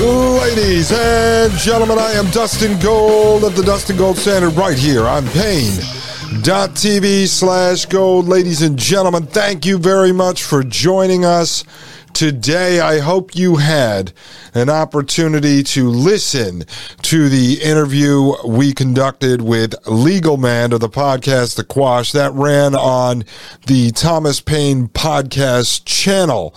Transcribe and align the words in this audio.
Ladies 0.00 0.92
and 0.92 1.52
gentlemen, 1.54 1.98
I 1.98 2.12
am 2.12 2.30
Dustin 2.30 2.78
Gold 2.78 3.42
of 3.42 3.56
the 3.56 3.64
Dustin 3.64 3.96
Gold 3.96 4.16
Standard 4.16 4.50
right 4.50 4.78
here 4.78 5.04
on 5.08 5.26
Paine.tv 5.30 7.26
slash 7.26 7.86
gold. 7.86 8.28
Ladies 8.28 8.62
and 8.62 8.78
gentlemen, 8.78 9.26
thank 9.26 9.66
you 9.66 9.76
very 9.76 10.12
much 10.12 10.44
for 10.44 10.62
joining 10.62 11.24
us 11.24 11.64
today. 12.12 12.78
I 12.78 13.00
hope 13.00 13.34
you 13.34 13.56
had 13.56 14.12
an 14.54 14.70
opportunity 14.70 15.64
to 15.64 15.88
listen 15.88 16.64
to 17.02 17.28
the 17.28 17.60
interview 17.62 18.34
we 18.46 18.72
conducted 18.72 19.42
with 19.42 19.74
Legal 19.86 20.36
Man 20.36 20.72
of 20.72 20.78
the 20.78 20.88
podcast 20.88 21.56
The 21.56 21.64
Quash 21.64 22.12
that 22.12 22.32
ran 22.34 22.76
on 22.76 23.24
the 23.66 23.90
Thomas 23.90 24.40
Paine 24.40 24.86
podcast 24.88 25.84
channel 25.84 26.54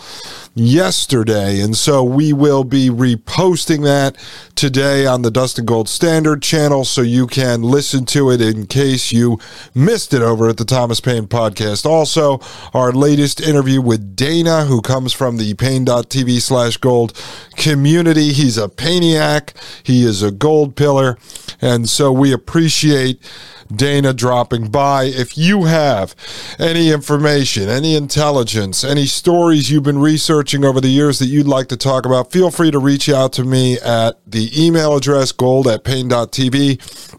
yesterday. 0.53 1.61
And 1.61 1.75
so 1.75 2.03
we 2.03 2.33
will 2.33 2.63
be 2.63 2.89
reposting 2.89 3.83
that 3.83 4.17
today 4.55 5.05
on 5.05 5.21
the 5.21 5.31
Dustin 5.31 5.65
Gold 5.65 5.87
Standard 5.87 6.41
channel 6.41 6.83
so 6.83 7.01
you 7.01 7.25
can 7.27 7.61
listen 7.63 8.05
to 8.07 8.29
it 8.31 8.41
in 8.41 8.67
case 8.67 9.11
you 9.11 9.39
missed 9.73 10.13
it 10.13 10.21
over 10.21 10.49
at 10.49 10.57
the 10.57 10.65
Thomas 10.65 10.99
Paine 10.99 11.27
podcast. 11.27 11.85
Also, 11.85 12.39
our 12.73 12.91
latest 12.91 13.39
interview 13.41 13.81
with 13.81 14.15
Dana, 14.15 14.65
who 14.65 14.81
comes 14.81 15.13
from 15.13 15.37
the 15.37 15.53
Paine.tv 15.53 16.41
slash 16.41 16.77
gold 16.77 17.13
community. 17.55 18.33
He's 18.33 18.57
a 18.57 18.67
Painiac, 18.67 19.53
he 19.83 20.03
is 20.03 20.21
a 20.21 20.31
gold 20.31 20.75
pillar. 20.75 21.17
And 21.61 21.89
so 21.89 22.11
we 22.11 22.33
appreciate 22.33 23.21
Dana 23.75 24.13
dropping 24.13 24.69
by. 24.69 25.05
If 25.05 25.37
you 25.37 25.65
have 25.65 26.15
any 26.59 26.91
information, 26.91 27.69
any 27.69 27.95
intelligence, 27.95 28.83
any 28.83 29.05
stories 29.05 29.71
you've 29.71 29.83
been 29.83 29.99
researching 29.99 30.65
over 30.65 30.81
the 30.81 30.89
years 30.89 31.19
that 31.19 31.27
you'd 31.27 31.47
like 31.47 31.67
to 31.67 31.77
talk 31.77 32.05
about, 32.05 32.31
feel 32.31 32.51
free 32.51 32.71
to 32.71 32.79
reach 32.79 33.09
out 33.09 33.33
to 33.33 33.43
me 33.43 33.79
at 33.79 34.19
the 34.25 34.51
email 34.55 34.95
address 34.95 35.31
gold 35.31 35.67
at 35.67 35.83
paine.tv 35.83 37.17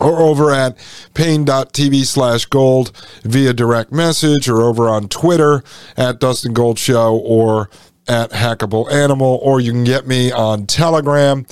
or 0.00 0.20
over 0.20 0.52
at 0.52 0.78
paine.tv 1.14 2.04
slash 2.04 2.44
gold 2.46 2.92
via 3.24 3.52
direct 3.52 3.92
message 3.92 4.48
or 4.48 4.62
over 4.62 4.88
on 4.88 5.08
Twitter 5.08 5.62
at 5.96 6.20
Dustin 6.20 6.52
Gold 6.52 6.78
Show 6.78 7.16
or 7.16 7.68
at 8.06 8.30
Hackable 8.30 8.90
Animal, 8.90 9.38
or 9.42 9.60
you 9.60 9.72
can 9.72 9.84
get 9.84 10.06
me 10.06 10.32
on 10.32 10.66
Telegram 10.66 11.46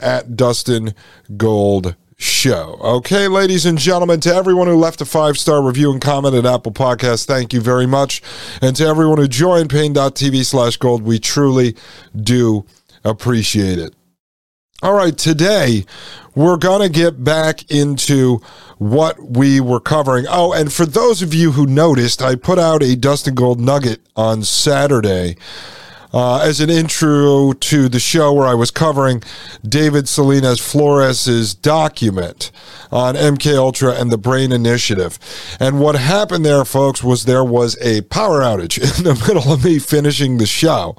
at 0.00 0.34
Dustin 0.34 0.94
Gold 1.36 1.94
show. 2.20 2.78
Okay, 2.82 3.28
ladies 3.28 3.64
and 3.64 3.78
gentlemen, 3.78 4.20
to 4.20 4.34
everyone 4.34 4.66
who 4.66 4.76
left 4.76 5.00
a 5.00 5.06
five 5.06 5.38
star 5.38 5.62
review 5.62 5.90
and 5.90 6.00
comment 6.00 6.34
at 6.34 6.44
Apple 6.44 6.72
Podcasts, 6.72 7.24
thank 7.24 7.52
you 7.54 7.60
very 7.60 7.86
much. 7.86 8.22
And 8.60 8.76
to 8.76 8.84
everyone 8.84 9.18
who 9.18 9.26
joined 9.26 9.70
paine.tv 9.70 10.44
slash 10.44 10.76
gold, 10.76 11.02
we 11.02 11.18
truly 11.18 11.76
do 12.14 12.66
appreciate 13.04 13.78
it. 13.78 13.94
All 14.82 14.94
right, 14.94 15.16
today 15.16 15.84
we're 16.34 16.56
going 16.56 16.82
to 16.82 16.88
get 16.88 17.24
back 17.24 17.70
into 17.70 18.40
what 18.78 19.20
we 19.22 19.60
were 19.60 19.80
covering. 19.80 20.26
Oh, 20.28 20.52
and 20.52 20.72
for 20.72 20.86
those 20.86 21.22
of 21.22 21.34
you 21.34 21.52
who 21.52 21.66
noticed, 21.66 22.22
I 22.22 22.34
put 22.34 22.58
out 22.58 22.82
a 22.82 22.96
Dustin 22.96 23.34
Gold 23.34 23.60
nugget 23.60 24.00
on 24.14 24.42
Saturday 24.42 25.36
uh, 26.12 26.38
as 26.38 26.60
an 26.60 26.70
intro 26.70 27.52
to 27.52 27.88
the 27.88 28.00
show 28.00 28.32
where 28.32 28.46
I 28.46 28.54
was 28.54 28.70
covering 28.70 29.22
David 29.66 30.08
Salinas 30.08 30.60
Flores's 30.60 31.54
document 31.54 32.50
on 32.90 33.14
MK 33.14 33.56
Ultra 33.56 33.94
and 33.94 34.10
the 34.10 34.18
Brain 34.18 34.52
Initiative. 34.52 35.18
And 35.60 35.78
what 35.78 35.94
happened 35.94 36.44
there, 36.44 36.64
folks, 36.64 37.04
was 37.04 37.24
there 37.24 37.44
was 37.44 37.80
a 37.80 38.02
power 38.02 38.40
outage 38.40 38.78
in 38.98 39.04
the 39.04 39.14
middle 39.14 39.52
of 39.52 39.64
me 39.64 39.78
finishing 39.78 40.38
the 40.38 40.46
show, 40.46 40.96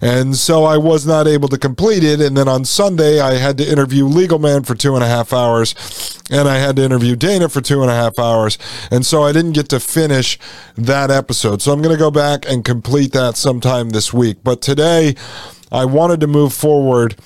and 0.00 0.36
so 0.36 0.64
I 0.64 0.76
was 0.76 1.06
not 1.06 1.26
able 1.26 1.48
to 1.48 1.58
complete 1.58 2.04
it. 2.04 2.20
And 2.20 2.36
then 2.36 2.48
on 2.48 2.64
Sunday, 2.64 3.20
I 3.20 3.34
had 3.34 3.58
to 3.58 3.68
interview 3.68 4.04
Legal 4.04 4.38
Man 4.38 4.62
for 4.62 4.74
two 4.74 4.94
and 4.94 5.02
a 5.02 5.08
half 5.08 5.32
hours, 5.32 5.74
and 6.30 6.48
I 6.48 6.58
had 6.58 6.76
to 6.76 6.84
interview 6.84 7.16
Dana 7.16 7.48
for 7.48 7.60
two 7.60 7.82
and 7.82 7.90
a 7.90 7.94
half 7.94 8.18
hours, 8.18 8.58
and 8.90 9.04
so 9.04 9.22
I 9.22 9.32
didn't 9.32 9.52
get 9.52 9.68
to 9.70 9.80
finish 9.80 10.38
that 10.76 11.10
episode. 11.10 11.62
So 11.62 11.72
I'm 11.72 11.82
going 11.82 11.94
to 11.94 11.98
go 11.98 12.10
back 12.10 12.48
and 12.48 12.64
complete 12.64 13.12
that 13.12 13.36
sometime 13.36 13.90
this 13.90 14.12
week. 14.12 14.43
But 14.44 14.60
today, 14.60 15.16
I 15.72 15.86
wanted 15.86 16.20
to 16.20 16.26
move 16.26 16.52
forward 16.52 17.16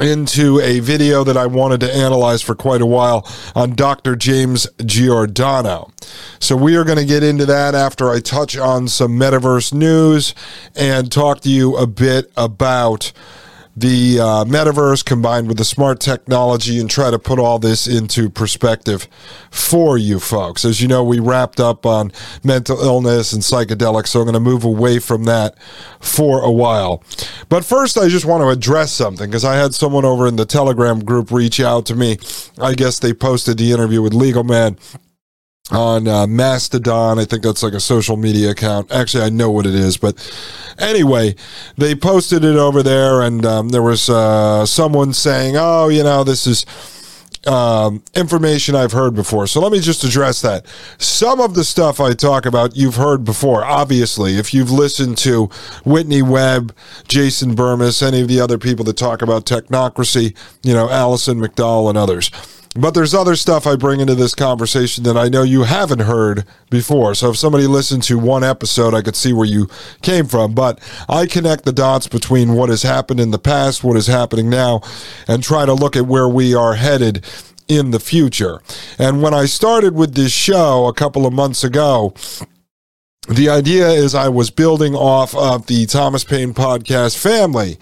into 0.00 0.60
a 0.60 0.80
video 0.80 1.24
that 1.24 1.36
I 1.36 1.46
wanted 1.46 1.80
to 1.80 1.94
analyze 1.94 2.42
for 2.42 2.54
quite 2.54 2.80
a 2.80 2.86
while 2.86 3.28
on 3.54 3.74
Dr. 3.74 4.16
James 4.16 4.66
Giordano. 4.84 5.92
So 6.40 6.56
we 6.56 6.76
are 6.76 6.84
going 6.84 6.98
to 6.98 7.04
get 7.04 7.22
into 7.22 7.46
that 7.46 7.74
after 7.74 8.10
I 8.10 8.20
touch 8.20 8.56
on 8.56 8.88
some 8.88 9.12
metaverse 9.12 9.72
news 9.72 10.34
and 10.74 11.10
talk 11.10 11.40
to 11.42 11.50
you 11.50 11.76
a 11.76 11.86
bit 11.86 12.30
about 12.36 13.12
the 13.76 14.20
uh, 14.20 14.44
metaverse 14.44 15.04
combined 15.04 15.48
with 15.48 15.58
the 15.58 15.64
smart 15.64 16.00
technology 16.00 16.78
and 16.78 16.88
try 16.88 17.10
to 17.10 17.18
put 17.18 17.38
all 17.38 17.58
this 17.58 17.88
into 17.88 18.30
perspective 18.30 19.08
for 19.50 19.98
you 19.98 20.20
folks. 20.20 20.64
As 20.64 20.80
you 20.80 20.88
know, 20.88 21.02
we 21.02 21.18
wrapped 21.18 21.58
up 21.58 21.84
on 21.84 22.12
mental 22.44 22.80
illness 22.80 23.32
and 23.32 23.42
psychedelics, 23.42 24.08
so 24.08 24.20
I'm 24.20 24.26
going 24.26 24.34
to 24.34 24.40
move 24.40 24.64
away 24.64 24.98
from 25.00 25.24
that 25.24 25.58
for 26.00 26.42
a 26.42 26.50
while. 26.50 27.02
But 27.48 27.64
first, 27.64 27.98
I 27.98 28.08
just 28.08 28.24
want 28.24 28.42
to 28.42 28.48
address 28.48 28.92
something 28.92 29.28
because 29.28 29.44
I 29.44 29.56
had 29.56 29.74
someone 29.74 30.04
over 30.04 30.26
in 30.26 30.36
the 30.36 30.46
Telegram 30.46 31.04
group 31.04 31.30
reach 31.30 31.60
out 31.60 31.86
to 31.86 31.96
me. 31.96 32.18
I 32.60 32.74
guess 32.74 32.98
they 32.98 33.12
posted 33.12 33.58
the 33.58 33.72
interview 33.72 34.02
with 34.02 34.14
Legal 34.14 34.44
Man 34.44 34.78
on 35.70 36.06
uh, 36.06 36.26
Mastodon. 36.26 37.18
I 37.18 37.24
think 37.24 37.42
that's 37.42 37.62
like 37.62 37.72
a 37.72 37.80
social 37.80 38.16
media 38.16 38.50
account. 38.50 38.92
Actually, 38.92 39.24
I 39.24 39.30
know 39.30 39.50
what 39.50 39.66
it 39.66 39.74
is, 39.74 39.96
but 39.96 40.14
anyway, 40.78 41.34
they 41.78 41.94
posted 41.94 42.44
it 42.44 42.56
over 42.56 42.82
there, 42.82 43.22
and 43.22 43.44
um, 43.46 43.70
there 43.70 43.82
was 43.82 44.10
uh, 44.10 44.66
someone 44.66 45.12
saying, 45.14 45.56
"Oh, 45.56 45.88
you 45.88 46.02
know, 46.02 46.24
this 46.24 46.46
is." 46.46 46.66
Um, 47.46 48.02
information 48.14 48.74
I've 48.74 48.92
heard 48.92 49.14
before. 49.14 49.46
So 49.46 49.60
let 49.60 49.70
me 49.70 49.78
just 49.78 50.02
address 50.02 50.40
that. 50.40 50.64
Some 50.96 51.42
of 51.42 51.52
the 51.52 51.62
stuff 51.62 52.00
I 52.00 52.14
talk 52.14 52.46
about, 52.46 52.74
you've 52.74 52.94
heard 52.94 53.22
before. 53.22 53.62
Obviously, 53.62 54.38
if 54.38 54.54
you've 54.54 54.70
listened 54.70 55.18
to 55.18 55.50
Whitney 55.84 56.22
Webb, 56.22 56.74
Jason 57.06 57.54
Bermas, 57.54 58.02
any 58.02 58.22
of 58.22 58.28
the 58.28 58.40
other 58.40 58.56
people 58.56 58.82
that 58.86 58.96
talk 58.96 59.20
about 59.20 59.44
technocracy, 59.44 60.34
you 60.62 60.72
know, 60.72 60.88
Allison 60.88 61.38
McDowell 61.38 61.90
and 61.90 61.98
others. 61.98 62.30
But 62.76 62.92
there's 62.92 63.14
other 63.14 63.36
stuff 63.36 63.66
I 63.66 63.76
bring 63.76 64.00
into 64.00 64.16
this 64.16 64.34
conversation 64.34 65.04
that 65.04 65.16
I 65.16 65.28
know 65.28 65.44
you 65.44 65.62
haven't 65.62 66.00
heard 66.00 66.44
before. 66.70 67.14
So 67.14 67.30
if 67.30 67.36
somebody 67.36 67.68
listened 67.68 68.02
to 68.04 68.18
one 68.18 68.42
episode, 68.42 68.94
I 68.94 69.02
could 69.02 69.14
see 69.14 69.32
where 69.32 69.46
you 69.46 69.68
came 70.02 70.26
from. 70.26 70.54
But 70.54 70.80
I 71.08 71.26
connect 71.26 71.64
the 71.64 71.72
dots 71.72 72.08
between 72.08 72.54
what 72.54 72.70
has 72.70 72.82
happened 72.82 73.20
in 73.20 73.30
the 73.30 73.38
past, 73.38 73.84
what 73.84 73.96
is 73.96 74.08
happening 74.08 74.50
now, 74.50 74.80
and 75.28 75.42
try 75.42 75.66
to 75.66 75.72
look 75.72 75.94
at 75.94 76.06
where 76.06 76.28
we 76.28 76.52
are 76.54 76.74
headed 76.74 77.24
in 77.68 77.92
the 77.92 78.00
future. 78.00 78.60
And 78.98 79.22
when 79.22 79.34
I 79.34 79.46
started 79.46 79.94
with 79.94 80.14
this 80.14 80.32
show 80.32 80.86
a 80.86 80.94
couple 80.94 81.26
of 81.26 81.32
months 81.32 81.62
ago, 81.62 82.12
the 83.28 83.48
idea 83.48 83.88
is 83.88 84.14
I 84.14 84.28
was 84.28 84.50
building 84.50 84.94
off 84.94 85.34
of 85.34 85.66
the 85.66 85.86
Thomas 85.86 86.24
Paine 86.24 86.52
podcast 86.52 87.16
family 87.16 87.78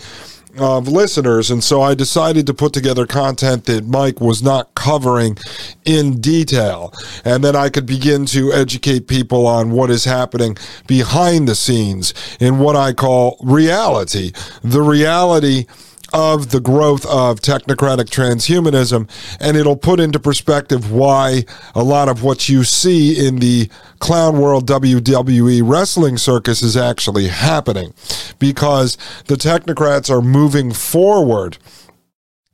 of 0.59 0.89
listeners. 0.89 1.51
And 1.51 1.63
so 1.63 1.83
I 1.83 1.95
decided 1.95 2.47
to 2.47 2.55
put 2.55 2.73
together 2.73 3.07
content 3.07 3.65
that 3.67 3.87
Mike 3.87 4.21
was 4.21 4.43
not 4.43 4.75
covering 4.75 5.37
in 5.85 6.21
detail. 6.21 6.93
And 7.25 7.43
then 7.43 7.57
I 7.57 7.69
could 7.69 7.87
begin 7.87 8.27
to 8.27 8.53
educate 8.53 9.07
people 9.07 9.47
on 9.47 9.71
what 9.71 9.91
is 9.91 10.05
happening 10.05 10.57
behind 10.87 11.49
the 11.49 11.55
scenes 11.55 12.15
in 12.41 12.59
what 12.59 12.77
I 12.77 12.93
call 12.93 13.39
reality. 13.43 14.33
The 14.63 14.83
reality 14.83 15.67
of 16.12 16.50
the 16.50 16.61
growth 16.61 17.05
of 17.06 17.41
technocratic 17.41 18.11
transhumanism, 18.11 19.09
and 19.41 19.56
it'll 19.56 19.76
put 19.76 20.00
into 20.00 20.19
perspective 20.19 20.91
why 20.91 21.44
a 21.75 21.82
lot 21.82 22.09
of 22.09 22.23
what 22.23 22.49
you 22.49 22.64
see 22.64 23.26
in 23.26 23.37
the 23.37 23.69
Clown 23.99 24.38
World 24.38 24.67
WWE 24.69 25.62
wrestling 25.64 26.19
circus 26.19 26.62
is 26.62 26.76
actually 26.76 27.29
happening. 27.29 27.94
Because 28.38 28.97
the 29.26 29.37
technocrats 29.37 30.11
are 30.11 30.23
moving 30.23 30.73
forward 30.73 31.59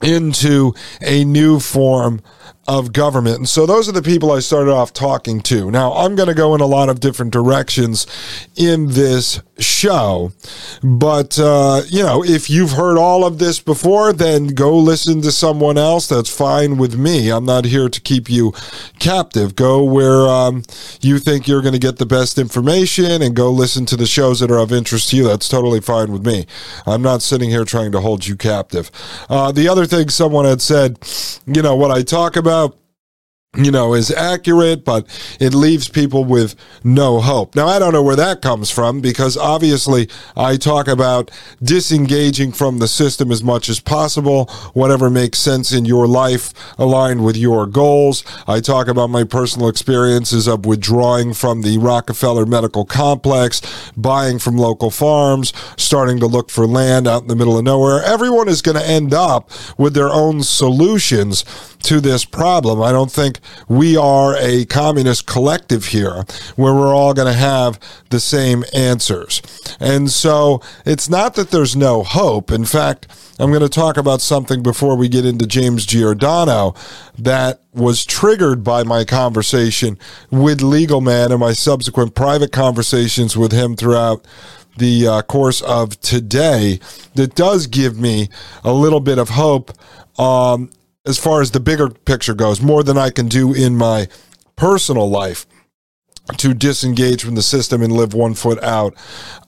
into 0.03 0.75
a 1.01 1.25
new 1.25 1.59
form 1.59 2.21
of 2.69 2.93
government. 2.93 3.39
And 3.39 3.49
so 3.49 3.65
those 3.65 3.89
are 3.89 3.93
the 3.93 4.03
people 4.03 4.31
I 4.31 4.41
started 4.41 4.71
off 4.71 4.93
talking 4.93 5.41
to. 5.41 5.71
Now, 5.71 5.95
I'm 5.95 6.15
going 6.15 6.29
to 6.29 6.35
go 6.35 6.55
in 6.55 6.61
a 6.61 6.67
lot 6.67 6.91
of 6.91 7.01
different 7.01 7.33
directions 7.33 8.07
in 8.57 8.89
this 8.89 9.41
show. 9.59 10.33
But, 10.83 11.39
uh, 11.39 11.83
you 11.89 12.03
know, 12.03 12.23
if 12.23 12.51
you've 12.51 12.73
heard 12.73 12.99
all 12.99 13.25
of 13.25 13.39
this 13.39 13.59
before, 13.59 14.13
then 14.13 14.49
go 14.49 14.77
listen 14.77 15.23
to 15.23 15.33
someone 15.33 15.79
else. 15.79 16.07
That's 16.07 16.29
fine 16.29 16.77
with 16.77 16.95
me. 16.95 17.31
I'm 17.31 17.47
not 17.47 17.65
here 17.65 17.89
to 17.89 18.01
keep 18.03 18.29
you 18.29 18.53
captive. 18.99 19.57
Go 19.57 19.83
where 19.83 20.29
um, 20.29 20.63
you 21.01 21.19
think 21.19 21.49
you're 21.49 21.63
going 21.63 21.73
to 21.73 21.81
get 21.81 21.97
the 21.97 22.07
best 22.07 22.39
information 22.39 23.23
and 23.23 23.35
go 23.35 23.51
listen 23.51 23.87
to 23.87 23.97
the 23.97 24.07
shows 24.07 24.41
that 24.41 24.51
are 24.51 24.59
of 24.59 24.73
interest 24.73 25.09
to 25.11 25.17
you. 25.17 25.25
That's 25.25 25.49
totally 25.49 25.81
fine 25.81 26.13
with 26.13 26.27
me. 26.27 26.45
I'm 26.87 27.01
not 27.01 27.23
sitting 27.23 27.49
here 27.49 27.65
trying 27.65 27.93
to 27.93 28.01
hold 28.01 28.27
you 28.27 28.37
captive. 28.37 28.91
Uh, 29.31 29.53
the 29.53 29.69
other 29.69 29.87
thing 29.87 30.11
someone 30.11 30.45
had 30.45 30.61
said, 30.61 30.99
you 31.47 31.63
know, 31.63 31.75
what 31.75 31.91
I 31.91 32.03
talk 32.03 32.37
about 32.37 32.58
you 33.57 33.71
know, 33.71 33.95
is 33.95 34.11
accurate, 34.11 34.85
but 34.85 35.07
it 35.41 35.55
leaves 35.55 35.89
people 35.89 36.23
with 36.23 36.55
no 36.85 37.19
hope. 37.19 37.57
Now, 37.57 37.67
I 37.67 37.79
don't 37.79 37.95
know 37.95 38.03
where 38.03 38.15
that 38.15 38.43
comes 38.43 38.71
from 38.71 39.01
because 39.01 39.39
obviously 39.39 40.09
I 40.37 40.59
talk 40.59 40.87
about 40.87 41.31
disengaging 41.63 42.53
from 42.53 42.79
the 42.79 42.87
system 42.87 43.33
as 43.33 43.43
much 43.43 43.71
as 43.71 43.81
possible, 43.81 44.47
whatever 44.75 45.09
makes 45.09 45.39
sense 45.39 45.73
in 45.73 45.87
your 45.87 46.07
life 46.07 46.53
aligned 46.79 47.25
with 47.25 47.37
your 47.37 47.67
goals. 47.67 48.23
I 48.47 48.61
talk 48.61 48.87
about 48.87 49.09
my 49.09 49.25
personal 49.25 49.69
experiences 49.69 50.47
of 50.47 50.67
withdrawing 50.67 51.33
from 51.33 51.63
the 51.63 51.79
Rockefeller 51.79 52.45
Medical 52.45 52.85
Complex, 52.85 53.63
buying 53.97 54.39
from 54.39 54.59
local 54.59 54.91
farms, 54.91 55.55
starting 55.79 56.21
to 56.21 56.27
look 56.27 56.51
for 56.51 56.67
land 56.67 57.09
out 57.09 57.23
in 57.23 57.29
the 57.29 57.37
middle 57.37 57.59
of 57.59 57.65
nowhere. 57.65 58.05
Everyone 58.05 58.47
is 58.47 58.61
going 58.61 58.77
to 58.77 58.87
end 58.87 59.15
up 59.15 59.51
with 59.79 59.95
their 59.95 60.11
own 60.11 60.43
solutions 60.43 61.45
to 61.81 62.01
this 62.01 62.25
problem. 62.25 62.83
I 62.83 62.93
don't 62.93 63.11
think 63.11 63.41
we 63.69 63.97
are 63.97 64.37
a 64.37 64.65
communist 64.67 65.27
collective 65.27 65.87
here 65.87 66.25
where 66.57 66.75
we're 66.75 66.95
all 66.95 67.15
going 67.15 67.33
to 67.33 67.39
have 67.39 67.79
the 68.11 68.21
same 68.21 68.65
answers. 68.75 69.43
And 69.81 70.11
so 70.11 70.61
it's 70.85 71.09
not 71.09 71.35
that 71.35 71.51
there's 71.51 71.77
no 71.77 72.03
hope. 72.03 72.51
In 72.51 72.65
fact, 72.65 73.07
I'm 73.39 73.51
going 73.51 73.63
to 73.63 73.69
talk 73.69 73.97
about 73.97 74.21
something 74.21 74.63
before 74.63 74.97
we 74.97 75.09
get 75.09 75.25
into 75.25 75.47
James 75.47 75.87
Giordano 75.87 76.75
that 77.17 77.61
was 77.73 78.05
triggered 78.05 78.65
by 78.65 78.83
my 78.83 79.05
conversation 79.05 79.97
with 80.31 80.61
Legal 80.61 81.01
Man 81.01 81.31
and 81.31 81.41
my 81.41 81.53
subsequent 81.53 82.15
private 82.15 82.51
conversations 82.51 83.37
with 83.37 83.53
him 83.53 83.77
throughout 83.77 84.27
the 84.77 85.07
uh, 85.07 85.23
course 85.23 85.61
of 85.63 86.01
today 86.01 86.81
that 87.15 87.35
does 87.35 87.67
give 87.67 87.99
me 87.99 88.29
a 88.65 88.73
little 88.73 89.01
bit 89.01 89.19
of 89.19 89.31
hope 89.31 89.73
um, 90.19 90.71
as 91.09 91.19
far 91.19 91.41
as 91.41 91.51
the 91.51 91.61
bigger 91.61 91.89
picture 91.89 92.35
goes, 92.35 92.61
more 92.61 92.83
than 92.83 92.99
I 92.99 93.11
can 93.11 93.29
do 93.29 93.55
in 93.55 93.77
my 93.77 94.09
personal 94.57 95.09
life 95.09 95.47
to 96.37 96.53
disengage 96.53 97.25
from 97.25 97.35
the 97.35 97.43
system 97.43 97.83
and 97.83 97.93
live 97.93 98.13
one 98.13 98.35
foot 98.35 98.63
out 98.63 98.95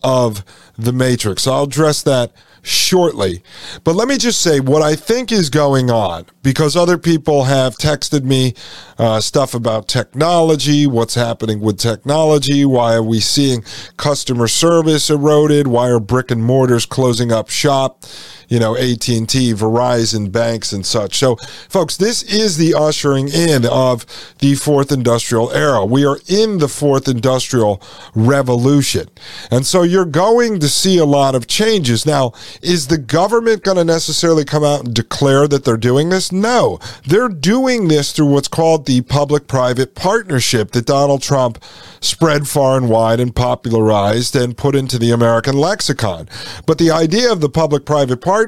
of 0.02 0.42
the 0.78 0.92
matrix. 0.92 1.42
So 1.42 1.52
I'll 1.52 1.64
address 1.64 2.02
that 2.04 2.32
shortly. 2.62 3.42
But 3.84 3.96
let 3.96 4.08
me 4.08 4.18
just 4.18 4.40
say 4.40 4.60
what 4.60 4.82
I 4.82 4.94
think 4.94 5.32
is 5.32 5.50
going 5.50 5.90
on 5.90 6.26
because 6.42 6.76
other 6.76 6.98
people 6.98 7.44
have 7.44 7.76
texted 7.76 8.24
me 8.24 8.54
uh, 8.98 9.20
stuff 9.20 9.54
about 9.54 9.88
technology, 9.88 10.86
what's 10.86 11.14
happening 11.14 11.60
with 11.60 11.78
technology, 11.78 12.64
why 12.64 12.94
are 12.94 13.02
we 13.02 13.20
seeing 13.20 13.64
customer 13.96 14.48
service 14.48 15.10
eroded, 15.10 15.66
why 15.66 15.88
are 15.88 16.00
brick 16.00 16.30
and 16.30 16.42
mortars 16.42 16.86
closing 16.86 17.32
up 17.32 17.48
shop 17.48 18.04
you 18.50 18.58
know, 18.58 18.76
AT&T, 18.76 19.54
Verizon, 19.54 20.30
banks 20.30 20.72
and 20.72 20.84
such. 20.84 21.18
So, 21.18 21.36
folks, 21.68 21.96
this 21.96 22.24
is 22.24 22.56
the 22.56 22.74
ushering 22.74 23.28
in 23.28 23.64
of 23.64 24.04
the 24.40 24.56
fourth 24.56 24.90
industrial 24.90 25.52
era. 25.52 25.84
We 25.86 26.04
are 26.04 26.18
in 26.26 26.58
the 26.58 26.66
fourth 26.66 27.06
industrial 27.06 27.80
revolution. 28.12 29.08
And 29.52 29.64
so 29.64 29.84
you're 29.84 30.04
going 30.04 30.58
to 30.58 30.68
see 30.68 30.98
a 30.98 31.04
lot 31.04 31.36
of 31.36 31.46
changes. 31.46 32.04
Now, 32.04 32.32
is 32.60 32.88
the 32.88 32.98
government 32.98 33.62
going 33.62 33.76
to 33.76 33.84
necessarily 33.84 34.44
come 34.44 34.64
out 34.64 34.84
and 34.84 34.92
declare 34.92 35.46
that 35.46 35.64
they're 35.64 35.76
doing 35.76 36.08
this? 36.08 36.32
No. 36.32 36.80
They're 37.06 37.28
doing 37.28 37.86
this 37.86 38.10
through 38.10 38.26
what's 38.26 38.48
called 38.48 38.86
the 38.86 39.02
public 39.02 39.46
private 39.46 39.94
partnership 39.94 40.72
that 40.72 40.86
Donald 40.86 41.22
Trump 41.22 41.62
spread 42.00 42.48
far 42.48 42.76
and 42.76 42.88
wide 42.88 43.20
and 43.20 43.36
popularized 43.36 44.34
and 44.34 44.56
put 44.56 44.74
into 44.74 44.98
the 44.98 45.12
American 45.12 45.56
lexicon. 45.56 46.28
But 46.66 46.78
the 46.78 46.90
idea 46.90 47.30
of 47.30 47.40
the 47.40 47.48
public 47.48 47.84
private 47.84 48.20
partnership 48.20 48.39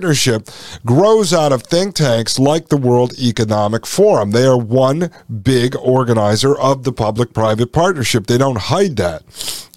grows 0.85 1.33
out 1.33 1.53
of 1.53 1.62
think 1.62 1.94
tanks 1.94 2.39
like 2.39 2.69
the 2.69 2.77
World 2.77 3.12
Economic 3.19 3.87
Forum. 3.87 4.31
They 4.31 4.44
are 4.44 4.59
one 4.59 5.11
big 5.43 5.77
organizer 5.77 6.59
of 6.59 6.85
the 6.85 6.93
public 6.93 7.33
private 7.33 7.73
partnership. 7.73 8.27
They 8.27 8.39
don't 8.39 8.59
hide 8.59 8.97
that. 8.97 9.23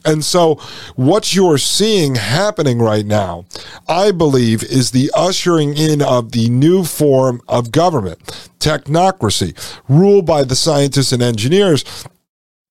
And 0.06 0.23
so, 0.23 0.56
what 0.95 1.33
you're 1.33 1.57
seeing 1.57 2.15
happening 2.15 2.77
right 2.79 3.06
now, 3.06 3.45
I 3.88 4.12
believe, 4.12 4.63
is 4.63 4.91
the 4.91 5.12
ushering 5.15 5.75
in 5.75 6.01
of 6.01 6.31
the 6.31 6.47
new 6.50 6.83
form 6.83 7.41
of 7.47 7.71
government, 7.71 8.19
technocracy, 8.59 9.57
ruled 9.89 10.27
by 10.27 10.44
the 10.44 10.56
scientists 10.56 11.12
and 11.12 11.23
engineers 11.23 11.83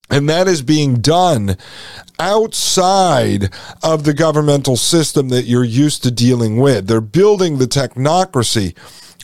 and 0.09 0.29
that 0.29 0.47
is 0.47 0.61
being 0.61 0.95
done 0.95 1.57
outside 2.19 3.51
of 3.83 4.03
the 4.03 4.13
governmental 4.13 4.77
system 4.77 5.29
that 5.29 5.45
you're 5.45 5.63
used 5.63 6.03
to 6.03 6.11
dealing 6.11 6.57
with. 6.57 6.87
They're 6.87 7.01
building 7.01 7.57
the 7.57 7.65
technocracy 7.65 8.75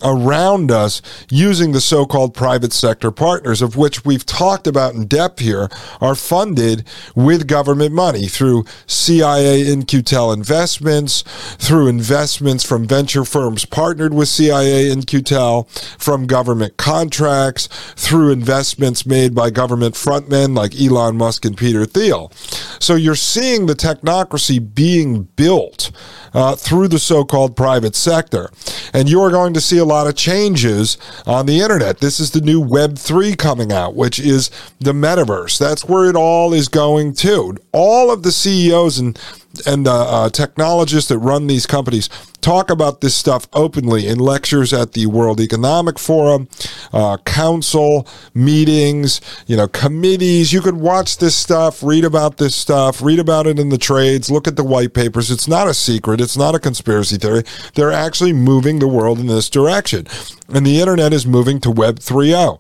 around 0.04 0.72
us 0.72 1.02
using 1.30 1.72
the 1.72 1.82
so-called 1.82 2.34
private 2.34 2.74
sector 2.74 3.12
partners 3.12 3.62
of 3.62 3.76
which 3.76 4.06
we've 4.06 4.26
talked 4.26 4.68
about 4.68 4.94
in 4.94 5.06
depth 5.06 5.40
here 5.40 5.70
are 6.00 6.16
funded 6.16 6.88
with 7.16 7.48
government 7.48 7.94
money 7.94 8.28
through 8.28 8.66
CIA 8.88 9.68
In-Q-Tel 9.72 10.32
investments, 10.32 11.24
through 11.58 11.88
investments 11.88 12.64
from 12.64 12.88
venture 12.88 13.26
firms 13.26 13.66
partnered 13.66 14.14
with 14.14 14.28
CIA 14.28 14.90
In-Q-Tel, 14.92 15.64
from 15.98 16.28
government 16.28 16.78
contracts, 16.78 17.68
through 17.96 18.32
investments 18.32 19.06
made 19.06 19.36
by 19.36 19.50
government 19.50 19.96
frontmen 19.96 20.56
like 20.56 20.80
Elon 20.80 21.18
Musk 21.18 21.46
and 21.46 21.58
Peter 21.58 21.86
Thiel. 21.86 22.32
So 22.80 22.96
you're 22.96 23.16
seeing 23.16 23.66
the 23.66 23.76
technocracy 23.76 24.60
being 24.74 25.24
built 25.24 25.92
uh, 26.34 26.56
through 26.56 26.88
the 26.88 27.00
so-called 27.00 27.56
private 27.56 27.96
sector. 27.96 28.52
And 28.94 29.10
you 29.10 29.22
are 29.22 29.32
going 29.32 29.54
to 29.54 29.62
see 29.62 29.78
a 29.78 29.86
lot 29.86 30.08
of 30.08 30.16
changes 30.16 30.98
on 31.26 31.46
the 31.46 31.60
internet. 31.60 32.00
This 32.00 32.20
is 32.20 32.32
the 32.32 32.42
new 32.42 32.60
Web 32.60 32.98
3 32.98 33.36
coming 33.36 33.72
out, 33.72 33.96
which 33.96 34.20
is 34.20 34.50
the 34.80 34.94
metaverse. 34.94 35.58
That's 35.58 35.86
where 35.86 36.10
it 36.10 36.16
all 36.16 36.54
is 36.54 36.68
going 36.68 37.14
to. 37.16 37.58
All 37.72 38.12
of 38.12 38.24
the 38.24 38.32
CEOs 38.32 39.00
and 39.00 39.20
and 39.66 39.86
the 39.86 39.92
uh, 39.92 40.30
technologists 40.30 41.10
that 41.10 41.18
run 41.20 41.48
these 41.48 41.66
companies 41.66 42.10
talk 42.42 42.70
about 42.70 43.02
this 43.02 43.16
stuff 43.16 43.48
openly 43.54 44.08
in 44.08 44.18
lectures 44.20 44.74
at 44.74 44.94
the 44.94 45.06
World 45.06 45.40
Economic 45.40 46.00
Forum, 46.00 46.48
uh, 46.92 47.18
council 47.18 48.08
meetings, 48.34 49.22
you 49.48 49.56
know, 49.56 49.68
committees. 49.68 50.52
You 50.52 50.62
can 50.62 50.80
watch 50.80 51.18
this 51.18 51.36
stuff, 51.36 51.84
read 51.84 52.04
about 52.04 52.38
this 52.38 52.56
stuff, 52.56 53.02
read 53.02 53.20
about 53.20 53.48
it 53.48 53.60
in 53.60 53.70
the 53.70 53.78
trades, 53.78 54.32
look 54.32 54.48
at 54.48 54.56
the 54.56 54.64
white 54.64 54.94
papers. 54.94 55.30
It's 55.30 55.48
not 55.48 55.68
a 55.68 55.74
secret. 55.74 56.22
It's 56.22 56.38
not 56.38 56.56
a 56.56 56.60
conspiracy 56.60 57.18
theory. 57.18 57.44
They're 57.76 57.92
actually 57.92 58.34
moving 58.34 58.80
the 58.80 58.88
world 58.88 59.20
in 59.20 59.28
this 59.28 59.50
direction. 59.50 60.08
And 60.50 60.66
the 60.66 60.80
internet 60.80 61.14
is 61.14 61.28
moving 61.28 61.60
to 61.62 61.72
Web 61.72 62.00
3.0. 62.00 62.60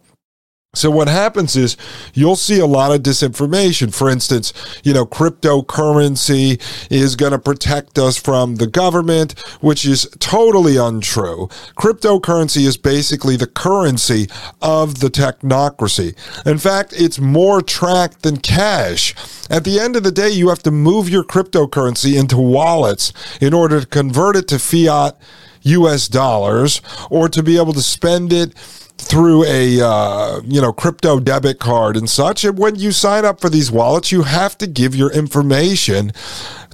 So 0.74 0.90
what 0.90 1.10
happens 1.10 1.58
is 1.58 1.75
you'll 2.13 2.38
see 2.38 2.58
a 2.58 2.66
lot 2.66 2.94
of 2.94 3.01
disinformation. 3.01 3.94
For 3.94 4.10
instance, 4.10 4.54
you 4.86 4.94
know, 4.94 5.06
cryptocurrency 5.06 6.62
is 6.90 7.18
going 7.18 7.34
to 7.34 7.40
protect 7.40 8.00
us 8.00 8.16
from 8.16 8.56
the 8.56 8.68
government, 8.68 9.38
which 9.60 9.84
is 9.84 10.10
totally 10.20 10.78
untrue. 10.78 11.50
Cryptocurrency 11.78 12.66
is 12.66 12.78
basically 12.78 13.36
the 13.36 13.48
currency 13.48 14.30
of 14.62 15.01
the 15.01 15.10
technocracy. 15.10 16.16
In 16.46 16.58
fact, 16.58 16.94
it's 16.96 17.20
more 17.20 17.62
tracked 17.62 18.22
than 18.22 18.38
cash. 18.38 19.13
At 19.50 19.66
the 19.66 19.78
end 19.78 19.98
of 19.98 20.04
the 20.04 20.12
day, 20.12 20.30
you 20.30 20.48
have 20.48 20.63
to 20.63 20.72
move 20.72 21.10
your 21.10 21.25
cryptocurrency 21.25 22.18
into 22.18 22.38
wallets 22.38 23.12
in 23.42 23.54
order 23.54 23.82
to 23.82 23.86
convert 23.86 24.38
it 24.38 24.48
to 24.48 24.58
fiat 24.58 25.18
US 25.63 26.08
dollars 26.08 26.82
or 27.10 27.28
to 27.30 27.44
be 27.44 27.58
able 27.58 27.74
to 27.74 27.82
spend 27.82 28.32
it 28.32 28.56
through 29.03 29.43
a 29.46 29.81
uh, 29.81 30.41
you 30.46 30.62
know 30.62 30.72
crypto 30.72 31.20
debit 31.20 31.60
card 31.60 31.98
and 31.98 32.10
such 32.10 32.46
and 32.46 32.58
when 32.58 32.75
you 32.75 32.91
sign 32.91 33.25
up 33.25 33.41
for 33.41 33.50
these 33.50 33.72
wallets 33.72 34.12
you 34.12 34.22
have 34.22 34.58
to 34.58 34.67
give 34.67 34.96
your 34.96 35.12
information 35.12 36.12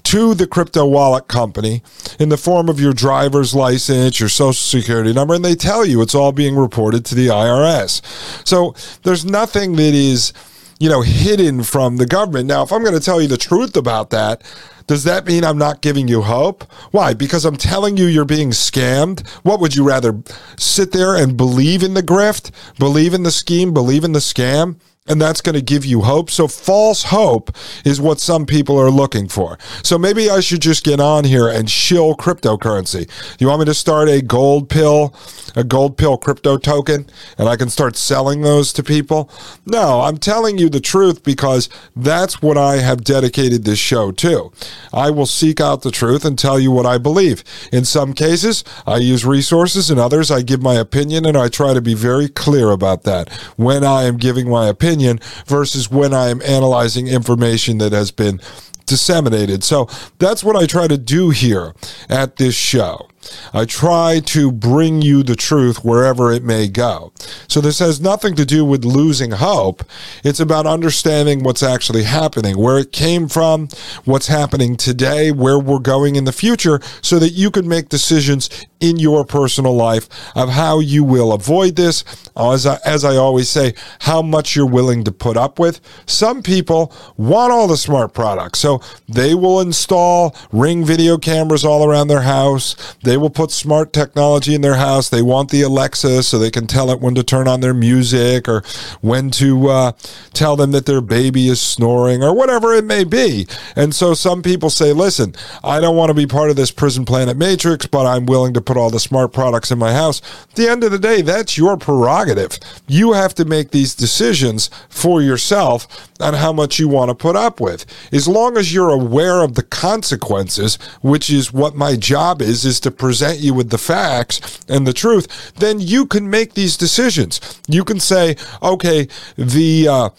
to 0.08 0.34
the 0.34 0.48
crypto 0.48 0.86
wallet 0.86 1.28
company 1.28 1.84
in 2.18 2.30
the 2.30 2.38
form 2.38 2.70
of 2.70 2.80
your 2.80 2.94
driver's 2.94 3.54
license, 3.54 4.22
your 4.22 4.30
social 4.30 4.54
security 4.54 5.12
number, 5.12 5.34
and 5.34 5.44
they 5.44 5.54
tell 5.54 5.86
you 5.86 6.02
it's 6.02 6.16
all 6.16 6.32
being 6.32 6.56
reported 6.56 7.04
to 7.04 7.14
the 7.14 7.28
IRS. 7.28 8.02
So 8.48 8.74
there's 9.04 9.26
nothing 9.26 9.76
that 9.76 9.94
is, 9.94 10.32
you 10.80 10.90
know, 10.90 11.02
hidden 11.02 11.64
from 11.64 11.98
the 11.98 12.06
government. 12.06 12.48
Now, 12.48 12.64
if 12.64 12.72
I'm 12.72 12.84
going 12.84 12.94
to 12.94 13.00
tell 13.00 13.22
you 13.22 13.28
the 13.28 13.38
truth 13.38 13.76
about 13.76 14.10
that, 14.12 14.44
does 14.88 15.04
that 15.04 15.26
mean 15.26 15.44
I'm 15.44 15.58
not 15.58 15.82
giving 15.82 16.08
you 16.08 16.22
hope? 16.22 16.64
Why? 16.92 17.14
Because 17.14 17.44
I'm 17.44 17.58
telling 17.58 17.98
you 17.98 18.06
you're 18.06 18.26
being 18.26 18.52
scammed? 18.52 19.28
What 19.44 19.60
would 19.60 19.76
you 19.76 19.86
rather 19.86 20.22
sit 20.58 20.94
there 20.94 21.16
and 21.16 21.36
believe 21.36 21.84
in 21.84 21.94
the 21.94 22.04
grift, 22.04 22.52
believe 22.80 23.14
in 23.14 23.24
the 23.24 23.32
scheme, 23.32 23.74
believe 23.74 24.06
in 24.06 24.14
the 24.14 24.20
scam? 24.20 24.78
And 25.08 25.22
that's 25.22 25.42
going 25.42 25.56
to 25.56 25.62
give 25.62 25.86
you 25.86 26.02
hope. 26.02 26.30
So 26.30 26.48
false 26.48 27.04
hope 27.04 27.56
is 27.86 28.02
what 28.02 28.20
some 28.20 28.46
people 28.46 28.78
are 28.80 28.92
looking 28.92 29.28
for. 29.28 29.58
So 29.84 29.98
maybe 29.98 30.30
I 30.30 30.40
should 30.40 30.62
just 30.62 30.84
get 30.84 31.00
on 31.00 31.24
here 31.24 31.48
and 31.48 31.70
shill 31.70 32.16
cryptocurrency. 32.16 33.10
You 33.40 33.48
want 33.48 33.60
me 33.60 33.66
to 33.66 33.74
start 33.74 34.10
a 34.10 34.22
gold 34.22 34.70
pill, 34.70 35.14
a 35.56 35.64
gold 35.64 35.98
pill 35.98 36.18
crypto 36.18 36.58
token, 36.58 37.08
and 37.38 37.48
I 37.48 37.56
can 37.56 37.70
start 37.70 37.96
selling 37.96 38.42
those 38.42 38.74
to 38.74 38.84
people? 38.84 39.30
No, 39.66 40.02
I'm 40.02 40.18
telling 40.18 40.58
you 40.58 40.70
the 40.70 40.80
truth 40.80 41.24
because 41.24 41.70
that's 41.96 42.42
what 42.42 42.58
I 42.58 42.78
have 42.78 43.04
dedicated 43.04 43.64
this 43.64 43.80
show 43.80 44.12
to. 44.12 44.52
I 44.94 45.10
will 45.10 45.26
seek 45.26 45.62
out 45.62 45.82
the 45.82 45.92
truth 45.92 46.26
and 46.26 46.38
tell 46.38 46.60
you 46.60 46.72
what 46.72 46.86
I 46.86 46.98
believe. 46.98 47.44
In 47.72 47.86
some 47.86 48.14
cases, 48.14 48.64
I 48.86 48.98
use 48.98 49.26
resources. 49.26 49.90
In 49.90 50.00
others, 50.00 50.32
I 50.32 50.42
give 50.42 50.62
my 50.62 50.76
opinion 50.76 51.26
and 51.26 51.38
I 51.38 51.48
try 51.48 51.74
to 51.74 51.82
be 51.82 51.94
very 51.94 52.28
clear 52.28 52.72
about 52.72 53.04
that 53.04 53.32
when 53.56 53.84
I 53.84 54.04
am 54.04 54.18
giving 54.18 54.50
my 54.50 54.68
opinion 54.68 54.97
opinion 54.98 55.20
versus 55.46 55.90
when 55.90 56.14
I 56.14 56.30
am 56.30 56.42
analyzing 56.42 57.08
information 57.08 57.78
that 57.78 57.92
has 57.92 58.12
been 58.12 58.40
disseminated. 58.86 59.64
So 59.64 59.88
that's 60.18 60.44
what 60.44 60.56
I 60.56 60.66
try 60.66 60.88
to 60.88 60.98
do 60.98 61.30
here 61.30 61.74
at 62.10 62.38
this 62.38 62.56
show. 62.56 63.08
I 63.54 63.66
try 63.66 64.20
to 64.26 64.52
bring 64.52 65.02
you 65.02 65.24
the 65.24 65.36
truth 65.36 65.84
wherever 65.84 66.32
it 66.32 66.44
may 66.44 66.68
go. 66.68 67.12
So 67.48 67.62
this 67.62 67.80
has 67.80 68.02
nothing 68.02 68.36
to 68.36 68.46
do 68.46 68.64
with 68.66 68.86
losing 68.86 69.32
hope. 69.32 69.84
It's 70.24 70.40
about 70.40 70.66
understanding 70.66 71.44
what's 71.44 71.64
actually 71.64 72.04
happening, 72.04 72.58
where 72.58 72.78
it 72.78 72.92
came 72.92 73.28
from, 73.28 73.70
what's 74.06 74.28
happening 74.28 74.76
today, 74.76 75.32
where 75.32 75.60
we're 75.60 75.80
going 75.80 76.16
in 76.16 76.26
the 76.26 76.32
future, 76.32 76.80
so 77.02 77.20
that 77.20 77.32
you 77.32 77.52
can 77.52 77.68
make 77.68 77.90
decisions 77.90 78.50
in 78.80 78.98
your 78.98 79.26
personal 79.26 79.76
life 79.76 80.08
of 80.36 80.50
how 80.50 80.80
you 80.80 81.04
will 81.04 81.34
avoid 81.34 81.76
this. 81.76 82.04
As 82.36 82.66
I, 82.66 82.78
as 82.86 83.04
I 83.04 83.16
always 83.16 83.50
say, 83.50 83.74
how 84.02 84.22
much 84.22 84.56
you're 84.56 84.66
willing 84.66 85.04
to 85.06 85.12
put 85.12 85.38
up 85.38 85.60
with. 85.60 85.82
Some 86.06 86.44
people 86.44 86.94
want 87.18 87.52
all 87.52 87.68
the 87.68 87.78
smart 87.78 88.14
products, 88.14 88.60
so 88.60 88.82
they 89.10 89.34
will 89.34 89.60
install 89.62 90.36
ring 90.52 90.86
video 90.86 91.18
cameras 91.18 91.66
all 91.66 91.84
around 91.90 92.08
their 92.08 92.22
house. 92.22 92.96
They 93.04 93.17
they 93.18 93.22
will 93.22 93.32
put 93.32 93.50
smart 93.50 93.94
technology 93.94 94.54
in 94.54 94.62
their 94.62 94.76
house. 94.76 95.10
They 95.10 95.24
want 95.24 95.50
the 95.50 95.64
Alexa 95.64 96.22
so 96.22 96.38
they 96.38 96.52
can 96.52 96.68
tell 96.68 96.92
it 96.92 97.00
when 97.00 97.16
to 97.16 97.24
turn 97.24 97.48
on 97.48 97.62
their 97.62 97.74
music 97.74 98.48
or 98.48 98.62
when 99.02 99.32
to 99.32 99.70
uh, 99.70 99.92
tell 100.34 100.56
them 100.56 100.70
that 100.74 100.86
their 100.86 101.02
baby 101.02 101.48
is 101.48 101.60
snoring 101.60 102.24
or 102.24 102.32
whatever 102.36 102.76
it 102.76 102.86
may 102.86 103.04
be. 103.04 103.48
And 103.76 103.96
so 103.96 104.14
some 104.14 104.44
people 104.44 104.70
say, 104.70 104.94
listen, 104.94 105.34
I 105.64 105.80
don't 105.80 105.96
want 105.96 106.10
to 106.10 106.14
be 106.14 106.28
part 106.28 106.52
of 106.52 106.58
this 106.58 106.70
prison 106.70 107.06
planet 107.06 107.38
matrix, 107.38 107.88
but 107.88 108.06
I'm 108.06 108.28
willing 108.28 108.54
to 108.54 108.62
put 108.62 108.78
all 108.78 108.92
the 108.92 109.00
smart 109.00 109.34
products 109.34 109.72
in 109.72 109.80
my 109.80 109.94
house. 109.94 110.22
At 110.44 110.56
the 110.56 110.70
end 110.70 110.84
of 110.84 110.92
the 110.92 111.00
day, 111.00 111.24
that's 111.24 111.58
your 111.58 111.76
prerogative. 111.76 112.60
You 112.86 113.14
have 113.14 113.34
to 113.34 113.46
make 113.46 113.72
these 113.72 113.96
decisions 113.96 114.70
for 114.90 115.24
yourself 115.24 116.08
on 116.20 116.34
how 116.34 116.54
much 116.54 116.80
you 116.80 116.88
want 116.88 117.10
to 117.10 117.16
put 117.16 117.36
up 117.36 117.60
with. 117.60 117.86
As 118.12 118.28
long 118.28 118.58
as 118.58 118.74
you're 118.74 118.90
aware 118.90 119.42
of 119.42 119.56
the 119.56 119.64
consequences, 119.64 120.76
which 121.02 121.30
is 121.30 121.54
what 121.54 121.76
my 121.76 121.96
job 121.96 122.42
is, 122.42 122.66
is 122.66 122.80
to 122.82 122.92
present 122.92 123.40
you 123.40 123.54
with 123.54 123.70
the 123.70 123.78
facts 123.78 124.60
and 124.68 124.86
the 124.86 124.94
truth, 124.94 125.54
then 125.56 125.80
you 125.80 126.06
can 126.06 126.30
make 126.30 126.54
these 126.54 126.78
decisions. 126.78 127.62
You 127.68 127.84
can 127.84 128.00
say, 128.00 128.36
okay, 128.62 129.08
the 129.38 129.88
uh, 129.88 130.10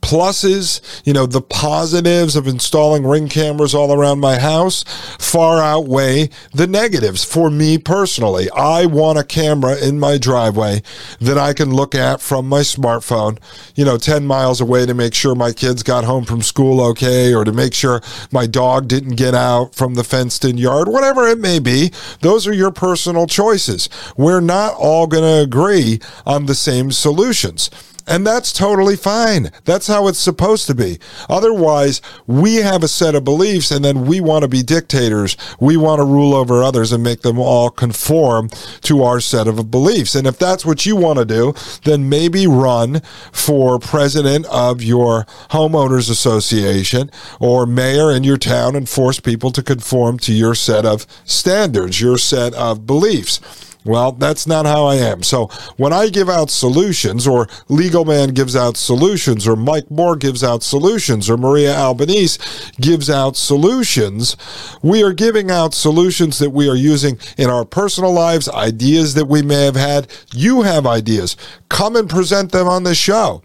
pluses, 0.00 0.80
you 1.04 1.12
know, 1.12 1.26
the 1.26 1.40
positives 1.40 2.36
of 2.36 2.46
installing 2.46 3.04
ring 3.04 3.28
cameras 3.28 3.74
all 3.74 3.92
around 3.92 4.20
my 4.20 4.38
house 4.38 4.84
far 5.18 5.60
outweigh 5.60 6.28
the 6.52 6.68
negatives 6.68 7.24
for 7.24 7.50
me 7.50 7.78
personally. 7.78 8.48
I 8.50 8.86
want 8.86 9.18
a 9.18 9.24
camera 9.24 9.76
in 9.76 9.98
my 9.98 10.18
driveway 10.18 10.82
that 11.20 11.36
I 11.36 11.52
can 11.52 11.74
look 11.74 11.96
at 11.96 12.20
from 12.20 12.48
my 12.48 12.60
smartphone, 12.60 13.38
you 13.74 13.84
know, 13.84 13.98
10 13.98 14.24
miles 14.24 14.60
away 14.60 14.86
to 14.86 14.94
make 14.94 15.14
sure 15.14 15.34
my 15.34 15.52
kids 15.52 15.82
got 15.82 16.04
home 16.04 16.26
from 16.26 16.42
school 16.42 16.80
okay 16.90 17.34
or 17.34 17.44
to 17.44 17.52
make 17.52 17.74
sure 17.74 18.02
my 18.30 18.46
dog 18.46 18.86
didn't 18.86 19.16
get 19.16 19.34
out 19.34 19.74
from 19.74 19.94
the 19.94 20.04
fenced 20.04 20.44
in 20.44 20.58
yard, 20.58 20.86
whatever 20.86 21.26
it 21.26 21.38
may 21.38 21.58
be. 21.58 21.90
Those 22.20 22.46
are 22.46 22.54
your 22.54 22.70
personal 22.70 23.26
choices. 23.26 23.88
We're 24.16 24.40
not 24.40 24.74
all 24.74 25.08
going 25.08 25.24
to 25.24 25.42
agree 25.42 26.00
on 26.24 26.46
the 26.46 26.54
same 26.54 26.92
solutions. 26.92 27.68
And 28.06 28.26
that's 28.26 28.52
totally 28.52 28.96
fine. 28.96 29.50
That's 29.64 29.86
how 29.86 30.08
it's 30.08 30.18
supposed 30.18 30.66
to 30.66 30.74
be. 30.74 30.98
Otherwise, 31.28 32.00
we 32.26 32.56
have 32.56 32.82
a 32.82 32.88
set 32.88 33.14
of 33.14 33.24
beliefs 33.24 33.70
and 33.70 33.84
then 33.84 34.06
we 34.06 34.20
want 34.20 34.42
to 34.42 34.48
be 34.48 34.62
dictators. 34.62 35.36
We 35.60 35.76
want 35.76 36.00
to 36.00 36.04
rule 36.04 36.34
over 36.34 36.62
others 36.62 36.92
and 36.92 37.02
make 37.02 37.22
them 37.22 37.38
all 37.38 37.70
conform 37.70 38.48
to 38.82 39.02
our 39.02 39.20
set 39.20 39.46
of 39.46 39.70
beliefs. 39.70 40.14
And 40.14 40.26
if 40.26 40.38
that's 40.38 40.66
what 40.66 40.84
you 40.84 40.96
want 40.96 41.18
to 41.20 41.24
do, 41.24 41.54
then 41.84 42.08
maybe 42.08 42.46
run 42.46 43.00
for 43.32 43.78
president 43.78 44.46
of 44.46 44.82
your 44.82 45.24
homeowners 45.50 46.10
association 46.10 47.10
or 47.40 47.66
mayor 47.66 48.10
in 48.10 48.24
your 48.24 48.36
town 48.36 48.74
and 48.74 48.88
force 48.88 49.20
people 49.20 49.50
to 49.52 49.62
conform 49.62 50.18
to 50.20 50.32
your 50.32 50.54
set 50.54 50.84
of 50.84 51.06
standards, 51.24 52.00
your 52.00 52.18
set 52.18 52.52
of 52.54 52.86
beliefs. 52.86 53.40
Well, 53.84 54.12
that's 54.12 54.46
not 54.46 54.64
how 54.64 54.84
I 54.84 54.96
am. 54.96 55.22
So 55.24 55.48
when 55.76 55.92
I 55.92 56.08
give 56.08 56.28
out 56.28 56.50
solutions, 56.50 57.26
or 57.26 57.48
Legal 57.68 58.04
Man 58.04 58.30
gives 58.30 58.54
out 58.54 58.76
solutions, 58.76 59.48
or 59.48 59.56
Mike 59.56 59.90
Moore 59.90 60.14
gives 60.14 60.44
out 60.44 60.62
solutions, 60.62 61.28
or 61.28 61.36
Maria 61.36 61.74
Albanese 61.74 62.40
gives 62.80 63.10
out 63.10 63.36
solutions, 63.36 64.36
we 64.82 65.02
are 65.02 65.12
giving 65.12 65.50
out 65.50 65.74
solutions 65.74 66.38
that 66.38 66.50
we 66.50 66.68
are 66.68 66.76
using 66.76 67.18
in 67.36 67.50
our 67.50 67.64
personal 67.64 68.12
lives, 68.12 68.48
ideas 68.48 69.14
that 69.14 69.26
we 69.26 69.42
may 69.42 69.64
have 69.64 69.76
had. 69.76 70.06
You 70.32 70.62
have 70.62 70.86
ideas. 70.86 71.36
Come 71.68 71.96
and 71.96 72.08
present 72.08 72.52
them 72.52 72.68
on 72.68 72.84
the 72.84 72.94
show. 72.94 73.42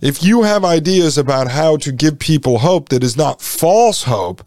If 0.00 0.22
you 0.22 0.42
have 0.42 0.64
ideas 0.64 1.18
about 1.18 1.48
how 1.48 1.76
to 1.78 1.92
give 1.92 2.18
people 2.18 2.58
hope 2.58 2.88
that 2.88 3.04
is 3.04 3.16
not 3.16 3.42
false 3.42 4.04
hope, 4.04 4.42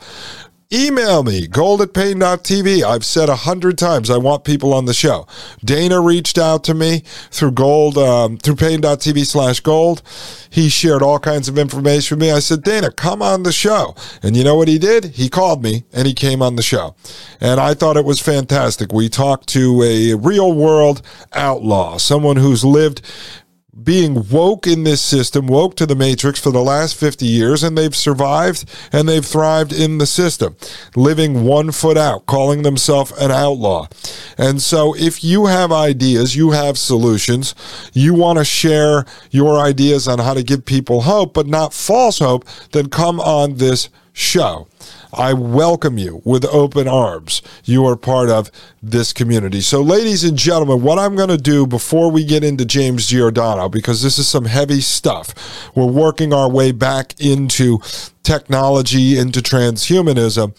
Email 0.71 1.23
me, 1.23 1.47
gold 1.47 1.81
at 1.81 1.95
Paine.tv. 1.95 2.83
I've 2.83 3.03
said 3.03 3.27
a 3.27 3.35
hundred 3.37 3.75
times 3.75 4.07
I 4.11 4.17
want 4.17 4.43
people 4.43 4.71
on 4.71 4.85
the 4.85 4.93
show. 4.93 5.25
Dana 5.65 5.99
reached 5.99 6.37
out 6.37 6.63
to 6.65 6.75
me 6.75 7.01
through 7.31 7.53
gold, 7.53 7.97
um, 7.97 8.37
through 8.37 8.57
Paine.tv 8.57 9.25
slash 9.25 9.61
gold. 9.61 10.03
He 10.47 10.69
shared 10.69 11.01
all 11.01 11.17
kinds 11.17 11.49
of 11.49 11.57
information 11.57 12.19
with 12.19 12.27
me. 12.27 12.31
I 12.31 12.37
said, 12.37 12.61
Dana, 12.61 12.91
come 12.91 13.23
on 13.23 13.41
the 13.41 13.51
show. 13.51 13.95
And 14.21 14.37
you 14.37 14.43
know 14.43 14.53
what 14.53 14.67
he 14.67 14.77
did? 14.77 15.05
He 15.05 15.27
called 15.27 15.63
me 15.63 15.85
and 15.91 16.05
he 16.05 16.13
came 16.13 16.43
on 16.43 16.55
the 16.55 16.61
show. 16.61 16.93
And 17.41 17.59
I 17.59 17.73
thought 17.73 17.97
it 17.97 18.05
was 18.05 18.19
fantastic. 18.19 18.93
We 18.93 19.09
talked 19.09 19.47
to 19.49 19.81
a 19.81 20.13
real 20.13 20.53
world 20.53 21.01
outlaw, 21.33 21.97
someone 21.97 22.35
who's 22.35 22.63
lived 22.63 23.01
being 23.83 24.27
woke 24.29 24.67
in 24.67 24.83
this 24.83 25.01
system, 25.01 25.47
woke 25.47 25.75
to 25.75 25.85
the 25.85 25.95
matrix 25.95 26.39
for 26.39 26.51
the 26.51 26.61
last 26.61 26.95
50 26.95 27.25
years, 27.25 27.63
and 27.63 27.77
they've 27.77 27.95
survived 27.95 28.69
and 28.91 29.07
they've 29.07 29.25
thrived 29.25 29.73
in 29.73 29.97
the 29.97 30.05
system, 30.05 30.55
living 30.95 31.43
one 31.43 31.71
foot 31.71 31.97
out, 31.97 32.25
calling 32.25 32.63
themselves 32.63 33.11
an 33.13 33.31
outlaw. 33.31 33.87
And 34.37 34.61
so, 34.61 34.95
if 34.95 35.23
you 35.23 35.45
have 35.47 35.71
ideas, 35.71 36.35
you 36.35 36.51
have 36.51 36.77
solutions, 36.77 37.55
you 37.93 38.13
want 38.13 38.39
to 38.39 38.45
share 38.45 39.05
your 39.31 39.59
ideas 39.59 40.07
on 40.07 40.19
how 40.19 40.33
to 40.33 40.43
give 40.43 40.65
people 40.65 41.01
hope, 41.01 41.33
but 41.33 41.47
not 41.47 41.73
false 41.73 42.19
hope, 42.19 42.45
then 42.71 42.89
come 42.89 43.19
on 43.19 43.55
this 43.55 43.89
show. 44.13 44.67
I 45.13 45.33
welcome 45.33 45.97
you 45.97 46.21
with 46.23 46.45
open 46.45 46.87
arms. 46.87 47.41
You 47.63 47.85
are 47.87 47.95
part 47.95 48.29
of 48.29 48.51
this 48.81 49.11
community. 49.11 49.61
So, 49.61 49.81
ladies 49.81 50.23
and 50.23 50.37
gentlemen, 50.37 50.83
what 50.83 50.99
I'm 50.99 51.15
going 51.15 51.29
to 51.29 51.37
do 51.37 51.65
before 51.65 52.11
we 52.11 52.23
get 52.23 52.43
into 52.43 52.63
James 52.65 53.07
Giordano, 53.07 53.69
because 53.69 54.03
this 54.03 54.19
is 54.19 54.27
some 54.27 54.45
heavy 54.45 54.81
stuff, 54.81 55.33
we're 55.75 55.85
working 55.85 56.33
our 56.33 56.49
way 56.49 56.71
back 56.71 57.19
into 57.19 57.79
technology, 58.23 59.17
into 59.17 59.39
transhumanism. 59.39 60.55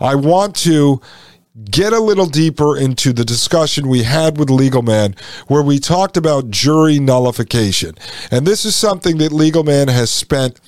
I 0.00 0.14
want 0.14 0.54
to 0.56 1.00
get 1.70 1.92
a 1.92 2.00
little 2.00 2.26
deeper 2.26 2.76
into 2.76 3.12
the 3.12 3.24
discussion 3.24 3.88
we 3.88 4.02
had 4.02 4.38
with 4.38 4.50
Legal 4.50 4.82
Man, 4.82 5.14
where 5.46 5.62
we 5.62 5.78
talked 5.78 6.16
about 6.16 6.50
jury 6.50 6.98
nullification. 6.98 7.94
And 8.30 8.46
this 8.46 8.64
is 8.64 8.74
something 8.76 9.18
that 9.18 9.32
Legal 9.32 9.64
Man 9.64 9.88
has 9.88 10.10
spent 10.10 10.60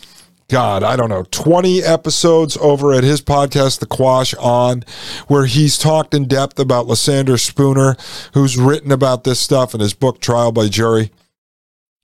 God, 0.48 0.84
I 0.84 0.94
don't 0.94 1.08
know, 1.08 1.24
20 1.32 1.82
episodes 1.82 2.56
over 2.58 2.92
at 2.92 3.02
his 3.02 3.20
podcast, 3.20 3.80
The 3.80 3.86
Quash 3.86 4.32
On, 4.34 4.84
where 5.26 5.46
he's 5.46 5.76
talked 5.76 6.14
in 6.14 6.28
depth 6.28 6.60
about 6.60 6.86
Lysander 6.86 7.36
Spooner, 7.36 7.96
who's 8.32 8.56
written 8.56 8.92
about 8.92 9.24
this 9.24 9.40
stuff 9.40 9.74
in 9.74 9.80
his 9.80 9.92
book, 9.92 10.20
Trial 10.20 10.52
by 10.52 10.68
Jury. 10.68 11.10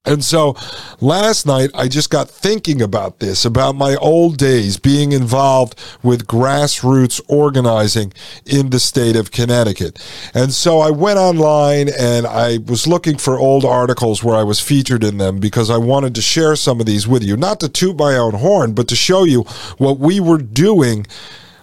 And 0.05 0.25
so 0.25 0.57
last 1.01 1.47
night, 1.47 1.71
I 1.75 1.87
just 1.87 2.11
got 2.11 2.29
thinking 2.29 2.83
about 2.83 3.21
this, 3.21 3.45
about 3.45 3.77
my 3.77 3.95
old 3.95 4.37
days 4.37 4.77
being 4.77 5.13
involved 5.13 5.81
with 6.03 6.27
grassroots 6.27 7.21
organizing 7.29 8.13
in 8.45 8.71
the 8.71 8.81
state 8.81 9.15
of 9.15 9.31
Connecticut. 9.31 10.05
And 10.35 10.53
so 10.53 10.81
I 10.81 10.91
went 10.91 11.21
online 11.21 11.89
and 11.97 12.27
I 12.27 12.59
was 12.67 12.89
looking 12.89 13.17
for 13.17 13.39
old 13.39 13.65
articles 13.65 14.25
where 14.25 14.35
I 14.35 14.43
was 14.43 14.59
featured 14.59 15.05
in 15.05 15.19
them 15.19 15.39
because 15.39 15.71
I 15.71 15.77
wanted 15.77 16.17
to 16.17 16.23
share 16.23 16.57
some 16.57 16.81
of 16.81 16.87
these 16.87 17.07
with 17.07 17.23
you, 17.23 17.37
not 17.37 17.61
to 17.61 17.69
toot 17.69 17.97
my 17.97 18.17
own 18.17 18.35
horn, 18.35 18.73
but 18.73 18.89
to 18.89 18.97
show 18.97 19.23
you 19.23 19.43
what 19.79 20.01
we 20.01 20.19
were 20.19 20.39
doing 20.39 21.07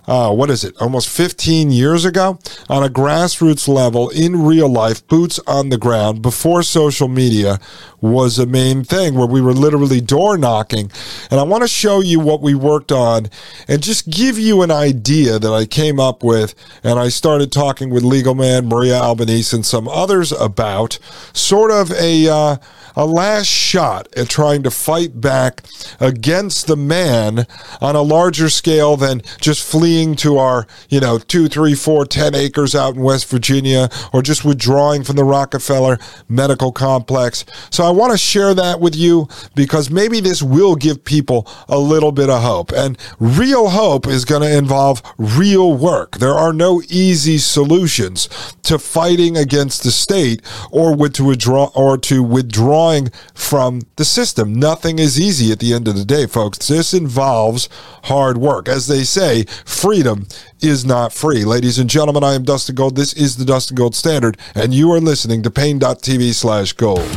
uh, 0.10 0.34
what 0.34 0.50
is 0.50 0.64
it, 0.64 0.76
almost 0.82 1.08
15 1.08 1.70
years 1.70 2.04
ago, 2.04 2.40
on 2.68 2.84
a 2.84 2.90
grassroots 2.90 3.68
level 3.68 4.10
in 4.10 4.44
real 4.44 4.68
life, 4.68 5.06
boots 5.08 5.40
on 5.46 5.70
the 5.70 5.78
ground, 5.78 6.24
before 6.24 6.64
social 6.64 7.08
media 7.08 7.60
was 8.02 8.40
a 8.40 8.48
main 8.48 8.84
thing, 8.84 9.14
where 9.14 9.28
we 9.28 9.40
were 9.40 9.54
literally 9.54 10.02
door 10.02 10.36
knocking. 10.36 10.92
And 11.30 11.40
I 11.40 11.44
want 11.44 11.62
to 11.62 11.68
show 11.68 12.02
you 12.02 12.20
what 12.20 12.42
we 12.42 12.56
worked 12.56 12.92
on 12.92 13.30
and 13.68 13.84
just 13.84 14.10
give 14.10 14.40
you 14.40 14.64
an 14.64 14.72
idea 14.72 15.38
that 15.38 15.54
I 15.54 15.66
came 15.66 16.00
up 16.00 16.24
with. 16.24 16.56
And 16.84 16.98
I 16.98 17.10
started 17.10 17.52
talking 17.52 17.92
with 17.92 18.02
Legal 18.02 18.34
Man, 18.34 18.68
Maria 18.68 18.96
Albanese, 18.96 19.56
and 19.56 19.66
some 19.66 19.88
others 19.88 20.32
about 20.32 20.98
sort 21.34 21.70
of 21.70 21.92
a. 21.92 22.28
Uh, 22.28 22.58
a 22.96 23.06
last 23.06 23.48
shot 23.48 24.08
at 24.18 24.28
trying 24.28 24.62
to 24.64 24.70
fight 24.70 25.22
back 25.22 25.64
against 26.02 26.68
the 26.68 26.76
man 26.76 27.46
on 27.80 27.96
a 27.96 28.02
larger 28.02 28.50
scale 28.50 28.98
than 28.98 29.22
just 29.40 29.70
fleeing 29.70 29.99
to 30.08 30.38
our, 30.38 30.66
you 30.90 31.00
know, 31.00 31.20
two, 31.20 31.48
three, 31.48 31.76
four, 31.76 32.06
ten 32.06 32.34
acres 32.36 32.74
out 32.76 32.96
in 32.96 33.02
West 33.02 33.30
Virginia 33.30 33.90
or 34.14 34.22
just 34.22 34.46
withdrawing 34.46 35.04
from 35.04 35.16
the 35.16 35.24
Rockefeller 35.24 35.98
medical 36.28 36.72
complex. 36.72 37.46
So 37.70 37.84
I 37.84 37.90
want 37.90 38.12
to 38.14 38.18
share 38.18 38.54
that 38.54 38.80
with 38.80 38.96
you 38.96 39.28
because 39.56 39.90
maybe 39.90 40.20
this 40.20 40.42
will 40.42 40.76
give 40.76 41.04
people 41.04 41.48
a 41.68 41.78
little 41.78 42.12
bit 42.12 42.30
of 42.30 42.42
hope. 42.42 42.72
And 42.72 42.98
real 43.20 43.70
hope 43.70 44.08
is 44.08 44.26
going 44.26 44.42
to 44.42 44.58
involve 44.58 45.02
real 45.18 45.76
work. 45.76 46.18
There 46.18 46.34
are 46.34 46.54
no 46.54 46.82
easy 46.90 47.38
solutions 47.38 48.30
to 48.64 48.80
fighting 48.80 49.36
against 49.36 49.84
the 49.84 49.92
state 49.92 50.42
or 50.72 50.96
to 51.10 51.24
withdraw 51.24 51.72
or 51.76 51.98
to 51.98 52.24
withdrawing 52.24 53.10
from 53.34 53.82
the 53.98 54.06
system. 54.06 54.54
Nothing 54.54 55.00
is 55.00 55.20
easy 55.20 55.52
at 55.52 55.60
the 55.60 55.74
end 55.74 55.88
of 55.88 55.96
the 55.96 56.06
day, 56.06 56.26
folks. 56.26 56.68
This 56.68 56.94
involves 56.94 57.68
hard 58.04 58.38
work. 58.38 58.70
As 58.70 58.88
they 58.88 59.04
say, 59.04 59.46
freedom 59.90 60.28
is 60.62 60.86
not 60.86 61.12
free. 61.12 61.44
Ladies 61.44 61.80
and 61.80 61.90
gentlemen, 61.90 62.24
I 62.24 62.36
am 62.36 62.44
Dustin 62.44 62.76
Gold. 62.76 62.96
This 62.96 63.12
is 63.14 63.38
the 63.38 63.44
Dustin 63.44 63.74
Gold 63.74 63.96
Standard, 63.96 64.38
and 64.54 64.72
you 64.72 64.92
are 64.92 65.00
listening 65.00 65.42
to 65.42 65.50
Paine.tv 65.50 66.32
slash 66.36 66.74
gold. 66.74 67.10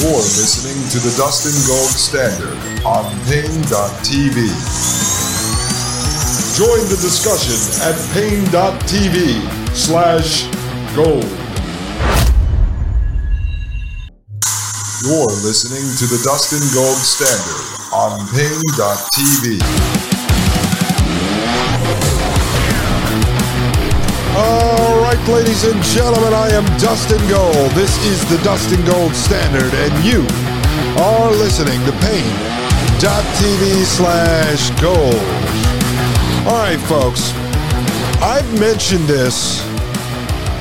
You're 0.00 0.16
listening 0.16 0.80
to 0.88 0.98
the 1.04 1.14
Dustin 1.18 1.52
Gold 1.68 1.92
Standard 1.92 2.56
on 2.86 3.04
Paine.tv. 3.28 4.40
Join 6.56 6.80
the 6.88 6.96
discussion 6.96 7.60
at 7.84 7.96
Paine.tv 8.14 9.76
slash 9.76 10.48
gold. 10.96 11.28
You're 15.04 15.36
listening 15.44 15.84
to 16.00 16.06
the 16.08 16.22
Dustin 16.24 16.64
Gold 16.72 16.96
Standard 16.96 17.92
on 17.92 18.26
Paine.tv. 18.32 20.17
All 24.40 25.00
right, 25.00 25.18
ladies 25.28 25.64
and 25.64 25.82
gentlemen, 25.82 26.32
I 26.32 26.48
am 26.50 26.64
Dustin 26.78 27.18
Gold. 27.28 27.72
This 27.72 27.98
is 28.06 28.24
the 28.30 28.38
Dustin 28.44 28.84
Gold 28.84 29.12
Standard, 29.12 29.74
and 29.74 30.04
you 30.04 30.20
are 31.02 31.32
listening 31.32 31.84
to 31.86 31.92
Paine.tv 31.98 33.82
slash 33.82 34.70
gold. 34.80 35.16
All 36.46 36.56
right, 36.62 36.78
folks, 36.86 37.32
I've 38.22 38.60
mentioned 38.60 39.08
this 39.08 39.60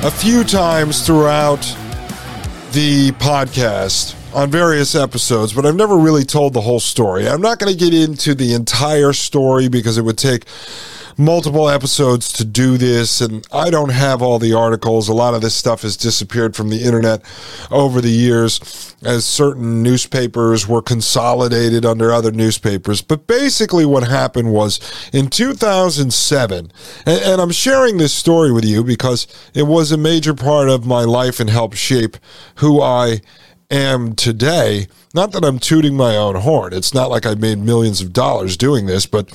a 0.04 0.10
few 0.10 0.44
times 0.44 1.06
throughout 1.06 1.62
the 2.72 3.12
podcast 3.20 4.16
on 4.34 4.50
various 4.50 4.96
episodes, 4.96 5.54
but 5.54 5.68
I've 5.68 5.76
never 5.76 5.98
really 5.98 6.24
told 6.24 6.54
the 6.54 6.62
whole 6.62 6.80
story. 6.80 7.30
I'm 7.30 7.42
not 7.42 7.60
going 7.60 7.72
to 7.72 7.78
get 7.78 7.94
into 7.94 8.34
the 8.34 8.56
entire 8.56 9.14
story 9.14 9.68
because 9.68 10.00
it 10.00 10.02
would 10.02 10.18
take 10.18 10.46
multiple 11.18 11.68
episodes 11.68 12.32
to 12.34 12.46
do 12.46 12.78
this, 12.78 13.22
and 13.22 13.46
I 13.52 13.70
don't 13.70 13.92
have 13.92 14.22
all 14.22 14.38
the 14.38 14.54
articles. 14.54 15.10
A 15.10 15.14
lot 15.14 15.34
of 15.34 15.42
this 15.42 15.56
stuff 15.56 15.82
has 15.82 15.98
disappeared 15.98 16.56
from 16.56 16.70
the 16.70 16.84
internet 16.84 17.22
over 17.72 18.02
the 18.02 18.10
years 18.10 18.96
as 19.04 19.26
certain 19.26 19.82
newspapers 19.82 20.68
were 20.68 20.82
consolidated 20.82 21.86
under 21.86 22.12
other 22.12 22.32
newspapers. 22.32 23.02
But 23.02 23.26
basically, 23.26 23.86
what 23.86 24.04
happened 24.04 24.54
was 24.54 24.80
in 25.12 25.30
2007, 25.30 26.72
and, 27.06 27.22
and 27.22 27.42
I'm 27.42 27.52
sharing 27.52 27.98
this 27.98 28.14
story 28.14 28.52
with 28.52 28.66
you 28.66 28.84
because 28.84 29.28
it 29.54 29.64
was 29.64 29.92
a 29.92 29.98
major 29.98 30.34
part 30.34 30.70
of 30.70 30.86
my 30.86 31.04
life 31.04 31.40
and 31.40 31.50
helped 31.50 31.78
shape 31.78 32.18
who 32.56 32.82
I 32.82 33.22
am 33.70 34.16
today. 34.16 34.88
Not 35.14 35.32
that 35.32 35.44
I'm 35.44 35.60
tooting 35.60 35.96
my 35.96 36.16
own 36.16 36.36
horn. 36.36 36.74
It's 36.74 36.94
not 36.94 37.10
like 37.10 37.26
I 37.26 37.34
made 37.36 37.58
millions 37.58 38.02
of 38.02 38.14
dollars 38.14 38.56
doing 38.56 38.86
this, 38.86 39.06
but 39.06 39.32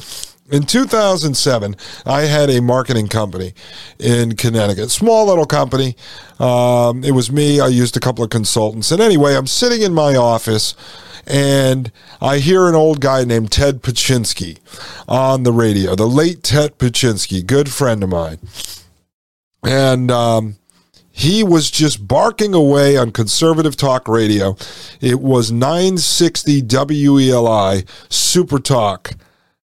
in 0.53 0.65
2007, 0.65 1.77
I 2.05 2.23
had 2.23 2.51
a 2.51 2.61
marketing 2.61 3.09
company 3.09 3.55
in 3.99 4.37
Connecticut, 4.37 4.91
small 4.91 5.27
little 5.27 5.47
company. 5.47 5.97
Um, 6.38 7.03
it 7.03 7.12
was 7.12 7.33
me. 7.33 7.59
I 7.59 7.69
used 7.69 7.97
a 7.97 8.01
couple 8.01 8.23
of 8.23 8.31
consultants. 8.31 8.93
And 8.93 9.01
anyway, 9.01 9.35
I'm 9.35 9.47
sitting 9.47 9.81
in 9.81 9.95
my 9.95 10.15
office 10.15 10.75
and 11.27 11.91
I 12.21 12.38
hear 12.38 12.69
an 12.69 12.75
old 12.75 13.01
guy 13.01 13.25
named 13.25 13.51
Ted 13.51 13.83
Paczynski 13.83 14.59
on 15.09 15.45
the 15.45 15.53
radio, 15.53 15.95
the 15.95 16.07
late 16.07 16.43
Ted 16.43 16.79
Paczynski, 16.79 17.47
good 17.47 17.73
friend 17.73 18.03
of 18.03 18.11
mine. 18.11 18.38
And 19.62 20.11
um, 20.11 20.57
he 21.12 21.43
was 21.43 21.71
just 21.71 22.07
barking 22.07 22.53
away 22.53 22.97
on 22.97 23.12
conservative 23.12 23.77
talk 23.77 24.09
radio. 24.09 24.57
It 25.01 25.21
was 25.21 25.51
960 25.53 26.62
WELI 26.62 27.85
Super 28.11 28.59
Talk 28.59 29.12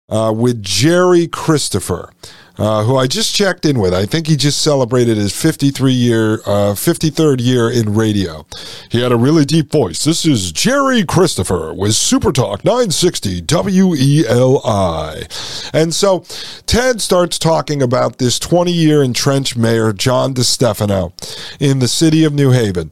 uh, 0.09 0.33
with 0.37 0.63
Jerry 0.63 1.27
Christopher 1.27 2.13
uh, 2.59 2.85
who 2.85 2.97
I 2.97 3.07
just 3.07 3.35
checked 3.35 3.65
in 3.65 3.79
with. 3.79 3.93
I 3.93 4.07
think 4.07 4.27
he 4.27 4.37
just 4.37 4.63
celebrated 4.63 5.17
his 5.17 5.35
53 5.41 5.93
year, 5.93 6.35
uh, 6.47 6.75
53rd 6.75 7.41
year 7.41 7.71
in 7.71 7.95
radio. 7.95 8.47
He 8.91 9.03
had 9.03 9.13
a 9.13 9.17
really 9.17 9.45
deep 9.45 9.71
voice. 9.71 10.05
This 10.05 10.25
is 10.25 10.53
Jerry 10.53 11.05
Christopher 11.05 11.75
with 11.75 11.95
Super 11.95 12.33
Talk 12.33 12.65
960 12.65 13.43
WELI. 13.43 15.27
And 15.73 15.95
so 15.95 16.21
Ted 16.67 17.01
starts 17.01 17.39
talking 17.39 17.83
about 17.83 18.19
this 18.19 18.39
20 18.39 18.73
year 18.73 19.03
entrenched 19.03 19.57
mayor, 19.57 19.93
John 19.93 20.35
DeStefano, 20.35 21.13
in 21.61 21.79
the 21.81 21.89
city 21.89 22.25
of 22.25 22.33
New 22.33 22.53
Haven. 22.53 22.91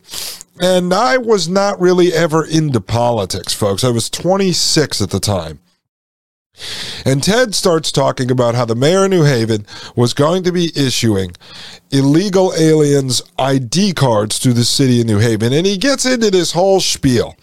And 0.61 0.95
I 0.95 1.19
was 1.19 1.49
not 1.49 1.81
really 1.81 2.13
ever 2.13 2.45
into 2.45 2.81
politics, 2.81 3.53
folks. 3.53 3.83
I 3.83 3.91
was 3.91 4.09
26 4.09 5.03
at 5.03 5.11
the 5.11 5.19
time. 5.19 5.59
And 7.05 7.23
Ted 7.23 7.55
starts 7.55 7.91
talking 7.91 8.31
about 8.31 8.55
how 8.55 8.65
the 8.65 8.75
mayor 8.75 9.05
of 9.05 9.11
New 9.11 9.25
Haven 9.25 9.67
was 9.97 10.15
going 10.15 10.45
to 10.45 10.53
be 10.53 10.73
issuing 10.77 11.33
illegal 11.91 12.53
aliens 12.57 13.23
ID 13.39 13.93
cards 13.95 14.39
to 14.41 14.53
the 14.53 14.65
city 14.65 15.01
of 15.01 15.07
New 15.07 15.19
Haven. 15.19 15.53
And 15.53 15.67
he 15.67 15.77
gets 15.77 16.07
into 16.07 16.31
this 16.31 16.53
whole 16.53 16.81
spiel. 16.81 17.37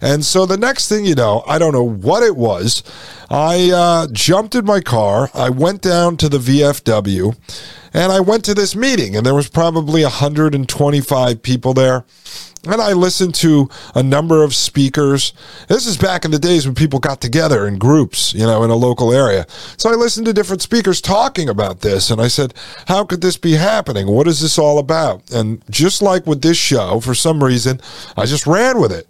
And 0.00 0.24
so 0.24 0.46
the 0.46 0.56
next 0.56 0.88
thing 0.88 1.04
you 1.04 1.14
know, 1.14 1.42
I 1.46 1.58
don't 1.58 1.72
know 1.72 1.88
what 1.88 2.22
it 2.22 2.36
was. 2.36 2.82
I 3.30 3.70
uh, 3.70 4.06
jumped 4.12 4.54
in 4.54 4.64
my 4.64 4.80
car. 4.80 5.30
I 5.34 5.50
went 5.50 5.82
down 5.82 6.16
to 6.18 6.28
the 6.28 6.38
VFW 6.38 7.36
and 7.92 8.12
I 8.12 8.20
went 8.20 8.44
to 8.44 8.54
this 8.54 8.76
meeting, 8.76 9.16
and 9.16 9.24
there 9.24 9.34
was 9.34 9.48
probably 9.48 10.02
125 10.02 11.42
people 11.42 11.72
there 11.72 12.04
and 12.64 12.80
I 12.80 12.92
listened 12.92 13.34
to 13.36 13.68
a 13.94 14.02
number 14.02 14.42
of 14.42 14.54
speakers. 14.54 15.32
This 15.68 15.86
is 15.86 15.96
back 15.96 16.24
in 16.24 16.30
the 16.30 16.38
days 16.38 16.66
when 16.66 16.74
people 16.74 16.98
got 16.98 17.20
together 17.20 17.66
in 17.66 17.78
groups, 17.78 18.34
you 18.34 18.44
know, 18.44 18.62
in 18.62 18.70
a 18.70 18.76
local 18.76 19.12
area. 19.12 19.46
So 19.76 19.90
I 19.90 19.94
listened 19.94 20.26
to 20.26 20.32
different 20.32 20.62
speakers 20.62 21.00
talking 21.00 21.48
about 21.48 21.80
this, 21.80 22.10
and 22.10 22.20
I 22.20 22.28
said, 22.28 22.54
How 22.86 23.04
could 23.04 23.20
this 23.20 23.36
be 23.36 23.52
happening? 23.52 24.06
What 24.06 24.26
is 24.26 24.40
this 24.40 24.58
all 24.58 24.78
about? 24.78 25.30
And 25.30 25.62
just 25.70 26.02
like 26.02 26.26
with 26.26 26.42
this 26.42 26.56
show, 26.56 27.00
for 27.00 27.14
some 27.14 27.42
reason, 27.42 27.80
I 28.16 28.26
just 28.26 28.46
ran 28.46 28.80
with 28.80 28.92
it. 28.92 29.06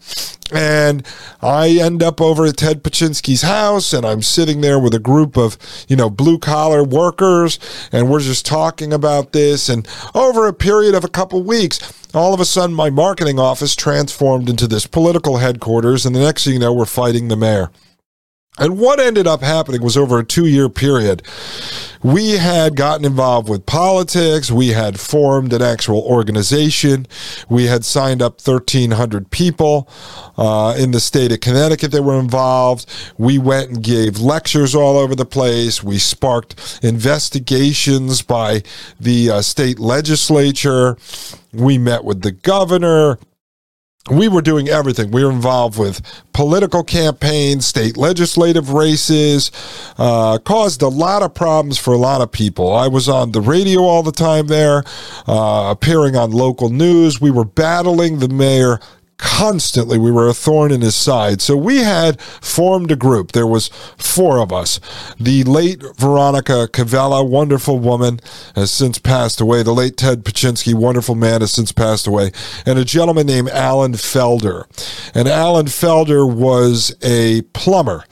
And 0.52 1.06
I 1.42 1.68
end 1.68 2.02
up 2.02 2.20
over 2.20 2.46
at 2.46 2.56
Ted 2.56 2.82
Paczynski's 2.82 3.42
house, 3.42 3.92
and 3.92 4.06
I'm 4.06 4.22
sitting 4.22 4.61
there 4.61 4.78
with 4.78 4.94
a 4.94 4.98
group 4.98 5.37
of, 5.37 5.58
you 5.88 5.96
know, 5.96 6.08
blue 6.08 6.38
collar 6.38 6.82
workers, 6.82 7.58
and 7.92 8.11
we're 8.11 8.20
just 8.20 8.46
talking 8.46 8.92
about 8.92 9.32
this. 9.32 9.68
And 9.68 9.87
over 10.14 10.46
a 10.46 10.52
period 10.52 10.94
of 10.94 11.04
a 11.04 11.08
couple 11.08 11.42
weeks, 11.42 11.80
all 12.14 12.32
of 12.32 12.40
a 12.40 12.44
sudden, 12.44 12.74
my 12.74 12.90
marketing 12.90 13.38
office 13.38 13.76
transformed 13.76 14.48
into 14.48 14.66
this 14.66 14.87
political 14.87 15.37
headquarters, 15.37 16.06
and 16.06 16.16
the 16.16 16.20
next 16.20 16.44
thing 16.44 16.54
you 16.54 16.58
know, 16.58 16.72
we're 16.72 16.87
fighting 16.87 17.28
the 17.28 17.37
mayor. 17.37 17.70
And 18.58 18.78
what 18.78 19.00
ended 19.00 19.26
up 19.26 19.42
happening 19.42 19.82
was 19.82 19.96
over 19.96 20.18
a 20.18 20.24
two 20.24 20.46
year 20.46 20.68
period, 20.68 21.22
we 22.02 22.32
had 22.32 22.76
gotten 22.76 23.04
involved 23.04 23.48
with 23.48 23.66
politics. 23.66 24.50
We 24.50 24.68
had 24.68 25.00
formed 25.00 25.52
an 25.52 25.62
actual 25.62 26.00
organization. 26.00 27.06
We 27.48 27.64
had 27.64 27.84
signed 27.84 28.22
up 28.22 28.40
1,300 28.40 29.30
people 29.30 29.88
uh, 30.36 30.76
in 30.78 30.92
the 30.92 31.00
state 31.00 31.32
of 31.32 31.40
Connecticut 31.40 31.90
that 31.90 32.02
were 32.02 32.18
involved. 32.18 32.86
We 33.16 33.38
went 33.38 33.70
and 33.70 33.82
gave 33.82 34.18
lectures 34.20 34.74
all 34.74 34.96
over 34.96 35.14
the 35.14 35.26
place. 35.26 35.82
We 35.82 35.98
sparked 35.98 36.80
investigations 36.82 38.22
by 38.22 38.62
the 39.00 39.30
uh, 39.30 39.42
state 39.42 39.78
legislature. 39.80 40.96
We 41.52 41.78
met 41.78 42.04
with 42.04 42.22
the 42.22 42.32
governor 42.32 43.18
we 44.10 44.28
were 44.28 44.42
doing 44.42 44.68
everything. 44.68 45.10
We 45.10 45.24
were 45.24 45.30
involved 45.30 45.78
with 45.78 46.00
political 46.32 46.84
campaigns, 46.84 47.66
state 47.66 47.96
legislative 47.96 48.70
races, 48.72 49.50
uh, 49.98 50.38
caused 50.38 50.82
a 50.82 50.88
lot 50.88 51.22
of 51.22 51.34
problems 51.34 51.78
for 51.78 51.92
a 51.92 51.98
lot 51.98 52.20
of 52.20 52.30
people. 52.30 52.72
I 52.72 52.88
was 52.88 53.08
on 53.08 53.32
the 53.32 53.40
radio 53.40 53.80
all 53.80 54.02
the 54.02 54.12
time 54.12 54.46
there, 54.46 54.84
uh, 55.26 55.70
appearing 55.70 56.16
on 56.16 56.30
local 56.30 56.70
news. 56.70 57.20
We 57.20 57.30
were 57.30 57.44
battling 57.44 58.18
the 58.18 58.28
mayor 58.28 58.80
constantly 59.18 59.98
we 59.98 60.11
were 60.11 60.28
a 60.28 60.35
thorn 60.35 60.72
in 60.72 60.81
his 60.81 60.94
side. 60.94 61.42
So 61.42 61.57
we 61.57 61.78
had 61.78 62.20
formed 62.20 62.90
a 62.90 62.96
group. 62.96 63.33
There 63.33 63.46
was 63.46 63.68
four 63.98 64.38
of 64.38 64.52
us. 64.52 64.81
The 65.18 65.44
late 65.44 65.83
veronica 65.96 66.68
cavella 66.72 67.28
wonderful 67.28 67.78
woman 67.78 68.20
has 68.54 68.70
since 68.70 68.98
passed 68.98 69.40
away. 69.40 69.62
The 69.62 69.74
late 69.74 69.96
ted 69.96 70.24
Paczynski, 70.24 70.74
wonderful 70.74 71.14
man 71.14 71.40
has 71.40 71.52
since 71.52 71.72
passed 71.72 72.07
away. 72.07 72.31
And 72.64 72.78
a 72.78 72.85
gentleman 72.85 73.26
named 73.26 73.50
alan 73.50 73.92
felder. 73.92 74.64
And 75.14 75.28
alan 75.28 75.66
felder 75.66 76.33
was 76.33 76.94
a 77.02 77.42
plumber 77.52 78.04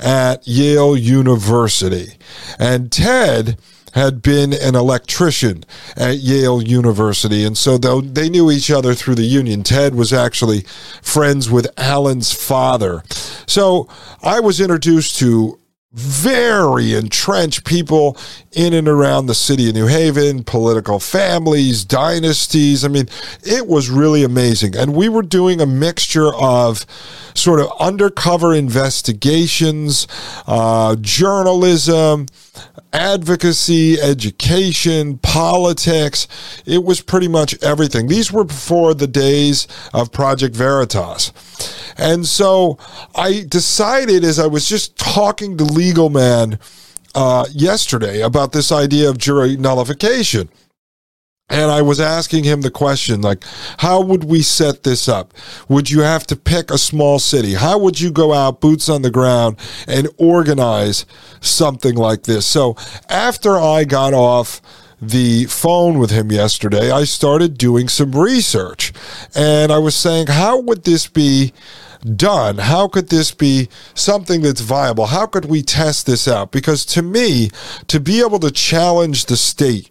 at 0.00 0.46
yale 0.46 0.96
university. 0.96 2.18
And 2.58 2.90
ted 2.90 3.58
had 3.98 4.22
been 4.22 4.52
an 4.52 4.74
electrician 4.74 5.64
at 5.96 6.18
Yale 6.18 6.62
University. 6.62 7.44
And 7.44 7.58
so 7.58 7.76
they 7.76 8.30
knew 8.30 8.50
each 8.50 8.70
other 8.70 8.94
through 8.94 9.16
the 9.16 9.24
union, 9.24 9.62
Ted 9.62 9.94
was 9.94 10.12
actually 10.12 10.62
friends 11.02 11.50
with 11.50 11.66
Alan's 11.76 12.32
father. 12.32 13.02
So 13.46 13.88
I 14.22 14.40
was 14.40 14.60
introduced 14.60 15.18
to 15.18 15.58
very 15.92 16.94
entrenched 16.94 17.64
people 17.64 18.16
in 18.52 18.74
and 18.74 18.86
around 18.86 19.26
the 19.26 19.34
city 19.34 19.68
of 19.68 19.74
New 19.74 19.86
Haven, 19.86 20.44
political 20.44 21.00
families, 21.00 21.84
dynasties. 21.84 22.84
I 22.84 22.88
mean, 22.88 23.08
it 23.42 23.66
was 23.66 23.88
really 23.88 24.22
amazing. 24.22 24.76
And 24.76 24.94
we 24.94 25.08
were 25.08 25.22
doing 25.22 25.60
a 25.60 25.66
mixture 25.66 26.32
of 26.34 26.84
sort 27.34 27.60
of 27.60 27.72
undercover 27.80 28.54
investigations, 28.54 30.06
uh, 30.46 30.96
journalism, 31.00 32.26
advocacy, 32.92 34.00
education, 34.00 35.18
politics. 35.18 36.26
It 36.66 36.84
was 36.84 37.00
pretty 37.00 37.28
much 37.28 37.60
everything. 37.62 38.08
These 38.08 38.32
were 38.32 38.44
before 38.44 38.94
the 38.94 39.06
days 39.06 39.68
of 39.92 40.12
Project 40.12 40.54
Veritas. 40.54 41.32
And 41.96 42.26
so 42.26 42.78
I 43.14 43.44
decided 43.48 44.24
as 44.24 44.38
I 44.38 44.46
was 44.46 44.68
just 44.68 44.96
talking 44.96 45.56
to 45.58 45.64
Legal 45.64 46.10
Man 46.10 46.58
uh, 47.14 47.46
yesterday 47.52 48.20
about 48.22 48.52
this 48.52 48.70
idea 48.70 49.10
of 49.10 49.18
jury 49.18 49.56
nullification. 49.56 50.48
And 51.50 51.70
I 51.70 51.80
was 51.80 51.98
asking 51.98 52.44
him 52.44 52.60
the 52.60 52.70
question, 52.70 53.22
like, 53.22 53.42
how 53.78 54.02
would 54.02 54.24
we 54.24 54.42
set 54.42 54.82
this 54.82 55.08
up? 55.08 55.32
Would 55.68 55.90
you 55.90 56.00
have 56.00 56.26
to 56.26 56.36
pick 56.36 56.70
a 56.70 56.76
small 56.76 57.18
city? 57.18 57.54
How 57.54 57.78
would 57.78 58.00
you 58.00 58.10
go 58.10 58.34
out, 58.34 58.60
boots 58.60 58.88
on 58.88 59.00
the 59.02 59.10
ground, 59.10 59.56
and 59.86 60.08
organize 60.18 61.06
something 61.40 61.94
like 61.94 62.24
this? 62.24 62.44
So 62.44 62.76
after 63.08 63.58
I 63.58 63.84
got 63.84 64.12
off 64.12 64.60
the 65.00 65.46
phone 65.46 65.98
with 65.98 66.10
him 66.10 66.30
yesterday, 66.30 66.90
I 66.90 67.04
started 67.04 67.56
doing 67.56 67.88
some 67.88 68.12
research. 68.12 68.92
And 69.34 69.72
I 69.72 69.78
was 69.78 69.94
saying, 69.94 70.26
how 70.26 70.60
would 70.60 70.84
this 70.84 71.06
be 71.06 71.54
done? 72.16 72.58
How 72.58 72.88
could 72.88 73.08
this 73.08 73.32
be 73.32 73.68
something 73.94 74.42
that's 74.42 74.60
viable? 74.60 75.06
How 75.06 75.26
could 75.26 75.46
we 75.46 75.62
test 75.62 76.06
this 76.06 76.28
out? 76.28 76.50
Because 76.50 76.84
to 76.86 77.02
me, 77.02 77.50
to 77.86 78.00
be 78.00 78.20
able 78.20 78.38
to 78.40 78.50
challenge 78.50 79.26
the 79.26 79.36
state, 79.36 79.90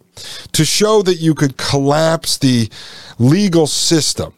to 0.52 0.64
show 0.64 1.02
that 1.02 1.16
you 1.16 1.34
could 1.34 1.56
collapse 1.56 2.38
the 2.38 2.70
legal 3.18 3.66
system. 3.66 4.34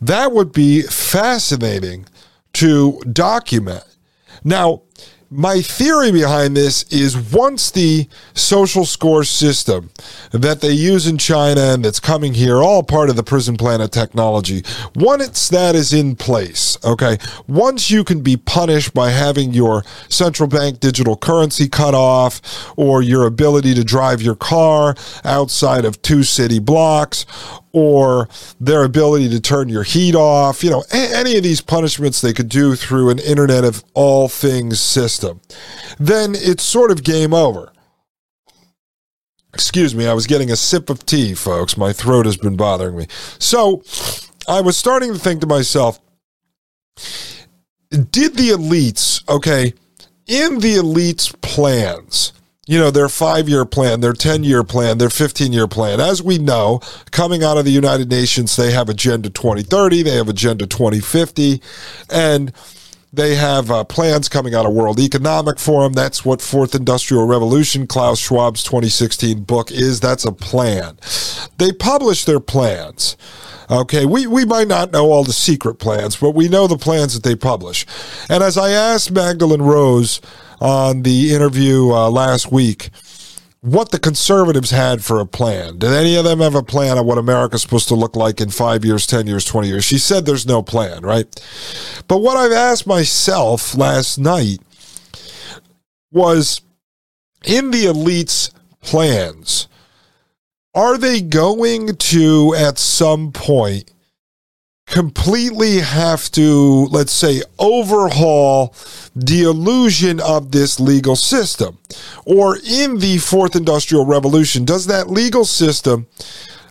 That 0.00 0.32
would 0.32 0.52
be 0.52 0.82
fascinating 0.82 2.06
to 2.54 3.00
document. 3.12 3.84
Now, 4.44 4.82
my 5.30 5.60
theory 5.60 6.12
behind 6.12 6.56
this 6.56 6.84
is 6.84 7.16
once 7.32 7.70
the 7.72 8.08
social 8.34 8.84
score 8.84 9.24
system 9.24 9.90
that 10.30 10.60
they 10.60 10.70
use 10.70 11.06
in 11.06 11.18
China 11.18 11.60
and 11.60 11.84
that's 11.84 11.98
coming 11.98 12.34
here, 12.34 12.58
all 12.58 12.82
part 12.82 13.10
of 13.10 13.16
the 13.16 13.22
prison 13.22 13.56
planet 13.56 13.90
technology, 13.90 14.62
once 14.94 15.48
that 15.48 15.74
is 15.74 15.92
in 15.92 16.14
place, 16.14 16.78
okay, 16.84 17.18
once 17.48 17.90
you 17.90 18.04
can 18.04 18.20
be 18.20 18.36
punished 18.36 18.94
by 18.94 19.10
having 19.10 19.52
your 19.52 19.82
central 20.08 20.48
bank 20.48 20.78
digital 20.78 21.16
currency 21.16 21.68
cut 21.68 21.94
off 21.94 22.40
or 22.76 23.02
your 23.02 23.26
ability 23.26 23.74
to 23.74 23.82
drive 23.82 24.22
your 24.22 24.36
car 24.36 24.94
outside 25.24 25.84
of 25.84 26.00
two 26.02 26.22
city 26.22 26.60
blocks 26.60 27.26
or 27.76 28.26
their 28.58 28.84
ability 28.84 29.28
to 29.28 29.38
turn 29.38 29.68
your 29.68 29.82
heat 29.82 30.14
off, 30.14 30.64
you 30.64 30.70
know, 30.70 30.82
any 30.90 31.36
of 31.36 31.42
these 31.42 31.60
punishments 31.60 32.22
they 32.22 32.32
could 32.32 32.48
do 32.48 32.74
through 32.74 33.10
an 33.10 33.18
Internet 33.18 33.64
of 33.64 33.84
All 33.92 34.28
Things 34.28 34.80
system, 34.80 35.42
then 35.98 36.34
it's 36.34 36.62
sort 36.62 36.90
of 36.90 37.04
game 37.04 37.34
over. 37.34 37.70
Excuse 39.52 39.94
me, 39.94 40.06
I 40.06 40.14
was 40.14 40.26
getting 40.26 40.50
a 40.50 40.56
sip 40.56 40.88
of 40.88 41.04
tea, 41.04 41.34
folks. 41.34 41.76
My 41.76 41.92
throat 41.92 42.24
has 42.24 42.38
been 42.38 42.56
bothering 42.56 42.96
me. 42.96 43.08
So 43.38 43.82
I 44.48 44.62
was 44.62 44.78
starting 44.78 45.12
to 45.12 45.18
think 45.18 45.42
to 45.42 45.46
myself, 45.46 46.00
did 47.90 48.36
the 48.36 48.52
elites, 48.52 49.22
okay, 49.28 49.74
in 50.26 50.60
the 50.60 50.76
elites' 50.76 51.38
plans, 51.42 52.32
you 52.66 52.78
know, 52.78 52.90
their 52.90 53.08
five 53.08 53.48
year 53.48 53.64
plan, 53.64 54.00
their 54.00 54.12
10 54.12 54.44
year 54.44 54.64
plan, 54.64 54.98
their 54.98 55.10
15 55.10 55.52
year 55.52 55.68
plan. 55.68 56.00
As 56.00 56.22
we 56.22 56.36
know, 56.38 56.80
coming 57.12 57.42
out 57.44 57.56
of 57.56 57.64
the 57.64 57.70
United 57.70 58.10
Nations, 58.10 58.56
they 58.56 58.72
have 58.72 58.88
Agenda 58.88 59.30
2030, 59.30 60.02
they 60.02 60.16
have 60.16 60.28
Agenda 60.28 60.66
2050, 60.66 61.62
and 62.10 62.52
they 63.12 63.36
have 63.36 63.70
uh, 63.70 63.84
plans 63.84 64.28
coming 64.28 64.54
out 64.54 64.66
of 64.66 64.72
World 64.72 64.98
Economic 64.98 65.58
Forum. 65.58 65.92
That's 65.92 66.24
what 66.24 66.42
Fourth 66.42 66.74
Industrial 66.74 67.26
Revolution, 67.26 67.86
Klaus 67.86 68.20
Schwab's 68.20 68.64
2016 68.64 69.44
book 69.44 69.70
is. 69.70 70.00
That's 70.00 70.24
a 70.24 70.32
plan. 70.32 70.98
They 71.58 71.72
publish 71.72 72.24
their 72.24 72.40
plans. 72.40 73.16
Okay, 73.70 74.06
we, 74.06 74.26
we 74.26 74.44
might 74.44 74.68
not 74.68 74.92
know 74.92 75.10
all 75.10 75.24
the 75.24 75.32
secret 75.32 75.76
plans, 75.76 76.16
but 76.16 76.30
we 76.30 76.48
know 76.48 76.66
the 76.66 76.76
plans 76.76 77.14
that 77.14 77.22
they 77.22 77.34
publish. 77.34 77.86
And 78.28 78.42
as 78.42 78.56
I 78.58 78.70
asked 78.70 79.10
Magdalene 79.10 79.62
Rose, 79.62 80.20
on 80.60 81.02
the 81.02 81.34
interview 81.34 81.90
uh, 81.90 82.10
last 82.10 82.50
week 82.50 82.90
what 83.66 83.90
the 83.90 83.98
conservatives 83.98 84.70
had 84.70 85.02
for 85.02 85.18
a 85.18 85.26
plan. 85.26 85.78
Did 85.78 85.90
any 85.90 86.14
of 86.14 86.24
them 86.24 86.38
have 86.38 86.54
a 86.54 86.62
plan 86.62 86.98
on 86.98 87.06
what 87.06 87.18
America's 87.18 87.62
supposed 87.62 87.88
to 87.88 87.96
look 87.96 88.14
like 88.14 88.40
in 88.40 88.48
five 88.48 88.84
years, 88.84 89.08
10 89.08 89.26
years, 89.26 89.44
20 89.44 89.66
years? 89.66 89.84
She 89.84 89.98
said 89.98 90.24
there's 90.24 90.46
no 90.46 90.62
plan, 90.62 91.02
right? 91.02 91.26
But 92.06 92.18
what 92.18 92.36
I've 92.36 92.52
asked 92.52 92.86
myself 92.86 93.76
last 93.76 94.18
night 94.18 94.58
was 96.12 96.60
in 97.44 97.72
the 97.72 97.86
elites' 97.86 98.52
plans, 98.82 99.66
are 100.72 100.96
they 100.96 101.20
going 101.20 101.96
to, 101.96 102.54
at 102.54 102.78
some 102.78 103.32
point, 103.32 103.90
completely 104.86 105.80
have 105.80 106.30
to, 106.30 106.86
let's 106.86 107.12
say, 107.12 107.42
overhaul 107.58 108.74
the 109.14 109.42
illusion 109.42 110.20
of 110.20 110.52
this 110.52 110.78
legal 110.80 111.16
system? 111.16 111.78
Or 112.24 112.56
in 112.56 112.98
the 112.98 113.18
fourth 113.18 113.56
industrial 113.56 114.06
revolution, 114.06 114.64
does 114.64 114.86
that 114.86 115.10
legal 115.10 115.44
system, 115.44 116.06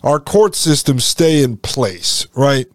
our 0.03 0.19
court 0.19 0.55
system, 0.55 0.99
stay 0.99 1.43
in 1.43 1.57
place, 1.57 2.27
right? 2.35 2.67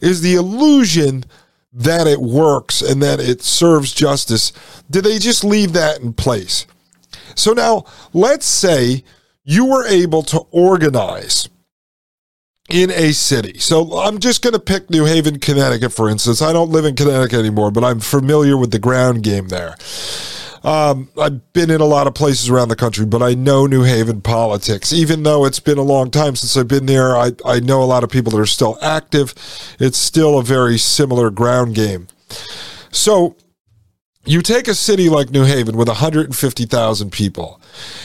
Is 0.00 0.20
the 0.20 0.34
illusion 0.34 1.24
that 1.72 2.06
it 2.06 2.20
works 2.20 2.82
and 2.82 3.02
that 3.02 3.20
it 3.20 3.42
serves 3.42 3.92
justice, 3.92 4.52
do 4.90 5.00
they 5.00 5.18
just 5.18 5.44
leave 5.44 5.72
that 5.74 6.00
in 6.00 6.12
place? 6.12 6.66
So 7.36 7.52
now, 7.52 7.84
let's 8.12 8.46
say 8.46 9.04
you 9.44 9.66
were 9.66 9.86
able 9.86 10.22
to 10.24 10.40
organize 10.50 11.48
in 12.68 12.90
a 12.90 13.12
city. 13.12 13.58
So 13.58 13.98
I'm 13.98 14.18
just 14.18 14.42
going 14.42 14.52
to 14.52 14.60
pick 14.60 14.90
New 14.90 15.06
Haven, 15.06 15.38
Connecticut, 15.38 15.92
for 15.92 16.08
instance. 16.08 16.42
I 16.42 16.52
don't 16.52 16.70
live 16.70 16.84
in 16.84 16.96
Connecticut 16.96 17.38
anymore, 17.38 17.70
but 17.70 17.84
I'm 17.84 18.00
familiar 18.00 18.56
with 18.56 18.70
the 18.70 18.78
ground 18.78 19.22
game 19.22 19.48
there. 19.48 19.76
Um, 20.64 21.08
I've 21.18 21.52
been 21.52 21.70
in 21.70 21.80
a 21.80 21.86
lot 21.86 22.06
of 22.06 22.14
places 22.14 22.50
around 22.50 22.68
the 22.68 22.76
country, 22.76 23.06
but 23.06 23.22
I 23.22 23.34
know 23.34 23.66
New 23.66 23.84
Haven 23.84 24.20
politics. 24.20 24.92
Even 24.92 25.22
though 25.22 25.44
it's 25.44 25.60
been 25.60 25.78
a 25.78 25.82
long 25.82 26.10
time 26.10 26.36
since 26.36 26.56
I've 26.56 26.68
been 26.68 26.86
there, 26.86 27.16
I, 27.16 27.32
I 27.44 27.60
know 27.60 27.82
a 27.82 27.84
lot 27.84 28.04
of 28.04 28.10
people 28.10 28.32
that 28.32 28.40
are 28.40 28.46
still 28.46 28.76
active. 28.82 29.34
It's 29.78 29.98
still 29.98 30.38
a 30.38 30.42
very 30.42 30.76
similar 30.76 31.30
ground 31.30 31.74
game. 31.74 32.08
So 32.90 33.36
you 34.24 34.42
take 34.42 34.68
a 34.68 34.74
city 34.74 35.08
like 35.08 35.30
New 35.30 35.44
Haven 35.44 35.76
with 35.76 35.88
150,000 35.88 37.10
people, 37.12 37.60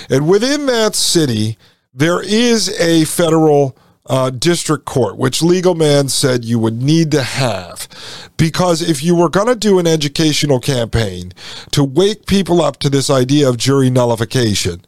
and 0.10 0.30
within 0.30 0.68
that 0.68 0.96
city, 0.96 1.58
there 1.94 2.22
is 2.22 2.70
a 2.80 3.04
federal 3.06 3.76
uh, 4.06 4.30
district 4.30 4.86
court, 4.86 5.18
which 5.18 5.42
Legal 5.42 5.76
Man 5.76 6.10
said 6.10 6.44
you 6.44 6.60
would 6.60 6.82
need 6.82 7.12
to 7.12 7.24
have. 7.24 7.88
Because 8.36 8.82
if 8.82 9.02
you 9.02 9.16
were 9.16 9.30
going 9.30 9.48
to 9.48 9.56
do 9.56 9.80
an 9.80 9.88
educational 9.88 10.60
campaign 10.60 11.32
to 11.72 11.84
wake 11.84 12.26
people 12.26 12.62
up 12.62 12.78
to 12.80 12.90
this 12.90 13.10
idea 13.10 13.48
of 13.48 13.58
jury 13.58 13.90
nullification, 13.90 14.84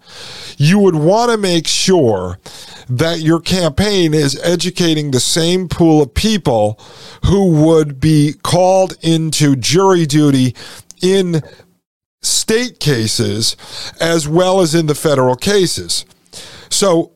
you 0.58 0.80
would 0.80 0.96
want 0.96 1.32
to 1.32 1.38
make 1.38 1.66
sure 1.68 2.40
that 2.90 3.22
your 3.22 3.40
campaign 3.40 4.14
is 4.14 4.40
educating 4.44 5.12
the 5.12 5.20
same 5.20 5.70
pool 5.70 6.02
of 6.04 6.14
people 6.14 6.80
who 7.26 7.66
would 7.66 8.00
be 8.00 8.34
called 8.44 8.98
into 9.02 9.56
jury 9.56 10.06
duty 10.06 10.56
in 11.02 11.42
state 12.22 12.80
cases 12.80 13.56
as 14.02 14.28
well 14.28 14.60
as 14.60 14.76
in 14.76 14.88
the 14.88 14.96
federal 14.96 15.36
cases. 15.36 16.06
So 16.70 17.15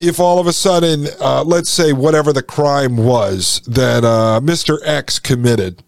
if 0.00 0.20
all 0.20 0.38
of 0.38 0.46
a 0.46 0.52
sudden, 0.52 1.06
uh, 1.20 1.42
let's 1.42 1.70
say 1.70 1.92
whatever 1.92 2.32
the 2.32 2.42
crime 2.42 2.96
was 2.96 3.60
that 3.66 4.04
uh, 4.04 4.40
Mr. 4.42 4.78
X 4.84 5.18
committed, 5.18 5.82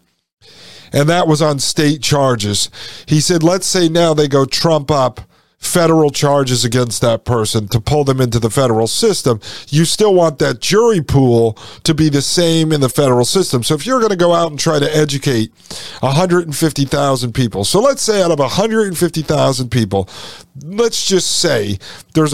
and 0.91 1.07
that 1.07 1.27
was 1.27 1.41
on 1.41 1.59
state 1.59 2.01
charges, 2.01 2.69
he 3.05 3.21
said, 3.21 3.41
let's 3.41 3.65
say 3.67 3.87
now 3.87 4.13
they 4.13 4.27
go 4.27 4.43
trump 4.43 4.91
up 4.91 5.21
federal 5.61 6.09
charges 6.09 6.65
against 6.65 7.01
that 7.01 7.23
person 7.23 7.67
to 7.67 7.79
pull 7.79 8.03
them 8.03 8.19
into 8.19 8.39
the 8.39 8.49
federal 8.49 8.87
system, 8.87 9.39
you 9.69 9.85
still 9.85 10.13
want 10.13 10.39
that 10.39 10.59
jury 10.59 11.01
pool 11.01 11.53
to 11.83 11.93
be 11.93 12.09
the 12.09 12.21
same 12.21 12.71
in 12.71 12.81
the 12.81 12.89
federal 12.89 13.23
system. 13.23 13.61
So 13.63 13.75
if 13.75 13.85
you're 13.85 13.99
going 13.99 14.09
to 14.09 14.15
go 14.15 14.33
out 14.33 14.49
and 14.49 14.59
try 14.59 14.79
to 14.79 14.97
educate 14.97 15.51
150,000 15.99 17.33
people, 17.33 17.63
so 17.63 17.79
let's 17.79 18.01
say 18.01 18.23
out 18.23 18.31
of 18.31 18.39
150,000 18.39 19.69
people, 19.69 20.09
let's 20.63 21.07
just 21.07 21.39
say 21.39 21.77
there's 22.15 22.33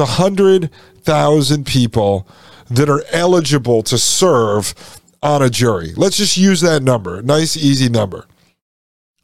100,000 1.08 1.66
people 1.66 2.28
that 2.70 2.90
are 2.90 3.04
eligible 3.12 3.82
to 3.84 3.98
serve 3.98 4.74
on 5.24 5.42
a 5.42 5.50
jury. 5.50 5.94
Let's 5.96 6.18
just 6.18 6.38
use 6.38 6.62
that 6.62 6.84
number. 6.84 7.22
Nice, 7.22 7.58
easy 7.58 7.90
number 7.90 8.28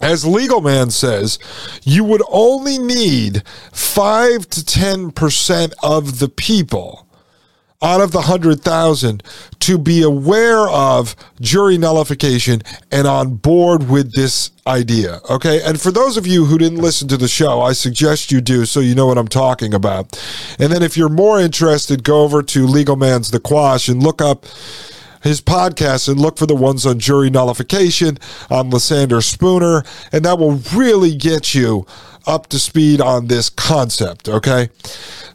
as 0.04 0.26
legal 0.26 0.62
man 0.62 0.90
says 0.92 1.40
you 1.84 2.04
would 2.04 2.22
only 2.30 2.78
need 2.78 3.48
5 3.72 4.50
to 4.50 4.60
10% 4.62 5.74
of 5.82 6.20
the 6.20 6.30
people 6.30 7.03
out 7.84 8.02
of 8.02 8.12
the 8.12 8.20
100,000 8.20 9.22
to 9.60 9.78
be 9.78 10.02
aware 10.02 10.70
of 10.70 11.16
jury 11.42 11.78
nullification 11.78 12.62
and 12.92 13.06
on 13.06 13.36
board 13.36 13.90
with 13.90 14.14
this 14.14 14.52
idea. 14.66 15.20
Okay. 15.30 15.62
And 15.62 15.80
for 15.80 15.92
those 15.92 16.16
of 16.16 16.26
you 16.26 16.46
who 16.46 16.58
didn't 16.58 16.80
listen 16.80 17.08
to 17.10 17.18
the 17.18 17.28
show, 17.28 17.62
I 17.62 17.74
suggest 17.74 18.32
you 18.32 18.40
do 18.40 18.66
so 18.66 18.80
you 18.80 18.96
know 18.96 19.06
what 19.06 19.18
I'm 19.18 19.28
talking 19.28 19.74
about. 19.74 20.18
And 20.58 20.72
then 20.72 20.82
if 20.82 20.96
you're 20.96 21.10
more 21.10 21.40
interested, 21.40 22.04
go 22.04 22.24
over 22.24 22.42
to 22.42 22.66
Legal 22.66 22.96
Man's 22.96 23.32
The 23.32 23.40
Quash 23.40 23.90
and 23.90 24.02
look 24.02 24.22
up 24.22 24.46
his 25.24 25.42
podcast 25.42 26.08
and 26.08 26.20
look 26.20 26.38
for 26.38 26.46
the 26.46 26.56
ones 26.56 26.86
on 26.86 27.00
jury 27.00 27.30
nullification 27.30 28.18
on 28.50 28.70
Lysander 28.70 29.22
Spooner, 29.22 29.84
and 30.12 30.26
that 30.26 30.38
will 30.38 30.60
really 30.76 31.16
get 31.16 31.56
you 31.56 31.86
up 32.26 32.48
to 32.48 32.60
speed 32.60 33.02
on 33.02 33.28
this 33.28 33.50
concept, 33.50 34.30
okay? 34.30 34.70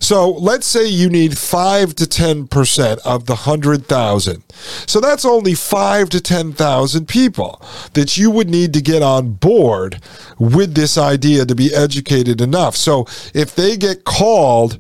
So 0.01 0.31
let's 0.31 0.67
say 0.67 0.87
you 0.87 1.11
need 1.11 1.37
5 1.37 1.95
to 1.97 2.05
10% 2.05 2.99
of 3.05 3.27
the 3.27 3.35
100,000. 3.35 4.43
So 4.87 5.01
that's 5.01 5.25
only 5.25 5.55
5 5.55 6.09
to 6.11 6.21
10,000 6.21 7.07
people 7.07 7.61
that 7.95 8.17
you 8.17 8.31
would 8.31 8.49
need 8.49 8.73
to 8.75 8.81
get 8.81 9.03
on 9.03 9.33
board 9.33 10.01
with 10.39 10.75
this 10.75 10.97
idea 10.97 11.45
to 11.45 11.55
be 11.55 11.75
educated 11.75 12.41
enough. 12.41 12.77
So 12.77 13.07
if 13.35 13.55
they 13.55 13.77
get 13.77 14.05
called 14.05 14.79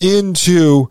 into 0.00 0.90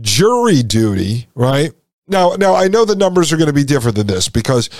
jury 0.00 0.62
duty, 0.62 1.28
right? 1.34 1.72
Now, 2.08 2.32
now 2.32 2.54
I 2.54 2.68
know 2.68 2.84
the 2.84 2.96
numbers 2.96 3.32
are 3.32 3.36
going 3.36 3.48
to 3.48 3.52
be 3.52 3.64
different 3.64 3.96
than 3.96 4.06
this 4.06 4.28
because 4.28 4.70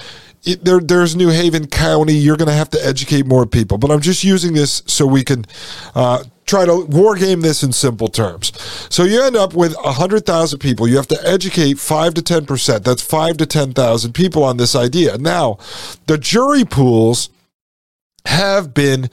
it, 0.44 0.64
there, 0.64 0.80
there's 0.80 1.16
New 1.16 1.28
Haven 1.28 1.66
County. 1.66 2.14
You're 2.14 2.36
going 2.36 2.48
to 2.48 2.54
have 2.54 2.70
to 2.70 2.84
educate 2.84 3.26
more 3.26 3.46
people, 3.46 3.78
but 3.78 3.90
I'm 3.90 4.00
just 4.00 4.24
using 4.24 4.54
this 4.54 4.82
so 4.86 5.06
we 5.06 5.24
can 5.24 5.44
uh, 5.94 6.24
try 6.46 6.64
to 6.64 6.84
war 6.86 7.16
game 7.16 7.40
this 7.40 7.62
in 7.62 7.72
simple 7.72 8.08
terms. 8.08 8.52
So 8.90 9.04
you 9.04 9.22
end 9.22 9.36
up 9.36 9.54
with 9.54 9.74
100,000 9.76 10.58
people. 10.58 10.88
You 10.88 10.96
have 10.96 11.08
to 11.08 11.20
educate 11.26 11.78
5 11.78 12.14
to 12.14 12.22
10%. 12.22 12.84
That's 12.84 13.02
5 13.02 13.36
to 13.38 13.46
10,000 13.46 14.12
people 14.12 14.42
on 14.44 14.56
this 14.56 14.74
idea. 14.74 15.18
Now, 15.18 15.58
the 16.06 16.18
jury 16.18 16.64
pools 16.64 17.30
have 18.24 18.74
been 18.74 19.10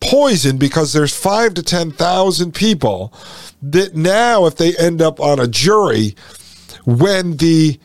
poisoned 0.00 0.58
because 0.58 0.92
there's 0.92 1.16
5 1.16 1.54
to 1.54 1.62
10,000 1.62 2.52
people 2.54 3.12
that 3.62 3.94
now 3.94 4.46
if 4.46 4.56
they 4.56 4.74
end 4.76 5.02
up 5.02 5.20
on 5.20 5.38
a 5.38 5.46
jury 5.46 6.14
when 6.98 7.36
the 7.36 7.78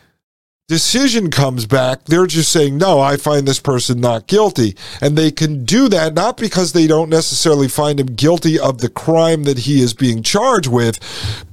decision 0.68 1.30
comes 1.30 1.68
back, 1.68 2.06
they're 2.06 2.26
just 2.26 2.52
saying, 2.52 2.76
no, 2.76 3.00
I 3.00 3.18
find 3.18 3.48
this 3.48 3.60
person 3.60 4.02
not 4.02 4.26
guilty. 4.26 4.76
And 5.00 5.16
they 5.16 5.30
can 5.30 5.64
do 5.64 5.88
that 5.90 6.16
not 6.16 6.38
because 6.38 6.74
they 6.74 6.88
don't 6.88 7.10
necessarily 7.10 7.68
find 7.68 8.00
him 8.00 8.08
guilty 8.08 8.58
of 8.58 8.80
the 8.80 8.90
crime 8.90 9.44
that 9.44 9.60
he 9.60 9.80
is 9.82 9.94
being 9.94 10.24
charged 10.24 10.72
with, 10.72 11.00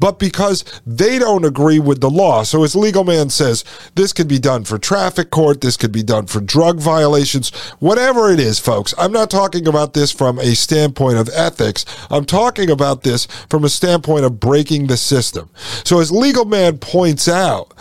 but 0.01 0.18
because 0.18 0.64
they 0.87 1.18
don't 1.18 1.44
agree 1.44 1.79
with 1.79 2.01
the 2.01 2.09
law. 2.09 2.42
So 2.42 2.64
as 2.64 2.75
legal 2.75 3.05
man 3.05 3.29
says, 3.29 3.64
this 3.96 4.14
could 4.14 4.29
be 4.29 4.38
done 4.38 4.64
for 4.64 4.79
traffic 4.79 5.29
court, 5.29 5.61
this 5.61 5.77
could 5.77 5.92
be 5.92 6.03
done 6.03 6.27
for 6.27 6.40
drug 6.40 6.81
violations, 6.81 7.51
whatever 7.81 8.31
it 8.31 8.40
is, 8.40 8.59
folks. 8.59 8.94
I'm 8.96 9.12
not 9.12 9.31
talking 9.31 9.68
about 9.68 9.92
this 9.92 10.11
from 10.11 10.38
a 10.38 10.55
standpoint 10.55 11.18
of 11.18 11.29
ethics. 11.35 11.85
I'm 12.09 12.25
talking 12.25 12.70
about 12.70 13.03
this 13.03 13.27
from 13.51 13.64
a 13.64 13.68
standpoint 13.68 14.25
of 14.25 14.40
breaking 14.40 14.87
the 14.87 14.96
system. 14.96 15.51
So 15.85 16.01
as 16.01 16.11
legal 16.11 16.46
man 16.46 16.79
points 16.79 17.29
out, 17.29 17.75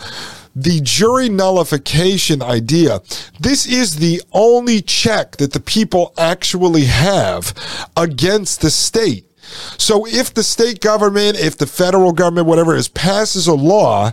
the 0.54 0.80
jury 0.82 1.28
nullification 1.28 2.42
idea, 2.42 3.00
this 3.40 3.66
is 3.66 3.96
the 3.96 4.22
only 4.32 4.82
check 4.82 5.36
that 5.38 5.52
the 5.52 5.60
people 5.60 6.12
actually 6.18 6.84
have 6.84 7.54
against 7.96 8.60
the 8.60 8.70
state. 8.70 9.26
So 9.76 10.06
if 10.06 10.32
the 10.32 10.42
state 10.42 10.80
government, 10.80 11.38
if 11.38 11.58
the 11.58 11.66
federal 11.66 12.12
government, 12.12 12.46
whatever 12.46 12.74
is 12.74 12.88
passes 12.88 13.46
a 13.46 13.54
law 13.54 14.12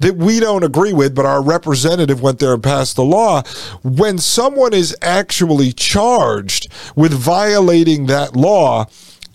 that 0.00 0.16
we 0.16 0.38
don't 0.38 0.62
agree 0.62 0.92
with, 0.92 1.14
but 1.14 1.26
our 1.26 1.42
representative 1.42 2.22
went 2.22 2.38
there 2.38 2.54
and 2.54 2.62
passed 2.62 2.96
the 2.96 3.04
law, 3.04 3.42
when 3.82 4.18
someone 4.18 4.74
is 4.74 4.96
actually 5.02 5.72
charged 5.72 6.68
with 6.94 7.12
violating 7.12 8.06
that 8.06 8.36
law, 8.36 8.86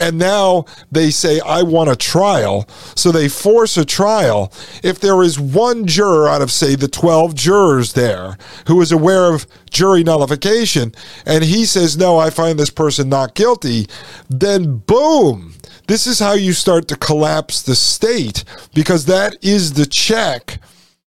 and 0.01 0.17
now 0.17 0.65
they 0.91 1.11
say, 1.11 1.39
I 1.39 1.61
want 1.61 1.91
a 1.91 1.95
trial. 1.95 2.67
So 2.95 3.11
they 3.11 3.29
force 3.29 3.77
a 3.77 3.85
trial. 3.85 4.51
If 4.83 4.99
there 4.99 5.21
is 5.21 5.39
one 5.39 5.85
juror 5.85 6.27
out 6.27 6.41
of, 6.41 6.51
say, 6.51 6.75
the 6.75 6.87
12 6.87 7.35
jurors 7.35 7.93
there 7.93 8.35
who 8.65 8.81
is 8.81 8.91
aware 8.91 9.31
of 9.31 9.45
jury 9.69 10.03
nullification, 10.03 10.95
and 11.25 11.43
he 11.43 11.65
says, 11.65 11.97
No, 11.97 12.17
I 12.17 12.31
find 12.31 12.57
this 12.57 12.71
person 12.71 13.09
not 13.09 13.35
guilty, 13.35 13.85
then 14.27 14.77
boom. 14.77 15.53
This 15.87 16.07
is 16.07 16.17
how 16.17 16.33
you 16.33 16.53
start 16.53 16.87
to 16.87 16.95
collapse 16.95 17.61
the 17.61 17.75
state 17.75 18.43
because 18.73 19.05
that 19.05 19.35
is 19.43 19.73
the 19.73 19.85
check 19.85 20.59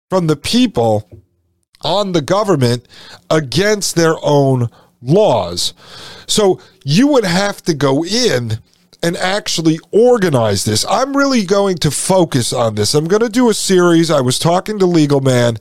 from 0.10 0.28
the 0.28 0.38
people 0.38 1.10
on 1.82 2.14
the 2.14 2.22
government 2.22 2.88
against 3.30 3.96
their 3.96 4.16
own 4.24 4.70
laws. 5.02 5.74
So 6.28 6.62
you 6.86 7.08
would 7.08 7.26
have 7.26 7.62
to 7.64 7.74
go 7.74 8.06
in 8.06 8.60
and 9.04 9.16
actually 9.18 9.80
organize 9.92 10.66
this. 10.66 10.86
I'm 10.90 11.16
really 11.16 11.46
going 11.46 11.78
to 11.78 11.92
focus 11.92 12.52
on 12.52 12.76
this. 12.76 12.94
I'm 12.94 13.08
going 13.08 13.22
to 13.22 13.30
do 13.30 13.50
a 13.50 13.54
series. 13.54 14.10
I 14.10 14.22
was 14.22 14.40
talking 14.40 14.80
to 14.80 14.86
Legal 14.86 15.22
Man 15.22 15.58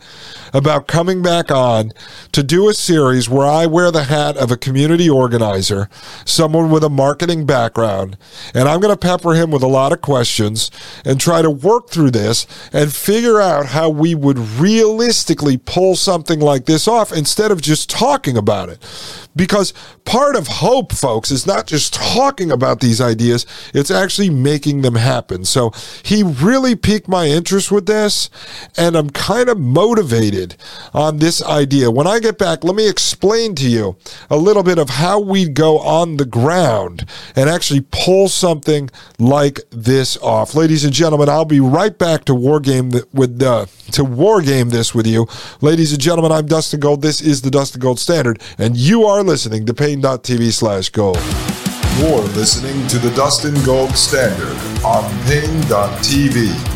about 0.52 0.86
coming 0.86 1.22
back 1.22 1.50
on 1.50 1.92
to 2.32 2.42
do 2.42 2.68
a 2.68 2.74
series 2.74 3.28
where 3.28 3.46
I 3.46 3.66
wear 3.66 3.90
the 3.90 4.04
hat 4.04 4.36
of 4.36 4.50
a 4.50 4.56
community 4.56 5.08
organizer, 5.08 5.88
someone 6.24 6.70
with 6.70 6.84
a 6.84 6.90
marketing 6.90 7.46
background, 7.46 8.16
and 8.54 8.68
I'm 8.68 8.80
going 8.80 8.94
to 8.94 8.98
pepper 8.98 9.34
him 9.34 9.50
with 9.50 9.62
a 9.62 9.68
lot 9.68 9.92
of 9.92 10.00
questions 10.00 10.70
and 11.04 11.20
try 11.20 11.42
to 11.42 11.50
work 11.50 11.90
through 11.90 12.10
this 12.10 12.46
and 12.72 12.94
figure 12.94 13.40
out 13.40 13.66
how 13.66 13.88
we 13.88 14.14
would 14.14 14.38
realistically 14.38 15.56
pull 15.56 15.96
something 15.96 16.40
like 16.40 16.66
this 16.66 16.88
off 16.88 17.12
instead 17.12 17.50
of 17.50 17.62
just 17.62 17.90
talking 17.90 18.36
about 18.36 18.68
it. 18.68 18.78
Because 19.34 19.74
part 20.06 20.34
of 20.34 20.46
hope, 20.46 20.92
folks, 20.92 21.30
is 21.30 21.46
not 21.46 21.66
just 21.66 21.92
talking 21.92 22.50
about 22.50 22.80
these 22.80 23.02
ideas 23.02 23.44
it's 23.74 23.90
actually 23.90 24.30
making 24.30 24.82
them 24.82 24.94
happen. 24.94 25.44
So 25.44 25.72
he 26.02 26.22
really 26.22 26.74
piqued 26.74 27.08
my 27.08 27.26
interest 27.26 27.70
with 27.70 27.86
this, 27.86 28.30
and 28.76 28.96
I'm 28.96 29.10
kind 29.10 29.48
of 29.48 29.58
motivated 29.58 30.35
on 30.92 31.18
this 31.18 31.42
idea. 31.42 31.90
When 31.90 32.06
I 32.06 32.18
get 32.18 32.38
back, 32.38 32.64
let 32.64 32.76
me 32.76 32.88
explain 32.88 33.54
to 33.56 33.68
you 33.68 33.96
a 34.30 34.36
little 34.36 34.62
bit 34.62 34.78
of 34.78 34.90
how 34.90 35.20
we'd 35.20 35.54
go 35.54 35.78
on 35.78 36.16
the 36.16 36.24
ground 36.24 37.06
and 37.34 37.48
actually 37.48 37.84
pull 37.90 38.28
something 38.28 38.90
like 39.18 39.60
this 39.70 40.16
off. 40.18 40.54
Ladies 40.54 40.84
and 40.84 40.92
gentlemen, 40.92 41.28
I'll 41.28 41.44
be 41.44 41.60
right 41.60 41.96
back 41.96 42.24
to 42.26 42.34
war 42.34 42.60
game 42.60 42.92
with 43.12 43.42
uh, 43.42 43.66
to 43.92 44.04
war 44.04 44.42
game 44.42 44.70
this 44.70 44.94
with 44.94 45.06
you. 45.06 45.26
Ladies 45.60 45.92
and 45.92 46.00
gentlemen, 46.00 46.32
I'm 46.32 46.46
Dustin 46.46 46.80
Gold. 46.80 47.02
This 47.02 47.20
is 47.20 47.42
the 47.42 47.50
Dustin 47.50 47.80
Gold 47.80 47.98
Standard, 47.98 48.42
and 48.58 48.76
you 48.76 49.04
are 49.04 49.22
listening 49.22 49.66
to 49.66 49.74
Paine.tv 49.74 50.52
slash 50.52 50.90
gold. 50.90 51.18
You're 51.98 52.20
listening 52.34 52.86
to 52.88 52.98
the 52.98 53.10
Dustin 53.14 53.54
Gold 53.64 53.96
Standard 53.96 54.56
on 54.84 55.04
Paine.tv. 55.24 56.75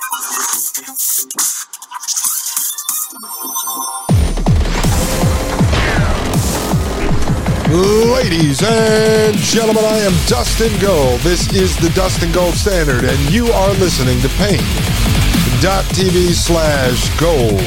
Ladies 7.71 8.61
and 8.61 9.37
gentlemen, 9.37 9.85
I 9.85 9.99
am 9.99 10.11
Dustin 10.27 10.77
Gold. 10.81 11.21
This 11.21 11.53
is 11.53 11.77
the 11.77 11.87
Dustin 11.91 12.29
Gold 12.33 12.53
Standard, 12.55 13.05
and 13.05 13.33
you 13.33 13.47
are 13.47 13.69
listening 13.75 14.19
to 14.19 14.27
Paine.tv 14.35 16.33
slash 16.33 17.17
gold. 17.17 17.61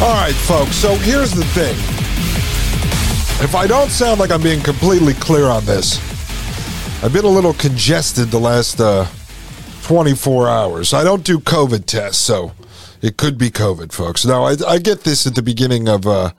All 0.00 0.14
right, 0.14 0.36
folks, 0.46 0.76
so 0.76 0.94
here's 0.94 1.32
the 1.32 1.44
thing. 1.46 1.74
If 3.44 3.56
I 3.56 3.66
don't 3.66 3.90
sound 3.90 4.20
like 4.20 4.30
I'm 4.30 4.40
being 4.40 4.62
completely 4.62 5.14
clear 5.14 5.46
on 5.46 5.64
this, 5.64 5.98
I've 7.02 7.12
been 7.12 7.24
a 7.24 7.28
little 7.28 7.54
congested 7.54 8.28
the 8.28 8.38
last 8.38 8.80
uh, 8.80 9.08
24 9.82 10.48
hours. 10.48 10.94
I 10.94 11.02
don't 11.02 11.24
do 11.24 11.40
COVID 11.40 11.86
tests, 11.86 12.22
so 12.22 12.52
it 13.02 13.16
could 13.16 13.36
be 13.36 13.50
COVID, 13.50 13.92
folks. 13.92 14.24
Now, 14.24 14.44
I, 14.44 14.54
I 14.64 14.78
get 14.78 15.02
this 15.02 15.26
at 15.26 15.34
the 15.34 15.42
beginning 15.42 15.88
of. 15.88 16.06
Uh, 16.06 16.30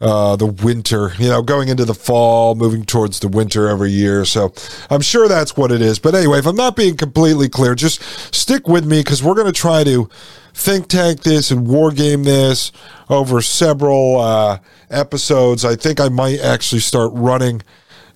uh, 0.00 0.36
the 0.36 0.46
winter, 0.46 1.12
you 1.18 1.28
know, 1.28 1.42
going 1.42 1.68
into 1.68 1.84
the 1.84 1.94
fall, 1.94 2.54
moving 2.54 2.84
towards 2.84 3.20
the 3.20 3.28
winter 3.28 3.68
every 3.68 3.90
year. 3.90 4.24
So 4.24 4.52
I'm 4.90 5.00
sure 5.00 5.28
that's 5.28 5.56
what 5.56 5.72
it 5.72 5.80
is. 5.80 5.98
But 5.98 6.14
anyway, 6.14 6.38
if 6.38 6.46
I'm 6.46 6.56
not 6.56 6.76
being 6.76 6.96
completely 6.96 7.48
clear, 7.48 7.74
just 7.74 8.02
stick 8.34 8.68
with 8.68 8.84
me 8.84 9.00
because 9.00 9.22
we're 9.22 9.34
going 9.34 9.46
to 9.46 9.52
try 9.52 9.84
to 9.84 10.08
think 10.52 10.88
tank 10.88 11.22
this 11.22 11.50
and 11.50 11.66
war 11.66 11.90
game 11.90 12.24
this 12.24 12.70
over 13.08 13.40
several 13.40 14.20
uh, 14.20 14.58
episodes. 14.90 15.64
I 15.64 15.76
think 15.76 16.00
I 16.00 16.08
might 16.08 16.40
actually 16.40 16.80
start 16.80 17.12
running 17.14 17.62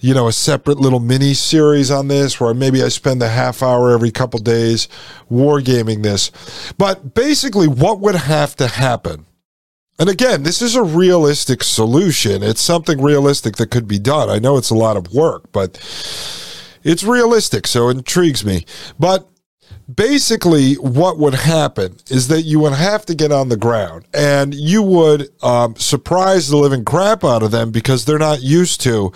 you 0.00 0.14
know, 0.14 0.28
a 0.28 0.32
separate 0.32 0.78
little 0.78 1.00
mini 1.00 1.34
series 1.34 1.90
on 1.90 2.06
this 2.06 2.38
where 2.38 2.54
maybe 2.54 2.84
I 2.84 2.88
spend 2.88 3.20
a 3.20 3.28
half 3.28 3.64
hour 3.64 3.90
every 3.90 4.12
couple 4.12 4.38
days 4.38 4.86
wargaming 5.28 6.04
this. 6.04 6.30
But 6.78 7.14
basically, 7.14 7.66
what 7.66 7.98
would 7.98 8.14
have 8.14 8.54
to 8.56 8.68
happen 8.68 9.26
and 9.98 10.08
again, 10.08 10.44
this 10.44 10.62
is 10.62 10.76
a 10.76 10.82
realistic 10.82 11.64
solution. 11.64 12.42
It's 12.42 12.60
something 12.60 13.02
realistic 13.02 13.56
that 13.56 13.70
could 13.70 13.88
be 13.88 13.98
done. 13.98 14.30
I 14.30 14.38
know 14.38 14.56
it's 14.56 14.70
a 14.70 14.76
lot 14.76 14.96
of 14.96 15.12
work, 15.12 15.50
but 15.52 15.76
it's 16.84 17.02
realistic, 17.02 17.66
so 17.66 17.88
it 17.88 17.96
intrigues 17.96 18.44
me. 18.44 18.64
But 18.98 19.28
basically, 19.92 20.74
what 20.74 21.18
would 21.18 21.34
happen 21.34 21.96
is 22.10 22.28
that 22.28 22.42
you 22.42 22.60
would 22.60 22.74
have 22.74 23.06
to 23.06 23.14
get 23.14 23.32
on 23.32 23.48
the 23.48 23.56
ground 23.56 24.06
and 24.14 24.54
you 24.54 24.82
would 24.82 25.30
um, 25.42 25.74
surprise 25.76 26.48
the 26.48 26.56
living 26.56 26.84
crap 26.84 27.24
out 27.24 27.42
of 27.42 27.50
them 27.50 27.70
because 27.70 28.04
they're 28.04 28.18
not 28.18 28.42
used 28.42 28.80
to 28.82 29.12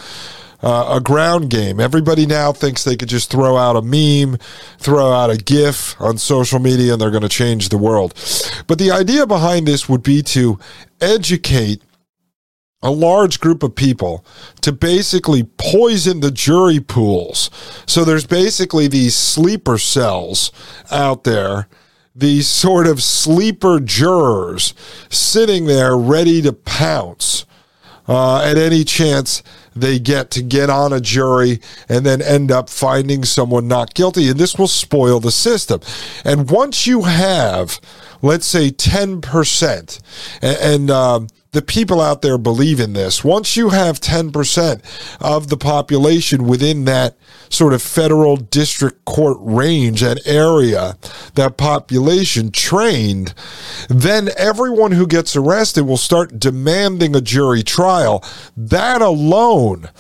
uh, 0.62 0.94
a 0.96 1.00
ground 1.00 1.50
game. 1.50 1.80
Everybody 1.80 2.26
now 2.26 2.52
thinks 2.52 2.84
they 2.84 2.96
could 2.96 3.08
just 3.08 3.30
throw 3.30 3.56
out 3.56 3.76
a 3.76 3.82
meme, 3.82 4.38
throw 4.78 5.12
out 5.12 5.30
a 5.30 5.36
GIF 5.36 6.00
on 6.00 6.18
social 6.18 6.58
media, 6.58 6.92
and 6.92 7.00
they're 7.00 7.10
going 7.10 7.22
to 7.22 7.28
change 7.28 7.68
the 7.68 7.78
world. 7.78 8.14
But 8.66 8.78
the 8.78 8.90
idea 8.90 9.26
behind 9.26 9.66
this 9.66 9.88
would 9.88 10.02
be 10.02 10.22
to 10.22 10.58
educate 11.00 11.82
a 12.82 12.90
large 12.90 13.38
group 13.40 13.62
of 13.62 13.74
people 13.74 14.24
to 14.60 14.72
basically 14.72 15.44
poison 15.56 16.20
the 16.20 16.32
jury 16.32 16.80
pools. 16.80 17.48
So 17.86 18.04
there's 18.04 18.26
basically 18.26 18.88
these 18.88 19.14
sleeper 19.14 19.78
cells 19.78 20.50
out 20.90 21.22
there, 21.24 21.68
these 22.14 22.48
sort 22.48 22.86
of 22.86 23.02
sleeper 23.02 23.78
jurors 23.78 24.74
sitting 25.08 25.66
there 25.66 25.96
ready 25.96 26.42
to 26.42 26.52
pounce 26.52 27.46
uh, 28.08 28.42
at 28.42 28.58
any 28.58 28.82
chance 28.84 29.42
they 29.74 29.98
get 29.98 30.30
to 30.32 30.42
get 30.42 30.70
on 30.70 30.92
a 30.92 31.00
jury 31.00 31.60
and 31.88 32.04
then 32.04 32.22
end 32.22 32.50
up 32.50 32.68
finding 32.68 33.24
someone 33.24 33.68
not 33.68 33.94
guilty. 33.94 34.28
And 34.28 34.38
this 34.38 34.56
will 34.56 34.68
spoil 34.68 35.20
the 35.20 35.32
system. 35.32 35.80
And 36.24 36.50
once 36.50 36.86
you 36.86 37.02
have, 37.02 37.80
let's 38.20 38.46
say, 38.46 38.70
10%, 38.70 40.00
and, 40.42 40.56
and 40.58 40.90
um, 40.90 41.28
the 41.52 41.62
people 41.62 42.00
out 42.00 42.22
there 42.22 42.38
believe 42.38 42.80
in 42.80 42.94
this. 42.94 43.22
Once 43.22 43.56
you 43.58 43.68
have 43.68 44.00
10% 44.00 44.82
of 45.20 45.48
the 45.48 45.56
population 45.56 46.46
within 46.46 46.86
that 46.86 47.14
sort 47.50 47.74
of 47.74 47.82
federal 47.82 48.36
district 48.36 49.04
court 49.04 49.36
range 49.40 50.02
and 50.02 50.18
area, 50.24 50.96
that 51.34 51.58
population 51.58 52.50
trained, 52.50 53.34
then 53.88 54.30
everyone 54.38 54.92
who 54.92 55.06
gets 55.06 55.36
arrested 55.36 55.84
will 55.84 55.98
start 55.98 56.40
demanding 56.40 57.14
a 57.14 57.20
jury 57.20 57.62
trial. 57.62 58.24
That 58.56 59.02
alone 59.02 59.90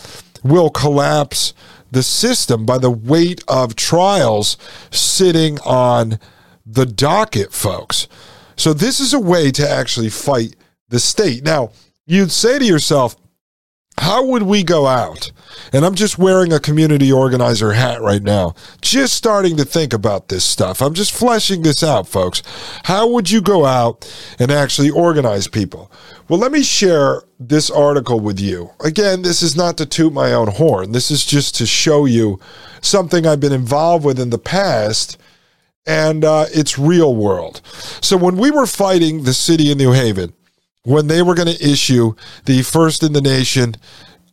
will 0.42 0.70
collapse 0.70 1.52
the 1.90 2.02
system 2.02 2.64
by 2.64 2.78
the 2.78 2.90
weight 2.90 3.44
of 3.46 3.76
trials 3.76 4.56
sitting 4.90 5.60
on 5.60 6.18
the 6.64 6.86
docket, 6.86 7.52
folks. 7.52 8.08
So, 8.56 8.72
this 8.72 9.00
is 9.00 9.12
a 9.12 9.20
way 9.20 9.50
to 9.50 9.68
actually 9.68 10.08
fight 10.08 10.54
the 10.92 11.00
state. 11.00 11.42
Now, 11.42 11.72
you'd 12.06 12.30
say 12.30 12.58
to 12.58 12.64
yourself, 12.64 13.16
how 13.98 14.24
would 14.24 14.44
we 14.44 14.62
go 14.62 14.86
out? 14.86 15.32
And 15.72 15.84
I'm 15.84 15.94
just 15.94 16.18
wearing 16.18 16.52
a 16.52 16.60
community 16.60 17.10
organizer 17.12 17.72
hat 17.72 18.00
right 18.00 18.22
now, 18.22 18.54
just 18.80 19.14
starting 19.14 19.56
to 19.56 19.64
think 19.64 19.92
about 19.92 20.28
this 20.28 20.44
stuff. 20.44 20.80
I'm 20.80 20.94
just 20.94 21.12
fleshing 21.12 21.62
this 21.62 21.82
out, 21.82 22.08
folks. 22.08 22.42
How 22.84 23.08
would 23.08 23.30
you 23.30 23.40
go 23.40 23.64
out 23.64 24.10
and 24.38 24.50
actually 24.50 24.90
organize 24.90 25.48
people? 25.48 25.90
Well, 26.28 26.38
let 26.38 26.52
me 26.52 26.62
share 26.62 27.22
this 27.38 27.70
article 27.70 28.20
with 28.20 28.40
you. 28.40 28.70
Again, 28.82 29.22
this 29.22 29.42
is 29.42 29.56
not 29.56 29.76
to 29.78 29.86
toot 29.86 30.12
my 30.12 30.32
own 30.32 30.48
horn, 30.48 30.92
this 30.92 31.10
is 31.10 31.24
just 31.24 31.54
to 31.56 31.66
show 31.66 32.04
you 32.04 32.38
something 32.80 33.26
I've 33.26 33.40
been 33.40 33.52
involved 33.52 34.04
with 34.04 34.18
in 34.18 34.30
the 34.30 34.38
past 34.38 35.18
and 35.86 36.24
uh, 36.24 36.46
it's 36.52 36.78
real 36.78 37.14
world. 37.14 37.60
So 38.00 38.16
when 38.16 38.36
we 38.36 38.50
were 38.50 38.66
fighting 38.66 39.24
the 39.24 39.34
city 39.34 39.72
of 39.72 39.78
New 39.78 39.92
Haven, 39.92 40.32
when 40.84 41.06
they 41.06 41.22
were 41.22 41.34
going 41.34 41.48
to 41.48 41.64
issue 41.64 42.14
the 42.46 42.62
first 42.62 43.02
in 43.02 43.12
the 43.12 43.20
nation 43.20 43.76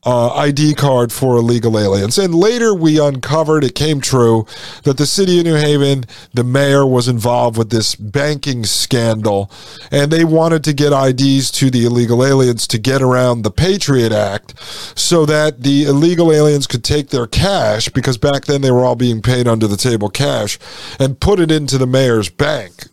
uh, 0.03 0.33
ID 0.33 0.73
card 0.75 1.12
for 1.12 1.35
illegal 1.35 1.77
aliens. 1.77 2.17
And 2.17 2.33
later 2.33 2.73
we 2.73 2.99
uncovered, 2.99 3.63
it 3.63 3.75
came 3.75 3.99
true, 3.99 4.47
that 4.83 4.97
the 4.97 5.05
city 5.05 5.39
of 5.39 5.45
New 5.45 5.55
Haven, 5.55 6.05
the 6.33 6.43
mayor 6.43 6.85
was 6.85 7.07
involved 7.07 7.57
with 7.57 7.69
this 7.69 7.95
banking 7.95 8.63
scandal, 8.63 9.51
and 9.91 10.09
they 10.09 10.23
wanted 10.23 10.63
to 10.63 10.73
get 10.73 10.93
IDs 10.93 11.51
to 11.51 11.69
the 11.69 11.85
illegal 11.85 12.25
aliens 12.25 12.65
to 12.67 12.79
get 12.79 13.01
around 13.01 13.41
the 13.41 13.51
Patriot 13.51 14.13
Act 14.13 14.57
so 14.97 15.25
that 15.25 15.63
the 15.63 15.83
illegal 15.83 16.31
aliens 16.31 16.65
could 16.65 16.83
take 16.83 17.09
their 17.09 17.27
cash, 17.27 17.89
because 17.89 18.17
back 18.17 18.45
then 18.45 18.62
they 18.62 18.71
were 18.71 18.85
all 18.85 18.95
being 18.95 19.21
paid 19.21 19.47
under 19.47 19.67
the 19.67 19.77
table 19.77 20.09
cash, 20.09 20.57
and 20.97 21.19
put 21.19 21.41
it 21.41 21.51
into 21.51 21.77
the 21.77 21.88
mayor's 21.88 22.29
bank. 22.29 22.88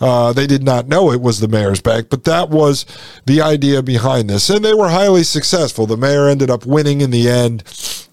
Uh, 0.00 0.32
they 0.32 0.46
did 0.46 0.62
not 0.62 0.88
know 0.88 1.12
it 1.12 1.20
was 1.20 1.40
the 1.40 1.48
mayor's 1.48 1.80
bank, 1.80 2.08
but 2.10 2.24
that 2.24 2.48
was 2.48 2.86
the 3.26 3.42
idea 3.42 3.82
behind 3.82 4.30
this. 4.30 4.48
And 4.48 4.64
they 4.64 4.74
were 4.74 4.88
highly 4.88 5.22
successful. 5.22 5.86
The 5.86 5.96
mayor 5.96 6.28
ended 6.28 6.50
up 6.50 6.64
winning 6.64 7.00
in 7.00 7.10
the 7.10 7.28
end 7.28 7.62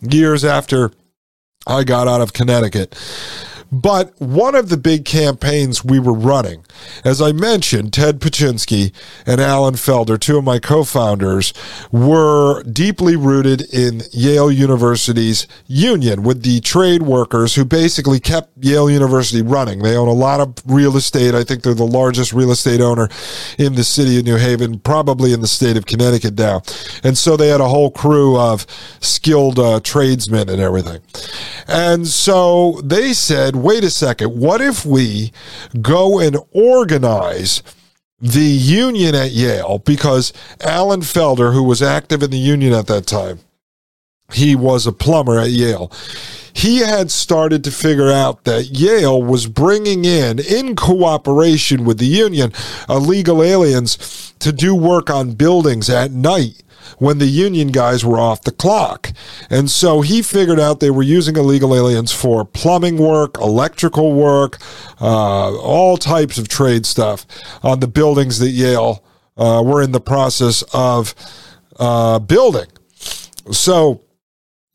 years 0.01 0.43
after 0.43 0.91
I 1.65 1.83
got 1.83 2.07
out 2.07 2.21
of 2.21 2.33
Connecticut. 2.33 2.95
But 3.71 4.19
one 4.19 4.55
of 4.55 4.69
the 4.69 4.77
big 4.77 5.05
campaigns 5.05 5.83
we 5.83 5.99
were 5.99 6.13
running, 6.13 6.65
as 7.03 7.21
I 7.21 7.31
mentioned, 7.31 7.93
Ted 7.93 8.19
Paczynski 8.19 8.93
and 9.25 9.41
Alan 9.41 9.73
Felder, 9.73 10.19
two 10.19 10.37
of 10.37 10.43
my 10.43 10.59
co 10.59 10.83
founders, 10.83 11.53
were 11.91 12.63
deeply 12.63 13.15
rooted 13.15 13.61
in 13.73 14.03
Yale 14.11 14.51
University's 14.51 15.47
union 15.67 16.23
with 16.23 16.43
the 16.43 16.61
trade 16.61 17.03
workers 17.03 17.55
who 17.55 17.65
basically 17.65 18.19
kept 18.19 18.51
Yale 18.63 18.89
University 18.89 19.41
running. 19.41 19.79
They 19.79 19.97
own 19.97 20.07
a 20.07 20.13
lot 20.13 20.39
of 20.39 20.55
real 20.65 20.95
estate. 20.95 21.35
I 21.35 21.43
think 21.43 21.63
they're 21.63 21.73
the 21.73 21.85
largest 21.85 22.33
real 22.33 22.51
estate 22.51 22.81
owner 22.81 23.09
in 23.57 23.75
the 23.75 23.83
city 23.83 24.19
of 24.19 24.25
New 24.25 24.37
Haven, 24.37 24.79
probably 24.79 25.33
in 25.33 25.41
the 25.41 25.47
state 25.47 25.77
of 25.77 25.85
Connecticut 25.85 26.37
now. 26.37 26.61
And 27.03 27.17
so 27.17 27.35
they 27.35 27.49
had 27.49 27.61
a 27.61 27.67
whole 27.67 27.91
crew 27.91 28.37
of 28.37 28.65
skilled 29.01 29.59
uh, 29.59 29.79
tradesmen 29.83 30.49
and 30.49 30.61
everything. 30.61 31.01
And 31.67 32.07
so 32.07 32.79
they 32.83 33.13
said, 33.13 33.56
wait 33.63 33.83
a 33.83 33.89
second, 33.89 34.39
what 34.39 34.61
if 34.61 34.85
we 34.85 35.31
go 35.81 36.19
and 36.19 36.37
organize 36.51 37.61
the 38.19 38.39
union 38.41 39.15
at 39.15 39.31
Yale? 39.31 39.79
Because 39.79 40.33
Alan 40.61 41.01
Felder, 41.01 41.53
who 41.53 41.63
was 41.63 41.81
active 41.81 42.23
in 42.23 42.31
the 42.31 42.37
union 42.37 42.73
at 42.73 42.87
that 42.87 43.05
time, 43.05 43.39
he 44.33 44.55
was 44.55 44.85
a 44.85 44.91
plumber 44.91 45.39
at 45.39 45.51
Yale. 45.51 45.91
He 46.53 46.79
had 46.79 47.11
started 47.11 47.63
to 47.63 47.71
figure 47.71 48.11
out 48.11 48.43
that 48.45 48.71
Yale 48.71 49.21
was 49.21 49.45
bringing 49.45 50.05
in, 50.05 50.39
in 50.39 50.75
cooperation 50.75 51.85
with 51.85 51.99
the 51.99 52.07
union, 52.07 52.51
illegal 52.89 53.43
aliens 53.43 54.33
to 54.39 54.51
do 54.51 54.73
work 54.73 55.09
on 55.09 55.33
buildings 55.33 55.89
at 55.89 56.11
night 56.11 56.63
when 56.97 57.17
the 57.17 57.25
union 57.25 57.69
guys 57.69 58.03
were 58.03 58.19
off 58.19 58.43
the 58.43 58.51
clock. 58.51 59.11
And 59.49 59.69
so 59.69 60.01
he 60.01 60.21
figured 60.21 60.59
out 60.59 60.79
they 60.79 60.89
were 60.89 61.03
using 61.03 61.35
illegal 61.35 61.75
aliens 61.75 62.11
for 62.11 62.45
plumbing 62.45 62.97
work, 62.97 63.37
electrical 63.37 64.13
work, 64.13 64.57
uh, 65.01 65.55
all 65.57 65.97
types 65.97 66.37
of 66.37 66.47
trade 66.47 66.85
stuff 66.85 67.25
on 67.63 67.79
the 67.79 67.87
buildings 67.87 68.39
that 68.39 68.49
Yale 68.49 69.03
uh, 69.37 69.61
were 69.65 69.81
in 69.81 69.91
the 69.91 70.01
process 70.01 70.63
of 70.73 71.13
uh, 71.79 72.19
building. 72.19 72.67
So 73.51 74.01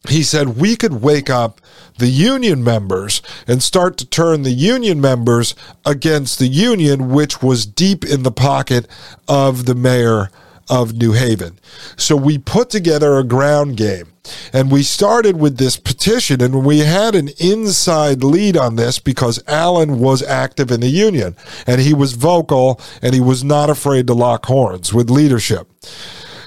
he 0.09 0.23
said 0.23 0.57
we 0.57 0.77
could 0.77 1.03
wake 1.03 1.31
up 1.31 1.61
the 1.99 2.09
union 2.09 2.65
members 2.65 3.23
and 3.47 3.63
start 3.63 3.97
to 3.99 4.07
turn 4.07 4.43
the 4.43 4.51
union 4.51 5.01
members 5.01 5.55
against 5.85 6.39
the 6.39 6.49
union, 6.49 7.11
which 7.11 7.43
was 7.43 7.67
deep 7.67 8.05
in 8.05 8.23
the 8.23 8.33
pocket 8.33 8.89
of 9.29 9.67
the 9.67 9.75
mayor 9.75 10.31
of 10.69 10.95
New 10.95 11.13
Haven. 11.13 11.59
So 11.97 12.17
we 12.17 12.39
put 12.39 12.71
together 12.71 13.17
a 13.17 13.25
ground 13.25 13.77
game. 13.77 14.09
And 14.53 14.71
we 14.71 14.85
started 14.85 15.41
with 15.41 15.59
this 15.59 15.77
petition, 15.77 16.41
and 16.41 16.65
we 16.65 16.79
had 16.79 17.17
an 17.17 17.31
inside 17.41 18.23
lead 18.23 18.57
on 18.57 18.77
this 18.77 19.01
because 19.01 19.43
Alan 19.49 19.99
was 19.99 20.23
active 20.23 20.71
in 20.71 20.81
the 20.81 20.89
union 20.89 21.35
and 21.67 21.81
he 21.81 21.93
was 21.93 22.13
vocal 22.13 22.81
and 23.03 23.15
he 23.15 23.21
was 23.21 23.43
not 23.43 23.69
afraid 23.69 24.07
to 24.07 24.15
lock 24.15 24.47
horns 24.47 24.95
with 24.95 25.11
leadership. 25.11 25.69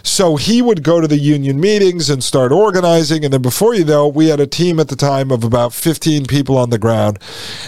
So 0.05 0.35
he 0.35 0.61
would 0.61 0.83
go 0.83 1.01
to 1.01 1.07
the 1.07 1.17
union 1.17 1.59
meetings 1.59 2.11
and 2.11 2.23
start 2.23 2.51
organizing. 2.51 3.25
And 3.25 3.33
then 3.33 3.41
before 3.41 3.73
you 3.73 3.83
know, 3.83 4.07
we 4.07 4.27
had 4.27 4.39
a 4.39 4.45
team 4.45 4.79
at 4.79 4.87
the 4.87 4.95
time 4.95 5.31
of 5.31 5.43
about 5.43 5.73
15 5.73 6.27
people 6.27 6.57
on 6.57 6.69
the 6.69 6.77
ground. 6.77 7.17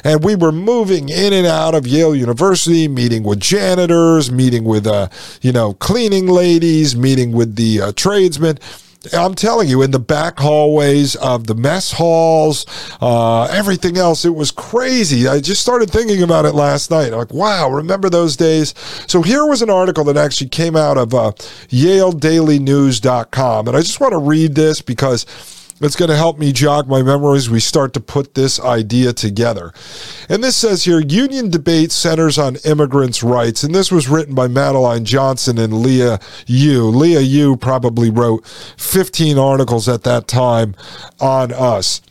And 0.04 0.24
we 0.24 0.36
were 0.36 0.52
moving 0.52 1.10
in 1.10 1.34
and 1.34 1.48
out 1.48 1.74
of 1.74 1.88
Yale 1.88 2.16
University, 2.16 2.88
meeting 2.88 3.24
with 3.24 3.40
janitors, 3.40 4.32
meeting 4.32 4.66
with, 4.66 4.86
uh, 4.86 5.10
you 5.42 5.52
know, 5.52 5.74
cleaning 5.74 6.28
ladies, 6.28 6.96
meeting 6.96 7.32
with 7.32 7.56
the 7.56 7.82
uh, 7.82 7.92
tradesmen. 7.96 8.60
I'm 9.14 9.36
telling 9.36 9.68
you, 9.68 9.82
in 9.82 9.92
the 9.92 10.00
back 10.00 10.40
hallways 10.40 11.16
of 11.16 11.48
the 11.48 11.56
mess 11.56 11.92
halls, 11.92 12.66
uh, 13.02 13.44
everything 13.46 13.98
else, 13.98 14.26
it 14.26 14.36
was 14.36 14.52
crazy. 14.52 15.28
I 15.28 15.40
just 15.40 15.62
started 15.62 15.90
thinking 15.90 16.24
about 16.24 16.46
it 16.46 16.54
last 16.54 16.92
night. 16.92 17.12
I'm 17.12 17.20
like, 17.20 17.34
wow, 17.34 17.70
remember 17.70 18.10
those 18.10 18.36
days? 18.36 18.74
So 19.08 19.22
here 19.22 19.46
was 19.46 19.62
an 19.62 19.70
article 19.70 20.04
that 20.06 20.18
actually 20.18 20.50
came 20.50 20.76
out 20.76 20.98
of 20.98 21.14
uh, 21.14 21.32
YaleDailyNews.com. 21.70 23.68
And 23.68 23.78
I 23.78 23.82
just 23.82 24.00
want 24.00 24.14
to 24.14 24.20
read 24.20 24.56
this 24.56 24.82
because 24.82 25.26
it's 25.80 25.96
going 25.96 26.10
to 26.10 26.16
help 26.16 26.40
me 26.40 26.52
jog 26.52 26.88
my 26.88 27.02
memories. 27.02 27.50
We 27.50 27.60
start 27.60 27.94
to 27.94 28.00
put 28.00 28.34
this 28.34 28.60
idea 28.60 29.14
together. 29.14 29.74
And 30.30 30.44
this 30.44 30.56
says 30.56 30.84
here 30.84 31.00
Union 31.00 31.50
debate 31.50 31.92
centers 31.92 32.38
on 32.38 32.58
immigrants' 32.66 33.24
rights. 33.24 33.64
And 33.64 33.76
this 33.76 33.92
was 33.92 34.08
written 34.08 34.34
by 34.34 34.48
Madeline 34.48 35.06
Johnson 35.06 35.58
and 35.58 35.82
Leah 35.82 36.20
Yu. 36.48 36.86
Leah 36.86 37.22
Yu 37.22 37.58
probably 37.58 38.10
wrote 38.10 38.46
15 38.78 39.38
articles 39.38 39.88
at 39.88 40.04
that 40.04 40.28
time 40.28 40.76
on 41.20 41.52
us. 41.52 42.02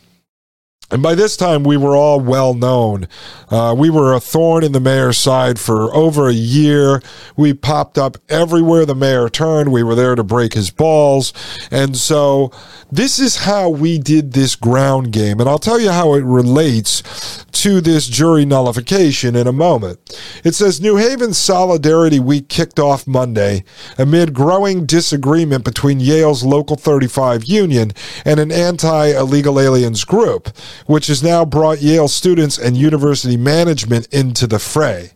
And 0.90 1.02
by 1.02 1.16
this 1.16 1.36
time, 1.36 1.64
we 1.64 1.76
were 1.76 1.96
all 1.96 2.20
well 2.20 2.54
known. 2.54 3.08
Uh, 3.50 3.74
we 3.76 3.90
were 3.90 4.14
a 4.14 4.20
thorn 4.20 4.62
in 4.62 4.70
the 4.70 4.80
mayor's 4.80 5.18
side 5.18 5.58
for 5.58 5.92
over 5.92 6.28
a 6.28 6.32
year. 6.32 7.02
We 7.36 7.54
popped 7.54 7.98
up 7.98 8.16
everywhere 8.28 8.86
the 8.86 8.94
mayor 8.94 9.28
turned. 9.28 9.72
We 9.72 9.82
were 9.82 9.96
there 9.96 10.14
to 10.14 10.22
break 10.22 10.52
his 10.52 10.70
balls. 10.70 11.32
And 11.72 11.96
so, 11.96 12.52
this 12.90 13.18
is 13.18 13.38
how 13.38 13.68
we 13.68 13.98
did 13.98 14.32
this 14.32 14.54
ground 14.54 15.12
game. 15.12 15.40
And 15.40 15.48
I'll 15.48 15.58
tell 15.58 15.80
you 15.80 15.90
how 15.90 16.14
it 16.14 16.22
relates 16.22 17.44
to 17.50 17.80
this 17.80 18.06
jury 18.06 18.44
nullification 18.44 19.34
in 19.34 19.48
a 19.48 19.52
moment. 19.52 19.98
It 20.44 20.54
says 20.54 20.80
New 20.80 20.96
Haven 20.96 21.32
Solidarity 21.34 22.20
Week 22.20 22.48
kicked 22.48 22.78
off 22.78 23.08
Monday 23.08 23.64
amid 23.98 24.34
growing 24.34 24.86
disagreement 24.86 25.64
between 25.64 25.98
Yale's 25.98 26.44
Local 26.44 26.76
35 26.76 27.44
union 27.44 27.92
and 28.24 28.38
an 28.38 28.52
anti 28.52 29.06
illegal 29.08 29.58
aliens 29.58 30.04
group 30.04 30.48
which 30.86 31.06
has 31.06 31.22
now 31.22 31.44
brought 31.44 31.80
Yale 31.80 32.08
students 32.08 32.58
and 32.58 32.76
university 32.76 33.36
management 33.36 34.06
into 34.12 34.46
the 34.46 34.58
fray. 34.58 35.10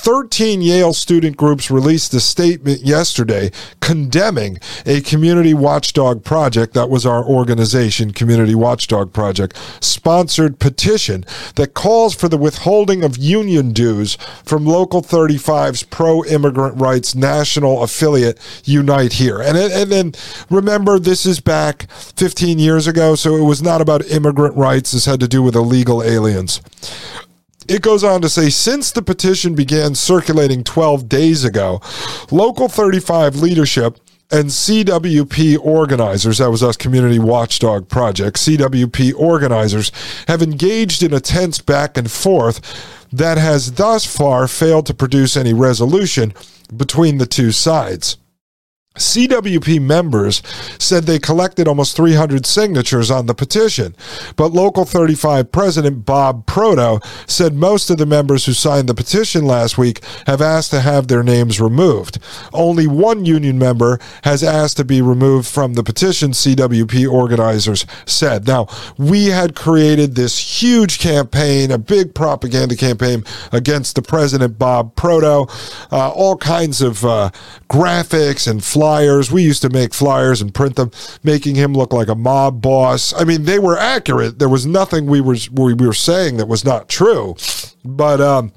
13 0.00 0.62
Yale 0.62 0.94
student 0.94 1.36
groups 1.36 1.70
released 1.70 2.14
a 2.14 2.20
statement 2.20 2.80
yesterday 2.80 3.50
condemning 3.80 4.58
a 4.86 5.02
community 5.02 5.52
watchdog 5.52 6.24
project 6.24 6.72
that 6.72 6.88
was 6.88 7.04
our 7.04 7.22
organization, 7.22 8.10
Community 8.12 8.54
Watchdog 8.54 9.12
Project, 9.12 9.58
sponsored 9.80 10.58
petition 10.58 11.24
that 11.56 11.74
calls 11.74 12.14
for 12.14 12.28
the 12.28 12.38
withholding 12.38 13.04
of 13.04 13.18
union 13.18 13.72
dues 13.72 14.16
from 14.42 14.64
Local 14.64 15.02
35's 15.02 15.82
pro 15.82 16.24
immigrant 16.24 16.80
rights 16.80 17.14
national 17.14 17.82
affiliate, 17.82 18.38
Unite 18.64 19.14
Here. 19.14 19.42
And, 19.42 19.58
and 19.58 19.92
then 19.92 20.12
remember, 20.48 20.98
this 20.98 21.26
is 21.26 21.40
back 21.40 21.90
15 21.90 22.58
years 22.58 22.86
ago, 22.86 23.16
so 23.16 23.36
it 23.36 23.44
was 23.44 23.60
not 23.60 23.82
about 23.82 24.06
immigrant 24.06 24.56
rights. 24.56 24.89
This 24.92 25.06
had 25.06 25.20
to 25.20 25.28
do 25.28 25.42
with 25.42 25.54
illegal 25.54 26.02
aliens. 26.02 26.60
It 27.68 27.82
goes 27.82 28.02
on 28.02 28.20
to 28.22 28.28
say 28.28 28.50
since 28.50 28.90
the 28.90 29.02
petition 29.02 29.54
began 29.54 29.94
circulating 29.94 30.64
12 30.64 31.08
days 31.08 31.44
ago, 31.44 31.80
Local 32.30 32.68
35 32.68 33.36
leadership 33.36 33.98
and 34.30 34.46
CWP 34.46 35.58
organizers, 35.60 36.38
that 36.38 36.50
was 36.50 36.62
us 36.62 36.76
Community 36.76 37.18
Watchdog 37.18 37.88
Project, 37.88 38.36
CWP 38.36 39.14
organizers 39.14 39.92
have 40.28 40.42
engaged 40.42 41.02
in 41.02 41.12
a 41.12 41.20
tense 41.20 41.58
back 41.58 41.96
and 41.96 42.10
forth 42.10 42.60
that 43.12 43.38
has 43.38 43.72
thus 43.72 44.06
far 44.06 44.46
failed 44.46 44.86
to 44.86 44.94
produce 44.94 45.36
any 45.36 45.52
resolution 45.52 46.32
between 46.76 47.18
the 47.18 47.26
two 47.26 47.50
sides. 47.50 48.16
CWP 49.00 49.80
members 49.80 50.42
said 50.78 51.04
they 51.04 51.18
collected 51.18 51.66
almost 51.66 51.96
300 51.96 52.44
signatures 52.44 53.10
on 53.10 53.26
the 53.26 53.34
petition, 53.34 53.96
but 54.36 54.52
Local 54.52 54.84
35 54.84 55.50
President 55.50 56.04
Bob 56.04 56.46
Proto 56.46 57.00
said 57.26 57.54
most 57.54 57.88
of 57.90 57.96
the 57.96 58.06
members 58.06 58.44
who 58.44 58.52
signed 58.52 58.88
the 58.88 58.94
petition 58.94 59.46
last 59.46 59.78
week 59.78 60.04
have 60.26 60.42
asked 60.42 60.70
to 60.72 60.80
have 60.80 61.08
their 61.08 61.22
names 61.22 61.60
removed. 61.60 62.18
Only 62.52 62.86
one 62.86 63.24
union 63.24 63.58
member 63.58 63.98
has 64.24 64.44
asked 64.44 64.76
to 64.76 64.84
be 64.84 65.00
removed 65.00 65.48
from 65.48 65.74
the 65.74 65.82
petition, 65.82 66.32
CWP 66.32 67.10
organizers 67.10 67.86
said. 68.04 68.46
Now, 68.46 68.66
we 68.98 69.26
had 69.26 69.56
created 69.56 70.14
this 70.14 70.62
huge 70.62 70.98
campaign, 70.98 71.70
a 71.70 71.78
big 71.78 72.14
propaganda 72.14 72.76
campaign 72.76 73.24
against 73.50 73.96
the 73.96 74.02
President 74.02 74.58
Bob 74.58 74.94
Proto, 74.94 75.50
uh, 75.90 76.10
all 76.10 76.36
kinds 76.36 76.82
of 76.82 77.04
uh, 77.04 77.30
graphics 77.70 78.46
and 78.46 78.62
flyers. 78.62 78.89
We 79.30 79.42
used 79.42 79.62
to 79.62 79.70
make 79.70 79.94
flyers 79.94 80.40
and 80.42 80.54
print 80.54 80.76
them, 80.76 80.90
making 81.22 81.54
him 81.54 81.74
look 81.74 81.92
like 81.92 82.08
a 82.08 82.14
mob 82.14 82.60
boss. 82.60 83.12
I 83.14 83.24
mean, 83.24 83.44
they 83.44 83.58
were 83.58 83.78
accurate. 83.78 84.38
There 84.38 84.48
was 84.48 84.66
nothing 84.66 85.06
we 85.06 85.20
were 85.20 85.36
we 85.52 85.74
were 85.74 85.92
saying 85.92 86.36
that 86.38 86.46
was 86.46 86.64
not 86.64 86.88
true. 86.88 87.36
But 87.84 88.20
um, 88.20 88.52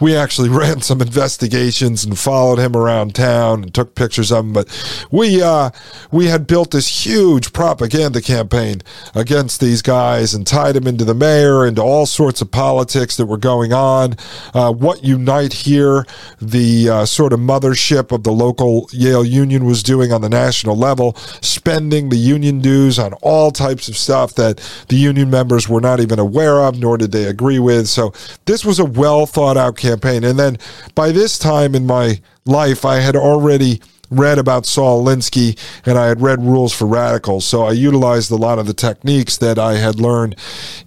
we 0.00 0.16
actually 0.16 0.48
ran 0.58 0.80
some 0.80 1.00
investigations 1.00 2.04
and 2.04 2.18
followed 2.18 2.58
him 2.58 2.76
around 2.76 3.14
town 3.14 3.62
and 3.62 3.74
took 3.74 3.94
pictures 3.94 4.32
of 4.32 4.44
him. 4.44 4.52
But 4.52 4.68
we 5.10 5.42
uh, 5.42 5.70
we 6.10 6.26
had 6.26 6.46
built 6.46 6.70
this 6.70 7.06
huge 7.06 7.52
propaganda 7.52 8.20
campaign 8.20 8.82
against 9.14 9.60
these 9.60 9.82
guys 9.82 10.34
and 10.34 10.46
tied 10.46 10.76
him 10.76 10.86
into 10.86 11.04
the 11.04 11.14
mayor, 11.14 11.66
into 11.66 11.82
all 11.82 12.06
sorts 12.06 12.40
of 12.40 12.50
politics 12.50 13.16
that 13.16 13.26
were 13.26 13.36
going 13.36 13.72
on. 13.72 14.16
Uh, 14.54 14.72
what 14.72 15.04
Unite 15.04 15.52
Here, 15.52 16.06
the 16.40 16.88
uh, 16.88 17.04
sort 17.04 17.32
of 17.32 17.40
mothership 17.40 18.12
of 18.12 18.22
the 18.22 18.32
local 18.32 18.88
Yale 18.92 19.24
Union, 19.24 19.64
was 19.64 19.82
doing 19.82 20.12
on 20.12 20.20
the 20.20 20.28
national 20.28 20.76
level, 20.76 21.14
spending 21.40 22.08
the 22.08 22.16
union 22.16 22.60
dues 22.60 22.98
on 22.98 23.12
all 23.14 23.50
types 23.50 23.88
of 23.88 23.96
stuff 23.96 24.34
that 24.34 24.58
the 24.88 24.96
union 24.96 25.30
members 25.30 25.68
were 25.68 25.80
not 25.80 26.00
even 26.00 26.18
aware 26.18 26.60
of, 26.62 26.78
nor 26.78 26.96
did 26.96 27.12
they 27.12 27.24
agree 27.24 27.58
with. 27.58 27.88
So 27.88 28.12
this 28.46 28.64
was 28.64 28.78
a 28.78 28.84
well 28.84 29.26
thought 29.26 29.57
out 29.58 29.76
campaign. 29.76 30.24
And 30.24 30.38
then 30.38 30.58
by 30.94 31.12
this 31.12 31.38
time 31.38 31.74
in 31.74 31.86
my 31.86 32.20
life, 32.44 32.84
I 32.84 32.96
had 33.00 33.16
already 33.16 33.80
read 34.10 34.38
about 34.38 34.66
Saul 34.66 35.04
Alinsky 35.04 35.58
and 35.84 35.98
I 35.98 36.06
had 36.06 36.20
read 36.20 36.42
Rules 36.42 36.72
for 36.72 36.86
Radicals. 36.86 37.44
So 37.44 37.62
I 37.64 37.72
utilized 37.72 38.30
a 38.30 38.36
lot 38.36 38.58
of 38.58 38.66
the 38.66 38.74
techniques 38.74 39.36
that 39.38 39.58
I 39.58 39.74
had 39.74 40.00
learned 40.00 40.36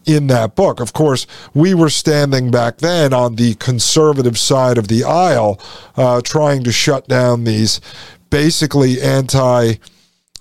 in 0.05 0.27
that 0.27 0.55
book. 0.55 0.79
Of 0.79 0.93
course, 0.93 1.27
we 1.53 1.73
were 1.73 1.89
standing 1.89 2.51
back 2.51 2.77
then 2.77 3.13
on 3.13 3.35
the 3.35 3.55
conservative 3.55 4.37
side 4.37 4.77
of 4.77 4.87
the 4.87 5.03
aisle, 5.03 5.59
uh, 5.95 6.21
trying 6.21 6.63
to 6.63 6.71
shut 6.71 7.07
down 7.07 7.43
these 7.43 7.79
basically 8.29 9.01
anti 9.01 9.75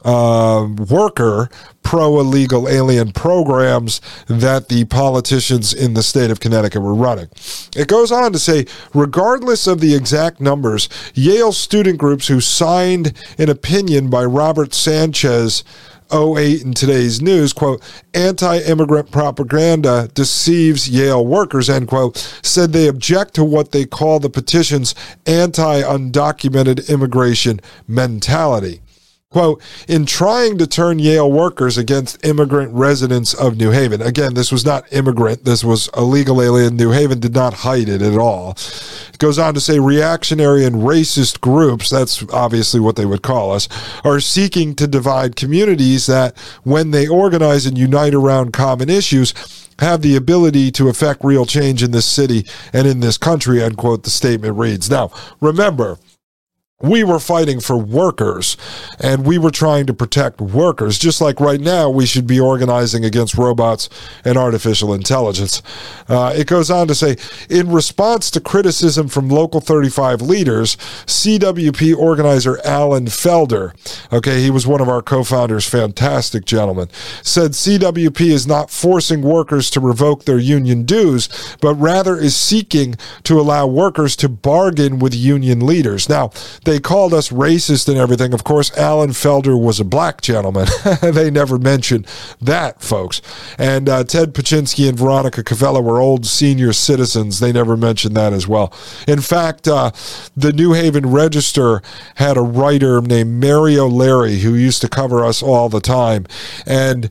uh, 0.05 0.69
worker 0.89 1.49
pro 1.83 2.21
illegal 2.21 2.69
alien 2.69 3.13
programs 3.13 4.01
that 4.29 4.69
the 4.69 4.85
politicians 4.87 5.73
in 5.73 5.95
the 5.95 6.03
state 6.03 6.31
of 6.31 6.41
Connecticut 6.41 6.83
were 6.83 6.95
running. 6.95 7.29
It 7.75 7.89
goes 7.89 8.13
on 8.13 8.33
to 8.33 8.39
say, 8.39 8.67
regardless 8.95 9.67
of 9.67 9.81
the 9.81 9.95
exact 9.95 10.41
numbers, 10.41 10.89
Yale 11.15 11.53
student 11.53 11.99
groups 11.99 12.29
who 12.29 12.41
signed 12.41 13.13
an 13.39 13.49
opinion 13.49 14.11
by 14.11 14.25
Robert 14.25 14.75
Sanchez 14.75 15.65
08 16.13 16.63
in 16.63 16.75
today's 16.75 17.23
news, 17.23 17.53
quote, 17.53 17.83
anti-immigrant 18.15 19.11
propaganda 19.11 20.09
deceives 20.15 20.89
Yale 20.89 21.25
workers, 21.25 21.71
end 21.71 21.89
quote, 21.89 22.17
said 22.43 22.73
they 22.73 22.89
object 22.89 23.35
to 23.35 23.45
what 23.45 23.73
they 23.73 23.87
call 23.87 24.19
the 24.19 24.31
petition's 24.31 24.95
anti-undocumented 25.27 26.89
immigration 26.89 27.61
mentality. 27.87 28.81
Quote, 29.33 29.63
in 29.87 30.07
trying 30.07 30.59
to 30.59 30.67
turn 30.67 30.99
Yale 30.99 31.31
workers 31.31 31.79
against 31.79 32.27
immigrant 32.27 32.73
residents 32.75 33.33
of 33.33 33.57
New 33.57 33.71
Haven. 33.71 34.03
Again, 34.03 34.35
this 34.35 34.51
was 34.51 34.65
not 34.65 34.93
immigrant. 34.93 35.45
This 35.45 35.63
was 35.63 35.89
illegal 35.97 36.43
alien. 36.43 36.75
New 36.75 36.91
Haven 36.91 37.21
did 37.21 37.33
not 37.33 37.55
hide 37.55 37.89
it 37.89 38.03
at 38.03 38.19
all. 38.19 38.57
It 39.09 39.19
goes 39.19 39.39
on 39.39 39.55
to 39.55 39.61
say 39.61 39.79
reactionary 39.79 40.65
and 40.65 40.83
racist 40.83 41.41
groups, 41.41 41.91
that's 41.91 42.29
obviously 42.33 42.81
what 42.81 42.97
they 42.97 43.07
would 43.07 43.23
call 43.23 43.53
us, 43.53 43.69
are 44.03 44.19
seeking 44.19 44.75
to 44.75 44.89
divide 44.89 45.37
communities 45.37 46.07
that, 46.07 46.37
when 46.65 46.91
they 46.91 47.07
organize 47.07 47.67
and 47.67 47.79
unite 47.79 48.15
around 48.15 48.53
common 48.53 48.91
issues, 48.91 49.33
have 49.79 50.03
the 50.03 50.17
ability 50.17 50.73
to 50.73 50.89
affect 50.89 51.23
real 51.23 51.47
change 51.47 51.85
in 51.85 51.93
this 51.93 52.05
city 52.05 52.45
and 52.73 52.89
in 52.89 52.99
this 52.99 53.17
country, 53.17 53.63
unquote, 53.63 54.03
the 54.03 54.11
statement 54.11 54.59
reads. 54.59 54.91
Now, 54.91 55.13
remember, 55.41 56.01
we 56.83 57.05
were 57.05 57.19
fighting 57.19 57.61
for 57.61 57.77
workers 57.77 58.57
and 58.99 59.27
we 59.27 59.39
were 59.39 59.51
trying 59.51 59.87
to 59.87 59.95
protect 59.95 60.41
workers. 60.41 60.99
Just 60.99 61.21
like 61.21 61.39
right 61.39 61.61
now, 61.61 61.91
we 61.91 62.07
should 62.07 62.27
be 62.27 62.41
organizing 62.41 63.05
against 63.05 63.37
robots 63.37 63.89
and 64.25 64.39
artificial 64.39 64.95
intelligence. 64.95 65.63
Uh, 66.09 66.33
it 66.35 66.47
goes 66.47 66.71
on 66.71 66.89
to 66.89 66.95
say 66.95 67.17
in 67.49 67.71
response 67.71 68.31
to 68.31 68.41
criticism 68.41 69.09
from 69.09 69.29
Local 69.29 69.61
35 69.61 70.23
leaders, 70.23 70.77
CWP 71.07 71.95
organizer 71.97 72.59
Alan 72.65 73.07
Felder, 73.07 73.75
okay, 74.13 74.41
he 74.41 74.51
was 74.51 74.67
one 74.67 74.81
of 74.81 74.89
our 74.89 75.03
co 75.03 75.23
founders, 75.23 75.69
fantastic 75.69 76.45
gentleman, 76.47 76.89
said 77.23 77.53
CWP 77.53 78.21
is 78.23 78.47
not 78.47 78.71
forcing 78.71 79.23
workers 79.23 79.71
to 79.71 79.81
revoke 79.81 80.25
their 80.25 80.39
union 80.39 80.85
dues, 80.85 81.29
but 81.61 81.75
rather 81.75 82.17
is 82.17 82.35
seeking 82.35 82.97
to 83.25 83.39
allow 83.39 83.67
workers 83.67 84.17
to 84.17 84.29
bargain 84.29 84.99
with 84.99 85.15
union 85.15 85.67
leaders. 85.67 86.09
Now, 86.09 86.31
they 86.71 86.79
called 86.79 87.13
us 87.13 87.31
racist 87.31 87.89
and 87.89 87.99
everything. 87.99 88.33
Of 88.33 88.45
course, 88.45 88.77
Alan 88.79 89.11
Felder 89.11 89.61
was 89.61 89.81
a 89.81 89.85
black 89.85 90.21
gentleman. 90.21 90.69
they 91.03 91.29
never 91.29 91.59
mentioned 91.59 92.07
that, 92.41 92.81
folks. 92.81 93.21
And 93.59 93.89
uh, 93.89 94.05
Ted 94.05 94.35
Paczynski 94.35 94.89
and 94.89 94.97
Veronica 94.97 95.43
Cavella 95.43 95.83
were 95.83 96.01
old 96.01 96.27
senior 96.27 96.73
citizens. 96.73 97.41
They 97.41 97.53
never 97.53 97.77
mentioned 97.77 98.17
that 98.17 98.33
as 98.33 98.47
well. 98.47 98.73
In 99.09 99.21
fact, 99.21 99.67
uh, 99.67 99.91
the 100.37 100.53
New 100.53 100.75
Haven 100.75 101.11
Register 101.11 101.83
had 102.17 102.37
a 102.37 102.43
writer 102.43 103.01
named 103.01 103.41
Mary 103.41 103.77
O'Leary 103.77 104.39
who 104.39 104.55
used 104.55 104.81
to 104.83 104.89
cover 104.89 105.25
us 105.25 105.43
all 105.43 105.69
the 105.69 105.81
time. 105.81 106.25
And 106.67 107.11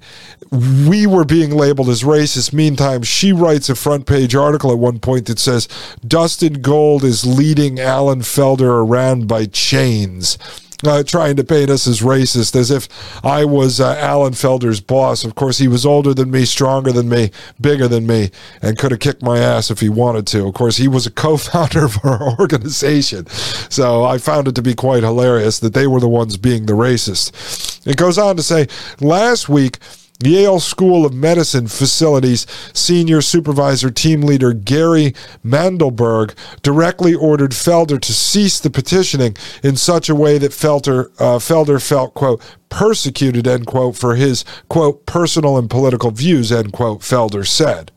we 0.51 1.05
were 1.05 1.26
being 1.26 1.51
labeled 1.51 1.89
as 1.89 2.03
racist. 2.03 2.53
Meantime, 2.53 3.03
she 3.03 3.32
writes 3.32 3.70
a 3.70 3.76
front 3.76 4.05
page 4.07 4.34
article 4.36 4.72
at 4.72 4.80
one 4.80 4.99
point 4.99 5.28
that 5.28 5.38
says 5.38 5.68
Dustin 6.07 6.62
Gold 6.62 7.03
is 7.03 7.26
leading 7.26 7.80
Alan 7.80 8.22
Felder 8.22 8.84
around 8.84 9.28
by 9.28 9.45
chains. 9.50 10.38
Uh, 10.82 11.04
trying 11.04 11.36
to 11.36 11.43
paint 11.43 11.70
us 11.70 11.88
as 11.88 12.00
racist, 12.00 12.56
as 12.56 12.72
if 12.72 12.88
I 13.26 13.43
was 13.43 13.82
uh, 13.82 13.97
Alan 13.97 14.32
Felder's 14.32 14.80
boss. 14.80 15.26
Of 15.26 15.36
course, 15.36 15.58
he 15.58 15.68
was 15.68 15.86
older 15.86 16.14
than 16.14 16.32
me, 16.32 16.45
stronger 16.45 16.93
than 16.93 17.10
me, 17.10 17.32
bigger 17.60 17.89
than 17.89 18.08
me, 18.08 18.32
and 18.62 18.78
could 18.78 18.91
have 18.91 19.02
kicked 19.02 19.22
my 19.22 19.39
ass 19.39 19.70
if 19.70 19.82
he 19.82 19.89
wanted 19.89 20.26
to. 20.28 20.47
Of 20.47 20.54
course, 20.54 20.78
he 20.78 20.88
was 20.88 21.06
a 21.06 21.12
co 21.12 21.36
founder 21.36 21.84
of 21.84 21.97
our 22.06 22.39
organization. 22.39 23.28
So 23.28 24.06
I 24.06 24.20
found 24.20 24.47
it 24.47 24.56
to 24.56 24.62
be 24.62 24.74
quite 24.74 25.04
hilarious 25.04 25.60
that 25.60 25.74
they 25.74 25.86
were 25.86 26.00
the 26.00 26.08
ones 26.08 26.38
being 26.38 26.66
the 26.66 26.74
racist. 26.74 27.86
It 27.86 27.97
goes 27.97 28.18
on 28.18 28.38
to 28.38 28.43
say 28.43 28.68
last 29.02 29.50
week, 29.50 29.80
Yale 30.24 30.59
School 30.59 31.05
of 31.05 31.13
Medicine 31.13 31.67
facilities 31.67 32.45
senior 32.74 33.22
supervisor 33.22 33.89
team 33.89 34.22
leader 34.22 34.53
Gary 34.53 35.13
Mandelberg 35.43 36.34
directly 36.61 37.15
ordered 37.15 37.51
Felder 37.51 37.99
to 38.01 38.13
cease 38.13 38.59
the 38.59 38.70
petitioning 38.70 39.38
in 39.63 39.78
such 39.78 40.09
a 40.09 40.15
way 40.15 40.38
that 40.38 40.51
Felder, 40.51 41.09
uh, 41.20 41.39
Felder 41.39 41.82
felt, 41.82 42.13
quote, 42.13 42.41
persecuted, 42.70 43.47
end 43.47 43.65
quote, 43.65 43.95
for 43.95 44.15
his, 44.15 44.43
quote, 44.67 45.05
personal 45.05 45.57
and 45.57 45.70
political 45.70 46.11
views, 46.11 46.51
end 46.51 46.74
quote, 46.74 46.99
Felder 46.99 47.47
said. 47.47 47.91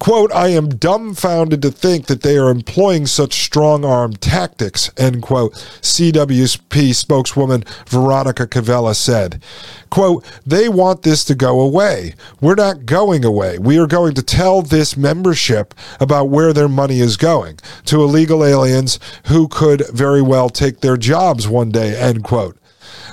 Quote, 0.00 0.32
I 0.32 0.48
am 0.48 0.70
dumbfounded 0.70 1.60
to 1.60 1.70
think 1.70 2.06
that 2.06 2.22
they 2.22 2.38
are 2.38 2.48
employing 2.48 3.06
such 3.06 3.42
strong 3.44 3.84
arm 3.84 4.14
tactics, 4.14 4.90
end 4.96 5.20
quote, 5.20 5.52
CWP 5.82 6.94
spokeswoman 6.94 7.64
Veronica 7.86 8.46
Cavella 8.46 8.96
said. 8.96 9.42
Quote, 9.90 10.24
they 10.46 10.70
want 10.70 11.02
this 11.02 11.22
to 11.26 11.34
go 11.34 11.60
away. 11.60 12.14
We're 12.40 12.54
not 12.54 12.86
going 12.86 13.26
away. 13.26 13.58
We 13.58 13.78
are 13.78 13.86
going 13.86 14.14
to 14.14 14.22
tell 14.22 14.62
this 14.62 14.96
membership 14.96 15.74
about 16.00 16.30
where 16.30 16.54
their 16.54 16.68
money 16.68 17.00
is 17.00 17.18
going 17.18 17.58
to 17.84 18.02
illegal 18.02 18.42
aliens 18.42 18.98
who 19.26 19.48
could 19.48 19.86
very 19.90 20.22
well 20.22 20.48
take 20.48 20.80
their 20.80 20.96
jobs 20.96 21.46
one 21.46 21.70
day, 21.70 21.94
end 21.94 22.24
quote. 22.24 22.56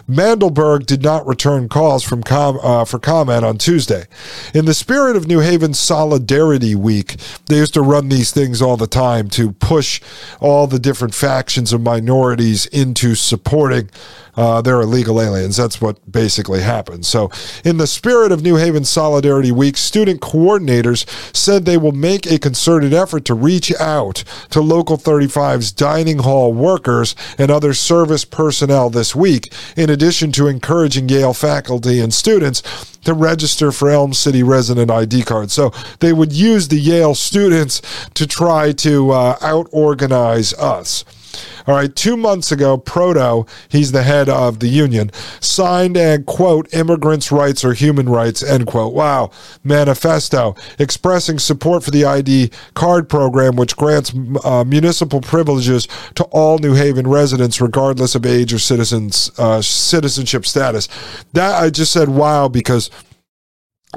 Mandelberg 0.07 0.85
did 0.85 1.03
not 1.03 1.27
return 1.27 1.67
calls 1.67 2.03
from 2.03 2.23
com, 2.23 2.59
uh, 2.63 2.85
for 2.85 2.97
comment 2.97 3.43
on 3.43 3.57
Tuesday. 3.57 4.05
In 4.53 4.65
the 4.65 4.73
spirit 4.73 5.17
of 5.17 5.27
New 5.27 5.39
Haven's 5.39 5.79
Solidarity 5.79 6.75
Week, 6.75 7.17
they 7.47 7.57
used 7.57 7.73
to 7.73 7.81
run 7.81 8.07
these 8.07 8.31
things 8.31 8.61
all 8.61 8.77
the 8.77 8.87
time 8.87 9.27
to 9.29 9.51
push 9.51 10.01
all 10.39 10.65
the 10.65 10.79
different 10.79 11.13
factions 11.13 11.73
of 11.73 11.81
minorities 11.81 12.65
into 12.67 13.15
supporting 13.15 13.89
uh, 14.37 14.61
they're 14.61 14.81
illegal 14.81 15.21
aliens. 15.21 15.57
That's 15.57 15.81
what 15.81 16.09
basically 16.09 16.61
happened. 16.61 17.05
So, 17.05 17.31
in 17.65 17.77
the 17.77 17.87
spirit 17.87 18.31
of 18.31 18.43
New 18.43 18.55
Haven 18.55 18.85
Solidarity 18.85 19.51
Week, 19.51 19.75
student 19.75 20.21
coordinators 20.21 21.05
said 21.35 21.65
they 21.65 21.77
will 21.77 21.91
make 21.91 22.27
a 22.27 22.39
concerted 22.39 22.93
effort 22.93 23.25
to 23.25 23.33
reach 23.33 23.73
out 23.79 24.23
to 24.51 24.61
Local 24.61 24.97
35's 24.97 25.71
dining 25.71 26.19
hall 26.19 26.53
workers 26.53 27.15
and 27.37 27.49
other 27.49 27.73
service 27.73 28.23
personnel 28.23 28.89
this 28.89 29.15
week, 29.15 29.51
in 29.75 29.89
addition 29.89 30.31
to 30.33 30.47
encouraging 30.47 31.09
Yale 31.09 31.33
faculty 31.33 31.99
and 31.99 32.13
students 32.13 32.61
to 33.03 33.13
register 33.13 33.71
for 33.71 33.89
Elm 33.89 34.13
City 34.13 34.43
resident 34.43 34.91
ID 34.91 35.23
cards. 35.23 35.53
So 35.53 35.71
they 35.99 36.13
would 36.13 36.33
use 36.33 36.67
the 36.67 36.79
Yale 36.79 37.15
students 37.15 37.81
to 38.13 38.27
try 38.27 38.71
to 38.73 39.11
uh, 39.11 39.37
out 39.41 39.67
organize 39.71 40.53
us. 40.53 41.03
All 41.65 41.75
right, 41.75 41.93
two 41.95 42.17
months 42.17 42.51
ago, 42.51 42.77
Proto, 42.77 43.45
he's 43.69 43.91
the 43.91 44.03
head 44.03 44.29
of 44.29 44.59
the 44.59 44.67
union, 44.67 45.11
signed 45.39 45.97
a 45.97 46.19
quote, 46.23 46.73
immigrants' 46.73 47.31
rights 47.31 47.63
are 47.63 47.73
human 47.73 48.09
rights, 48.09 48.43
end 48.43 48.67
quote. 48.67 48.93
Wow. 48.93 49.31
Manifesto 49.63 50.55
expressing 50.79 51.39
support 51.39 51.83
for 51.83 51.91
the 51.91 52.05
ID 52.05 52.51
card 52.73 53.09
program, 53.09 53.55
which 53.55 53.75
grants 53.75 54.13
uh, 54.43 54.63
municipal 54.63 55.21
privileges 55.21 55.87
to 56.15 56.23
all 56.25 56.57
New 56.57 56.73
Haven 56.73 57.07
residents, 57.07 57.61
regardless 57.61 58.15
of 58.15 58.25
age 58.25 58.53
or 58.53 58.59
citizens, 58.59 59.31
uh, 59.37 59.61
citizenship 59.61 60.45
status. 60.45 60.87
That 61.33 61.61
I 61.61 61.69
just 61.69 61.91
said 61.91 62.09
wow 62.09 62.47
because 62.47 62.89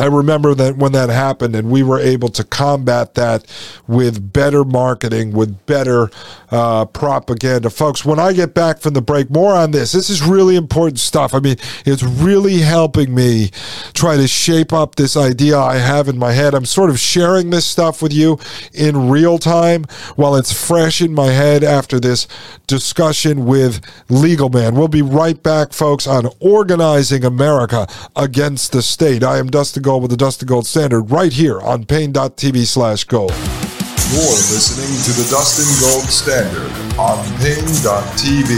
I 0.01 0.07
remember 0.07 0.55
that 0.55 0.79
when 0.79 0.93
that 0.93 1.11
happened, 1.11 1.55
and 1.55 1.71
we 1.71 1.83
were 1.83 2.01
able 2.01 2.31
to 2.31 2.43
combat 2.43 3.15
that 3.17 3.45
with 3.87 4.33
better 4.33 4.65
marketing, 4.65 5.33
with 5.33 5.67
better 5.67 6.11
uh, 6.51 6.87
propaganda. 6.87 7.69
Folks, 7.69 8.03
when 8.03 8.19
I 8.19 8.33
get 8.33 8.55
back 8.55 8.81
from 8.81 8.95
the 8.95 9.03
break, 9.03 9.31
more 9.31 9.55
on 9.55 9.73
this. 9.73 9.93
This 9.93 10.09
is 10.09 10.23
really 10.23 10.57
important 10.57 10.99
stuff. 10.99 11.35
I 11.35 11.41
mean, 11.41 11.57
it's 11.85 12.03
really 12.03 12.61
helping 12.61 13.15
me 13.15 13.51
try 13.93 14.17
to 14.17 14.27
shape 14.27 14.73
up 14.73 14.95
this 14.97 15.19
idea 15.19 15.59
I 15.59 15.77
have 15.77 16.09
in 16.09 16.19
my 16.19 16.33
head. 16.33 16.55
I'm 16.55 16.65
sort 16.65 16.89
of 16.89 16.99
sharing 16.99 17.51
this 17.51 17.67
stuff 17.67 18.01
with 18.01 18.13
you 18.13 18.39
in 18.73 19.11
real 19.11 19.37
time 19.39 19.85
while 20.17 20.35
it's 20.35 20.53
fresh 20.53 21.03
in 21.03 21.13
my 21.13 21.27
head 21.27 21.63
after 21.63 22.01
this 22.01 22.27
discussion 22.67 23.45
with 23.45 23.81
Legal 24.09 24.49
Man. 24.49 24.75
We'll 24.75 24.89
be 24.89 25.03
right 25.03 25.41
back, 25.43 25.75
folks, 25.75 26.07
on 26.07 26.29
organizing 26.41 27.25
America 27.25 27.87
against 28.17 28.73
the 28.73 28.81
state. 28.81 29.23
I 29.23 29.39
am 29.39 29.49
Dustin 29.51 29.83
Gold 29.91 30.03
with 30.03 30.13
the 30.13 30.17
Dustin 30.17 30.47
Gold 30.47 30.69
Standard 30.69 31.11
right 31.11 31.33
here 31.33 31.61
on 31.63 31.85
Paine.tv 31.85 32.65
slash 32.65 33.03
gold. 33.03 33.33
You're 33.33 34.39
listening 34.55 34.87
to 35.03 35.11
the 35.19 35.27
Dustin 35.29 35.67
Gold 35.83 36.07
Standard 36.07 36.71
on 36.97 37.19
Paine.tv. 37.43 38.51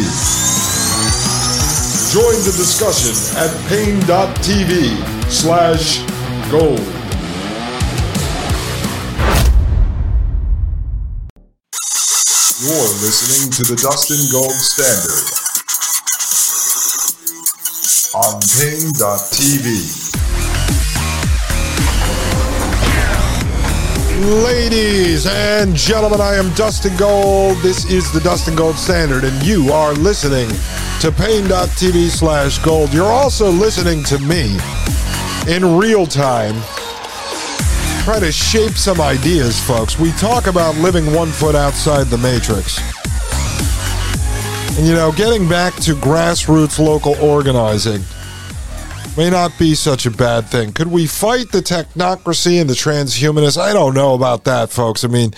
Join 2.12 2.36
the 2.44 2.52
discussion 2.52 3.16
at 3.40 3.48
Paine.tv 3.70 4.92
slash 5.32 6.04
gold. 6.50 6.84
You're 12.60 12.92
listening 13.00 13.50
to 13.52 13.62
the 13.72 13.80
Dustin 13.80 14.20
Gold 14.30 14.52
Standard 14.52 15.24
on 18.20 18.38
Paine.tv. 18.60 20.11
Ladies 24.22 25.26
and 25.26 25.74
gentlemen, 25.74 26.20
I 26.20 26.36
am 26.36 26.54
Dustin 26.54 26.96
Gold. 26.96 27.56
This 27.56 27.90
is 27.90 28.12
the 28.12 28.20
Dustin 28.20 28.54
Gold 28.54 28.76
Standard, 28.76 29.24
and 29.24 29.44
you 29.44 29.72
are 29.72 29.94
listening 29.94 30.48
to 31.00 31.10
Paine.tv 31.10 32.08
slash 32.08 32.58
gold. 32.58 32.94
You're 32.94 33.10
also 33.10 33.50
listening 33.50 34.04
to 34.04 34.20
me 34.20 34.60
in 35.48 35.76
real 35.76 36.06
time. 36.06 36.54
Try 38.04 38.20
to 38.20 38.30
shape 38.30 38.74
some 38.74 39.00
ideas, 39.00 39.58
folks. 39.58 39.98
We 39.98 40.12
talk 40.12 40.46
about 40.46 40.76
living 40.76 41.12
one 41.12 41.32
foot 41.32 41.56
outside 41.56 42.04
the 42.06 42.18
matrix. 42.18 42.78
And 44.78 44.86
you 44.86 44.94
know, 44.94 45.10
getting 45.10 45.48
back 45.48 45.74
to 45.80 45.96
grassroots 45.96 46.78
local 46.78 47.16
organizing 47.16 48.04
may 49.16 49.28
not 49.28 49.52
be 49.58 49.74
such 49.74 50.06
a 50.06 50.10
bad 50.10 50.46
thing. 50.46 50.72
Could 50.72 50.88
we 50.88 51.06
fight 51.06 51.52
the 51.52 51.60
technocracy 51.60 52.60
and 52.60 52.68
the 52.68 52.74
transhumanists? 52.74 53.60
I 53.60 53.72
don't 53.72 53.94
know 53.94 54.14
about 54.14 54.44
that, 54.44 54.70
folks. 54.70 55.04
I 55.04 55.08
mean, 55.08 55.32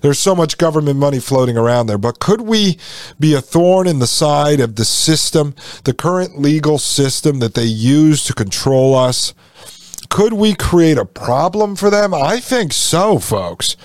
there's 0.00 0.18
so 0.18 0.34
much 0.34 0.56
government 0.56 0.98
money 0.98 1.20
floating 1.20 1.56
around 1.56 1.88
there, 1.88 1.98
but 1.98 2.20
could 2.20 2.40
we 2.40 2.78
be 3.20 3.34
a 3.34 3.42
thorn 3.42 3.86
in 3.86 3.98
the 3.98 4.06
side 4.06 4.60
of 4.60 4.76
the 4.76 4.84
system, 4.84 5.54
the 5.84 5.92
current 5.92 6.38
legal 6.38 6.78
system 6.78 7.40
that 7.40 7.54
they 7.54 7.64
use 7.64 8.24
to 8.24 8.32
control 8.32 8.94
us? 8.94 9.34
Could 10.08 10.32
we 10.32 10.54
create 10.54 10.96
a 10.96 11.04
problem 11.04 11.76
for 11.76 11.90
them? 11.90 12.14
I 12.14 12.40
think 12.40 12.72
so, 12.72 13.18
folks. 13.18 13.76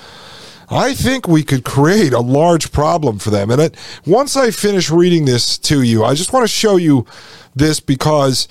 I 0.69 0.93
think 0.93 1.27
we 1.27 1.43
could 1.43 1.65
create 1.65 2.13
a 2.13 2.21
large 2.21 2.71
problem 2.71 3.19
for 3.19 3.29
them. 3.29 3.51
And 3.51 3.61
it, 3.61 3.75
once 4.05 4.37
I 4.37 4.51
finish 4.51 4.89
reading 4.89 5.25
this 5.25 5.57
to 5.59 5.81
you, 5.81 6.05
I 6.05 6.13
just 6.13 6.31
want 6.31 6.43
to 6.45 6.47
show 6.47 6.77
you 6.77 7.05
this 7.53 7.81
because 7.81 8.47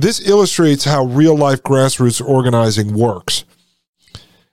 this 0.00 0.26
illustrates 0.26 0.84
how 0.84 1.04
real 1.04 1.36
life 1.36 1.62
grassroots 1.62 2.24
organizing 2.24 2.94
works. 2.94 3.44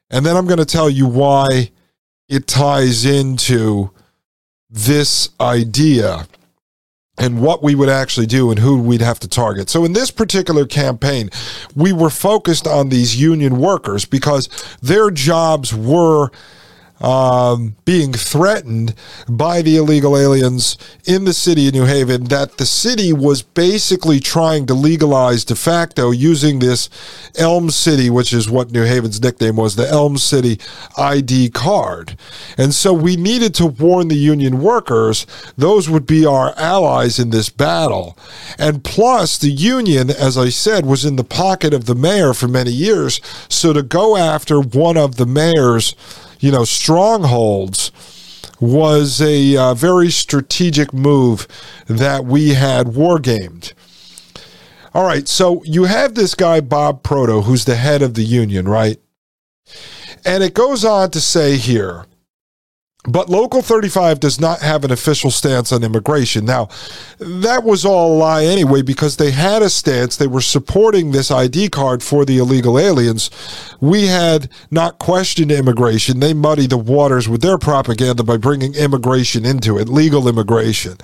And 0.09 0.25
then 0.25 0.35
I'm 0.35 0.45
going 0.45 0.59
to 0.59 0.65
tell 0.65 0.89
you 0.89 1.07
why 1.07 1.71
it 2.29 2.47
ties 2.47 3.05
into 3.05 3.91
this 4.69 5.29
idea 5.39 6.27
and 7.17 7.41
what 7.41 7.63
we 7.63 7.75
would 7.75 7.89
actually 7.89 8.27
do 8.27 8.51
and 8.51 8.59
who 8.59 8.79
we'd 8.79 9.01
have 9.01 9.19
to 9.19 9.27
target. 9.27 9.69
So 9.69 9.85
in 9.85 9.93
this 9.93 10.11
particular 10.11 10.65
campaign, 10.65 11.29
we 11.75 11.91
were 11.91 12.09
focused 12.09 12.67
on 12.67 12.89
these 12.89 13.19
union 13.19 13.57
workers 13.57 14.05
because 14.05 14.49
their 14.81 15.09
jobs 15.09 15.73
were 15.73 16.29
um, 16.99 17.75
being 17.85 18.13
threatened 18.13 18.95
by 19.29 19.61
the 19.61 19.77
illegal 19.77 20.17
aliens 20.17 20.77
in 21.05 21.25
the 21.25 21.33
city 21.33 21.67
of 21.67 21.73
New 21.73 21.85
Haven 21.85 22.25
that 22.25 22.57
the 22.57 22.65
city 22.65 23.13
was 23.13 23.41
basically 23.41 24.19
trying 24.19 24.65
to 24.65 24.73
legalize 24.73 25.45
de 25.45 25.55
facto 25.55 26.11
using 26.11 26.59
this 26.59 26.89
Elm 27.37 27.69
City, 27.69 28.09
which 28.09 28.33
is 28.33 28.49
what 28.49 28.71
New 28.71 28.83
Haven's 28.83 29.21
nickname 29.21 29.57
was, 29.57 29.75
the 29.75 29.89
Elm 29.89 30.17
City 30.17 30.59
ID 30.97 31.49
card. 31.49 32.17
And 32.57 32.73
so 32.73 32.93
we 32.93 33.15
needed 33.15 33.53
to 33.55 33.67
warn 33.67 34.07
the 34.07 34.15
union 34.15 34.61
workers 34.61 35.25
those 35.57 35.89
would 35.89 36.05
be 36.05 36.25
our 36.25 36.53
allies 36.57 37.19
in 37.19 37.29
this 37.29 37.49
battle. 37.49 38.17
And 38.57 38.83
plus, 38.83 39.37
the 39.37 39.49
union, 39.49 40.09
as 40.09 40.37
I 40.37 40.49
said, 40.49 40.85
was 40.85 41.05
in 41.05 41.15
the 41.15 41.23
pocket 41.23 41.73
of 41.73 41.85
the 41.85 41.95
mayor 41.95 42.33
for 42.33 42.47
many 42.47 42.71
years. 42.71 43.21
So 43.49 43.73
to 43.73 43.83
go 43.83 44.17
after 44.17 44.59
one 44.59 44.97
of 44.97 45.15
the 45.15 45.25
mayor's 45.25 45.95
you 46.39 46.51
know, 46.51 46.63
strongholds 46.63 47.91
was 48.59 49.21
a 49.21 49.55
uh, 49.55 49.73
very 49.73 50.09
strategic 50.09 50.93
move 50.93 51.47
that 51.85 52.25
we 52.25 52.55
had 52.55 52.87
wargamed. 52.87 53.73
All 54.93 55.05
right, 55.05 55.27
so 55.27 55.63
you 55.63 55.83
have 55.83 56.15
this 56.15 56.33
guy, 56.33 56.59
Bob 56.59 57.03
Proto, 57.03 57.41
who's 57.41 57.65
the 57.65 57.75
head 57.75 58.01
of 58.01 58.15
the 58.15 58.23
union, 58.23 58.67
right? 58.67 58.97
And 60.25 60.43
it 60.43 60.55
goes 60.55 60.83
on 60.83 61.11
to 61.11 61.21
say 61.21 61.57
here 61.57 62.06
but 63.05 63.29
Local 63.29 63.61
35 63.61 64.19
does 64.19 64.39
not 64.39 64.59
have 64.59 64.83
an 64.83 64.91
official 64.91 65.31
stance 65.31 65.71
on 65.71 65.83
immigration. 65.83 66.45
Now, 66.45 66.67
that 67.19 67.63
was 67.63 67.85
all 67.85 68.13
a 68.13 68.17
lie 68.17 68.43
anyway 68.43 68.81
because 68.81 69.15
they 69.15 69.31
had 69.31 69.61
a 69.61 69.69
stance. 69.69 70.17
They 70.17 70.27
were 70.27 70.41
supporting 70.41 71.11
this 71.11 71.31
ID 71.31 71.69
card 71.69 72.03
for 72.03 72.25
the 72.25 72.37
illegal 72.37 72.77
aliens. 72.77 73.29
We 73.79 74.07
had 74.07 74.49
not 74.71 74.99
questioned 74.99 75.51
immigration. 75.51 76.19
They 76.19 76.33
muddy 76.33 76.67
the 76.67 76.77
waters 76.77 77.29
with 77.29 77.41
their 77.41 77.57
propaganda 77.57 78.23
by 78.23 78.37
bringing 78.37 78.75
immigration 78.75 79.45
into 79.45 79.77
it, 79.77 79.87
legal 79.87 80.27
immigration 80.27 80.97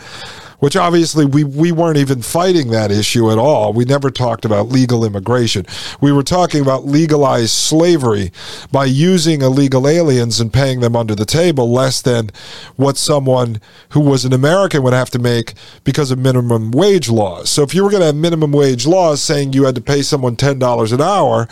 which 0.64 0.78
obviously 0.78 1.26
we, 1.26 1.44
we 1.44 1.74
weren't 1.74 1.98
even 1.98 2.22
fighting 2.22 2.72
that 2.72 2.90
issue 2.90 3.30
at 3.30 3.38
all. 3.38 3.74
We 3.74 3.84
never 3.84 4.10
talked 4.10 4.46
about 4.46 4.70
legal 4.70 5.04
immigration. 5.04 5.66
We 6.00 6.14
were 6.14 6.24
talking 6.24 6.62
about 6.62 6.86
legalized 6.86 7.50
slavery 7.50 8.32
by 8.72 8.86
using 8.86 9.42
illegal 9.42 9.90
aliens 9.90 10.40
and 10.40 10.54
paying 10.54 10.80
them 10.80 10.96
under 10.96 11.16
the 11.16 11.26
table 11.26 11.70
less 11.70 12.02
than 12.02 12.30
what 12.78 12.96
someone 12.96 13.60
who 13.90 14.00
was 14.00 14.24
an 14.24 14.32
American 14.32 14.84
would 14.84 14.94
have 14.94 15.10
to 15.10 15.20
make 15.20 15.56
because 15.84 16.12
of 16.12 16.20
minimum 16.20 16.72
wage 16.72 17.10
laws. 17.10 17.50
So 17.50 17.64
if 17.64 17.76
you 17.76 17.84
were 17.84 17.90
going 17.90 18.00
to 18.00 18.06
have 18.06 18.16
minimum 18.16 18.54
wage 18.54 18.88
laws 18.88 19.22
saying 19.22 19.52
you 19.52 19.66
had 19.66 19.76
to 19.76 19.82
pay 19.82 20.02
someone 20.02 20.38
$10 20.38 20.94
an 20.94 21.02
hour, 21.02 21.50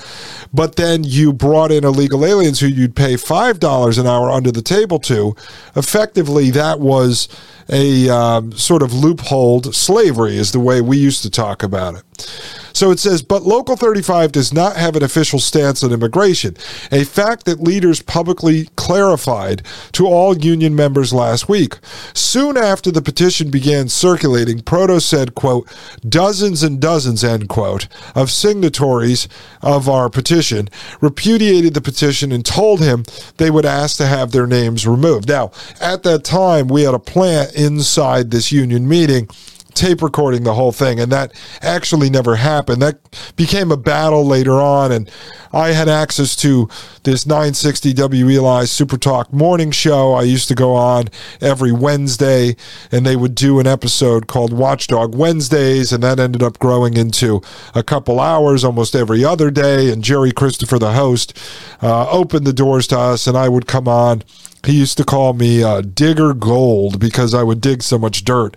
but 0.53 0.77
then 0.77 1.03
you 1.03 1.33
brought 1.33 1.73
in 1.73 1.83
illegal 1.83 2.25
aliens 2.25 2.61
who 2.61 2.67
you'd 2.67 2.95
pay 2.95 3.15
$5 3.15 3.99
an 3.99 4.07
hour 4.07 4.29
under 4.29 4.53
the 4.53 4.61
table 4.61 4.99
to, 4.99 5.35
effectively 5.75 6.49
that 6.51 6.79
was 6.79 7.27
a 7.71 8.09
um, 8.09 8.51
sort 8.51 8.83
of 8.83 8.93
loopholed 9.01 9.73
slavery, 9.73 10.37
is 10.37 10.51
the 10.51 10.59
way 10.59 10.81
we 10.81 10.97
used 10.97 11.23
to 11.23 11.29
talk 11.29 11.63
about 11.63 11.95
it. 11.95 12.60
So 12.73 12.91
it 12.91 12.99
says, 12.99 13.21
but 13.21 13.43
Local 13.43 13.75
35 13.75 14.31
does 14.31 14.53
not 14.53 14.75
have 14.75 14.95
an 14.95 15.03
official 15.03 15.39
stance 15.39 15.83
on 15.83 15.91
immigration, 15.91 16.55
a 16.91 17.03
fact 17.03 17.45
that 17.45 17.61
leaders 17.61 18.01
publicly 18.01 18.69
clarified 18.75 19.63
to 19.93 20.07
all 20.07 20.37
union 20.37 20.75
members 20.75 21.13
last 21.13 21.49
week. 21.49 21.77
Soon 22.13 22.57
after 22.57 22.91
the 22.91 23.01
petition 23.01 23.51
began 23.51 23.89
circulating, 23.89 24.61
Proto 24.61 24.99
said, 24.99 25.35
quote, 25.35 25.69
dozens 26.07 26.63
and 26.63 26.79
dozens, 26.79 27.23
end 27.23 27.49
quote, 27.49 27.87
of 28.15 28.31
signatories 28.31 29.27
of 29.61 29.89
our 29.89 30.09
petition 30.09 30.69
repudiated 30.99 31.73
the 31.73 31.81
petition 31.81 32.31
and 32.31 32.45
told 32.45 32.79
him 32.79 33.03
they 33.37 33.51
would 33.51 33.65
ask 33.65 33.97
to 33.97 34.05
have 34.05 34.31
their 34.31 34.47
names 34.47 34.87
removed. 34.87 35.27
Now, 35.27 35.51
at 35.79 36.03
that 36.03 36.23
time, 36.23 36.67
we 36.67 36.83
had 36.83 36.93
a 36.93 36.99
plant 36.99 37.53
inside 37.55 38.31
this 38.31 38.51
union 38.51 38.87
meeting 38.87 39.29
tape 39.73 40.01
recording 40.01 40.43
the 40.43 40.53
whole 40.53 40.71
thing 40.71 40.99
and 40.99 41.11
that 41.11 41.33
actually 41.61 42.09
never 42.09 42.35
happened. 42.35 42.81
That 42.81 42.99
became 43.35 43.71
a 43.71 43.77
battle 43.77 44.25
later 44.25 44.53
on 44.53 44.91
and 44.91 45.09
i 45.53 45.71
had 45.71 45.89
access 45.89 46.35
to 46.35 46.69
this 47.03 47.25
960 47.25 47.93
WELI 47.93 48.65
super 48.67 48.97
talk 48.97 49.33
morning 49.33 49.71
show 49.71 50.13
i 50.13 50.21
used 50.21 50.47
to 50.47 50.55
go 50.55 50.73
on 50.73 51.09
every 51.41 51.71
wednesday 51.71 52.55
and 52.91 53.05
they 53.05 53.15
would 53.15 53.35
do 53.35 53.59
an 53.59 53.67
episode 53.67 54.27
called 54.27 54.53
watchdog 54.53 55.15
wednesdays 55.15 55.91
and 55.91 56.03
that 56.03 56.19
ended 56.19 56.41
up 56.43 56.59
growing 56.59 56.95
into 56.95 57.41
a 57.75 57.83
couple 57.83 58.19
hours 58.19 58.63
almost 58.63 58.95
every 58.95 59.25
other 59.25 59.51
day 59.51 59.91
and 59.91 60.03
jerry 60.03 60.31
christopher 60.31 60.79
the 60.79 60.93
host 60.93 61.37
uh, 61.81 62.09
opened 62.09 62.45
the 62.45 62.53
doors 62.53 62.87
to 62.87 62.97
us 62.97 63.27
and 63.27 63.37
i 63.37 63.49
would 63.49 63.67
come 63.67 63.87
on 63.87 64.23
he 64.65 64.79
used 64.79 64.97
to 64.97 65.03
call 65.03 65.33
me 65.33 65.63
uh, 65.63 65.81
Digger 65.81 66.33
Gold 66.33 66.99
because 66.99 67.33
I 67.33 67.43
would 67.43 67.61
dig 67.61 67.81
so 67.81 67.97
much 67.97 68.23
dirt. 68.23 68.55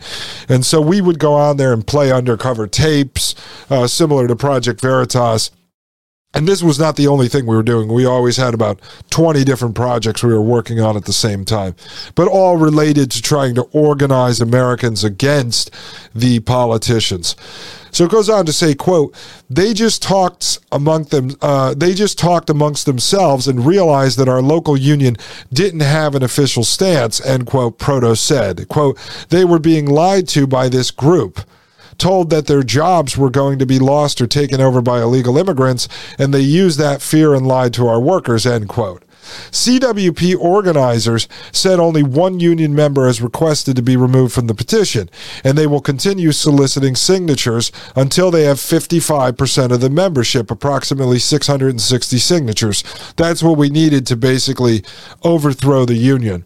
And 0.48 0.64
so 0.64 0.80
we 0.80 1.00
would 1.00 1.18
go 1.18 1.34
on 1.34 1.57
there 1.57 1.72
and 1.72 1.86
play 1.86 2.12
undercover 2.12 2.66
tapes, 2.66 3.34
uh, 3.70 3.86
similar 3.86 4.28
to 4.28 4.36
Project 4.36 4.80
Veritas. 4.80 5.50
And 6.35 6.49
this 6.49 6.62
was 6.62 6.78
not 6.78 6.97
the 6.97 7.07
only 7.07 7.28
thing 7.28 7.47
we 7.47 7.55
were 7.55 7.62
doing. 7.62 7.89
We 7.89 8.05
always 8.05 8.37
had 8.37 8.55
about 8.55 8.80
20 9.11 9.45
different 9.45 9.74
projects 9.74 10.22
we 10.22 10.32
were 10.32 10.43
working 10.43 10.80
on 10.80 10.97
at 10.97 11.05
the 11.05 11.12
same 11.12 11.45
time, 11.45 11.76
but 12.14 12.26
all 12.26 12.57
related 12.57 13.11
to 13.12 13.22
trying 13.22 13.55
to 13.55 13.62
organize 13.72 14.41
Americans 14.41 15.05
against 15.05 15.70
the 16.14 16.41
politicians. 16.41 17.37
So 17.93 18.05
it 18.05 18.11
goes 18.11 18.28
on 18.28 18.45
to 18.47 18.53
say, 18.53 18.74
quote, 18.74 19.14
they 19.49 19.72
just 19.72 20.03
talked 20.03 20.59
among 20.72 21.05
them, 21.05 21.30
uh, 21.41 21.74
they 21.74 21.95
just 21.95 22.18
talked 22.18 22.51
amongst 22.51 22.87
themselves 22.87 23.47
and 23.47 23.64
realized 23.64 24.18
that 24.18 24.28
our 24.28 24.43
local 24.43 24.76
union 24.76 25.16
didn't 25.53 25.80
have 25.80 26.16
an 26.16 26.24
official 26.24 26.64
stance, 26.64 27.24
end 27.24 27.47
quote, 27.47 27.78
Proto 27.78 28.16
said. 28.16 28.68
Quote, 28.68 28.99
they 29.28 29.45
were 29.45 29.61
being 29.61 29.87
lied 29.87 30.26
to 30.30 30.49
by 30.49 30.68
this 30.68 30.91
group 30.91 31.41
told 31.99 32.30
that 32.30 32.47
their 32.47 32.62
jobs 32.62 33.16
were 33.16 33.30
going 33.30 33.59
to 33.59 33.66
be 33.66 33.78
lost 33.78 34.20
or 34.20 34.26
taken 34.26 34.61
over 34.61 34.82
by 34.82 35.01
illegal 35.01 35.38
immigrants, 35.38 35.88
and 36.18 36.34
they 36.34 36.40
used 36.40 36.78
that 36.78 37.03
fear 37.03 37.34
and 37.34 37.47
lied 37.47 37.74
to 37.74 37.86
our 37.86 38.01
workers, 38.01 38.47
end 38.47 38.68
quote. 38.68 39.03
CWP 39.51 40.37
organizers 40.39 41.29
said 41.53 41.81
only 41.81 42.03
one 42.03 42.41
union 42.41 42.75
member 42.75 43.07
has 43.07 43.22
requested 43.22 43.77
to 43.77 43.83
be 43.83 43.97
removed 43.97 44.35
from 44.35 44.47
the 44.47 44.55
petition, 44.55 45.09
and 45.43 45.57
they 45.57 45.66
will 45.66 45.81
continue 45.81 46.33
soliciting 46.33 46.97
signatures 46.97 47.72
until 47.97 48.31
they 48.31 48.45
have 48.45 48.59
55% 48.59 49.72
of 49.72 49.81
the 49.81 49.91
membership, 49.91 50.51
approximately 50.51 51.18
660 51.18 52.18
signatures. 52.18 52.85
That's 53.16 53.43
what 53.43 53.59
we 53.59 53.68
needed 53.68 54.07
to 54.09 54.16
basically 54.16 54.85
overthrow 55.22 55.85
the 55.85 55.95
union 55.95 56.45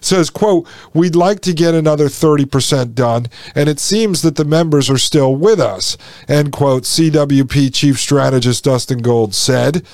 says 0.00 0.30
quote 0.30 0.66
we'd 0.94 1.16
like 1.16 1.40
to 1.40 1.52
get 1.52 1.74
another 1.74 2.06
30% 2.06 2.94
done 2.94 3.26
and 3.54 3.68
it 3.68 3.80
seems 3.80 4.22
that 4.22 4.36
the 4.36 4.44
members 4.44 4.88
are 4.88 4.98
still 4.98 5.34
with 5.34 5.60
us 5.60 5.96
end 6.28 6.52
quote 6.52 6.84
cwp 6.84 7.74
chief 7.74 7.98
strategist 7.98 8.64
dustin 8.64 8.98
gold 8.98 9.34
said 9.34 9.84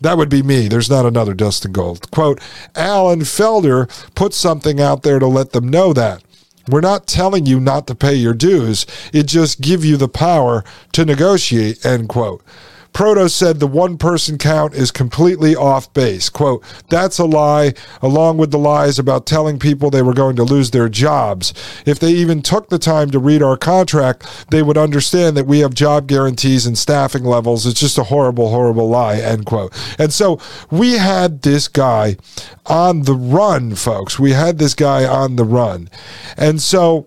that 0.00 0.16
would 0.16 0.28
be 0.28 0.42
me. 0.42 0.68
There's 0.68 0.90
not 0.90 1.06
another 1.06 1.34
Dustin 1.34 1.72
Gold. 1.72 2.10
Quote, 2.10 2.40
Alan 2.74 3.20
Felder 3.20 3.88
put 4.14 4.34
something 4.34 4.80
out 4.80 5.02
there 5.02 5.18
to 5.18 5.26
let 5.26 5.52
them 5.52 5.68
know 5.68 5.92
that. 5.92 6.22
We're 6.68 6.80
not 6.80 7.06
telling 7.06 7.46
you 7.46 7.58
not 7.58 7.86
to 7.88 7.94
pay 7.94 8.14
your 8.14 8.34
dues. 8.34 8.86
It 9.12 9.24
just 9.24 9.60
give 9.60 9.84
you 9.84 9.96
the 9.96 10.08
power 10.08 10.64
to 10.92 11.04
negotiate, 11.04 11.84
end 11.84 12.08
quote. 12.08 12.42
Proto 12.92 13.28
said 13.28 13.60
the 13.60 13.66
one 13.66 13.96
person 13.96 14.38
count 14.38 14.74
is 14.74 14.90
completely 14.90 15.54
off 15.54 15.92
base. 15.94 16.28
Quote, 16.28 16.64
that's 16.88 17.18
a 17.18 17.24
lie, 17.24 17.74
along 18.02 18.38
with 18.38 18.50
the 18.50 18.58
lies 18.58 18.98
about 18.98 19.26
telling 19.26 19.58
people 19.58 19.90
they 19.90 20.02
were 20.02 20.14
going 20.14 20.36
to 20.36 20.44
lose 20.44 20.70
their 20.70 20.88
jobs. 20.88 21.54
If 21.86 21.98
they 21.98 22.12
even 22.12 22.42
took 22.42 22.68
the 22.68 22.78
time 22.78 23.10
to 23.10 23.18
read 23.18 23.42
our 23.42 23.56
contract, 23.56 24.46
they 24.50 24.62
would 24.62 24.78
understand 24.78 25.36
that 25.36 25.46
we 25.46 25.60
have 25.60 25.74
job 25.74 26.06
guarantees 26.06 26.66
and 26.66 26.76
staffing 26.76 27.24
levels. 27.24 27.66
It's 27.66 27.80
just 27.80 27.98
a 27.98 28.04
horrible, 28.04 28.50
horrible 28.50 28.88
lie, 28.88 29.16
end 29.16 29.46
quote. 29.46 29.72
And 29.98 30.12
so 30.12 30.40
we 30.70 30.92
had 30.92 31.42
this 31.42 31.68
guy 31.68 32.16
on 32.66 33.02
the 33.02 33.14
run, 33.14 33.74
folks. 33.74 34.18
We 34.18 34.32
had 34.32 34.58
this 34.58 34.74
guy 34.74 35.04
on 35.04 35.36
the 35.36 35.44
run. 35.44 35.88
And 36.36 36.60
so 36.60 37.06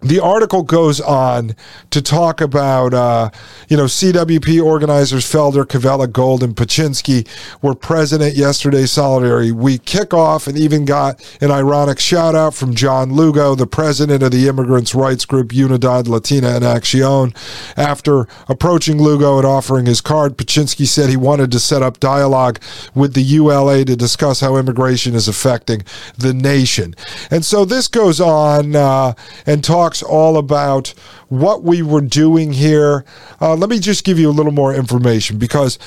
the 0.00 0.20
article 0.20 0.62
goes 0.62 1.00
on 1.00 1.56
to 1.90 2.00
talk 2.00 2.40
about, 2.40 2.94
uh, 2.94 3.30
you 3.68 3.76
know, 3.76 3.86
CWP 3.86 4.62
organizers 4.62 5.24
Felder, 5.24 5.64
Cavella, 5.64 6.10
Gold, 6.10 6.44
and 6.44 6.54
Paczynski 6.54 7.26
were 7.62 7.74
present 7.74 8.22
at 8.22 8.36
yesterday's 8.36 8.92
Solidarity 8.92 9.50
Week 9.50 9.84
kickoff 9.84 10.46
and 10.46 10.56
even 10.56 10.84
got 10.84 11.20
an 11.40 11.50
ironic 11.50 11.98
shout 11.98 12.36
out 12.36 12.54
from 12.54 12.76
John 12.76 13.12
Lugo, 13.12 13.56
the 13.56 13.66
president 13.66 14.22
of 14.22 14.30
the 14.30 14.46
immigrants' 14.46 14.94
rights 14.94 15.24
group 15.24 15.48
Unidad 15.48 16.06
Latina 16.06 16.50
en 16.50 16.62
Acción. 16.62 17.34
After 17.76 18.28
approaching 18.48 19.02
Lugo 19.02 19.38
and 19.38 19.46
offering 19.46 19.86
his 19.86 20.00
card, 20.00 20.38
Paczynski 20.38 20.86
said 20.86 21.10
he 21.10 21.16
wanted 21.16 21.50
to 21.50 21.58
set 21.58 21.82
up 21.82 21.98
dialogue 21.98 22.60
with 22.94 23.14
the 23.14 23.22
ULA 23.22 23.84
to 23.84 23.96
discuss 23.96 24.38
how 24.38 24.56
immigration 24.56 25.16
is 25.16 25.26
affecting 25.26 25.82
the 26.16 26.32
nation. 26.32 26.94
And 27.32 27.44
so 27.44 27.64
this 27.64 27.88
goes 27.88 28.20
on 28.20 28.76
uh, 28.76 29.14
and 29.44 29.64
talks 29.64 29.87
talks 29.88 30.02
all 30.02 30.36
about 30.36 30.88
what 31.28 31.62
we 31.62 31.80
were 31.80 32.02
doing 32.02 32.52
here. 32.52 33.06
Uh, 33.40 33.54
let 33.54 33.70
me 33.70 33.78
just 33.78 34.04
give 34.04 34.18
you 34.18 34.28
a 34.28 34.32
little 34.32 34.52
more 34.52 34.74
information 34.74 35.38
because 35.38 35.78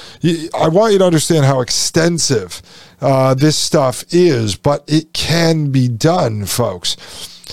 I 0.56 0.70
want 0.70 0.93
you 0.93 0.99
to 0.99 1.06
understand 1.06 1.45
how 1.45 1.62
extensive 1.62 2.64
uh, 2.99 3.36
this 3.36 3.56
stuff 3.56 4.04
is, 4.10 4.56
but 4.56 4.84
it 4.88 5.14
can 5.14 5.72
be 5.72 5.88
done, 5.88 6.45
folks. 6.47 6.97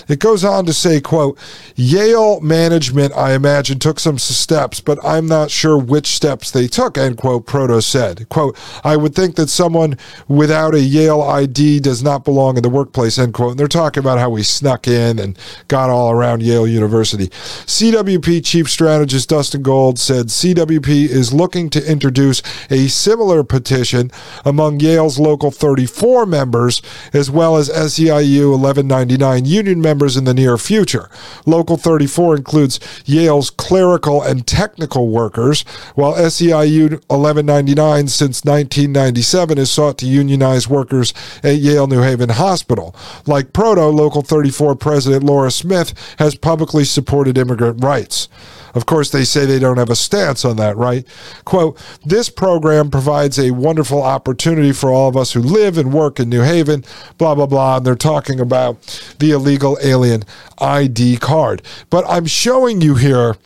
It 0.09 0.21
goes 0.21 0.45
on 0.45 0.67
to 0.67 0.73
say, 0.73 1.01
quote, 1.01 1.39
Yale 1.75 2.41
management, 2.41 3.13
I 3.17 3.33
imagine, 3.33 3.79
took 3.79 3.99
some 3.99 4.19
steps, 4.19 4.81
but 4.81 4.99
I'm 5.05 5.27
not 5.27 5.51
sure 5.51 5.79
which 5.79 6.07
steps 6.07 6.51
they 6.51 6.67
took, 6.67 6.97
end 6.97 7.17
quote, 7.17 7.47
Proto 7.47 7.81
said. 7.81 8.29
Quote, 8.29 8.57
I 8.85 8.97
would 8.97 9.15
think 9.15 9.37
that 9.37 9.49
someone 9.49 9.99
without 10.29 10.75
a 10.75 10.81
Yale 10.81 11.23
ID 11.23 11.81
does 11.81 12.03
not 12.03 12.25
belong 12.25 12.57
in 12.57 12.63
the 12.63 12.69
workplace, 12.69 13.19
end 13.19 13.35
quote. 13.35 13.53
And 13.53 13.61
they're 13.61 13.69
talking 13.69 14.03
about 14.03 14.19
how 14.19 14.31
we 14.31 14.43
snuck 14.43 14.87
in 14.87 15.19
and 15.19 15.39
got 15.69 15.91
all 15.91 16.11
around 16.11 16.43
Yale 16.43 16.67
University. 16.67 17.29
CWP 17.29 18.45
chief 18.45 18.71
strategist 18.71 19.29
Dustin 19.29 19.63
Gold 19.63 19.99
said 19.99 20.27
CWP 20.27 21.09
is 21.09 21.33
looking 21.33 21.71
to 21.71 21.91
introduce 21.91 22.43
a 22.71 22.89
similar 22.89 23.45
petition 23.45 24.11
among 24.45 24.81
Yale's 24.81 25.19
local 25.19 25.51
34 25.51 26.27
members, 26.27 26.83
as 27.13 27.31
well 27.31 27.57
as 27.57 27.69
SEIU 27.69 28.51
1199 28.51 29.45
union 29.45 29.78
members 29.83 30.09
members 30.09 30.17
in 30.17 30.25
the 30.25 30.35
near 30.35 30.57
future. 30.57 31.11
Local 31.45 31.77
34 31.77 32.37
includes 32.37 32.79
Yale's 33.05 33.51
clerical 33.51 34.23
and 34.23 34.47
technical 34.47 35.09
workers, 35.09 35.63
while 35.97 36.15
SEIU 36.15 36.91
1199 37.09 38.09
since 38.09 38.45
1997 38.45 39.59
has 39.59 39.71
sought 39.71 39.99
to 39.99 40.07
unionize 40.07 40.69
workers 40.69 41.13
at 41.43 41.57
Yale 41.57 41.87
New 41.87 42.03
Haven 42.03 42.29
Hospital. 42.29 42.95
Like 43.27 43.53
Proto, 43.53 43.89
Local 43.89 44.23
34 44.23 44.77
President 44.77 45.25
Laura 45.25 45.51
Smith 45.51 45.93
has 46.19 46.35
publicly 46.37 46.85
supported 46.85 47.37
immigrant 47.37 47.83
rights. 47.83 48.29
Of 48.75 48.87
course, 48.87 49.11
they 49.11 49.25
say 49.25 49.47
they 49.47 49.59
don't 49.59 49.79
have 49.79 49.91
a 49.91 49.97
stance 49.97 50.45
on 50.45 50.57
that, 50.57 50.77
right? 50.77 51.07
Quote, 51.45 51.81
this 52.05 52.29
program 52.29 52.91
provides 52.91 53.39
a 53.39 53.51
wonderful 53.51 54.03
opportunity 54.03 54.73
for 54.73 54.91
all 54.91 55.09
of 55.09 55.17
us 55.17 55.33
who 55.33 55.41
live 55.41 55.79
and 55.79 55.93
work 55.93 56.21
in 56.21 56.29
New 56.29 56.43
Haven, 56.43 56.85
blah, 57.17 57.35
blah, 57.35 57.47
blah. 57.47 57.79
And 57.79 57.87
they're 57.87 57.95
talking 57.95 58.41
about 58.41 58.81
the 59.19 59.33
illegal 59.33 59.79
alien 59.83 60.25
ID 60.59 61.19
card. 61.19 61.63
But 61.91 62.05
I'm 62.09 62.27
showing 62.27 62.81
you 62.81 62.95
here 62.95 63.37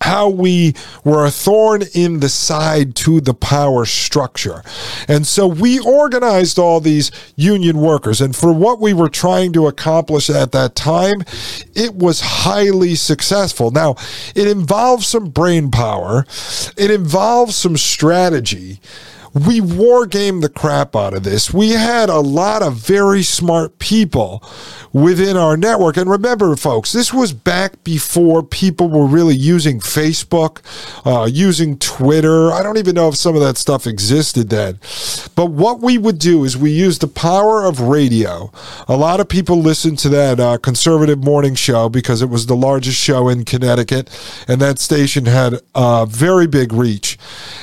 how 0.00 0.28
we 0.28 0.74
were 1.04 1.26
a 1.26 1.30
thorn 1.30 1.82
in 1.94 2.20
the 2.20 2.28
side 2.28 2.94
to 2.94 3.20
the 3.20 3.34
power 3.34 3.84
structure. 3.84 4.62
And 5.08 5.26
so 5.26 5.46
we 5.46 5.78
organized 5.78 6.58
all 6.58 6.80
these 6.80 7.10
union 7.36 7.78
workers. 7.78 8.20
And 8.20 8.34
for 8.34 8.52
what 8.52 8.80
we 8.80 8.94
were 8.94 9.10
trying 9.10 9.52
to 9.52 9.66
accomplish 9.66 10.30
at 10.30 10.52
that 10.52 10.74
time, 10.74 11.22
it 11.74 11.94
was 11.94 12.20
highly 12.20 12.94
successful. 12.94 13.70
Now, 13.70 13.96
it 14.34 14.48
involves 14.48 15.06
some 15.06 15.28
brain 15.28 15.70
power, 15.70 16.24
it 16.76 16.90
involves 16.90 17.56
some 17.56 17.76
strategy 17.76 18.80
we 19.32 19.60
war 19.60 20.06
game 20.06 20.40
the 20.40 20.48
crap 20.48 20.96
out 20.96 21.14
of 21.14 21.22
this. 21.22 21.52
We 21.52 21.70
had 21.70 22.08
a 22.08 22.18
lot 22.18 22.62
of 22.62 22.74
very 22.74 23.22
smart 23.22 23.78
people 23.78 24.42
within 24.92 25.36
our 25.36 25.56
network. 25.56 25.96
And 25.96 26.10
remember, 26.10 26.54
folks, 26.56 26.92
this 26.92 27.12
was 27.12 27.32
back 27.32 27.82
before 27.84 28.42
people 28.42 28.88
were 28.88 29.06
really 29.06 29.34
using 29.36 29.80
Facebook, 29.80 30.60
uh, 31.06 31.26
using 31.26 31.78
Twitter. 31.78 32.52
I 32.52 32.62
don't 32.62 32.78
even 32.78 32.94
know 32.94 33.08
if 33.08 33.16
some 33.16 33.34
of 33.34 33.40
that 33.40 33.56
stuff 33.56 33.86
existed 33.86 34.50
then. 34.50 34.78
But 35.36 35.46
what 35.46 35.80
we 35.80 35.98
would 35.98 36.18
do 36.18 36.44
is 36.44 36.56
we 36.56 36.72
use 36.72 36.98
the 36.98 37.08
power 37.08 37.64
of 37.64 37.80
radio. 37.80 38.52
A 38.88 38.96
lot 38.96 39.20
of 39.20 39.28
people 39.28 39.56
listened 39.56 39.98
to 40.00 40.08
that 40.10 40.40
uh, 40.40 40.58
conservative 40.58 41.22
morning 41.22 41.54
show 41.54 41.88
because 41.88 42.22
it 42.22 42.28
was 42.28 42.46
the 42.46 42.56
largest 42.56 42.98
show 42.98 43.28
in 43.28 43.44
Connecticut, 43.44 44.10
and 44.48 44.60
that 44.60 44.78
station 44.78 45.26
had 45.26 45.54
a 45.74 46.06
very 46.06 46.46
big 46.46 46.72
reach. 46.72 47.18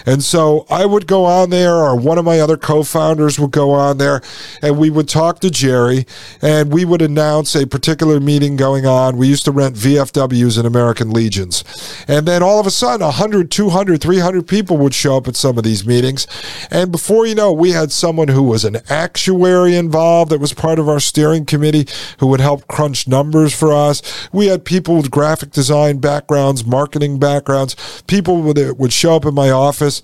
And 0.06 0.24
so 0.24 0.66
I 0.70 0.86
would 0.86 1.08
go 1.08 1.26
on 1.26 1.50
there 1.50 1.76
or 1.76 1.96
one 1.96 2.18
of 2.18 2.26
my 2.26 2.40
other 2.40 2.58
co 2.58 2.84
founders 2.84 3.40
would 3.40 3.52
go 3.52 3.72
on 3.72 3.98
there, 3.98 4.22
and 4.62 4.78
we 4.78 4.90
would 4.90 5.10
talk 5.10 5.40
to 5.42 5.50
Jerry, 5.50 6.06
and 6.42 6.72
we 6.72 6.86
would 6.86 7.02
announce 7.18 7.56
a 7.56 7.66
particular 7.66 8.20
meeting 8.20 8.56
going 8.56 8.86
on. 8.86 9.18
We 9.18 9.28
used 9.28 9.46
to 9.46 9.52
rent 9.52 9.76
VFWs 9.76 10.60
in 10.60 10.68
American 10.68 11.10
Legions. 11.10 11.64
And 12.08 12.28
then 12.28 12.44
all 12.44 12.60
of 12.60 12.68
a 12.68 12.72
sudden, 12.72 13.04
100, 13.04 13.50
200, 13.50 14.00
300 14.00 14.48
people 14.48 14.78
would 14.78 14.94
show 14.94 15.18
up 15.18 15.28
at 15.28 15.36
some 15.36 15.58
of 15.58 15.64
these 15.64 15.84
meetings. 15.84 16.28
And 16.70 16.92
before 16.92 17.26
you 17.26 17.34
know, 17.34 17.52
we 17.52 17.72
had 17.72 17.92
someone 17.92 18.28
who 18.28 18.44
was 18.44 18.64
an 18.64 18.78
actuary 18.88 19.76
involved 19.76 20.32
that 20.32 20.40
was 20.40 20.54
part 20.54 20.78
of 20.78 20.88
our 20.88 21.00
steering 21.00 21.46
committee 21.46 21.88
who 22.20 22.28
would 22.28 22.40
help 22.40 22.68
crunch 22.68 23.08
numbers 23.08 23.52
for 23.52 23.74
us. 23.74 24.30
We 24.32 24.46
had 24.46 24.64
people 24.64 24.96
with 24.96 25.10
graphic 25.10 25.50
design 25.50 25.98
backgrounds, 25.98 26.66
marketing 26.66 27.18
backgrounds, 27.18 28.04
people 28.06 28.54
that 28.54 28.78
would 28.78 28.94
show 28.94 29.16
up 29.16 29.26
in 29.26 29.34
my 29.34 29.50
office 29.50 30.04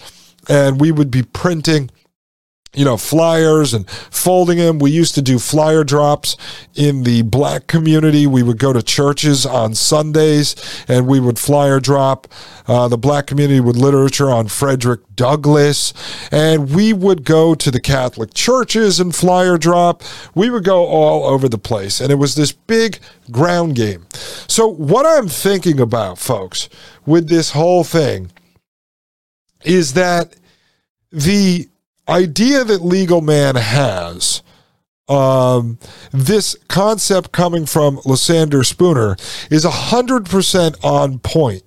and 0.50 0.82
we 0.82 0.92
would 0.92 1.12
be 1.12 1.24
printing 1.24 1.90
you 2.74 2.84
know, 2.84 2.98
flyers 2.98 3.74
and 3.74 3.88
folding 3.90 4.58
them. 4.58 4.80
We 4.80 4.92
used 4.92 5.14
to 5.16 5.22
do 5.22 5.38
flyer 5.38 5.84
drops 5.84 6.36
in 6.74 7.04
the 7.04 7.22
black 7.22 7.68
community. 7.68 8.26
We 8.26 8.42
would 8.42 8.58
go 8.58 8.74
to 8.74 8.82
churches 8.82 9.46
on 9.46 9.76
Sundays 9.76 10.56
and 10.88 11.08
we 11.08 11.20
would 11.20 11.38
flyer 11.38 11.80
drop 11.80 12.28
uh, 12.68 12.88
the 12.88 12.98
black 12.98 13.28
community 13.28 13.60
with 13.60 13.76
literature 13.76 14.32
on 14.32 14.48
Frederick 14.48 15.02
Douglass. 15.16 15.94
And 16.32 16.74
we 16.74 16.94
would 16.94 17.24
go 17.24 17.54
to 17.54 17.70
the 17.70 17.80
Catholic 17.80 18.34
churches 18.34 19.00
and 19.00 19.16
flyer 19.16 19.58
drop. 19.58 20.02
We 20.34 20.50
would 20.50 20.64
go 20.64 20.86
all 20.86 21.26
over 21.26 21.48
the 21.48 21.60
place. 21.60 22.02
And 22.02 22.12
it 22.12 22.16
was 22.16 22.36
this 22.36 22.52
big 22.52 23.00
ground 23.30 23.76
game. 23.76 24.08
So, 24.48 24.68
what 24.68 25.06
I'm 25.06 25.28
thinking 25.28 25.80
about, 25.80 26.18
folks, 26.18 26.70
with 27.06 27.30
this 27.30 27.52
whole 27.52 27.84
thing 27.84 28.32
is 29.64 29.94
that 29.94 30.36
the 31.12 31.70
idea 32.08 32.64
that 32.64 32.84
Legal 32.84 33.22
Man 33.22 33.56
has, 33.56 34.42
um, 35.08 35.78
this 36.12 36.56
concept 36.68 37.32
coming 37.32 37.66
from 37.66 38.00
Lysander 38.06 38.64
Spooner, 38.64 39.16
is 39.50 39.66
100% 39.66 40.84
on 40.84 41.20
point. 41.20 41.64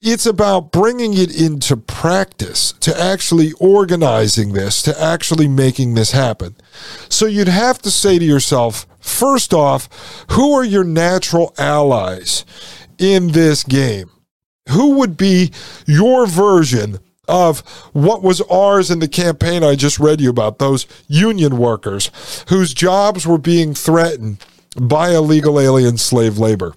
It's 0.00 0.26
about 0.26 0.72
bringing 0.72 1.14
it 1.14 1.40
into 1.40 1.76
practice, 1.76 2.72
to 2.80 3.00
actually 3.00 3.52
organizing 3.60 4.52
this, 4.52 4.82
to 4.82 5.00
actually 5.00 5.46
making 5.46 5.94
this 5.94 6.10
happen. 6.10 6.56
So 7.08 7.26
you'd 7.26 7.46
have 7.46 7.78
to 7.82 7.90
say 7.90 8.18
to 8.18 8.24
yourself, 8.24 8.84
first 8.98 9.54
off, 9.54 9.88
who 10.30 10.54
are 10.54 10.64
your 10.64 10.82
natural 10.82 11.54
allies 11.56 12.44
in 12.98 13.28
this 13.28 13.62
game? 13.62 14.10
Who 14.70 14.96
would 14.98 15.16
be 15.16 15.52
your 15.86 16.26
version 16.26 16.98
of 17.28 17.60
what 17.92 18.22
was 18.22 18.40
ours 18.42 18.90
in 18.90 18.98
the 18.98 19.06
campaign 19.06 19.62
I 19.62 19.76
just 19.76 20.00
read 20.00 20.20
you 20.20 20.30
about, 20.30 20.58
those 20.58 20.86
union 21.06 21.56
workers 21.56 22.10
whose 22.48 22.74
jobs 22.74 23.26
were 23.26 23.38
being 23.38 23.74
threatened 23.74 24.44
by 24.80 25.10
illegal 25.10 25.60
alien 25.60 25.98
slave 25.98 26.38
labor. 26.38 26.74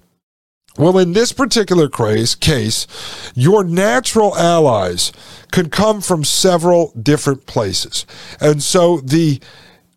Well, 0.78 0.98
in 0.98 1.14
this 1.14 1.32
particular 1.32 1.88
case, 1.88 2.86
your 3.34 3.64
natural 3.64 4.36
allies 4.36 5.10
can 5.50 5.70
come 5.70 6.00
from 6.00 6.22
several 6.22 6.92
different 7.00 7.46
places. 7.46 8.06
And 8.40 8.62
so 8.62 8.98
the 8.98 9.40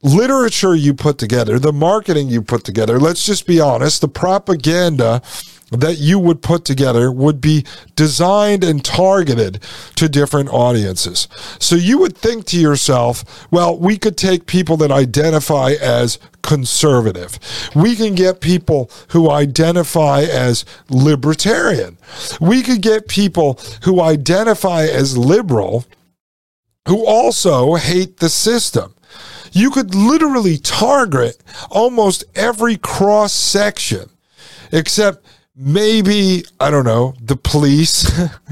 literature 0.02 0.74
you 0.74 0.94
put 0.94 1.18
together, 1.18 1.60
the 1.60 1.74
marketing 1.74 2.30
you 2.30 2.42
put 2.42 2.64
together, 2.64 2.98
let's 2.98 3.26
just 3.26 3.46
be 3.46 3.60
honest, 3.60 4.02
the 4.02 4.08
propaganda 4.08 5.22
that 5.72 5.98
you 5.98 6.20
would 6.20 6.42
put 6.42 6.66
together 6.66 7.12
would 7.12 7.42
be 7.42 7.66
designed 7.96 8.64
and 8.64 8.84
targeted 8.84 9.64
to 9.96 10.10
different 10.10 10.50
audiences. 10.50 11.28
So 11.60 11.76
you 11.76 12.00
would 12.00 12.18
think 12.18 12.46
to 12.48 12.60
yourself, 12.60 13.48
well, 13.52 13.78
we 13.78 13.98
could 13.98 14.18
take 14.18 14.46
people 14.46 14.78
that 14.78 14.92
identify 14.92 15.72
as 15.80 16.18
conservative. 16.42 17.40
We 17.76 17.96
can 17.96 18.16
get 18.16 18.42
people 18.42 18.90
who 19.10 19.30
identify 19.30 20.22
as 20.22 20.66
libertarian. 20.90 21.98
We 22.40 22.64
could 22.64 22.82
get 22.82 23.08
people 23.08 23.60
who 23.84 24.02
identify 24.02 24.84
as 24.84 25.18
liberal 25.18 25.86
who 26.88 27.06
also 27.06 27.76
hate 27.76 28.18
the 28.18 28.30
system. 28.30 28.96
You 29.52 29.70
could 29.70 29.94
literally 29.94 30.58
target 30.58 31.38
almost 31.70 32.24
every 32.36 32.78
cross 32.78 33.34
section 33.34 34.10
except 34.72 35.26
maybe 35.60 36.46
I 36.60 36.72
don't 36.72 36.86
know 36.86 37.14
the 37.22 37.36
police 37.36 38.10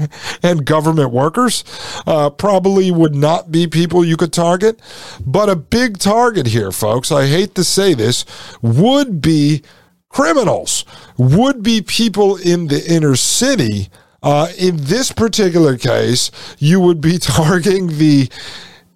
and 0.42 0.64
government 0.64 1.10
workers 1.10 1.64
uh, 2.06 2.28
probably 2.30 2.90
would 2.90 3.14
not 3.14 3.50
be 3.50 3.66
people 3.66 4.04
you 4.04 4.16
could 4.16 4.32
target, 4.32 4.80
but 5.24 5.48
a 5.48 5.56
big 5.56 5.98
target 5.98 6.46
here, 6.46 6.70
folks. 6.70 7.10
I 7.10 7.26
hate 7.26 7.54
to 7.54 7.64
say 7.64 7.94
this, 7.94 8.26
would 8.60 9.22
be 9.22 9.62
criminals, 10.10 10.84
would 11.16 11.62
be 11.62 11.80
people 11.80 12.36
in 12.36 12.68
the 12.68 12.84
inner 12.86 13.16
city. 13.16 13.88
Uh, 14.22 14.48
in 14.58 14.76
this 14.76 15.12
particular 15.12 15.78
case, 15.78 16.30
you 16.58 16.80
would 16.80 17.00
be 17.00 17.18
targeting 17.18 17.86
the 17.98 18.28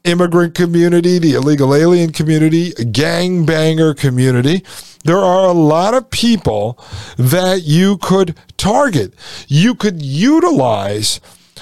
immigrant 0.04 0.54
community, 0.54 1.18
the 1.18 1.34
illegal 1.34 1.74
alien 1.74 2.12
community, 2.12 2.72
gang 2.90 3.46
banger 3.46 3.94
community. 3.94 4.64
There 5.04 5.18
are 5.18 5.48
a 5.48 5.52
lot 5.52 5.94
of 5.94 6.10
people 6.10 6.78
that 7.16 7.62
you 7.64 7.98
could 7.98 8.36
target. 8.56 9.14
You 9.48 9.74
could 9.74 10.02
utilize 10.02 11.20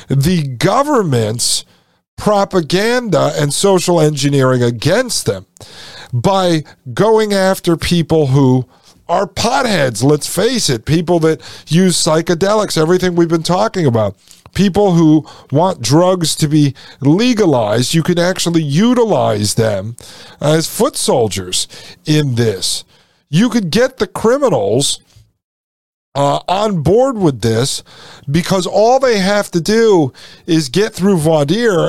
the 0.08 0.46
government's 0.46 1.64
propaganda 2.16 3.32
and 3.36 3.52
social 3.52 4.00
engineering 4.00 4.62
against 4.62 5.24
them 5.24 5.46
by 6.12 6.64
going 6.92 7.32
after 7.32 7.76
people 7.76 8.28
who 8.28 8.68
are 9.08 9.26
potheads. 9.26 10.04
Let's 10.04 10.32
face 10.32 10.68
it, 10.68 10.84
people 10.84 11.18
that 11.20 11.40
use 11.66 11.96
psychedelics, 11.96 12.80
everything 12.80 13.14
we've 13.14 13.28
been 13.28 13.42
talking 13.42 13.86
about 13.86 14.16
people 14.54 14.92
who 14.92 15.26
want 15.52 15.80
drugs 15.80 16.34
to 16.36 16.48
be 16.48 16.74
legalized, 17.00 17.94
you 17.94 18.02
can 18.02 18.18
actually 18.18 18.62
utilize 18.62 19.54
them 19.54 19.96
as 20.40 20.66
foot 20.66 20.96
soldiers 20.96 21.68
in 22.04 22.34
this. 22.34 22.84
You 23.30 23.48
could 23.48 23.70
get 23.70 23.98
the 23.98 24.08
criminals 24.08 25.00
uh, 26.14 26.40
on 26.48 26.82
board 26.82 27.16
with 27.16 27.40
this 27.40 27.84
because 28.28 28.66
all 28.66 28.98
they 28.98 29.18
have 29.18 29.50
to 29.52 29.60
do 29.60 30.12
is 30.46 30.68
get 30.68 30.92
through 30.92 31.16
voir 31.16 31.44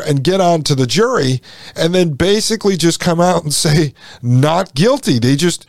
and 0.06 0.24
get 0.24 0.40
onto 0.40 0.76
the 0.76 0.86
jury 0.86 1.42
and 1.76 1.96
then 1.96 2.14
basically 2.14 2.78
just 2.78 3.00
come 3.00 3.20
out 3.20 3.44
and 3.44 3.54
say 3.54 3.94
not 4.22 4.76
guilty. 4.76 5.18
They 5.18 5.36
just 5.36 5.66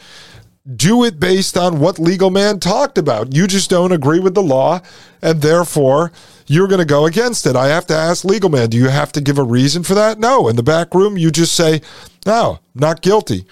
do 0.76 1.02
it 1.04 1.18
based 1.18 1.56
on 1.56 1.80
what 1.80 1.98
legal 1.98 2.30
man 2.30 2.60
talked 2.60 2.98
about. 2.98 3.34
You 3.34 3.46
just 3.46 3.70
don't 3.70 3.92
agree 3.92 4.20
with 4.20 4.34
the 4.34 4.42
law 4.42 4.80
and 5.22 5.40
therefore 5.40 6.12
you're 6.46 6.68
going 6.68 6.78
to 6.78 6.84
go 6.84 7.06
against 7.06 7.46
it. 7.46 7.56
I 7.56 7.68
have 7.68 7.86
to 7.86 7.96
ask 7.96 8.24
legal 8.24 8.50
man, 8.50 8.68
do 8.68 8.76
you 8.76 8.88
have 8.88 9.10
to 9.12 9.22
give 9.22 9.38
a 9.38 9.42
reason 9.42 9.82
for 9.82 9.94
that? 9.94 10.18
No. 10.18 10.48
In 10.48 10.56
the 10.56 10.62
back 10.62 10.94
room, 10.94 11.16
you 11.16 11.30
just 11.30 11.54
say, 11.54 11.80
no, 12.26 12.58
not 12.74 13.00
guilty 13.00 13.46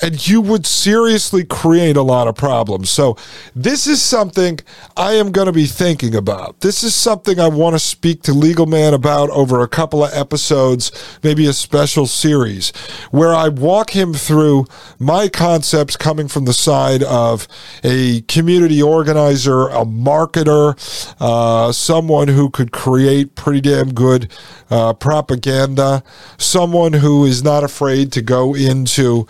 and 0.00 0.26
you 0.26 0.40
would 0.40 0.66
seriously 0.66 1.44
create 1.44 1.96
a 1.96 2.02
lot 2.02 2.28
of 2.28 2.34
problems. 2.34 2.90
So, 2.90 3.16
this 3.54 3.86
is 3.86 4.00
something 4.00 4.58
I 4.96 5.12
am 5.14 5.32
going 5.32 5.46
to 5.46 5.52
be 5.52 5.66
thinking 5.66 6.14
about. 6.14 6.60
This 6.60 6.82
is 6.82 6.94
something 6.94 7.38
I 7.38 7.48
want 7.48 7.74
to 7.74 7.78
speak 7.78 8.22
to 8.22 8.32
Legal 8.32 8.66
Man 8.66 8.94
about 8.94 9.30
over 9.30 9.62
a 9.62 9.68
couple 9.68 10.04
of 10.04 10.12
episodes, 10.14 10.90
maybe 11.22 11.46
a 11.46 11.52
special 11.52 12.06
series, 12.06 12.70
where 13.10 13.34
I 13.34 13.48
walk 13.48 13.90
him 13.90 14.14
through 14.14 14.66
my 14.98 15.28
concepts 15.28 15.96
coming 15.96 16.28
from 16.28 16.44
the 16.44 16.52
side 16.52 17.02
of 17.02 17.46
a 17.84 18.22
community 18.22 18.82
organizer, 18.82 19.68
a 19.68 19.84
marketer, 19.84 20.76
uh, 21.20 21.72
someone 21.72 22.28
who 22.28 22.50
could 22.50 22.72
create 22.72 23.34
pretty 23.34 23.60
damn 23.60 23.92
good 23.92 24.30
uh, 24.70 24.94
propaganda, 24.94 26.02
someone 26.38 26.94
who 26.94 27.24
is 27.24 27.42
not 27.42 27.62
afraid 27.62 28.12
to 28.12 28.22
go 28.22 28.54
into 28.54 29.26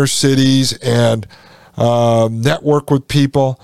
inner 0.00 0.06
cities 0.06 0.72
and 0.78 1.26
um, 1.76 2.40
network 2.40 2.90
with 2.90 3.06
people 3.06 3.60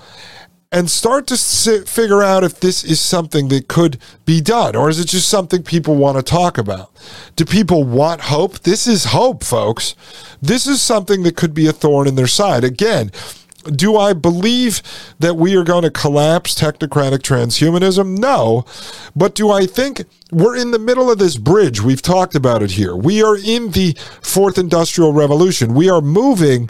and 0.71 0.89
start 0.89 1.25
to 1.27 1.37
sit, 1.37 1.87
figure 1.87 2.21
out 2.21 2.43
if 2.43 2.59
this 2.59 2.83
is 2.83 2.99
something 2.99 3.47
that 3.47 3.67
could 3.67 3.97
be 4.25 4.41
done 4.41 4.75
or 4.75 4.89
is 4.89 4.99
it 4.99 5.07
just 5.07 5.29
something 5.29 5.63
people 5.63 5.95
want 5.95 6.17
to 6.17 6.23
talk 6.23 6.57
about? 6.57 6.91
Do 7.35 7.45
people 7.45 7.83
want 7.83 8.21
hope? 8.21 8.59
This 8.59 8.85
is 8.85 9.05
hope, 9.05 9.43
folks. 9.43 9.95
This 10.41 10.67
is 10.67 10.81
something 10.81 11.23
that 11.23 11.35
could 11.35 11.53
be 11.53 11.67
a 11.67 11.71
thorn 11.71 12.07
in 12.07 12.15
their 12.15 12.27
side. 12.27 12.63
Again, 12.63 13.11
do 13.75 13.97
I 13.97 14.13
believe 14.13 14.81
that 15.19 15.35
we 15.35 15.55
are 15.55 15.63
going 15.63 15.83
to 15.83 15.91
collapse 15.91 16.55
technocratic 16.55 17.19
transhumanism? 17.19 18.17
No. 18.17 18.65
But 19.15 19.35
do 19.35 19.51
I 19.51 19.65
think 19.65 20.03
we're 20.31 20.55
in 20.55 20.71
the 20.71 20.79
middle 20.79 21.11
of 21.11 21.19
this 21.19 21.37
bridge? 21.37 21.81
We've 21.81 22.01
talked 22.01 22.35
about 22.35 22.63
it 22.63 22.71
here. 22.71 22.95
We 22.95 23.23
are 23.23 23.37
in 23.37 23.71
the 23.71 23.95
fourth 24.21 24.57
industrial 24.57 25.13
revolution. 25.13 25.73
We 25.73 25.89
are 25.89 26.01
moving 26.01 26.69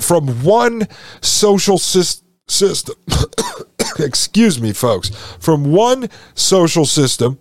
from 0.00 0.42
one 0.44 0.86
social 1.20 1.78
system 1.78 2.24
excuse 3.98 4.60
me 4.60 4.72
folks 4.72 5.08
from 5.40 5.72
one 5.72 6.08
social 6.34 6.86
system 6.86 7.38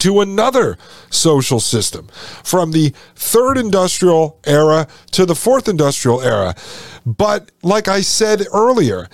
to 0.00 0.20
another 0.20 0.76
social 1.10 1.60
system 1.60 2.08
from 2.42 2.72
the 2.72 2.92
third 3.14 3.56
industrial 3.56 4.38
era 4.44 4.86
to 5.12 5.24
the 5.24 5.34
fourth 5.34 5.68
industrial 5.68 6.20
era. 6.20 6.54
But 7.06 7.50
like 7.62 7.88
I 7.88 8.00
said 8.00 8.46
earlier, 8.52 9.08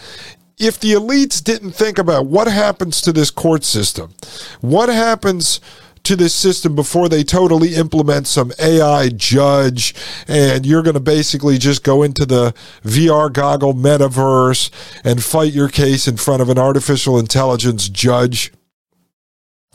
if 0.58 0.80
the 0.80 0.92
elites 0.92 1.42
didn't 1.42 1.72
think 1.72 1.98
about 1.98 2.26
what 2.26 2.48
happens 2.48 3.00
to 3.02 3.12
this 3.12 3.30
court 3.30 3.62
system, 3.62 4.14
what 4.60 4.88
happens 4.88 5.60
to 6.04 6.14
this 6.14 6.34
system 6.34 6.76
before 6.76 7.08
they 7.08 7.24
totally 7.24 7.74
implement 7.74 8.28
some 8.28 8.52
AI 8.60 9.08
judge, 9.08 9.92
and 10.28 10.64
you're 10.64 10.82
going 10.82 10.94
to 10.94 11.00
basically 11.00 11.58
just 11.58 11.82
go 11.82 12.04
into 12.04 12.24
the 12.24 12.54
VR 12.84 13.30
goggle 13.30 13.74
metaverse 13.74 14.70
and 15.02 15.22
fight 15.22 15.52
your 15.52 15.68
case 15.68 16.06
in 16.06 16.16
front 16.16 16.40
of 16.40 16.48
an 16.48 16.58
artificial 16.58 17.18
intelligence 17.18 17.88
judge 17.88 18.52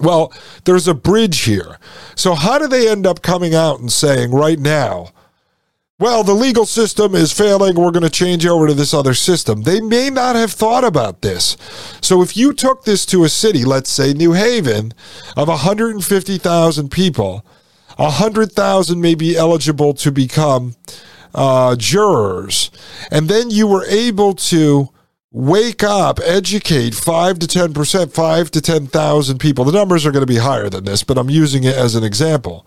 Well, 0.02 0.34
there's 0.66 0.88
a 0.88 0.93
bridge 0.93 1.41
here. 1.41 1.78
So, 2.16 2.34
how 2.34 2.58
do 2.58 2.68
they 2.68 2.89
end 2.89 3.06
up 3.06 3.22
coming 3.22 3.54
out 3.54 3.80
and 3.80 3.91
saying 3.91 4.32
right 4.32 4.60
now, 4.60 5.10
well, 5.99 6.24
the 6.24 6.34
legal 6.34 6.66
system 6.66 7.14
is 7.14 7.32
failing. 7.32 7.76
We're 7.76 7.91
going 7.91 8.02
to 8.02 8.10
change 8.10 8.43
over 8.47 8.66
to 8.66 8.74
this 8.74 8.93
other 8.93 9.14
system. 9.14 9.62
They 9.62 9.80
may 9.80 10.10
not 10.10 10.36
have 10.36 10.52
thought 10.52 10.84
about 10.84 11.22
this. 11.22 11.56
So, 12.02 12.24
if 12.24 12.36
you 12.36 12.54
took 12.54 12.84
this 12.84 13.06
to 13.08 13.24
a 13.24 13.30
city, 13.30 13.64
let's 13.64 13.91
say 13.91 14.14
New 14.14 14.34
Haven, 14.34 14.93
of 15.38 15.47
150,000 15.47 16.89
people, 16.89 17.45
100,000 17.97 18.99
may 18.99 19.14
be 19.14 19.38
eligible 19.38 19.93
to 19.93 20.12
become 20.12 20.76
uh, 21.36 21.76
jurors, 21.76 22.72
and 23.12 23.30
then 23.30 23.52
you 23.52 23.68
were 23.68 23.86
able 23.86 24.34
to 24.34 24.89
wake 25.32 25.84
up, 25.84 26.20
educate 26.24 26.94
five 26.94 27.40
to 27.40 27.48
ten 27.48 27.74
percent, 27.74 28.14
five 28.14 28.52
to 28.52 28.62
ten 28.62 28.88
thousand 28.88 29.40
people. 29.40 29.64
The 29.66 29.72
numbers 29.72 30.06
are 30.06 30.12
going 30.12 30.26
to 30.26 30.32
be 30.32 30.38
higher 30.38 30.70
than 30.70 30.84
this, 30.86 31.04
but 31.04 31.18
I'm 31.18 31.30
using 31.30 31.64
it 31.64 31.76
as 31.76 31.96
an 31.96 32.04
example. 32.04 32.66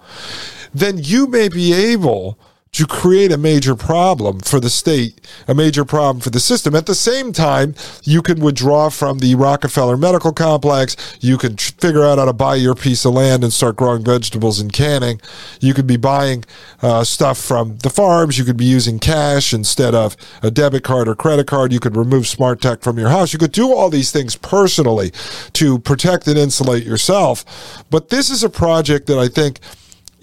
Then 0.72 0.98
you 0.98 1.26
may 1.26 1.48
be 1.48 1.72
able 1.72 2.38
to 2.74 2.86
create 2.86 3.30
a 3.30 3.38
major 3.38 3.76
problem 3.76 4.40
for 4.40 4.58
the 4.58 4.68
state, 4.68 5.20
a 5.46 5.54
major 5.54 5.84
problem 5.84 6.20
for 6.20 6.30
the 6.30 6.40
system. 6.40 6.74
At 6.74 6.86
the 6.86 6.94
same 6.94 7.32
time, 7.32 7.74
you 8.02 8.20
can 8.20 8.40
withdraw 8.40 8.90
from 8.90 9.20
the 9.20 9.36
Rockefeller 9.36 9.96
Medical 9.96 10.32
Complex. 10.32 10.96
You 11.20 11.38
can 11.38 11.54
tr- 11.54 11.72
figure 11.78 12.04
out 12.04 12.18
how 12.18 12.24
to 12.24 12.32
buy 12.32 12.56
your 12.56 12.74
piece 12.74 13.04
of 13.04 13.14
land 13.14 13.44
and 13.44 13.52
start 13.52 13.76
growing 13.76 14.04
vegetables 14.04 14.58
and 14.58 14.72
canning. 14.72 15.20
You 15.60 15.72
could 15.72 15.86
be 15.86 15.96
buying 15.96 16.44
uh, 16.82 17.04
stuff 17.04 17.38
from 17.38 17.78
the 17.78 17.90
farms. 17.90 18.38
You 18.38 18.44
could 18.44 18.56
be 18.56 18.64
using 18.64 18.98
cash 18.98 19.54
instead 19.54 19.94
of 19.94 20.16
a 20.42 20.50
debit 20.50 20.82
card 20.82 21.06
or 21.06 21.14
credit 21.14 21.46
card. 21.46 21.72
You 21.72 21.78
could 21.78 21.96
remove 21.96 22.26
smart 22.26 22.60
tech 22.60 22.82
from 22.82 22.98
your 22.98 23.08
house. 23.08 23.32
You 23.32 23.38
could 23.38 23.52
do 23.52 23.72
all 23.72 23.88
these 23.88 24.10
things 24.10 24.34
personally 24.34 25.12
to 25.52 25.78
protect 25.78 26.26
and 26.26 26.36
insulate 26.36 26.82
yourself. 26.82 27.84
But 27.88 28.08
this 28.08 28.30
is 28.30 28.42
a 28.42 28.50
project 28.50 29.06
that 29.06 29.18
I 29.18 29.28
think 29.28 29.60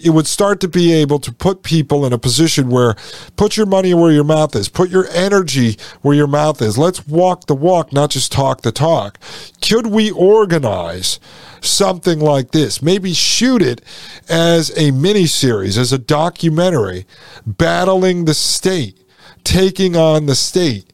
it 0.04 0.10
would 0.10 0.26
start 0.26 0.60
to 0.60 0.68
be 0.68 0.92
able 0.92 1.18
to 1.20 1.32
put 1.32 1.62
people 1.62 2.04
in 2.04 2.12
a 2.12 2.18
position 2.18 2.68
where 2.68 2.96
put 3.36 3.56
your 3.56 3.66
money 3.66 3.94
where 3.94 4.12
your 4.12 4.24
mouth 4.24 4.54
is, 4.56 4.68
put 4.68 4.90
your 4.90 5.06
energy 5.08 5.76
where 6.02 6.14
your 6.14 6.26
mouth 6.26 6.60
is. 6.60 6.76
Let's 6.76 7.06
walk 7.06 7.46
the 7.46 7.54
walk, 7.54 7.92
not 7.92 8.10
just 8.10 8.32
talk 8.32 8.62
the 8.62 8.72
talk. 8.72 9.18
Could 9.60 9.86
we 9.86 10.10
organize 10.10 11.20
something 11.60 12.18
like 12.20 12.50
this? 12.50 12.82
Maybe 12.82 13.12
shoot 13.12 13.62
it 13.62 13.82
as 14.28 14.76
a 14.76 14.90
mini 14.90 15.26
series, 15.26 15.78
as 15.78 15.92
a 15.92 15.98
documentary, 15.98 17.06
battling 17.46 18.24
the 18.24 18.34
state, 18.34 19.00
taking 19.44 19.96
on 19.96 20.26
the 20.26 20.34
state, 20.34 20.92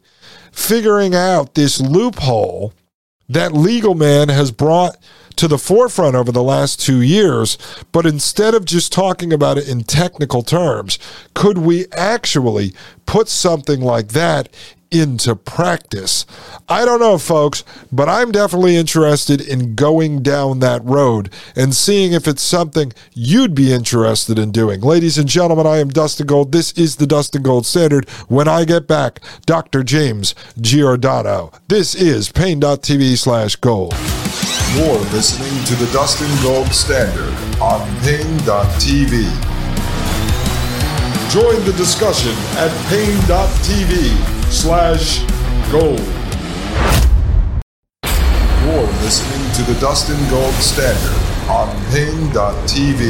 figuring 0.52 1.14
out 1.14 1.54
this 1.54 1.80
loophole 1.80 2.74
that 3.28 3.52
legal 3.52 3.94
man 3.94 4.28
has 4.28 4.50
brought 4.50 4.96
to 5.38 5.48
the 5.48 5.58
forefront 5.58 6.14
over 6.14 6.30
the 6.30 6.42
last 6.42 6.80
two 6.80 7.00
years. 7.00 7.56
But 7.92 8.06
instead 8.06 8.54
of 8.54 8.64
just 8.64 8.92
talking 8.92 9.32
about 9.32 9.58
it 9.58 9.68
in 9.68 9.84
technical 9.84 10.42
terms, 10.42 10.98
could 11.34 11.58
we 11.58 11.86
actually 11.92 12.74
put 13.06 13.28
something 13.28 13.80
like 13.80 14.08
that 14.08 14.48
into 14.90 15.36
practice. 15.36 16.24
I 16.68 16.84
don't 16.84 17.00
know, 17.00 17.18
folks, 17.18 17.64
but 17.92 18.08
I'm 18.08 18.32
definitely 18.32 18.76
interested 18.76 19.40
in 19.40 19.74
going 19.74 20.22
down 20.22 20.60
that 20.60 20.84
road 20.84 21.30
and 21.54 21.74
seeing 21.74 22.12
if 22.12 22.26
it's 22.26 22.42
something 22.42 22.92
you'd 23.12 23.54
be 23.54 23.72
interested 23.72 24.38
in 24.38 24.50
doing. 24.50 24.80
Ladies 24.80 25.18
and 25.18 25.28
gentlemen, 25.28 25.66
I 25.66 25.78
am 25.78 25.90
Dustin 25.90 26.26
Gold. 26.26 26.52
This 26.52 26.72
is 26.72 26.96
the 26.96 27.06
Dustin 27.06 27.42
Gold 27.42 27.66
Standard. 27.66 28.08
When 28.28 28.48
I 28.48 28.64
get 28.64 28.86
back, 28.86 29.20
Dr. 29.46 29.82
James 29.82 30.34
Giordano. 30.60 31.52
This 31.68 31.94
is 31.94 32.32
Paine.tv 32.32 33.18
slash 33.18 33.56
gold. 33.56 33.94
You're 34.74 34.98
listening 35.16 35.64
to 35.64 35.74
the 35.76 35.90
Dustin 35.92 36.30
Gold 36.42 36.68
Standard 36.68 37.32
on 37.58 37.80
Paine.tv. 38.02 39.24
Join 41.30 41.64
the 41.64 41.72
discussion 41.72 42.32
at 42.58 42.70
Paine.tv 42.90 44.12
slash 44.52 45.24
gold. 45.72 45.98
You're 48.62 48.92
listening 49.02 49.52
to 49.52 49.72
the 49.72 49.80
Dustin 49.80 50.18
Gold 50.28 50.54
Standard 50.54 51.16
on 51.48 51.68
Paine.tv. 51.90 53.08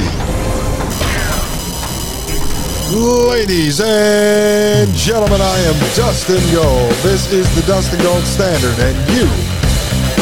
Ladies 2.95 3.81
and 3.81 4.95
gentlemen, 4.95 5.41
I 5.41 5.59
am 5.59 5.75
Dustin 5.97 6.55
Gold. 6.55 6.93
This 7.03 7.33
is 7.33 7.53
the 7.57 7.63
Dustin 7.67 8.01
Gold 8.01 8.23
Standard, 8.23 8.79
and 8.79 8.97
you 9.11 9.58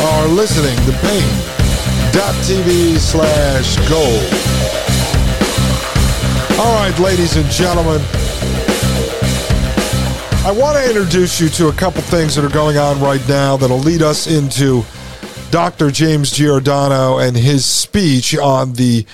are 0.01 0.29
listening 0.29 0.77
to 0.87 0.93
Paine.tv 1.01 2.99
slash 2.99 3.77
gold. 3.89 4.23
All 6.59 6.75
right, 6.75 6.99
ladies 6.99 7.37
and 7.37 7.47
gentlemen, 7.47 8.01
I 10.45 10.53
want 10.53 10.77
to 10.77 10.89
introduce 10.89 11.41
you 11.41 11.49
to 11.51 11.69
a 11.69 11.73
couple 11.73 12.03
things 12.03 12.35
that 12.37 12.45
are 12.45 12.55
going 12.55 12.79
on 12.79 13.01
right 13.01 13.27
now 13.29 13.57
that'll 13.57 13.79
lead 13.79 14.03
us 14.03 14.27
into 14.27 14.85
Dr. 15.51 15.91
James 15.91 16.31
Giordano 16.31 17.19
and 17.19 17.37
his 17.37 17.65
speech 17.65 18.37
on 18.37 18.75
the 18.75 19.07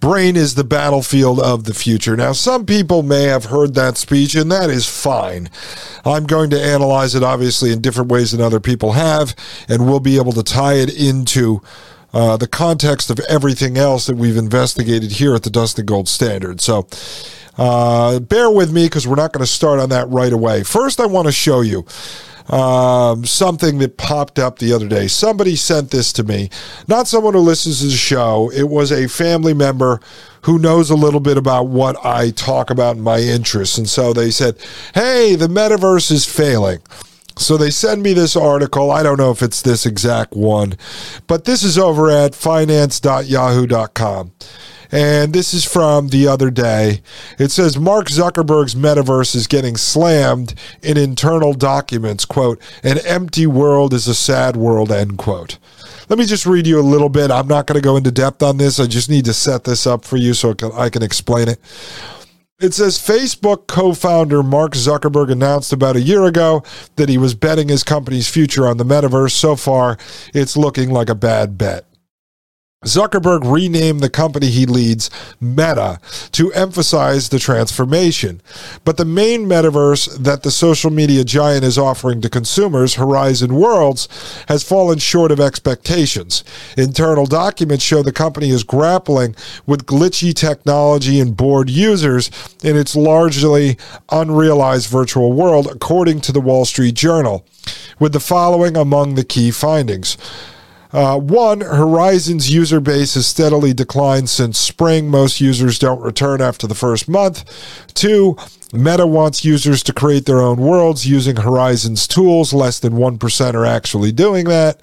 brain 0.00 0.36
is 0.36 0.54
the 0.54 0.64
battlefield 0.64 1.38
of 1.38 1.64
the 1.64 1.74
future. 1.74 2.16
Now, 2.16 2.32
some 2.32 2.66
people 2.66 3.02
may 3.02 3.24
have 3.24 3.46
heard 3.46 3.74
that 3.74 3.96
speech, 3.96 4.34
and 4.34 4.50
that 4.50 4.70
is 4.70 4.88
fine. 4.88 5.50
I'm 6.04 6.26
going 6.26 6.50
to 6.50 6.60
analyze 6.60 7.14
it, 7.14 7.22
obviously, 7.22 7.70
in 7.72 7.80
different 7.80 8.10
ways 8.10 8.32
than 8.32 8.40
other 8.40 8.60
people 8.60 8.92
have, 8.92 9.36
and 9.68 9.86
we'll 9.86 10.00
be 10.00 10.16
able 10.16 10.32
to 10.32 10.42
tie 10.42 10.74
it 10.74 10.94
into. 10.94 11.62
Uh, 12.12 12.36
the 12.36 12.48
context 12.48 13.08
of 13.08 13.20
everything 13.28 13.78
else 13.78 14.08
that 14.08 14.16
we've 14.16 14.36
investigated 14.36 15.12
here 15.12 15.32
at 15.32 15.44
the 15.44 15.48
Dustin 15.48 15.86
Gold 15.86 16.08
Standard. 16.08 16.60
So, 16.60 16.88
uh, 17.56 18.18
bear 18.18 18.50
with 18.50 18.72
me 18.72 18.86
because 18.86 19.06
we're 19.06 19.14
not 19.14 19.32
going 19.32 19.44
to 19.44 19.50
start 19.50 19.78
on 19.78 19.90
that 19.90 20.08
right 20.08 20.32
away. 20.32 20.64
First, 20.64 20.98
I 20.98 21.06
want 21.06 21.26
to 21.26 21.32
show 21.32 21.60
you 21.60 21.84
um, 22.50 23.24
something 23.24 23.78
that 23.78 23.96
popped 23.96 24.38
up 24.38 24.58
the 24.58 24.72
other 24.72 24.88
day. 24.88 25.06
Somebody 25.06 25.56
sent 25.56 25.90
this 25.90 26.12
to 26.14 26.24
me, 26.24 26.50
not 26.88 27.08
someone 27.08 27.34
who 27.34 27.40
listens 27.40 27.80
to 27.80 27.86
the 27.86 27.92
show. 27.92 28.50
It 28.52 28.68
was 28.68 28.90
a 28.90 29.08
family 29.08 29.54
member 29.54 30.00
who 30.42 30.58
knows 30.58 30.90
a 30.90 30.96
little 30.96 31.20
bit 31.20 31.36
about 31.36 31.68
what 31.68 31.96
I 32.04 32.30
talk 32.30 32.70
about 32.70 32.96
in 32.96 33.02
my 33.02 33.18
interests. 33.18 33.78
And 33.78 33.88
so 33.88 34.12
they 34.12 34.30
said, 34.30 34.56
Hey, 34.94 35.36
the 35.36 35.48
metaverse 35.48 36.10
is 36.10 36.26
failing. 36.26 36.80
So 37.36 37.56
they 37.56 37.70
send 37.70 38.02
me 38.02 38.12
this 38.12 38.36
article. 38.36 38.90
I 38.90 39.02
don't 39.02 39.18
know 39.18 39.30
if 39.30 39.42
it's 39.42 39.62
this 39.62 39.86
exact 39.86 40.34
one, 40.34 40.76
but 41.26 41.46
this 41.46 41.62
is 41.62 41.78
over 41.78 42.10
at 42.10 42.34
finance.yahoo.com. 42.34 44.32
And 44.92 45.32
this 45.32 45.54
is 45.54 45.64
from 45.64 46.08
the 46.08 46.26
other 46.26 46.50
day. 46.50 47.00
It 47.38 47.50
says 47.50 47.78
Mark 47.78 48.08
Zuckerberg's 48.08 48.74
metaverse 48.74 49.36
is 49.36 49.46
getting 49.46 49.76
slammed 49.76 50.54
in 50.82 50.96
internal 50.96 51.54
documents. 51.54 52.24
Quote, 52.24 52.60
an 52.82 52.98
empty 53.06 53.46
world 53.46 53.94
is 53.94 54.08
a 54.08 54.14
sad 54.14 54.56
world, 54.56 54.90
end 54.90 55.18
quote. 55.18 55.58
Let 56.08 56.18
me 56.18 56.26
just 56.26 56.44
read 56.44 56.66
you 56.66 56.80
a 56.80 56.82
little 56.82 57.08
bit. 57.08 57.30
I'm 57.30 57.46
not 57.46 57.66
going 57.66 57.80
to 57.80 57.84
go 57.84 57.96
into 57.96 58.10
depth 58.10 58.42
on 58.42 58.56
this. 58.56 58.80
I 58.80 58.86
just 58.86 59.08
need 59.08 59.24
to 59.26 59.32
set 59.32 59.62
this 59.64 59.86
up 59.86 60.04
for 60.04 60.16
you 60.16 60.34
so 60.34 60.54
I 60.74 60.90
can 60.90 61.04
explain 61.04 61.48
it. 61.48 61.60
It 62.60 62.74
says 62.74 62.98
Facebook 62.98 63.68
co 63.68 63.94
founder 63.94 64.42
Mark 64.42 64.72
Zuckerberg 64.72 65.30
announced 65.30 65.72
about 65.72 65.96
a 65.96 66.00
year 66.00 66.24
ago 66.24 66.62
that 66.96 67.08
he 67.08 67.16
was 67.16 67.34
betting 67.34 67.68
his 67.68 67.82
company's 67.82 68.28
future 68.28 68.68
on 68.68 68.76
the 68.76 68.84
metaverse. 68.84 69.30
So 69.30 69.56
far, 69.56 69.96
it's 70.34 70.58
looking 70.58 70.90
like 70.90 71.08
a 71.08 71.14
bad 71.14 71.56
bet. 71.56 71.86
Zuckerberg 72.86 73.42
renamed 73.44 74.00
the 74.00 74.08
company 74.08 74.46
he 74.46 74.64
leads 74.64 75.10
Meta 75.38 76.00
to 76.32 76.50
emphasize 76.54 77.28
the 77.28 77.38
transformation. 77.38 78.40
But 78.86 78.96
the 78.96 79.04
main 79.04 79.44
metaverse 79.44 80.16
that 80.16 80.44
the 80.44 80.50
social 80.50 80.90
media 80.90 81.22
giant 81.22 81.62
is 81.62 81.76
offering 81.76 82.22
to 82.22 82.30
consumers, 82.30 82.94
Horizon 82.94 83.54
Worlds, 83.54 84.08
has 84.48 84.64
fallen 84.64 84.98
short 84.98 85.30
of 85.30 85.40
expectations. 85.40 86.42
Internal 86.78 87.26
documents 87.26 87.84
show 87.84 88.02
the 88.02 88.12
company 88.12 88.48
is 88.48 88.64
grappling 88.64 89.36
with 89.66 89.84
glitchy 89.84 90.34
technology 90.34 91.20
and 91.20 91.36
bored 91.36 91.68
users 91.68 92.30
in 92.64 92.78
its 92.78 92.96
largely 92.96 93.76
unrealized 94.10 94.88
virtual 94.88 95.34
world, 95.34 95.66
according 95.70 96.22
to 96.22 96.32
the 96.32 96.40
Wall 96.40 96.64
Street 96.64 96.94
Journal, 96.94 97.44
with 97.98 98.14
the 98.14 98.20
following 98.20 98.74
among 98.74 99.16
the 99.16 99.24
key 99.24 99.50
findings. 99.50 100.16
Uh, 100.92 101.18
one, 101.18 101.60
Horizon's 101.60 102.50
user 102.50 102.80
base 102.80 103.14
has 103.14 103.26
steadily 103.26 103.72
declined 103.72 104.28
since 104.28 104.58
spring. 104.58 105.08
Most 105.08 105.40
users 105.40 105.78
don't 105.78 106.00
return 106.00 106.40
after 106.40 106.66
the 106.66 106.74
first 106.74 107.08
month. 107.08 107.44
Two, 107.94 108.36
Meta 108.72 109.06
wants 109.06 109.44
users 109.44 109.82
to 109.84 109.92
create 109.92 110.26
their 110.26 110.40
own 110.40 110.58
worlds 110.58 111.06
using 111.06 111.36
Horizon's 111.36 112.08
tools. 112.08 112.52
Less 112.52 112.80
than 112.80 112.94
1% 112.94 113.54
are 113.54 113.66
actually 113.66 114.12
doing 114.12 114.46
that. 114.46 114.80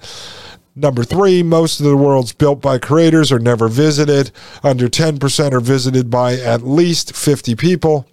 Number 0.74 1.02
three, 1.02 1.42
most 1.42 1.80
of 1.80 1.86
the 1.86 1.96
worlds 1.96 2.32
built 2.32 2.60
by 2.60 2.78
creators 2.78 3.32
are 3.32 3.40
never 3.40 3.68
visited. 3.68 4.30
Under 4.62 4.88
10% 4.88 5.52
are 5.52 5.60
visited 5.60 6.08
by 6.08 6.34
at 6.34 6.62
least 6.62 7.16
50 7.16 7.56
people. 7.56 8.06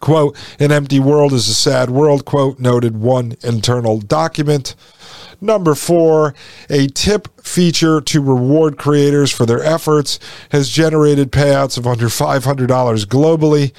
Quote, 0.00 0.36
an 0.58 0.70
empty 0.70 1.00
world 1.00 1.32
is 1.32 1.48
a 1.48 1.54
sad 1.54 1.88
world, 1.88 2.26
quote, 2.26 2.58
noted 2.58 2.98
one 2.98 3.36
internal 3.42 3.98
document. 3.98 4.74
Number 5.40 5.74
four, 5.74 6.34
a 6.68 6.86
tip 6.88 7.40
feature 7.40 8.00
to 8.00 8.20
reward 8.20 8.78
creators 8.78 9.30
for 9.30 9.46
their 9.46 9.62
efforts 9.62 10.18
has 10.50 10.70
generated 10.70 11.32
payouts 11.32 11.76
of 11.78 11.86
under 11.86 12.06
$500 12.06 12.66
globally. 13.06 13.72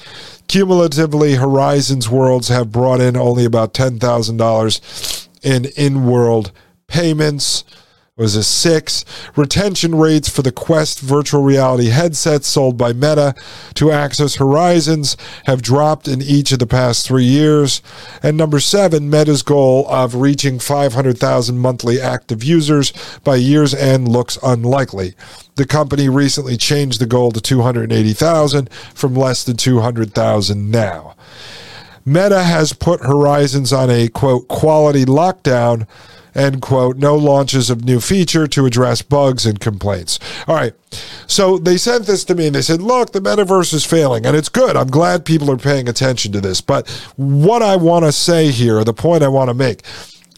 Cumulatively, 0.48 1.34
Horizons 1.34 2.08
Worlds 2.08 2.48
have 2.48 2.72
brought 2.72 3.00
in 3.00 3.16
only 3.16 3.44
about 3.44 3.74
$10,000 3.74 5.28
in 5.42 5.66
in 5.76 6.06
world 6.06 6.52
payments 6.86 7.64
was 8.16 8.34
a 8.34 8.42
six. 8.42 9.04
Retention 9.36 9.94
rates 9.94 10.26
for 10.26 10.40
the 10.40 10.50
Quest 10.50 11.00
virtual 11.00 11.42
reality 11.42 11.88
headsets 11.88 12.48
sold 12.48 12.78
by 12.78 12.94
Meta 12.94 13.34
to 13.74 13.92
Access 13.92 14.36
Horizons 14.36 15.18
have 15.44 15.60
dropped 15.60 16.08
in 16.08 16.22
each 16.22 16.50
of 16.50 16.58
the 16.58 16.66
past 16.66 17.06
three 17.06 17.26
years. 17.26 17.82
And 18.22 18.38
number 18.38 18.58
seven, 18.58 19.10
Meta's 19.10 19.42
goal 19.42 19.86
of 19.90 20.14
reaching 20.14 20.58
500,000 20.58 21.58
monthly 21.58 22.00
active 22.00 22.42
users 22.42 22.94
by 23.22 23.36
year's 23.36 23.74
end 23.74 24.08
looks 24.08 24.38
unlikely. 24.42 25.12
The 25.56 25.66
company 25.66 26.08
recently 26.08 26.56
changed 26.56 27.02
the 27.02 27.06
goal 27.06 27.32
to 27.32 27.40
280,000 27.42 28.70
from 28.94 29.14
less 29.14 29.44
than 29.44 29.58
200,000 29.58 30.70
now. 30.70 31.16
Meta 32.06 32.44
has 32.44 32.72
put 32.72 33.00
Horizons 33.00 33.74
on 33.74 33.90
a 33.90 34.08
quote 34.08 34.48
quality 34.48 35.04
lockdown 35.04 35.86
end 36.36 36.62
quote, 36.62 36.96
no 36.96 37.16
launches 37.16 37.70
of 37.70 37.84
new 37.84 38.00
feature 38.00 38.46
to 38.46 38.66
address 38.66 39.02
bugs 39.02 39.46
and 39.46 39.58
complaints. 39.58 40.18
All 40.46 40.54
right. 40.54 40.74
So 41.26 41.58
they 41.58 41.76
sent 41.76 42.06
this 42.06 42.24
to 42.24 42.34
me 42.34 42.46
and 42.46 42.54
they 42.54 42.62
said, 42.62 42.80
look, 42.82 43.12
the 43.12 43.20
metaverse 43.20 43.74
is 43.74 43.84
failing. 43.84 44.26
And 44.26 44.36
it's 44.36 44.48
good. 44.48 44.76
I'm 44.76 44.88
glad 44.88 45.24
people 45.24 45.50
are 45.50 45.56
paying 45.56 45.88
attention 45.88 46.32
to 46.32 46.40
this. 46.40 46.60
But 46.60 46.88
what 47.16 47.62
I 47.62 47.76
want 47.76 48.04
to 48.04 48.12
say 48.12 48.50
here, 48.50 48.84
the 48.84 48.94
point 48.94 49.22
I 49.22 49.28
want 49.28 49.48
to 49.48 49.54
make, 49.54 49.82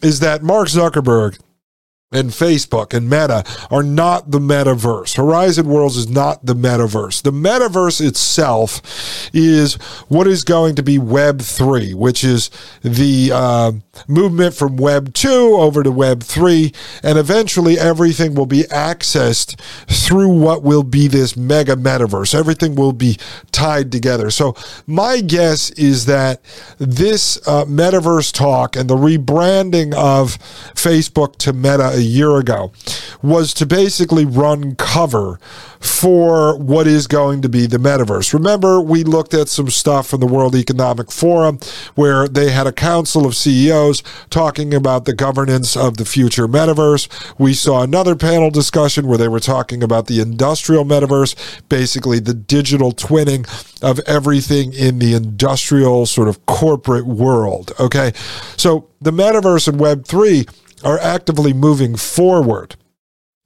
is 0.01 0.19
that 0.21 0.43
Mark 0.43 0.69
Zuckerberg 0.69 1.39
and 2.11 2.31
Facebook 2.31 2.95
and 2.95 3.07
Meta 3.07 3.43
are 3.69 3.83
not 3.83 4.31
the 4.31 4.39
metaverse. 4.39 5.15
Horizon 5.15 5.67
Worlds 5.67 5.95
is 5.95 6.09
not 6.09 6.43
the 6.43 6.55
metaverse. 6.55 7.21
The 7.21 7.31
metaverse 7.31 8.05
itself 8.05 8.81
is 9.31 9.75
what 10.07 10.25
is 10.25 10.43
going 10.43 10.73
to 10.75 10.83
be 10.83 10.97
Web 10.97 11.39
3, 11.39 11.93
which 11.93 12.23
is 12.23 12.49
the 12.81 13.31
uh, 13.31 13.71
movement 14.07 14.55
from 14.55 14.77
Web 14.77 15.13
2 15.13 15.29
over 15.29 15.83
to 15.83 15.91
Web 15.91 16.23
3. 16.23 16.73
And 17.03 17.19
eventually 17.19 17.77
everything 17.77 18.33
will 18.33 18.47
be 18.47 18.63
accessed 18.63 19.59
through 19.87 20.29
what 20.29 20.63
will 20.63 20.83
be 20.83 21.07
this 21.07 21.37
mega 21.37 21.75
metaverse. 21.75 22.33
Everything 22.33 22.73
will 22.73 22.93
be 22.93 23.19
tied 23.51 23.91
together. 23.91 24.31
So 24.31 24.55
my 24.87 25.21
guess 25.21 25.69
is 25.71 26.07
that 26.07 26.41
this 26.79 27.37
uh, 27.47 27.65
metaverse 27.65 28.33
talk 28.33 28.75
and 28.75 28.89
the 28.89 28.95
rebranding 28.95 29.93
of 29.93 30.39
Facebook 30.73 31.35
to 31.37 31.53
Meta 31.53 31.98
a 31.99 32.03
year 32.03 32.37
ago 32.37 32.71
was 33.21 33.53
to 33.53 33.65
basically 33.65 34.25
run 34.25 34.75
cover 34.75 35.39
for 35.79 36.57
what 36.57 36.87
is 36.87 37.07
going 37.07 37.41
to 37.41 37.49
be 37.49 37.65
the 37.65 37.77
metaverse. 37.77 38.33
Remember, 38.33 38.81
we 38.81 39.03
looked 39.03 39.33
at 39.33 39.47
some 39.47 39.69
stuff 39.69 40.07
from 40.07 40.19
the 40.19 40.27
World 40.27 40.55
Economic 40.55 41.11
Forum 41.11 41.59
where 41.95 42.27
they 42.27 42.51
had 42.51 42.67
a 42.67 42.71
council 42.71 43.25
of 43.25 43.35
CEOs 43.35 44.03
talking 44.29 44.73
about 44.73 45.05
the 45.05 45.13
governance 45.13 45.77
of 45.77 45.97
the 45.97 46.05
future 46.05 46.47
metaverse. 46.47 47.07
We 47.37 47.53
saw 47.53 47.83
another 47.83 48.15
panel 48.15 48.49
discussion 48.49 49.07
where 49.07 49.17
they 49.17 49.29
were 49.29 49.39
talking 49.39 49.81
about 49.81 50.07
the 50.07 50.19
industrial 50.19 50.83
metaverse, 50.83 51.35
basically 51.69 52.19
the 52.19 52.33
digital 52.33 52.91
twinning 52.91 53.47
of 53.81 53.99
everything 53.99 54.73
in 54.73 54.99
the 54.99 55.13
industrial 55.13 56.05
sort 56.05 56.27
of 56.27 56.45
corporate 56.45 57.05
world. 57.05 57.71
Okay. 57.79 58.11
So 58.57 58.89
the 58.99 59.11
metaverse 59.11 59.67
and 59.67 59.79
Web3 59.79 60.49
are 60.83 60.99
actively 60.99 61.53
moving 61.53 61.95
forward. 61.95 62.75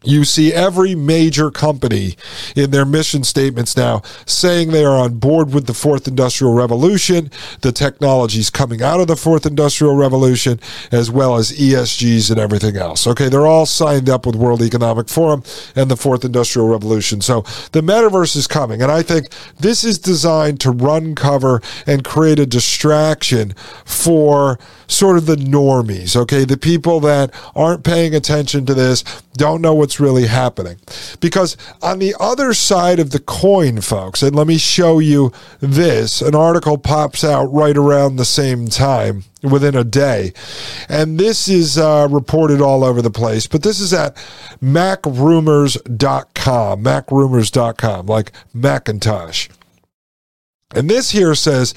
You 0.03 0.25
see 0.25 0.53
every 0.53 0.95
major 0.95 1.49
company 1.49 2.15
in 2.55 2.71
their 2.71 2.85
mission 2.85 3.23
statements 3.23 3.77
now 3.77 4.01
saying 4.25 4.71
they 4.71 4.83
are 4.83 4.97
on 4.97 5.17
board 5.19 5.53
with 5.53 5.65
the 5.65 5.73
fourth 5.73 6.07
industrial 6.07 6.53
revolution, 6.53 7.31
the 7.61 7.71
technologies 7.71 8.49
coming 8.49 8.81
out 8.81 8.99
of 8.99 9.07
the 9.07 9.15
fourth 9.15 9.45
industrial 9.45 9.95
revolution, 9.95 10.59
as 10.91 11.09
well 11.09 11.37
as 11.37 11.53
ESGs 11.53 12.29
and 12.29 12.39
everything 12.39 12.75
else. 12.75 13.07
Okay, 13.07 13.29
they're 13.29 13.47
all 13.47 13.65
signed 13.65 14.09
up 14.09 14.25
with 14.25 14.35
World 14.35 14.61
Economic 14.61 15.07
Forum 15.07 15.41
and 15.75 15.89
the 15.89 15.97
fourth 15.97 16.25
industrial 16.25 16.67
revolution. 16.67 17.21
So 17.21 17.41
the 17.71 17.81
metaverse 17.81 18.35
is 18.35 18.45
coming. 18.45 18.81
And 18.81 18.91
I 18.91 19.03
think 19.03 19.29
this 19.59 19.85
is 19.85 19.97
designed 19.97 20.59
to 20.61 20.71
run 20.71 21.15
cover 21.15 21.61
and 21.87 22.03
create 22.03 22.39
a 22.39 22.45
distraction 22.45 23.53
for 23.85 24.59
sort 24.87 25.17
of 25.17 25.25
the 25.25 25.35
normies, 25.35 26.15
okay? 26.15 26.45
The 26.45 26.57
people 26.57 26.99
that 27.01 27.33
aren't 27.55 27.83
paying 27.83 28.15
attention 28.15 28.65
to 28.65 28.73
this, 28.73 29.03
don't 29.33 29.61
know 29.61 29.73
what's 29.73 29.99
really 29.99 30.27
happening. 30.27 30.77
Because 31.19 31.57
on 31.81 31.99
the 31.99 32.15
other 32.19 32.53
side 32.53 32.99
of 32.99 33.11
the 33.11 33.19
coin, 33.19 33.81
folks, 33.81 34.21
and 34.21 34.35
let 34.35 34.47
me 34.47 34.57
show 34.57 34.99
you 34.99 35.31
this, 35.59 36.21
an 36.21 36.35
article 36.35 36.77
pops 36.77 37.23
out 37.23 37.45
right 37.45 37.77
around 37.77 38.15
the 38.15 38.25
same 38.25 38.67
time 38.67 39.23
within 39.41 39.75
a 39.75 39.83
day. 39.83 40.33
And 40.87 41.19
this 41.19 41.47
is 41.47 41.77
uh, 41.77 42.07
reported 42.09 42.61
all 42.61 42.83
over 42.83 43.01
the 43.01 43.11
place, 43.11 43.47
but 43.47 43.63
this 43.63 43.79
is 43.79 43.93
at 43.93 44.15
macrumors.com, 44.61 46.83
macrumors.com, 46.83 48.05
like 48.05 48.31
Macintosh. 48.53 49.49
And 50.75 50.89
this 50.89 51.11
here 51.11 51.35
says 51.35 51.73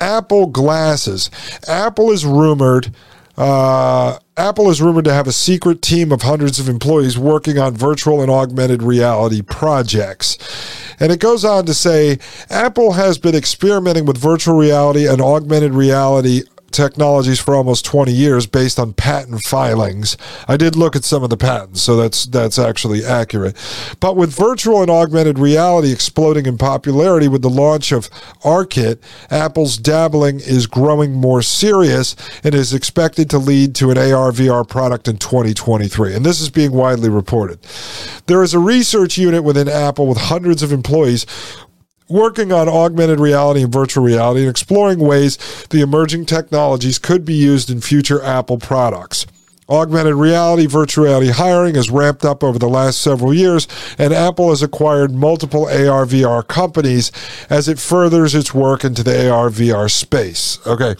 Apple 0.00 0.46
glasses. 0.46 1.30
Apple 1.68 2.10
is 2.10 2.24
rumored. 2.24 2.92
Uh, 3.36 4.18
Apple 4.36 4.70
is 4.70 4.80
rumored 4.80 5.04
to 5.04 5.12
have 5.12 5.26
a 5.26 5.32
secret 5.32 5.82
team 5.82 6.10
of 6.12 6.22
hundreds 6.22 6.58
of 6.58 6.68
employees 6.68 7.18
working 7.18 7.58
on 7.58 7.74
virtual 7.74 8.22
and 8.22 8.30
augmented 8.30 8.82
reality 8.82 9.42
projects. 9.42 10.38
And 11.00 11.12
it 11.12 11.20
goes 11.20 11.44
on 11.44 11.66
to 11.66 11.74
say 11.74 12.18
Apple 12.48 12.92
has 12.92 13.18
been 13.18 13.34
experimenting 13.34 14.06
with 14.06 14.16
virtual 14.16 14.56
reality 14.56 15.06
and 15.06 15.20
augmented 15.20 15.74
reality 15.74 16.44
technologies 16.70 17.40
for 17.40 17.54
almost 17.54 17.84
20 17.84 18.12
years 18.12 18.46
based 18.46 18.78
on 18.78 18.92
patent 18.92 19.42
filings. 19.42 20.16
I 20.48 20.56
did 20.56 20.76
look 20.76 20.96
at 20.96 21.04
some 21.04 21.22
of 21.22 21.30
the 21.30 21.36
patents, 21.36 21.82
so 21.82 21.96
that's 21.96 22.26
that's 22.26 22.58
actually 22.58 23.04
accurate. 23.04 23.56
But 24.00 24.16
with 24.16 24.36
virtual 24.36 24.82
and 24.82 24.90
augmented 24.90 25.38
reality 25.38 25.92
exploding 25.92 26.46
in 26.46 26.58
popularity 26.58 27.28
with 27.28 27.42
the 27.42 27.50
launch 27.50 27.92
of 27.92 28.10
ARKit, 28.42 28.98
Apple's 29.30 29.76
dabbling 29.76 30.40
is 30.40 30.66
growing 30.66 31.12
more 31.12 31.42
serious 31.42 32.16
and 32.44 32.54
is 32.54 32.74
expected 32.74 33.30
to 33.30 33.38
lead 33.38 33.74
to 33.76 33.90
an 33.90 33.98
AR 33.98 34.32
VR 34.32 34.68
product 34.68 35.08
in 35.08 35.16
2023. 35.16 36.14
And 36.14 36.24
this 36.24 36.40
is 36.40 36.50
being 36.50 36.72
widely 36.72 37.08
reported. 37.08 37.58
There 38.26 38.42
is 38.42 38.54
a 38.54 38.58
research 38.58 39.18
unit 39.18 39.44
within 39.44 39.68
Apple 39.68 40.06
with 40.06 40.18
hundreds 40.18 40.62
of 40.62 40.72
employees 40.72 41.26
working 42.08 42.52
on 42.52 42.68
augmented 42.68 43.20
reality 43.20 43.62
and 43.62 43.72
virtual 43.72 44.04
reality 44.04 44.40
and 44.40 44.50
exploring 44.50 44.98
ways 44.98 45.36
the 45.70 45.80
emerging 45.80 46.26
technologies 46.26 46.98
could 46.98 47.24
be 47.24 47.34
used 47.34 47.70
in 47.70 47.80
future 47.80 48.22
Apple 48.22 48.58
products. 48.58 49.26
Augmented 49.68 50.14
reality, 50.14 50.66
virtual 50.66 51.06
reality 51.06 51.30
hiring 51.30 51.74
has 51.74 51.90
ramped 51.90 52.24
up 52.24 52.44
over 52.44 52.56
the 52.56 52.68
last 52.68 53.00
several 53.00 53.34
years, 53.34 53.66
and 53.98 54.14
Apple 54.14 54.50
has 54.50 54.62
acquired 54.62 55.12
multiple 55.12 55.64
AR 55.64 56.06
VR 56.06 56.46
companies 56.46 57.10
as 57.50 57.68
it 57.68 57.80
furthers 57.80 58.32
its 58.32 58.54
work 58.54 58.84
into 58.84 59.02
the 59.02 59.28
AR 59.28 59.48
VR 59.48 59.90
space. 59.90 60.64
Okay. 60.68 60.94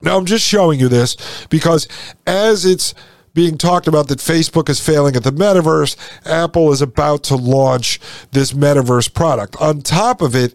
Now, 0.00 0.16
I'm 0.16 0.24
just 0.24 0.46
showing 0.46 0.80
you 0.80 0.88
this 0.88 1.16
because 1.50 1.86
as 2.26 2.64
it's 2.64 2.94
being 3.36 3.58
talked 3.58 3.86
about 3.86 4.08
that 4.08 4.18
Facebook 4.18 4.70
is 4.70 4.80
failing 4.80 5.14
at 5.14 5.22
the 5.22 5.30
metaverse. 5.30 5.94
Apple 6.24 6.72
is 6.72 6.80
about 6.80 7.22
to 7.24 7.36
launch 7.36 8.00
this 8.32 8.54
metaverse 8.54 9.12
product. 9.12 9.54
On 9.60 9.82
top 9.82 10.22
of 10.22 10.34
it, 10.34 10.54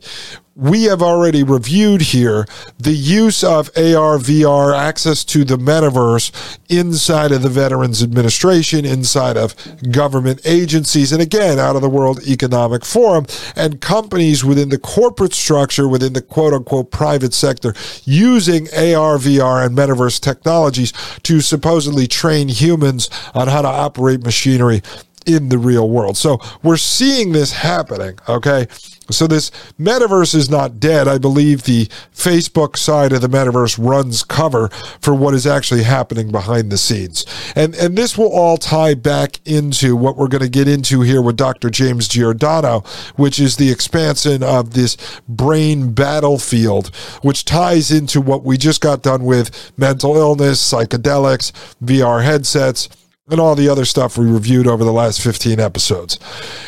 we 0.56 0.84
have 0.84 1.02
already 1.02 1.44
reviewed 1.44 2.02
here 2.02 2.46
the 2.78 2.92
use 2.92 3.44
of 3.44 3.70
AR, 3.78 4.18
VR, 4.18 4.78
access 4.78 5.24
to 5.26 5.46
the 5.46 5.56
metaverse 5.56 6.32
inside 6.70 7.32
of 7.32 7.42
the 7.42 7.50
Veterans 7.50 8.04
Administration, 8.04 8.86
inside 8.86 9.38
of 9.38 9.56
government 9.92 10.42
agencies, 10.44 11.12
and 11.14 11.22
again, 11.22 11.58
out 11.58 11.76
of 11.76 11.82
the 11.82 11.90
World 11.90 12.22
Economic 12.28 12.84
Forum, 12.84 13.26
and 13.56 13.80
companies 13.80 14.44
within 14.44 14.70
the 14.70 14.78
corporate 14.78 15.34
structure, 15.34 15.88
within 15.88 16.14
the 16.14 16.22
quote 16.22 16.54
unquote 16.54 16.92
private 16.92 17.34
sector, 17.34 17.74
using 18.04 18.68
AR, 18.74 19.18
VR, 19.18 19.66
and 19.66 19.78
metaverse 19.78 20.20
technologies 20.20 20.92
to 21.24 21.40
supposedly 21.40 22.08
train 22.08 22.50
humans 22.50 23.10
on 23.34 23.48
how 23.48 23.62
to 23.62 23.68
operate 23.68 24.24
machinery 24.24 24.82
in 25.26 25.50
the 25.50 25.58
real 25.58 25.90
world. 25.90 26.18
So 26.18 26.40
we're 26.64 26.78
seeing 26.78 27.32
this 27.32 27.52
happening, 27.52 28.20
okay? 28.28 28.68
So 29.10 29.28
this 29.28 29.52
metaverse 29.80 30.36
is 30.36 30.50
not 30.50 30.80
dead. 30.80 31.08
I 31.08 31.18
believe 31.18 31.64
the 31.64 31.88
Facebook 32.14 32.78
side 32.78 33.12
of 33.12 33.22
the 33.22 33.28
metaverse 33.28 33.78
runs 33.80 34.24
cover 34.24 34.70
for 35.02 35.14
what 35.14 35.34
is 35.34 35.48
actually 35.48 35.84
happening 35.84 36.32
behind 36.32 36.72
the 36.72 36.78
scenes. 36.78 37.26
And 37.56 37.76
and 37.76 37.98
this 37.98 38.18
will 38.18 38.32
all 38.32 38.58
tie 38.58 38.94
back 38.94 39.40
into 39.46 39.96
what 39.96 40.18
we're 40.18 40.28
going 40.28 40.44
to 40.44 40.50
get 40.50 40.68
into 40.68 41.02
here 41.02 41.22
with 41.22 41.36
Dr. 41.36 41.70
James 41.70 42.08
Giordano, 42.08 42.82
which 43.16 43.40
is 43.40 43.58
the 43.58 43.72
expansion 43.72 44.44
of 44.44 44.74
this 44.74 44.98
brain 45.28 45.94
battlefield, 45.94 46.96
which 47.22 47.44
ties 47.44 47.92
into 47.92 48.22
what 48.22 48.44
we 48.44 48.58
just 48.58 48.82
got 48.82 49.02
done 49.02 49.24
with 49.24 49.72
mental 49.78 50.16
illness, 50.16 50.62
psychedelics, 50.62 51.52
VR 51.84 52.24
headsets 52.24 52.88
and 53.32 53.40
all 53.40 53.56
the 53.56 53.70
other 53.70 53.86
stuff 53.86 54.18
we 54.18 54.26
reviewed 54.26 54.68
over 54.68 54.84
the 54.84 54.92
last 54.92 55.22
15 55.22 55.60
episodes. 55.60 56.20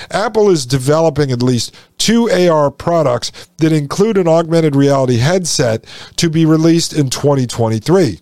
Apple 0.10 0.50
is 0.50 0.66
developing 0.66 1.32
at 1.32 1.44
least 1.44 1.76
two 1.98 2.30
AR 2.32 2.72
products 2.72 3.32
that 3.58 3.72
include 3.72 4.18
an 4.18 4.28
augmented 4.28 4.76
reality 4.76 5.18
headset 5.18 5.86
to 6.16 6.30
be 6.30 6.46
released 6.46 6.94
in 6.94 7.10
2023 7.10 8.20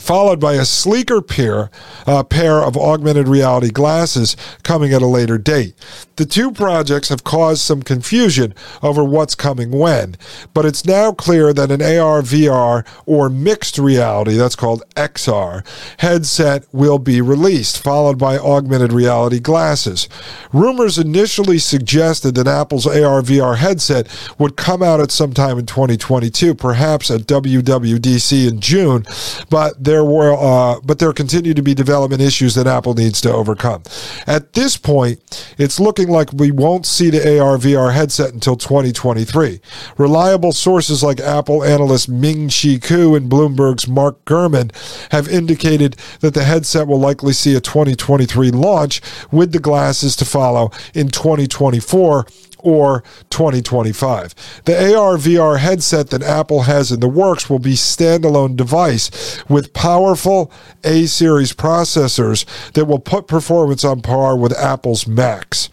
followed 0.00 0.40
by 0.40 0.54
a 0.54 0.64
sleeker 0.64 1.22
pair, 1.22 1.70
uh, 2.04 2.24
pair 2.24 2.60
of 2.60 2.76
augmented 2.76 3.28
reality 3.28 3.70
glasses 3.70 4.36
coming 4.64 4.92
at 4.92 5.02
a 5.02 5.06
later 5.06 5.38
date. 5.38 5.72
The 6.16 6.26
two 6.26 6.50
projects 6.50 7.10
have 7.10 7.22
caused 7.22 7.60
some 7.60 7.80
confusion 7.80 8.54
over 8.82 9.04
what's 9.04 9.36
coming 9.36 9.70
when, 9.70 10.16
but 10.52 10.64
it's 10.64 10.84
now 10.84 11.12
clear 11.12 11.52
that 11.52 11.70
an 11.70 11.80
AR, 11.80 12.22
VR, 12.22 12.84
or 13.06 13.30
mixed 13.30 13.78
reality, 13.78 14.36
that's 14.36 14.56
called 14.56 14.82
XR, 14.96 15.64
headset 15.98 16.64
will 16.72 16.98
be 16.98 17.20
released, 17.20 17.80
followed 17.80 18.18
by 18.18 18.36
augmented 18.36 18.92
reality 18.92 19.38
glasses. 19.38 20.08
Rumors 20.52 20.98
initially 20.98 21.58
suggested 21.58 22.34
that 22.34 22.48
Apple's 22.48 22.86
AR, 22.86 23.22
VR 23.22 23.58
headset 23.58 24.08
would 24.40 24.56
come 24.56 24.82
out 24.82 25.00
at 25.00 25.12
some 25.12 25.32
time 25.32 25.56
in 25.56 25.66
2022, 25.66 26.54
perhaps 26.56 27.12
at 27.12 27.22
WWDC 27.22 28.48
in 28.48 28.60
June, 28.60 29.04
but 29.50 29.83
there 29.84 30.04
were, 30.04 30.34
uh, 30.34 30.80
but 30.84 30.98
there 30.98 31.12
continue 31.12 31.54
to 31.54 31.62
be 31.62 31.74
development 31.74 32.22
issues 32.22 32.54
that 32.54 32.66
Apple 32.66 32.94
needs 32.94 33.20
to 33.22 33.32
overcome. 33.32 33.82
At 34.26 34.54
this 34.54 34.76
point, 34.76 35.20
it's 35.58 35.78
looking 35.78 36.08
like 36.08 36.32
we 36.32 36.50
won't 36.50 36.86
see 36.86 37.10
the 37.10 37.38
AR 37.38 37.56
VR 37.56 37.92
headset 37.92 38.32
until 38.32 38.56
2023. 38.56 39.60
Reliable 39.98 40.52
sources 40.52 41.02
like 41.02 41.20
Apple 41.20 41.62
analyst 41.62 42.08
Ming 42.08 42.48
Chi 42.48 42.78
Kuo 42.78 43.16
and 43.16 43.30
Bloomberg's 43.30 43.86
Mark 43.86 44.24
Gurman 44.24 44.72
have 45.12 45.28
indicated 45.28 45.96
that 46.20 46.34
the 46.34 46.44
headset 46.44 46.86
will 46.86 47.00
likely 47.00 47.32
see 47.32 47.54
a 47.54 47.60
2023 47.60 48.50
launch 48.50 49.00
with 49.30 49.52
the 49.52 49.58
glasses 49.58 50.16
to 50.16 50.24
follow 50.24 50.70
in 50.94 51.08
2024 51.08 52.26
or 52.64 53.02
2025. 53.30 54.62
The 54.64 54.96
AR 54.96 55.16
VR 55.16 55.58
headset 55.58 56.10
that 56.10 56.22
Apple 56.22 56.62
has 56.62 56.90
in 56.90 57.00
the 57.00 57.08
works 57.08 57.48
will 57.48 57.58
be 57.58 57.74
standalone 57.74 58.56
device 58.56 59.42
with 59.48 59.72
powerful 59.72 60.50
A 60.82 61.06
series 61.06 61.52
processors 61.52 62.44
that 62.72 62.86
will 62.86 62.98
put 62.98 63.28
performance 63.28 63.84
on 63.84 64.00
par 64.00 64.36
with 64.36 64.52
Apple's 64.58 65.06
Macs. 65.06 65.68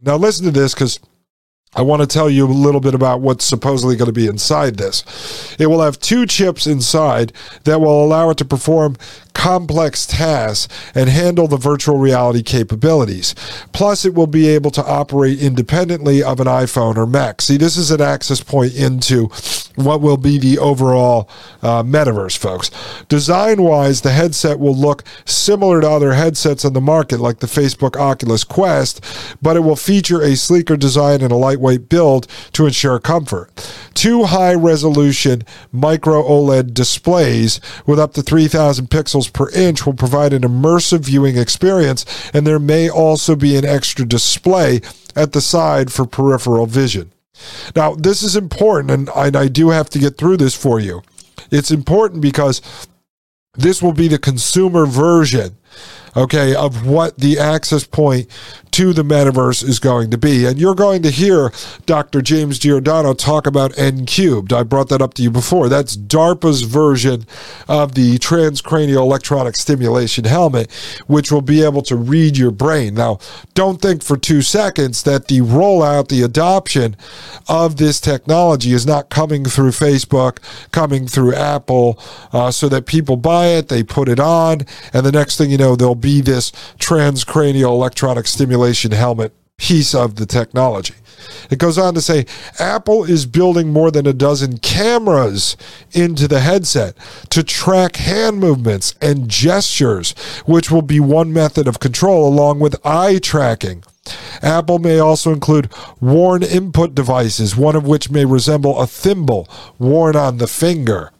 Now 0.00 0.16
listen 0.16 0.44
to 0.44 0.50
this 0.50 0.74
cuz 0.74 1.00
I 1.74 1.82
want 1.82 2.00
to 2.00 2.06
tell 2.06 2.30
you 2.30 2.46
a 2.46 2.48
little 2.48 2.80
bit 2.80 2.94
about 2.94 3.20
what's 3.20 3.44
supposedly 3.44 3.96
going 3.96 4.06
to 4.06 4.12
be 4.12 4.26
inside 4.26 4.76
this. 4.76 5.56
It 5.58 5.66
will 5.66 5.82
have 5.82 5.98
two 5.98 6.24
chips 6.24 6.66
inside 6.66 7.32
that 7.64 7.80
will 7.80 8.02
allow 8.02 8.30
it 8.30 8.38
to 8.38 8.44
perform 8.46 8.96
complex 9.34 10.06
tasks 10.06 10.72
and 10.94 11.10
handle 11.10 11.46
the 11.46 11.58
virtual 11.58 11.98
reality 11.98 12.42
capabilities. 12.42 13.34
Plus, 13.72 14.06
it 14.06 14.14
will 14.14 14.26
be 14.26 14.48
able 14.48 14.70
to 14.70 14.82
operate 14.82 15.38
independently 15.38 16.22
of 16.22 16.40
an 16.40 16.46
iPhone 16.46 16.96
or 16.96 17.06
Mac. 17.06 17.42
See, 17.42 17.58
this 17.58 17.76
is 17.76 17.90
an 17.90 18.00
access 18.00 18.42
point 18.42 18.74
into 18.74 19.26
what 19.74 20.00
will 20.00 20.16
be 20.16 20.38
the 20.38 20.58
overall 20.58 21.28
uh, 21.62 21.82
metaverse, 21.82 22.38
folks. 22.38 22.70
Design 23.08 23.62
wise, 23.62 24.00
the 24.00 24.10
headset 24.10 24.58
will 24.58 24.74
look 24.74 25.04
similar 25.26 25.82
to 25.82 25.90
other 25.90 26.14
headsets 26.14 26.64
on 26.64 26.72
the 26.72 26.80
market, 26.80 27.20
like 27.20 27.40
the 27.40 27.46
Facebook 27.46 27.94
Oculus 27.94 28.42
Quest, 28.42 29.04
but 29.42 29.54
it 29.54 29.60
will 29.60 29.76
feature 29.76 30.22
a 30.22 30.34
sleeker 30.34 30.78
design 30.78 31.20
and 31.20 31.30
a 31.30 31.36
lightweight 31.56 31.88
build 31.88 32.26
to 32.52 32.66
ensure 32.66 32.98
comfort. 32.98 33.50
Two 33.94 34.24
high 34.24 34.54
resolution 34.54 35.42
micro 35.72 36.22
OLED 36.22 36.74
displays 36.74 37.60
with 37.86 37.98
up 37.98 38.12
to 38.14 38.22
3,000 38.22 38.88
pixels 38.88 39.32
per 39.32 39.50
inch 39.50 39.86
will 39.86 39.94
provide 39.94 40.32
an 40.32 40.42
immersive 40.42 41.00
viewing 41.00 41.38
experience, 41.38 42.04
and 42.32 42.46
there 42.46 42.58
may 42.58 42.88
also 42.90 43.34
be 43.34 43.56
an 43.56 43.64
extra 43.64 44.04
display 44.04 44.80
at 45.14 45.32
the 45.32 45.40
side 45.40 45.92
for 45.92 46.06
peripheral 46.06 46.66
vision. 46.66 47.12
Now, 47.74 47.94
this 47.94 48.22
is 48.22 48.36
important, 48.36 48.90
and 48.90 49.10
and 49.14 49.36
I 49.36 49.48
do 49.48 49.70
have 49.70 49.90
to 49.90 49.98
get 49.98 50.16
through 50.16 50.38
this 50.38 50.54
for 50.54 50.80
you. 50.80 51.02
It's 51.50 51.70
important 51.70 52.22
because 52.22 52.62
this 53.54 53.82
will 53.82 53.92
be 53.92 54.08
the 54.08 54.18
consumer 54.18 54.86
version 54.86 55.56
okay, 56.16 56.54
of 56.54 56.86
what 56.86 57.18
the 57.18 57.38
access 57.38 57.84
point 57.84 58.26
to 58.76 58.92
the 58.92 59.02
metaverse 59.02 59.66
is 59.66 59.78
going 59.78 60.10
to 60.10 60.18
be. 60.18 60.44
And 60.44 60.58
you're 60.60 60.74
going 60.74 61.00
to 61.00 61.10
hear 61.10 61.50
Dr. 61.86 62.20
James 62.20 62.58
Giordano 62.58 63.14
talk 63.14 63.46
about 63.46 63.78
N 63.78 64.04
cubed. 64.04 64.52
I 64.52 64.64
brought 64.64 64.90
that 64.90 65.00
up 65.00 65.14
to 65.14 65.22
you 65.22 65.30
before. 65.30 65.70
That's 65.70 65.96
DARPA's 65.96 66.60
version 66.60 67.24
of 67.68 67.94
the 67.94 68.18
transcranial 68.18 68.98
electronic 68.98 69.56
stimulation 69.56 70.26
helmet, 70.26 70.70
which 71.06 71.32
will 71.32 71.40
be 71.40 71.64
able 71.64 71.80
to 71.84 71.96
read 71.96 72.36
your 72.36 72.50
brain. 72.50 72.92
Now, 72.92 73.18
don't 73.54 73.80
think 73.80 74.04
for 74.04 74.18
two 74.18 74.42
seconds 74.42 75.04
that 75.04 75.28
the 75.28 75.40
rollout, 75.40 76.08
the 76.08 76.20
adoption 76.20 76.98
of 77.48 77.78
this 77.78 77.98
technology 77.98 78.74
is 78.74 78.84
not 78.84 79.08
coming 79.08 79.46
through 79.46 79.70
Facebook, 79.70 80.36
coming 80.70 81.06
through 81.06 81.34
Apple, 81.34 81.98
uh, 82.30 82.50
so 82.50 82.68
that 82.68 82.84
people 82.84 83.16
buy 83.16 83.46
it, 83.46 83.68
they 83.68 83.82
put 83.82 84.06
it 84.06 84.20
on, 84.20 84.66
and 84.92 85.06
the 85.06 85.12
next 85.12 85.38
thing 85.38 85.50
you 85.50 85.56
know, 85.56 85.76
there'll 85.76 85.94
be 85.94 86.20
this 86.20 86.50
transcranial 86.78 87.70
electronic 87.70 88.26
stimulation 88.26 88.65
helmet 88.74 89.32
piece 89.56 89.94
of 89.94 90.16
the 90.16 90.26
technology. 90.26 90.94
It 91.50 91.58
goes 91.58 91.78
on 91.78 91.94
to 91.94 92.00
say 92.00 92.26
Apple 92.58 93.04
is 93.04 93.26
building 93.26 93.72
more 93.72 93.90
than 93.90 94.06
a 94.06 94.12
dozen 94.12 94.58
cameras 94.58 95.56
into 95.92 96.28
the 96.28 96.40
headset 96.40 96.96
to 97.30 97.42
track 97.42 97.96
hand 97.96 98.38
movements 98.38 98.94
and 99.00 99.28
gestures, 99.28 100.12
which 100.44 100.70
will 100.70 100.82
be 100.82 101.00
one 101.00 101.32
method 101.32 101.66
of 101.66 101.80
control 101.80 102.28
along 102.28 102.60
with 102.60 102.84
eye 102.84 103.18
tracking. 103.18 103.82
Apple 104.42 104.78
may 104.78 104.98
also 104.98 105.32
include 105.32 105.72
worn 106.00 106.42
input 106.42 106.94
devices, 106.94 107.56
one 107.56 107.74
of 107.74 107.86
which 107.86 108.10
may 108.10 108.24
resemble 108.24 108.78
a 108.78 108.86
thimble 108.86 109.48
worn 109.78 110.14
on 110.14 110.38
the 110.38 110.46
finger. 110.46 111.10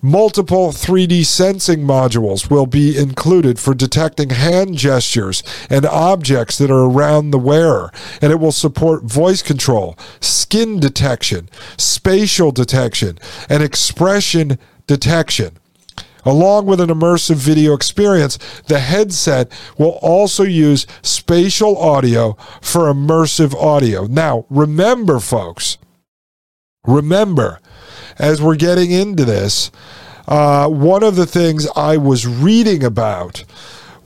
Multiple 0.00 0.68
3D 0.68 1.26
sensing 1.26 1.80
modules 1.80 2.48
will 2.48 2.66
be 2.66 2.96
included 2.96 3.58
for 3.58 3.74
detecting 3.74 4.30
hand 4.30 4.76
gestures 4.76 5.42
and 5.68 5.84
objects 5.84 6.56
that 6.58 6.70
are 6.70 6.84
around 6.84 7.32
the 7.32 7.38
wearer, 7.38 7.92
and 8.22 8.30
it 8.30 8.38
will 8.38 8.52
support 8.52 9.02
voice 9.02 9.42
control, 9.42 9.98
skin 10.20 10.78
detection, 10.78 11.48
spatial 11.76 12.52
detection, 12.52 13.18
and 13.48 13.60
expression 13.60 14.56
detection. 14.86 15.58
Along 16.24 16.66
with 16.66 16.80
an 16.80 16.90
immersive 16.90 17.36
video 17.36 17.74
experience, 17.74 18.38
the 18.68 18.78
headset 18.78 19.50
will 19.78 19.98
also 20.00 20.44
use 20.44 20.86
spatial 21.02 21.76
audio 21.76 22.34
for 22.60 22.82
immersive 22.82 23.52
audio. 23.54 24.06
Now, 24.06 24.46
remember, 24.48 25.18
folks, 25.18 25.78
remember, 26.86 27.60
as 28.18 28.42
we're 28.42 28.56
getting 28.56 28.90
into 28.90 29.24
this, 29.24 29.70
uh, 30.26 30.68
one 30.68 31.02
of 31.02 31.16
the 31.16 31.26
things 31.26 31.66
I 31.74 31.96
was 31.96 32.26
reading 32.26 32.84
about 32.84 33.44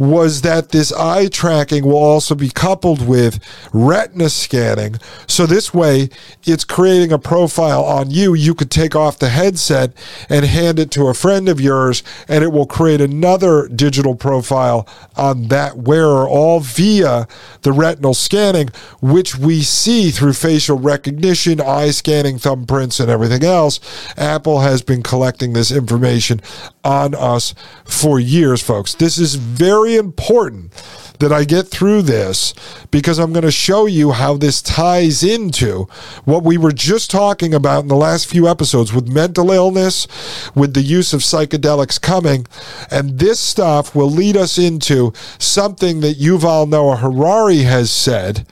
was 0.02 0.42
that 0.42 0.70
this 0.70 0.92
eye 0.92 1.28
tracking 1.28 1.84
will 1.84 1.94
also 1.94 2.34
be 2.34 2.48
coupled 2.48 3.06
with 3.06 3.38
retina 3.72 4.28
scanning. 4.28 4.96
So 5.28 5.46
this 5.46 5.72
way, 5.72 6.08
it's 6.42 6.64
creating 6.64 7.12
a 7.12 7.20
profile 7.20 7.84
on 7.84 8.10
you. 8.10 8.34
You 8.34 8.52
could 8.52 8.70
take 8.70 8.96
off 8.96 9.20
the 9.20 9.28
headset 9.28 9.92
and 10.28 10.44
hand 10.44 10.80
it 10.80 10.90
to 10.92 11.06
a 11.06 11.14
friend 11.14 11.48
of 11.48 11.60
yours, 11.60 12.02
and 12.26 12.42
it 12.42 12.48
will 12.48 12.66
create 12.66 13.00
another 13.00 13.68
digital 13.68 14.16
profile 14.16 14.88
on 15.16 15.46
that 15.48 15.78
wearer, 15.78 16.26
all 16.26 16.58
via 16.58 17.28
the 17.60 17.70
retinal 17.70 18.12
scanning, 18.12 18.70
which 19.00 19.38
we 19.38 19.62
see 19.62 20.10
through 20.10 20.32
facial 20.32 20.80
recognition, 20.80 21.60
eye 21.60 21.92
scanning, 21.92 22.38
thumbprints, 22.38 22.98
and 22.98 23.08
everything 23.08 23.44
else. 23.44 23.78
Apple 24.16 24.62
has 24.62 24.82
been 24.82 25.04
collecting 25.04 25.52
this 25.52 25.70
information 25.70 26.40
on 26.82 27.14
us 27.14 27.54
for 27.84 28.18
years, 28.18 28.60
folks. 28.60 28.94
This 28.94 29.16
is 29.16 29.36
very 29.36 29.91
important 29.96 30.72
that 31.18 31.32
I 31.32 31.44
get 31.44 31.68
through 31.68 32.02
this 32.02 32.52
because 32.90 33.18
I'm 33.18 33.32
going 33.32 33.44
to 33.44 33.50
show 33.52 33.86
you 33.86 34.10
how 34.10 34.36
this 34.36 34.60
ties 34.60 35.22
into 35.22 35.86
what 36.24 36.42
we 36.42 36.58
were 36.58 36.72
just 36.72 37.10
talking 37.10 37.54
about 37.54 37.82
in 37.82 37.88
the 37.88 37.96
last 37.96 38.26
few 38.26 38.48
episodes 38.48 38.92
with 38.92 39.08
mental 39.08 39.52
illness, 39.52 40.08
with 40.54 40.74
the 40.74 40.82
use 40.82 41.12
of 41.12 41.20
psychedelics 41.20 42.00
coming. 42.00 42.46
And 42.90 43.18
this 43.18 43.38
stuff 43.38 43.94
will 43.94 44.10
lead 44.10 44.36
us 44.36 44.58
into 44.58 45.12
something 45.38 46.00
that 46.00 46.18
Yuval 46.18 46.68
Noah 46.68 46.96
Harari 46.96 47.58
has 47.58 47.90
said, 47.90 48.46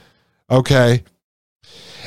okay? 0.48 1.02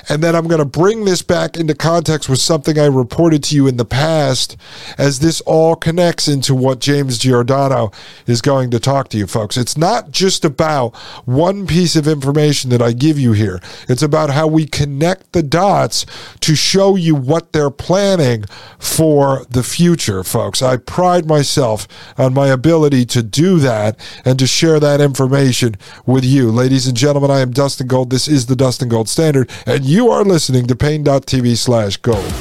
And 0.09 0.21
then 0.21 0.35
I'm 0.35 0.47
going 0.47 0.59
to 0.59 0.65
bring 0.65 1.05
this 1.05 1.21
back 1.21 1.57
into 1.57 1.75
context 1.75 2.27
with 2.27 2.39
something 2.39 2.77
I 2.77 2.85
reported 2.85 3.43
to 3.45 3.55
you 3.55 3.67
in 3.67 3.77
the 3.77 3.85
past, 3.85 4.57
as 4.97 5.19
this 5.19 5.41
all 5.41 5.75
connects 5.75 6.27
into 6.27 6.53
what 6.55 6.79
James 6.79 7.17
Giordano 7.17 7.91
is 8.27 8.41
going 8.41 8.71
to 8.71 8.79
talk 8.79 9.09
to 9.09 9.17
you, 9.17 9.27
folks. 9.27 9.57
It's 9.57 9.77
not 9.77 10.11
just 10.11 10.43
about 10.43 10.95
one 11.25 11.67
piece 11.67 11.95
of 11.95 12.07
information 12.07 12.69
that 12.71 12.81
I 12.81 12.91
give 12.91 13.17
you 13.17 13.33
here, 13.33 13.61
it's 13.87 14.01
about 14.01 14.31
how 14.31 14.47
we 14.47 14.65
connect 14.65 15.33
the 15.33 15.43
dots 15.43 16.05
to 16.41 16.55
show 16.55 16.95
you 16.95 17.15
what 17.15 17.53
they're 17.53 17.69
planning 17.69 18.45
for 18.79 19.45
the 19.49 19.63
future, 19.63 20.23
folks. 20.23 20.61
I 20.61 20.77
pride 20.77 21.25
myself 21.25 21.87
on 22.17 22.33
my 22.33 22.47
ability 22.47 23.05
to 23.05 23.23
do 23.23 23.59
that 23.59 23.99
and 24.25 24.37
to 24.39 24.47
share 24.47 24.79
that 24.79 25.01
information 25.01 25.75
with 26.05 26.25
you. 26.25 26.51
Ladies 26.51 26.87
and 26.87 26.97
gentlemen, 26.97 27.31
I 27.31 27.39
am 27.39 27.51
Dustin 27.51 27.87
Gold. 27.87 28.09
This 28.09 28.27
is 28.27 28.47
the 28.47 28.55
Dustin 28.55 28.89
Gold 28.89 29.07
Standard, 29.07 29.49
and 29.65 29.85
you 29.85 29.92
are 30.01 30.23
listening 30.23 30.65
to 30.65 30.75
Paine.tv 30.75 31.55
slash 31.55 31.97
gold. 31.97 32.33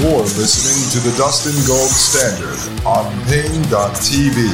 You're 0.00 0.22
listening 0.22 0.88
to 0.96 1.00
the 1.06 1.14
Dustin 1.18 1.52
Gold 1.66 1.90
Standard 1.90 2.56
on 2.86 3.04
Paine.tv. 3.24 4.48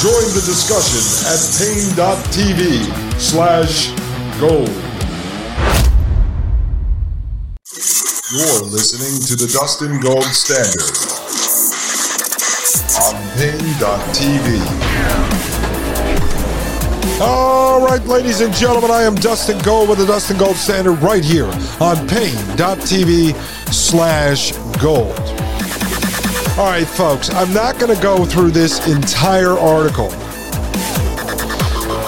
Join 0.00 0.26
the 0.32 0.40
discussion 0.40 1.04
at 1.28 1.40
Paine.tv 1.60 3.20
slash 3.20 3.90
gold. 4.40 4.72
You're 8.32 8.64
listening 8.64 9.20
to 9.28 9.36
the 9.36 9.50
Dustin 9.52 10.00
Gold 10.00 10.24
Standard 10.24 10.96
on 13.04 13.14
Paine.tv. 13.36 15.29
All 17.22 17.82
right, 17.82 18.02
ladies 18.06 18.40
and 18.40 18.54
gentlemen, 18.54 18.90
I 18.90 19.02
am 19.02 19.14
Dustin 19.14 19.58
Gold 19.58 19.90
with 19.90 19.98
the 19.98 20.06
Dustin 20.06 20.38
Gold 20.38 20.56
Standard 20.56 21.02
right 21.02 21.22
here 21.22 21.44
on 21.78 22.08
Paine.tv 22.08 23.34
slash 23.70 24.52
gold. 24.80 25.18
All 26.58 26.64
right, 26.64 26.86
folks, 26.86 27.28
I'm 27.28 27.52
not 27.52 27.78
going 27.78 27.94
to 27.94 28.02
go 28.02 28.24
through 28.24 28.52
this 28.52 28.88
entire 28.88 29.50
article 29.50 30.08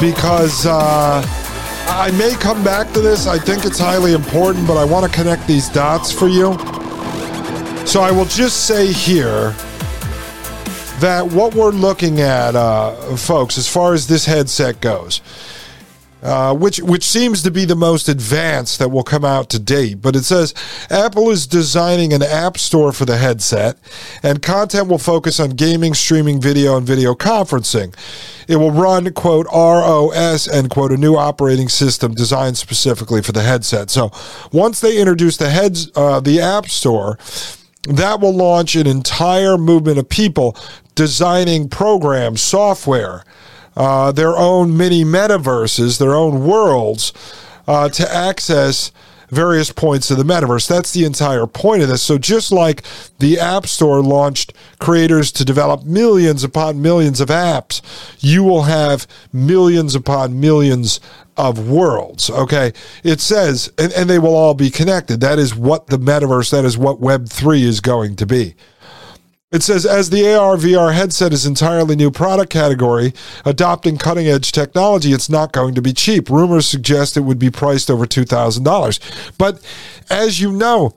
because 0.01 0.65
uh, 0.65 1.23
I 1.89 2.11
may 2.19 2.33
come 2.33 2.65
back 2.65 2.91
to 2.95 3.03
this. 3.03 3.27
I 3.27 3.39
think 3.39 3.67
it's 3.67 3.79
highly 3.79 4.15
important, 4.15 4.67
but 4.67 4.79
I 4.79 4.85
want 4.87 5.05
to 5.05 5.15
connect 5.15 5.47
these 5.47 5.69
dots 5.69 6.11
for 6.11 6.29
you. 6.29 6.55
So 7.87 8.01
I 8.01 8.11
will 8.11 8.25
just 8.25 8.67
say 8.67 8.91
here 8.91 9.55
that 11.03 11.33
what 11.33 11.53
we're 11.57 11.71
looking 11.71 12.21
at, 12.21 12.55
uh, 12.55 13.17
folks, 13.17 13.59
as 13.59 13.69
far 13.69 13.93
as 13.93 14.07
this 14.07 14.25
headset 14.25 14.81
goes, 14.81 15.21
uh, 16.23 16.55
which 16.55 16.79
which 16.79 17.03
seems 17.03 17.43
to 17.43 17.51
be 17.51 17.65
the 17.65 17.75
most 17.75 18.09
advanced 18.09 18.79
that 18.79 18.89
will 18.89 19.03
come 19.03 19.25
out 19.25 19.51
to 19.51 19.59
date. 19.59 20.01
But 20.01 20.15
it 20.15 20.23
says 20.23 20.55
Apple 20.91 21.29
is 21.31 21.49
designing 21.49 22.13
an 22.13 22.23
app 22.23 22.57
store 22.57 22.93
for 22.93 23.05
the 23.05 23.17
headset, 23.17 23.77
and 24.23 24.41
content 24.41 24.87
will 24.87 24.99
focus 24.99 25.41
on 25.41 25.51
gaming, 25.51 25.93
streaming, 25.93 26.41
video, 26.41 26.77
and 26.77 26.87
video 26.87 27.15
conferencing. 27.15 27.93
It 28.47 28.57
will 28.57 28.71
run 28.71 29.13
quote 29.13 29.47
ROS 29.53 30.47
end 30.47 30.71
quote 30.71 30.93
a 30.93 30.97
new 30.97 31.17
operating 31.17 31.69
system 31.69 32.15
designed 32.15 32.59
specifically 32.59 33.23
for 33.23 33.33
the 33.33 33.43
headset. 33.43 33.91
So 33.91 34.13
once 34.53 34.81
they 34.81 34.99
introduce 34.99 35.37
the 35.37 35.51
heads 35.51 35.91
uh, 35.97 36.21
the 36.21 36.41
app 36.41 36.67
store 36.67 37.19
that 37.89 38.21
will 38.21 38.33
launch 38.33 38.77
an 38.77 38.87
entire 38.87 39.59
movement 39.59 39.99
of 39.99 40.09
people 40.09 40.57
designing 40.95 41.69
programs, 41.69 42.41
software, 42.41 43.25
uh, 43.77 44.13
their 44.13 44.37
own 44.37 44.77
mini 44.77 45.05
metaverses, 45.05 45.99
their 45.99 46.15
own 46.15 46.45
worlds 46.45 47.13
uh, 47.67 47.89
to 47.89 48.15
access 48.15 48.93
various 49.33 49.73
points 49.73 50.11
of 50.11 50.19
the 50.19 50.25
metaverse. 50.25 50.69
That's 50.69 50.93
the 50.93 51.05
entire 51.05 51.47
point 51.47 51.83
of 51.83 51.89
this. 51.89 52.03
So, 52.03 52.19
just 52.19 52.53
like 52.53 52.83
the 53.19 53.41
App 53.41 53.67
Store 53.67 54.03
launched 54.03 54.53
creators 54.79 55.33
to 55.33 55.45
develop 55.45 55.85
millions 55.85 56.45
upon 56.45 56.83
millions 56.83 57.19
of 57.21 57.29
apps, 57.29 57.81
you 58.21 58.45
will 58.45 58.65
have 58.65 59.07
millions 59.33 59.95
upon 59.95 60.39
millions 60.39 61.01
of 61.37 61.69
worlds. 61.69 62.29
Okay. 62.29 62.73
It 63.03 63.21
says, 63.21 63.73
and, 63.79 63.91
and 63.95 64.09
they 64.09 64.19
will 64.19 64.35
all 64.35 64.55
be 64.55 64.71
connected. 64.71 65.21
That 65.21 65.39
is 65.39 65.55
what 65.55 65.87
the 65.87 65.99
metaverse, 65.99 66.51
that 66.51 66.67
is 66.67 66.77
what 66.77 67.01
Web3 67.01 67.63
is 67.63 67.81
going 67.81 68.17
to 68.17 68.27
be. 68.27 68.55
It 69.53 69.63
says, 69.63 69.85
as 69.85 70.09
the 70.09 70.35
AR 70.35 70.57
VR 70.57 70.95
headset 70.95 71.33
is 71.33 71.45
entirely 71.45 71.95
new 71.95 72.11
product 72.11 72.51
category, 72.51 73.13
adopting 73.45 73.99
cutting 73.99 74.27
edge 74.27 74.51
technology, 74.51 75.13
it's 75.13 75.29
not 75.29 75.53
going 75.53 75.75
to 75.75 75.83
be 75.83 75.93
cheap. 75.93 76.31
Rumors 76.31 76.67
suggest 76.67 77.19
it 77.19 77.21
would 77.21 77.39
be 77.39 77.51
priced 77.51 77.91
over 77.91 78.07
$2,000. 78.07 79.33
But 79.37 79.61
as 80.09 80.41
you 80.41 80.53
know, 80.53 80.95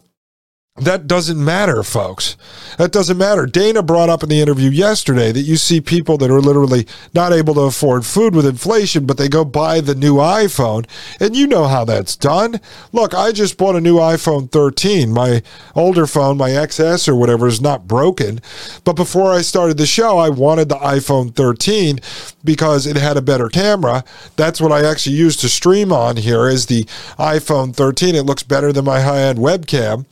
that 0.77 1.07
doesn't 1.07 1.41
matter, 1.41 1.83
folks. 1.83 2.35
That 2.77 2.91
doesn't 2.91 3.17
matter. 3.17 3.45
Dana 3.45 3.81
brought 3.81 4.09
up 4.09 4.23
in 4.23 4.29
the 4.29 4.41
interview 4.41 4.69
yesterday 4.69 5.31
that 5.31 5.43
you 5.43 5.55
see 5.55 5.79
people 5.79 6.17
that 6.17 6.29
are 6.29 6.41
literally 6.41 6.85
not 7.13 7.31
able 7.31 7.53
to 7.53 7.61
afford 7.61 8.05
food 8.05 8.35
with 8.35 8.45
inflation, 8.45 9.05
but 9.05 9.17
they 9.17 9.29
go 9.29 9.45
buy 9.45 9.79
the 9.79 9.95
new 9.95 10.15
iPhone. 10.15 10.85
And 11.21 11.33
you 11.33 11.47
know 11.47 11.67
how 11.67 11.85
that's 11.85 12.17
done. 12.17 12.59
Look, 12.91 13.13
I 13.13 13.31
just 13.31 13.57
bought 13.57 13.77
a 13.77 13.81
new 13.81 13.99
iPhone 13.99 14.51
13. 14.51 15.13
My 15.13 15.43
older 15.75 16.05
phone, 16.05 16.35
my 16.35 16.49
XS 16.49 17.07
or 17.07 17.15
whatever, 17.15 17.47
is 17.47 17.61
not 17.61 17.87
broken. 17.87 18.41
But 18.83 18.97
before 18.97 19.31
I 19.31 19.43
started 19.43 19.77
the 19.77 19.85
show, 19.85 20.17
I 20.17 20.27
wanted 20.27 20.67
the 20.67 20.75
iPhone 20.75 21.33
13 21.33 22.01
because 22.45 22.87
it 22.87 22.95
had 22.95 23.17
a 23.17 23.21
better 23.21 23.49
camera. 23.49 24.03
That's 24.35 24.61
what 24.61 24.71
I 24.71 24.85
actually 24.85 25.15
use 25.15 25.35
to 25.37 25.49
stream 25.49 25.91
on 25.91 26.17
here 26.17 26.47
is 26.47 26.67
the 26.67 26.83
iPhone 27.17 27.75
13. 27.75 28.15
It 28.15 28.23
looks 28.23 28.43
better 28.43 28.71
than 28.71 28.85
my 28.85 29.01
high-end 29.01 29.39
webcam 29.39 30.05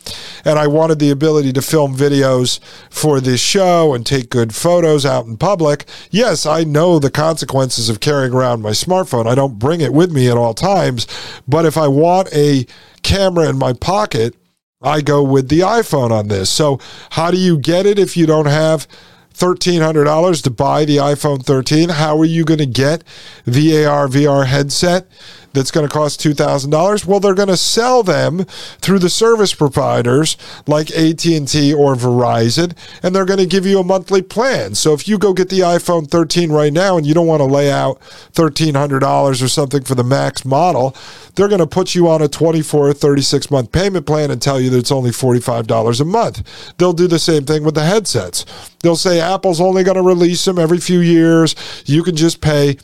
and 0.45 0.59
I 0.59 0.67
wanted 0.67 0.99
the 0.99 1.09
ability 1.11 1.53
to 1.53 1.61
film 1.61 1.95
videos 1.95 2.59
for 2.89 3.19
this 3.21 3.41
show 3.41 3.93
and 3.93 4.05
take 4.05 4.29
good 4.29 4.53
photos 4.53 5.05
out 5.05 5.25
in 5.25 5.37
public. 5.37 5.85
Yes, 6.11 6.45
I 6.45 6.63
know 6.63 6.99
the 6.99 7.11
consequences 7.11 7.89
of 7.89 7.99
carrying 7.99 8.33
around 8.33 8.61
my 8.61 8.71
smartphone. 8.71 9.27
I 9.27 9.35
don't 9.35 9.59
bring 9.59 9.81
it 9.81 9.93
with 9.93 10.11
me 10.11 10.29
at 10.29 10.37
all 10.37 10.53
times, 10.53 11.07
but 11.47 11.65
if 11.65 11.77
I 11.77 11.87
want 11.87 12.33
a 12.33 12.65
camera 13.03 13.49
in 13.49 13.57
my 13.57 13.73
pocket, 13.73 14.35
I 14.81 15.01
go 15.01 15.23
with 15.23 15.47
the 15.47 15.59
iPhone 15.59 16.11
on 16.11 16.27
this. 16.27 16.49
So, 16.49 16.79
how 17.11 17.31
do 17.31 17.37
you 17.37 17.57
get 17.57 17.85
it 17.85 17.97
if 17.97 18.17
you 18.17 18.25
don't 18.25 18.47
have 18.47 18.85
$1,300 19.33 20.43
to 20.43 20.49
buy 20.49 20.85
the 20.85 20.97
iPhone 20.97 21.43
13? 21.43 21.89
How 21.89 22.17
are 22.19 22.25
you 22.25 22.43
going 22.45 22.59
to 22.59 22.65
get 22.65 23.03
the 23.45 23.85
AR 23.85 24.07
VR 24.07 24.45
headset? 24.45 25.07
That's 25.53 25.71
going 25.71 25.87
to 25.87 25.93
cost 25.93 26.19
$2,000? 26.19 27.05
Well, 27.05 27.19
they're 27.19 27.33
going 27.33 27.47
to 27.47 27.57
sell 27.57 28.03
them 28.03 28.45
through 28.79 28.99
the 28.99 29.09
service 29.09 29.53
providers 29.53 30.37
like 30.67 30.91
AT&T 30.91 31.73
or 31.73 31.95
Verizon 31.95 32.75
and 33.01 33.15
they're 33.15 33.25
going 33.25 33.39
to 33.39 33.45
give 33.45 33.65
you 33.65 33.79
a 33.79 33.83
monthly 33.83 34.21
plan. 34.21 34.75
So 34.75 34.93
if 34.93 35.07
you 35.07 35.17
go 35.17 35.33
get 35.33 35.49
the 35.49 35.59
iPhone 35.59 36.09
13 36.09 36.51
right 36.51 36.73
now 36.73 36.97
and 36.97 37.05
you 37.05 37.13
don't 37.13 37.27
want 37.27 37.41
to 37.41 37.45
lay 37.45 37.71
out 37.71 37.99
$1,300 38.33 39.43
or 39.43 39.47
something 39.47 39.83
for 39.83 39.95
the 39.95 40.03
max 40.03 40.45
model, 40.45 40.95
they're 41.35 41.47
going 41.47 41.59
to 41.59 41.67
put 41.67 41.95
you 41.95 42.07
on 42.09 42.21
a 42.21 42.27
24 42.27 42.89
or 42.89 42.93
36 42.93 43.51
month 43.51 43.71
payment 43.71 44.05
plan 44.05 44.31
and 44.31 44.41
tell 44.41 44.59
you 44.59 44.69
that 44.69 44.77
it's 44.77 44.91
only 44.91 45.11
$45 45.11 46.01
a 46.01 46.05
month. 46.05 46.73
They'll 46.77 46.93
do 46.93 47.07
the 47.07 47.19
same 47.19 47.45
thing 47.45 47.63
with 47.63 47.75
the 47.75 47.85
headsets. 47.85 48.45
They'll 48.81 48.95
say 48.95 49.19
Apple's 49.19 49.61
only 49.61 49.83
going 49.83 49.97
to 49.97 50.03
release 50.03 50.43
them 50.45 50.59
every 50.59 50.79
few 50.79 50.99
years. 50.99 51.55
You 51.85 52.03
can 52.03 52.15
just 52.15 52.41
pay 52.41 52.77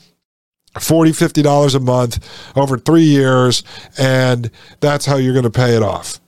40 0.78 1.12
50 1.12 1.42
dollars 1.42 1.74
a 1.74 1.80
month 1.80 2.24
over 2.56 2.78
three 2.78 3.02
years 3.02 3.62
and 3.98 4.50
that's 4.80 5.06
how 5.06 5.16
you're 5.16 5.32
going 5.32 5.44
to 5.44 5.50
pay 5.50 5.74
it 5.76 5.82
off. 5.82 6.20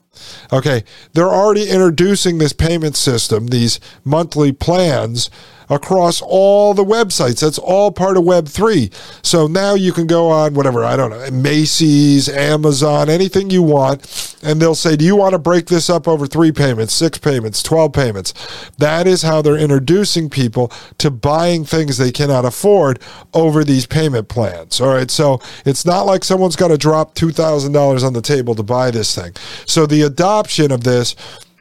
Okay 0.53 0.85
they're 1.13 1.29
already 1.29 1.69
introducing 1.69 2.39
this 2.39 2.53
payment 2.53 2.97
system 2.97 3.49
these 3.49 3.81
monthly 4.05 4.53
plans 4.53 5.31
across 5.73 6.23
all 6.23 6.75
the 6.75 6.85
websites. 6.85 7.41
That's 7.41 7.59
all 7.59 7.91
part 7.91 8.17
of 8.17 8.25
Web3. 8.25 8.93
So 9.25 9.47
now 9.47 9.75
you 9.75 9.93
can 9.93 10.07
go 10.07 10.29
on 10.29 10.55
whatever, 10.55 10.85
I 10.85 10.97
don't 10.97 11.11
know, 11.11 11.31
Macy's, 11.31 12.29
Amazon, 12.29 13.09
anything 13.09 13.51
you 13.51 13.63
want, 13.63 14.37
and 14.43 14.61
they'll 14.61 14.75
say, 14.75 14.97
Do 14.97 15.05
you 15.05 15.17
want 15.17 15.33
to 15.33 15.39
break 15.39 15.67
this 15.67 15.89
up 15.89 16.07
over 16.07 16.27
three 16.27 16.53
payments, 16.53 16.95
six 16.95 17.19
payments, 17.19 17.63
12 17.63 17.93
payments? 17.93 18.35
That 18.79 19.07
is 19.07 19.23
how 19.23 19.43
they're 19.43 19.57
introducing 19.57 20.31
people 20.31 20.73
to 20.99 21.11
buying 21.11 21.65
things 21.65 21.99
they 21.99 22.13
cannot 22.13 22.45
afford 22.45 23.01
over 23.35 23.65
these 23.65 23.87
payment 23.87 24.29
plans. 24.29 24.81
All 24.81 24.89
right. 24.89 25.11
So 25.11 25.41
it's 25.65 25.85
not 25.85 26.03
like 26.03 26.25
someone's 26.25 26.57
got 26.57 26.69
to 26.69 26.79
drop 26.79 27.15
$2,000 27.15 28.05
on 28.05 28.13
the 28.13 28.23
table 28.23 28.55
to 28.55 28.63
buy 28.63 28.91
this 28.91 29.15
thing. 29.15 29.33
So 29.67 29.87
the 29.87 30.03
adoption 30.03 30.73
of 30.73 30.85
this 30.85 31.15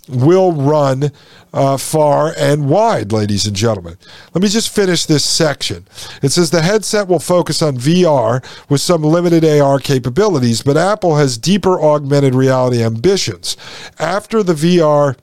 will 0.09 0.51
run 0.51 1.11
uh, 1.53 1.77
far 1.77 2.33
and 2.37 2.69
wide, 2.69 3.11
ladies 3.11 3.45
and 3.45 3.55
gentlemen. 3.55 3.97
Let 4.33 4.41
me 4.41 4.49
just 4.49 4.73
finish 4.73 5.05
this 5.05 5.23
section. 5.23 5.85
It 6.21 6.29
says 6.29 6.49
the 6.49 6.61
headset 6.61 7.07
will 7.07 7.19
focus 7.19 7.61
on 7.61 7.77
VR 7.77 8.43
with 8.69 8.81
some 8.81 9.03
limited 9.03 9.45
AR 9.45 9.79
capabilities, 9.79 10.61
but 10.61 10.77
Apple 10.77 11.17
has 11.17 11.37
deeper 11.37 11.81
augmented 11.81 12.35
reality 12.35 12.83
ambitions. 12.83 13.57
After 13.99 14.43
the 14.43 14.53
VR 14.53 15.17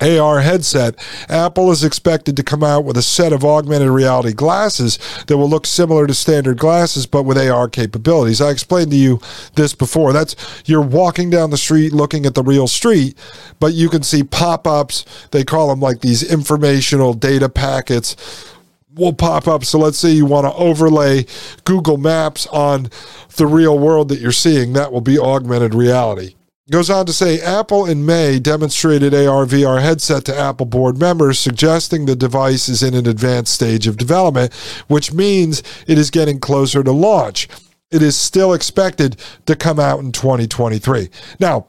AR 0.00 0.40
headset, 0.40 0.96
Apple 1.28 1.70
is 1.70 1.84
expected 1.84 2.36
to 2.36 2.42
come 2.42 2.64
out 2.64 2.84
with 2.84 2.96
a 2.96 3.02
set 3.02 3.32
of 3.32 3.44
augmented 3.44 3.90
reality 3.90 4.32
glasses 4.32 4.98
that 5.28 5.36
will 5.38 5.48
look 5.48 5.66
similar 5.66 6.06
to 6.06 6.14
standard 6.14 6.58
glasses 6.58 7.06
but 7.06 7.22
with 7.22 7.38
AR 7.38 7.68
capabilities. 7.68 8.40
I 8.40 8.50
explained 8.50 8.90
to 8.90 8.96
you 8.96 9.20
this 9.54 9.72
before. 9.72 10.12
That's 10.12 10.34
you're 10.66 10.80
walking 10.82 11.30
down 11.30 11.50
the 11.50 11.56
street 11.56 11.92
looking 11.92 12.26
at 12.26 12.34
the 12.34 12.42
real 12.42 12.66
street, 12.66 13.16
but 13.60 13.74
you 13.74 13.88
can 13.88 14.02
see 14.02 14.24
pop-ups. 14.24 15.04
They 15.30 15.44
call 15.44 15.68
them 15.68 15.80
like 15.80 16.00
these 16.00 16.28
informational 16.28 17.14
data 17.14 17.48
packets 17.48 18.16
will 18.94 19.12
pop 19.12 19.46
up. 19.46 19.64
So 19.64 19.78
let's 19.78 19.98
say 19.98 20.10
you 20.10 20.26
want 20.26 20.46
to 20.46 20.54
overlay 20.54 21.26
Google 21.64 21.98
Maps 21.98 22.46
on 22.48 22.90
the 23.36 23.46
real 23.46 23.78
world 23.78 24.08
that 24.08 24.20
you're 24.20 24.32
seeing, 24.32 24.72
that 24.72 24.92
will 24.92 25.00
be 25.00 25.18
augmented 25.18 25.74
reality. 25.74 26.34
Goes 26.70 26.88
on 26.88 27.04
to 27.04 27.12
say 27.12 27.42
Apple 27.42 27.84
in 27.84 28.06
May 28.06 28.38
demonstrated 28.38 29.12
AR 29.12 29.44
VR 29.44 29.82
headset 29.82 30.24
to 30.24 30.34
Apple 30.34 30.64
board 30.64 30.96
members, 30.96 31.38
suggesting 31.38 32.06
the 32.06 32.16
device 32.16 32.70
is 32.70 32.82
in 32.82 32.94
an 32.94 33.06
advanced 33.06 33.52
stage 33.52 33.86
of 33.86 33.98
development, 33.98 34.50
which 34.88 35.12
means 35.12 35.62
it 35.86 35.98
is 35.98 36.10
getting 36.10 36.40
closer 36.40 36.82
to 36.82 36.90
launch. 36.90 37.48
It 37.90 38.00
is 38.00 38.16
still 38.16 38.54
expected 38.54 39.20
to 39.44 39.54
come 39.54 39.78
out 39.78 40.00
in 40.00 40.10
2023. 40.10 41.10
Now, 41.38 41.66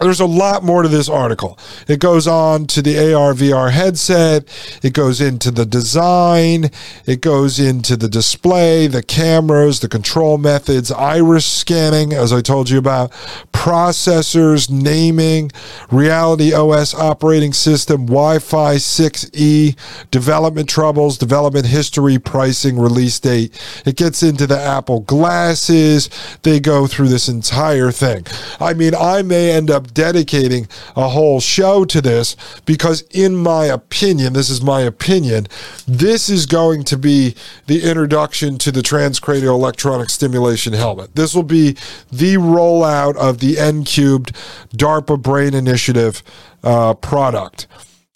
there's 0.00 0.20
a 0.20 0.26
lot 0.26 0.64
more 0.64 0.82
to 0.82 0.88
this 0.88 1.08
article. 1.08 1.58
It 1.86 2.00
goes 2.00 2.26
on 2.26 2.66
to 2.68 2.80
the 2.80 3.12
AR 3.12 3.34
VR 3.34 3.70
headset. 3.70 4.44
It 4.82 4.94
goes 4.94 5.20
into 5.20 5.50
the 5.50 5.66
design. 5.66 6.70
It 7.06 7.20
goes 7.20 7.60
into 7.60 7.96
the 7.96 8.08
display, 8.08 8.86
the 8.86 9.02
cameras, 9.02 9.80
the 9.80 9.88
control 9.88 10.38
methods, 10.38 10.90
iris 10.90 11.44
scanning, 11.44 12.14
as 12.14 12.32
I 12.32 12.40
told 12.40 12.70
you 12.70 12.78
about, 12.78 13.12
processors, 13.52 14.70
naming, 14.70 15.50
Reality 15.90 16.54
OS 16.54 16.94
operating 16.94 17.52
system, 17.52 18.06
Wi 18.06 18.38
Fi 18.38 18.76
6E, 18.76 19.76
development 20.10 20.68
troubles, 20.68 21.18
development 21.18 21.66
history, 21.66 22.18
pricing, 22.18 22.78
release 22.78 23.20
date. 23.20 23.60
It 23.84 23.96
gets 23.96 24.22
into 24.22 24.46
the 24.46 24.58
Apple 24.58 25.00
glasses. 25.00 26.08
They 26.42 26.58
go 26.58 26.86
through 26.86 27.08
this 27.08 27.28
entire 27.28 27.90
thing. 27.90 28.26
I 28.58 28.72
mean, 28.72 28.94
I 28.94 29.22
may 29.22 29.50
end 29.50 29.70
up 29.70 29.89
dedicating 29.90 30.68
a 30.96 31.08
whole 31.08 31.40
show 31.40 31.84
to 31.84 32.00
this 32.00 32.36
because, 32.64 33.02
in 33.10 33.36
my 33.36 33.66
opinion, 33.66 34.32
this 34.32 34.50
is 34.50 34.62
my 34.62 34.80
opinion, 34.80 35.46
this 35.86 36.28
is 36.28 36.46
going 36.46 36.84
to 36.84 36.96
be 36.96 37.34
the 37.66 37.82
introduction 37.82 38.58
to 38.58 38.72
the 38.72 38.80
transcranial 38.80 39.54
electronic 39.54 40.10
stimulation 40.10 40.72
helmet. 40.72 41.14
This 41.14 41.34
will 41.34 41.42
be 41.42 41.72
the 42.10 42.34
rollout 42.36 43.16
of 43.16 43.38
the 43.38 43.58
N 43.58 43.84
cubed 43.84 44.32
DARPA 44.76 45.20
Brain 45.20 45.54
Initiative 45.54 46.22
uh, 46.62 46.94
product. 46.94 47.66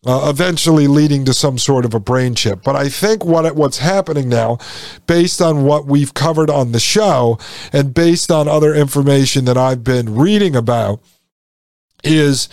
Uh, 0.07 0.29
eventually 0.29 0.87
leading 0.87 1.25
to 1.25 1.33
some 1.33 1.57
sort 1.57 1.87
of 1.87 1.95
a 1.95 1.99
brain 1.99 2.35
chip. 2.35 2.63
But 2.63 2.77
I 2.77 2.91
think 2.91 3.25
what 3.25 3.57
what's 3.57 3.79
happening 3.79 4.29
now, 4.29 4.59
based 5.07 5.41
on 5.41 5.65
what 5.65 5.87
we've 5.87 6.13
covered 6.13 6.51
on 6.51 6.73
the 6.73 6.79
show, 6.79 7.39
and 7.73 7.95
based 7.95 8.31
on 8.31 8.47
other 8.47 8.75
information 8.75 9.47
that 9.47 9.57
I've 9.57 9.83
been 9.83 10.15
reading 10.15 10.55
about, 10.55 11.01
is 12.05 12.49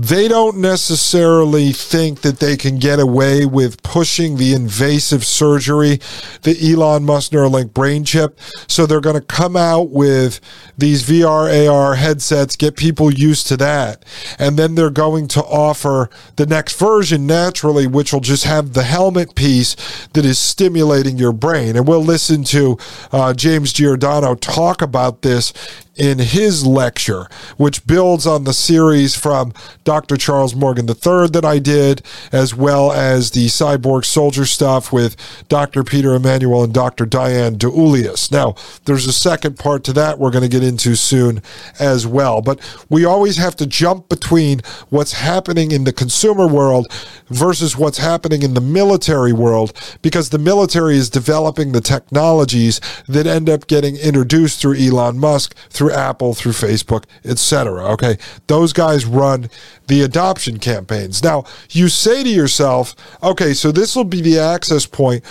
they 0.00 0.28
don't 0.28 0.56
necessarily 0.56 1.72
think 1.72 2.22
that 2.22 2.38
they 2.38 2.56
can 2.56 2.78
get 2.78 2.98
away 2.98 3.44
with 3.44 3.82
pushing 3.82 4.36
the 4.36 4.54
invasive 4.54 5.26
surgery, 5.26 6.00
the 6.42 6.56
Elon 6.62 7.04
Musk 7.04 7.32
Neuralink 7.32 7.74
brain 7.74 8.04
chip. 8.04 8.38
So 8.66 8.86
they're 8.86 9.02
going 9.02 9.20
to 9.20 9.26
come 9.26 9.56
out 9.56 9.90
with 9.90 10.40
these 10.78 11.02
VR 11.02 11.68
AR 11.68 11.96
headsets, 11.96 12.56
get 12.56 12.76
people 12.76 13.12
used 13.12 13.46
to 13.48 13.58
that. 13.58 14.04
And 14.38 14.56
then 14.56 14.74
they're 14.74 14.88
going 14.88 15.28
to 15.28 15.42
offer 15.42 16.08
the 16.36 16.46
next 16.46 16.78
version 16.78 17.26
naturally, 17.26 17.86
which 17.86 18.12
will 18.12 18.20
just 18.20 18.44
have 18.44 18.72
the 18.72 18.84
helmet 18.84 19.34
piece 19.34 19.76
that 20.14 20.24
is 20.24 20.38
stimulating 20.38 21.18
your 21.18 21.32
brain. 21.32 21.76
And 21.76 21.86
we'll 21.86 22.04
listen 22.04 22.44
to 22.44 22.78
uh, 23.12 23.34
James 23.34 23.72
Giordano 23.74 24.34
talk 24.34 24.80
about 24.80 25.20
this 25.20 25.52
in 25.96 26.18
his 26.18 26.64
lecture, 26.64 27.26
which 27.56 27.86
builds 27.86 28.26
on 28.26 28.44
the 28.44 28.54
series 28.54 29.16
from 29.16 29.52
Dr. 29.84 30.16
Charles 30.16 30.54
Morgan 30.54 30.88
III 30.88 31.28
that 31.28 31.44
I 31.44 31.58
did, 31.58 32.02
as 32.32 32.54
well 32.54 32.92
as 32.92 33.32
the 33.32 33.46
cyborg 33.46 34.04
soldier 34.04 34.46
stuff 34.46 34.92
with 34.92 35.16
Dr. 35.48 35.84
Peter 35.84 36.14
Emanuel 36.14 36.64
and 36.64 36.72
Dr. 36.72 37.06
Diane 37.06 37.56
DiEuliis. 37.56 38.30
Now, 38.30 38.54
there's 38.84 39.06
a 39.06 39.12
second 39.12 39.58
part 39.58 39.84
to 39.84 39.92
that 39.94 40.18
we're 40.18 40.30
going 40.30 40.42
to 40.42 40.48
get 40.48 40.62
into 40.62 40.94
soon 40.94 41.42
as 41.78 42.06
well, 42.06 42.40
but 42.40 42.60
we 42.88 43.04
always 43.04 43.36
have 43.36 43.56
to 43.56 43.66
jump 43.66 44.08
between 44.08 44.60
what's 44.88 45.12
happening 45.12 45.70
in 45.72 45.84
the 45.84 45.92
consumer 45.92 46.46
world 46.46 46.86
versus 47.28 47.76
what's 47.76 47.98
happening 47.98 48.42
in 48.42 48.54
the 48.54 48.60
military 48.60 49.32
world 49.32 49.72
because 50.02 50.30
the 50.30 50.38
military 50.38 50.96
is 50.96 51.10
developing 51.10 51.72
the 51.72 51.80
technologies 51.80 52.80
that 53.08 53.26
end 53.26 53.48
up 53.48 53.66
getting 53.66 53.96
introduced 53.96 54.60
through 54.60 54.74
Elon 54.74 55.18
Musk 55.18 55.54
through 55.80 55.92
Apple, 55.92 56.34
through 56.34 56.52
Facebook, 56.52 57.04
etc. 57.24 57.82
Okay, 57.92 58.18
those 58.48 58.74
guys 58.74 59.06
run 59.06 59.48
the 59.86 60.02
adoption 60.02 60.58
campaigns. 60.58 61.24
Now, 61.24 61.44
you 61.70 61.88
say 61.88 62.22
to 62.22 62.28
yourself, 62.28 62.94
okay, 63.22 63.54
so 63.54 63.72
this 63.72 63.96
will 63.96 64.04
be 64.04 64.20
the 64.20 64.38
access 64.38 64.84
point 64.84 65.24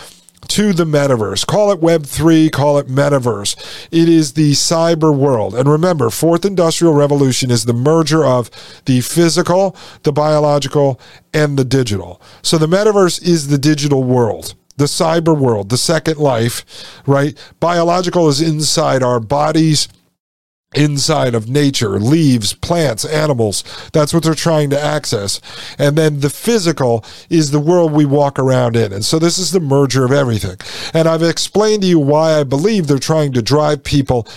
to 0.47 0.73
the 0.73 0.85
metaverse. 0.85 1.45
Call 1.45 1.71
it 1.71 1.81
Web3, 1.81 2.51
call 2.51 2.79
it 2.79 2.87
metaverse. 2.87 3.87
It 3.91 4.09
is 4.09 4.33
the 4.33 4.53
cyber 4.53 5.15
world. 5.15 5.53
And 5.53 5.69
remember, 5.69 6.09
fourth 6.09 6.45
industrial 6.45 6.95
revolution 6.95 7.51
is 7.51 7.65
the 7.65 7.73
merger 7.73 8.25
of 8.25 8.49
the 8.85 9.01
physical, 9.01 9.75
the 10.01 10.11
biological, 10.11 10.99
and 11.31 11.59
the 11.59 11.65
digital. 11.65 12.19
So 12.41 12.57
the 12.57 12.65
metaverse 12.65 13.21
is 13.21 13.49
the 13.49 13.59
digital 13.59 14.03
world 14.03 14.55
the 14.79 14.85
cyber 14.85 15.37
world, 15.37 15.67
the 15.67 15.77
second 15.77 16.17
life, 16.17 17.03
right? 17.05 17.37
Biological 17.59 18.29
is 18.29 18.41
inside 18.41 19.03
our 19.03 19.19
bodies 19.19 19.89
inside 20.75 21.33
of 21.33 21.49
nature, 21.49 21.99
leaves, 21.99 22.53
plants, 22.53 23.03
animals. 23.03 23.63
That's 23.91 24.13
what 24.13 24.23
they're 24.23 24.35
trying 24.35 24.69
to 24.69 24.79
access. 24.79 25.41
And 25.79 25.97
then 25.97 26.19
the 26.19 26.29
physical 26.29 27.03
is 27.29 27.49
the 27.51 27.59
world 27.59 27.91
we 27.91 28.05
walk 28.05 28.37
around 28.37 28.75
in. 28.75 28.93
And 28.93 29.03
so 29.03 29.17
this 29.17 29.39
is 29.39 29.51
the 29.51 29.59
merger 29.59 30.05
of 30.05 30.11
everything. 30.11 30.57
And 30.93 31.07
I've 31.07 31.23
explained 31.23 31.81
to 31.81 31.87
you 31.87 31.99
why 31.99 32.39
I 32.39 32.43
believe 32.43 32.87
they're 32.87 32.99
trying 32.99 33.33
to 33.33 33.41
drive 33.41 33.83
people 33.83 34.27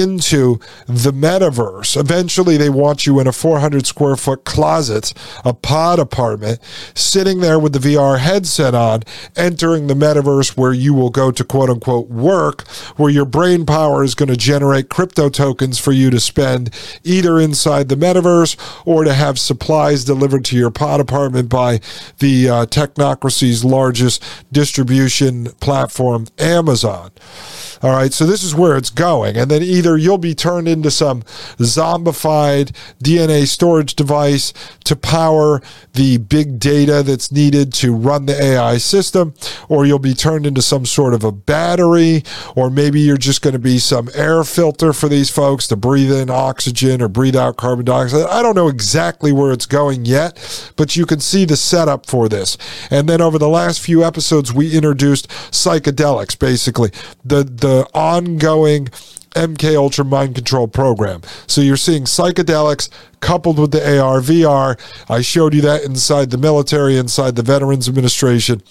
into 0.00 0.58
the 0.86 1.12
metaverse. 1.12 1.98
Eventually, 1.98 2.56
they 2.56 2.70
want 2.70 3.06
you 3.06 3.20
in 3.20 3.26
a 3.26 3.32
400 3.32 3.86
square 3.86 4.16
foot 4.16 4.44
closet, 4.44 5.12
a 5.44 5.52
pod 5.52 5.98
apartment, 5.98 6.60
sitting 6.94 7.40
there 7.40 7.58
with 7.58 7.72
the 7.72 7.78
VR 7.78 8.18
headset 8.18 8.74
on, 8.74 9.02
entering 9.36 9.86
the 9.86 9.94
metaverse 9.94 10.56
where 10.56 10.72
you 10.72 10.94
will 10.94 11.10
go 11.10 11.30
to 11.30 11.44
quote 11.44 11.68
unquote 11.68 12.08
work, 12.08 12.66
where 12.96 13.10
your 13.10 13.24
brain 13.24 13.66
power 13.66 14.02
is 14.02 14.14
going 14.14 14.28
to 14.28 14.36
generate 14.36 14.88
crypto 14.88 15.28
tokens 15.28 15.78
for 15.78 15.92
you 15.92 16.10
to 16.10 16.20
spend 16.20 16.70
either 17.04 17.38
inside 17.38 17.88
the 17.88 17.96
metaverse 17.96 18.56
or 18.86 19.04
to 19.04 19.12
have 19.12 19.38
supplies 19.38 20.04
delivered 20.04 20.44
to 20.44 20.56
your 20.56 20.70
pod 20.70 21.00
apartment 21.00 21.48
by 21.48 21.80
the 22.18 22.48
uh, 22.48 22.66
technocracy's 22.66 23.64
largest 23.64 24.22
distribution 24.50 25.46
platform, 25.60 26.26
Amazon. 26.38 27.10
All 27.82 27.90
right, 27.90 28.12
so 28.12 28.24
this 28.24 28.44
is 28.44 28.54
where 28.54 28.76
it's 28.76 28.90
going. 28.90 29.36
And 29.36 29.50
then 29.50 29.60
either 29.82 29.96
you'll 29.96 30.16
be 30.16 30.34
turned 30.34 30.68
into 30.68 30.90
some 30.90 31.22
zombified 31.58 32.70
DNA 33.02 33.46
storage 33.46 33.96
device 33.96 34.52
to 34.84 34.94
power 34.94 35.60
the 35.94 36.18
big 36.18 36.60
data 36.60 37.02
that's 37.02 37.32
needed 37.32 37.72
to 37.72 37.92
run 37.92 38.26
the 38.26 38.40
AI 38.40 38.78
system, 38.78 39.34
or 39.68 39.84
you'll 39.84 39.98
be 39.98 40.14
turned 40.14 40.46
into 40.46 40.62
some 40.62 40.86
sort 40.86 41.14
of 41.14 41.24
a 41.24 41.32
battery, 41.32 42.22
or 42.54 42.70
maybe 42.70 43.00
you're 43.00 43.16
just 43.16 43.42
going 43.42 43.52
to 43.52 43.58
be 43.58 43.78
some 43.78 44.08
air 44.14 44.44
filter 44.44 44.92
for 44.92 45.08
these 45.08 45.30
folks 45.30 45.66
to 45.66 45.74
breathe 45.74 46.12
in 46.12 46.30
oxygen 46.30 47.02
or 47.02 47.08
breathe 47.08 47.34
out 47.34 47.56
carbon 47.56 47.84
dioxide. 47.84 48.26
I 48.28 48.40
don't 48.40 48.54
know 48.54 48.68
exactly 48.68 49.32
where 49.32 49.50
it's 49.50 49.66
going 49.66 50.04
yet, 50.04 50.72
but 50.76 50.94
you 50.94 51.06
can 51.06 51.18
see 51.18 51.44
the 51.44 51.56
setup 51.56 52.06
for 52.06 52.28
this. 52.28 52.56
And 52.88 53.08
then 53.08 53.20
over 53.20 53.38
the 53.38 53.48
last 53.48 53.80
few 53.80 54.04
episodes, 54.04 54.52
we 54.52 54.76
introduced 54.76 55.28
psychedelics, 55.50 56.38
basically 56.38 56.92
the 57.24 57.42
the 57.42 57.88
ongoing 57.94 58.88
MK 59.34 59.76
Ultra 59.76 60.04
mind 60.04 60.34
control 60.34 60.68
program. 60.68 61.22
So 61.46 61.60
you're 61.60 61.76
seeing 61.76 62.04
psychedelics 62.04 62.88
coupled 63.20 63.58
with 63.58 63.72
the 63.72 64.00
AR 64.00 64.20
VR. 64.20 64.78
I 65.08 65.20
showed 65.22 65.54
you 65.54 65.62
that 65.62 65.82
inside 65.84 66.30
the 66.30 66.38
military, 66.38 66.96
inside 66.96 67.36
the 67.36 67.42
Veterans 67.42 67.88
Administration. 67.88 68.62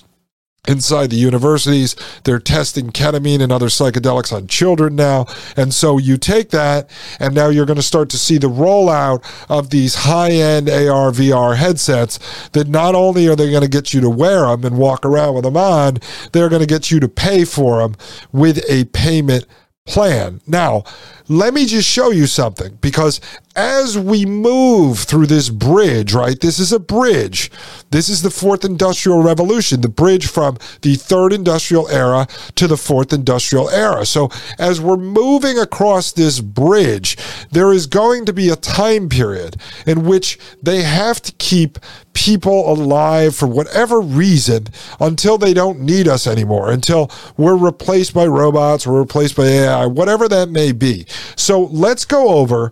inside 0.67 1.09
the 1.09 1.15
universities. 1.15 1.95
They're 2.23 2.39
testing 2.39 2.91
ketamine 2.91 3.41
and 3.41 3.51
other 3.51 3.67
psychedelics 3.67 4.31
on 4.31 4.45
children 4.47 4.95
now. 4.95 5.25
And 5.57 5.73
so 5.73 5.97
you 5.97 6.17
take 6.17 6.51
that, 6.51 6.89
and 7.19 7.33
now 7.33 7.47
you're 7.47 7.65
going 7.65 7.77
to 7.77 7.83
start 7.83 8.09
to 8.11 8.17
see 8.17 8.38
the 8.38 8.47
rollout 8.47 9.23
of 9.49 9.71
these 9.71 9.95
high 9.95 10.31
end 10.31 10.69
AR, 10.69 11.11
VR 11.11 11.55
headsets 11.55 12.19
that 12.49 12.67
not 12.67 12.93
only 12.93 13.27
are 13.27 13.35
they 13.35 13.49
going 13.49 13.63
to 13.63 13.69
get 13.69 13.93
you 13.93 14.01
to 14.01 14.09
wear 14.09 14.41
them 14.41 14.63
and 14.63 14.77
walk 14.77 15.03
around 15.03 15.33
with 15.33 15.45
them 15.45 15.57
on, 15.57 15.97
they're 16.31 16.49
going 16.49 16.61
to 16.61 16.67
get 16.67 16.91
you 16.91 16.99
to 16.99 17.09
pay 17.09 17.43
for 17.43 17.79
them 17.79 17.95
with 18.31 18.63
a 18.69 18.85
payment 18.85 19.45
plan. 19.86 20.41
Now, 20.48 20.84
let 21.32 21.53
me 21.53 21.66
just 21.66 21.88
show 21.88 22.12
you 22.12 22.28
something 22.28 22.78
because 22.82 23.22
as 23.56 23.98
we 23.98 24.26
move 24.26 24.99
through 24.99 25.28
this 25.28 25.49
bridge, 25.49 26.14
right? 26.14 26.40
This 26.40 26.60
is 26.60 26.74
a 26.74 26.80
bridge. 26.80 27.49
This 27.90 28.10
is 28.10 28.22
the 28.22 28.30
fourth 28.30 28.66
industrial 28.66 29.24
revolution, 29.24 29.82
the 29.82 29.90
bridge 29.90 30.28
from 30.28 30.58
the 30.82 30.95
third 30.95 31.32
industrial 31.32 31.88
era 31.90 32.28
to 32.56 32.68
the 32.68 32.78
fourth 32.78 33.14
industrial 33.14 33.70
era. 33.70 34.06
So 34.06 34.30
as 34.60 34.82
we're 34.82 34.98
moving 34.98 35.58
across 35.58 36.12
this 36.12 36.41
bridge, 36.41 37.18
there 37.52 37.72
is 37.72 37.88
going 37.88 38.26
to 38.26 38.34
be 38.34 38.49
a 38.49 38.56
time 38.58 39.08
period 39.08 39.56
in 39.86 40.06
which 40.06 40.38
they 40.62 40.82
have 40.82 41.22
to 41.22 41.32
keep 41.34 41.80
people 42.14 42.72
alive 42.72 43.36
for 43.36 43.48
whatever 43.48 44.02
reason 44.02 44.68
until 44.99 45.38
they 45.38 45.53
don't 45.53 45.80
need 45.80 46.08
us 46.08 46.28
anymore, 46.28 46.72
until 46.72 47.10
we're 47.38 47.56
replaced 47.56 48.14
by 48.14 48.26
robots, 48.26 48.86
we're 48.86 48.99
replaced 48.99 49.36
by 49.36 49.45
AI, 49.45 49.86
whatever 49.86 50.28
that 50.28 50.49
may 50.49 50.72
be. 50.72 51.06
So 51.35 51.65
let's 51.65 52.06
go 52.06 52.30
over 52.30 52.72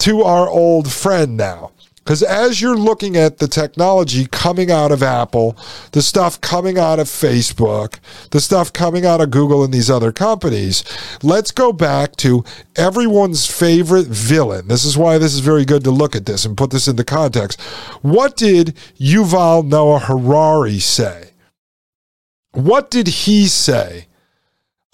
to 0.00 0.22
our 0.22 0.48
old 0.48 0.90
friend 0.92 1.36
now. 1.36 1.72
Because 2.08 2.22
as 2.22 2.62
you're 2.62 2.74
looking 2.74 3.18
at 3.18 3.36
the 3.36 3.46
technology 3.46 4.24
coming 4.24 4.70
out 4.70 4.92
of 4.92 5.02
Apple, 5.02 5.58
the 5.92 6.00
stuff 6.00 6.40
coming 6.40 6.78
out 6.78 6.98
of 6.98 7.06
Facebook, 7.06 7.98
the 8.30 8.40
stuff 8.40 8.72
coming 8.72 9.04
out 9.04 9.20
of 9.20 9.30
Google 9.30 9.62
and 9.62 9.74
these 9.74 9.90
other 9.90 10.10
companies, 10.10 10.84
let's 11.22 11.50
go 11.50 11.70
back 11.70 12.16
to 12.16 12.46
everyone's 12.76 13.44
favorite 13.44 14.06
villain. 14.06 14.68
This 14.68 14.86
is 14.86 14.96
why 14.96 15.18
this 15.18 15.34
is 15.34 15.40
very 15.40 15.66
good 15.66 15.84
to 15.84 15.90
look 15.90 16.16
at 16.16 16.24
this 16.24 16.46
and 16.46 16.56
put 16.56 16.70
this 16.70 16.88
into 16.88 17.04
context. 17.04 17.60
What 18.00 18.38
did 18.38 18.68
Yuval 18.98 19.66
Noah 19.66 19.98
Harari 19.98 20.78
say? 20.78 21.32
What 22.52 22.90
did 22.90 23.06
he 23.06 23.48
say 23.48 24.06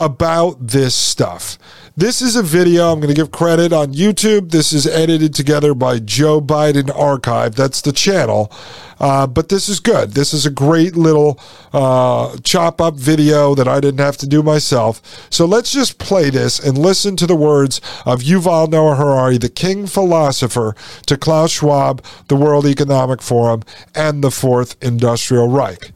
about 0.00 0.66
this 0.66 0.96
stuff? 0.96 1.58
This 1.96 2.20
is 2.20 2.34
a 2.34 2.42
video. 2.42 2.90
I'm 2.90 2.98
going 2.98 3.14
to 3.14 3.14
give 3.14 3.30
credit 3.30 3.72
on 3.72 3.94
YouTube. 3.94 4.50
This 4.50 4.72
is 4.72 4.84
edited 4.84 5.32
together 5.32 5.74
by 5.74 6.00
Joe 6.00 6.40
Biden 6.40 6.92
Archive. 6.92 7.54
That's 7.54 7.80
the 7.80 7.92
channel. 7.92 8.50
Uh, 8.98 9.28
but 9.28 9.48
this 9.48 9.68
is 9.68 9.78
good. 9.78 10.10
This 10.10 10.34
is 10.34 10.44
a 10.44 10.50
great 10.50 10.96
little 10.96 11.38
uh, 11.72 12.36
chop 12.42 12.80
up 12.80 12.96
video 12.96 13.54
that 13.54 13.68
I 13.68 13.78
didn't 13.78 14.00
have 14.00 14.16
to 14.18 14.26
do 14.26 14.42
myself. 14.42 15.28
So 15.30 15.44
let's 15.44 15.72
just 15.72 15.98
play 15.98 16.30
this 16.30 16.58
and 16.58 16.76
listen 16.76 17.14
to 17.14 17.28
the 17.28 17.36
words 17.36 17.80
of 18.04 18.22
Yuval 18.22 18.68
Noah 18.68 18.96
Harari, 18.96 19.38
the 19.38 19.48
king 19.48 19.86
philosopher, 19.86 20.74
to 21.06 21.16
Klaus 21.16 21.52
Schwab, 21.52 22.04
the 22.26 22.34
World 22.34 22.66
Economic 22.66 23.22
Forum, 23.22 23.62
and 23.94 24.24
the 24.24 24.32
Fourth 24.32 24.74
Industrial 24.82 25.48
Reich. 25.48 25.92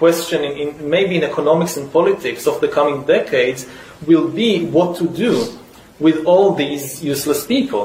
Question 0.00 0.42
in, 0.42 0.88
maybe 0.88 1.14
in 1.16 1.24
economics 1.32 1.76
and 1.76 1.92
politics 1.92 2.46
of 2.46 2.58
the 2.62 2.68
coming 2.68 3.04
decades 3.04 3.68
will 4.06 4.28
be 4.42 4.64
what 4.64 4.96
to 4.96 5.06
do 5.06 5.34
with 5.98 6.24
all 6.24 6.54
these 6.54 7.04
useless 7.04 7.46
people. 7.46 7.84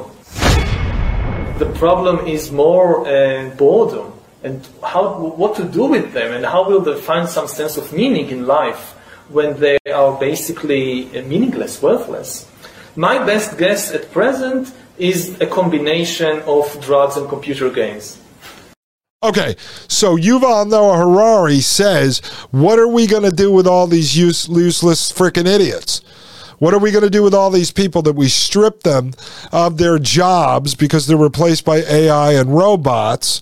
The 1.59 1.69
problem 1.75 2.25
is 2.25 2.53
more 2.53 3.05
uh, 3.05 3.49
boredom 3.57 4.13
and 4.43 4.65
how, 4.81 5.03
what 5.41 5.57
to 5.57 5.65
do 5.65 5.83
with 5.95 6.13
them 6.13 6.31
and 6.31 6.45
how 6.45 6.61
will 6.69 6.79
they 6.79 6.95
find 7.11 7.27
some 7.27 7.49
sense 7.49 7.75
of 7.75 7.91
meaning 7.91 8.29
in 8.29 8.47
life 8.47 8.93
when 9.27 9.59
they 9.59 9.77
are 9.93 10.17
basically 10.17 10.87
uh, 11.11 11.21
meaningless, 11.23 11.81
worthless. 11.81 12.49
My 12.95 13.15
best 13.25 13.57
guess 13.57 13.91
at 13.91 14.09
present 14.13 14.71
is 14.97 15.19
a 15.41 15.47
combination 15.47 16.39
of 16.47 16.63
drugs 16.79 17.17
and 17.17 17.27
computer 17.27 17.69
games. 17.69 18.21
Okay, 19.25 19.55
so 19.87 20.15
Yuval 20.15 20.69
Noah 20.69 20.97
Harari 20.97 21.59
says, 21.59 22.19
What 22.51 22.77
are 22.77 22.87
we 22.87 23.07
going 23.07 23.23
to 23.23 23.31
do 23.31 23.51
with 23.51 23.65
all 23.65 23.87
these 23.87 24.15
use, 24.15 24.47
useless 24.47 25.11
freaking 25.11 25.47
idiots? 25.47 26.01
What 26.59 26.75
are 26.75 26.79
we 26.79 26.91
going 26.91 27.03
to 27.03 27.09
do 27.09 27.23
with 27.23 27.33
all 27.33 27.49
these 27.49 27.71
people 27.71 28.03
that 28.03 28.13
we 28.13 28.29
strip 28.29 28.83
them 28.83 29.13
of 29.51 29.79
their 29.79 29.97
jobs 29.97 30.75
because 30.75 31.07
they're 31.07 31.17
replaced 31.17 31.65
by 31.65 31.77
AI 31.77 32.33
and 32.33 32.55
robots? 32.55 33.41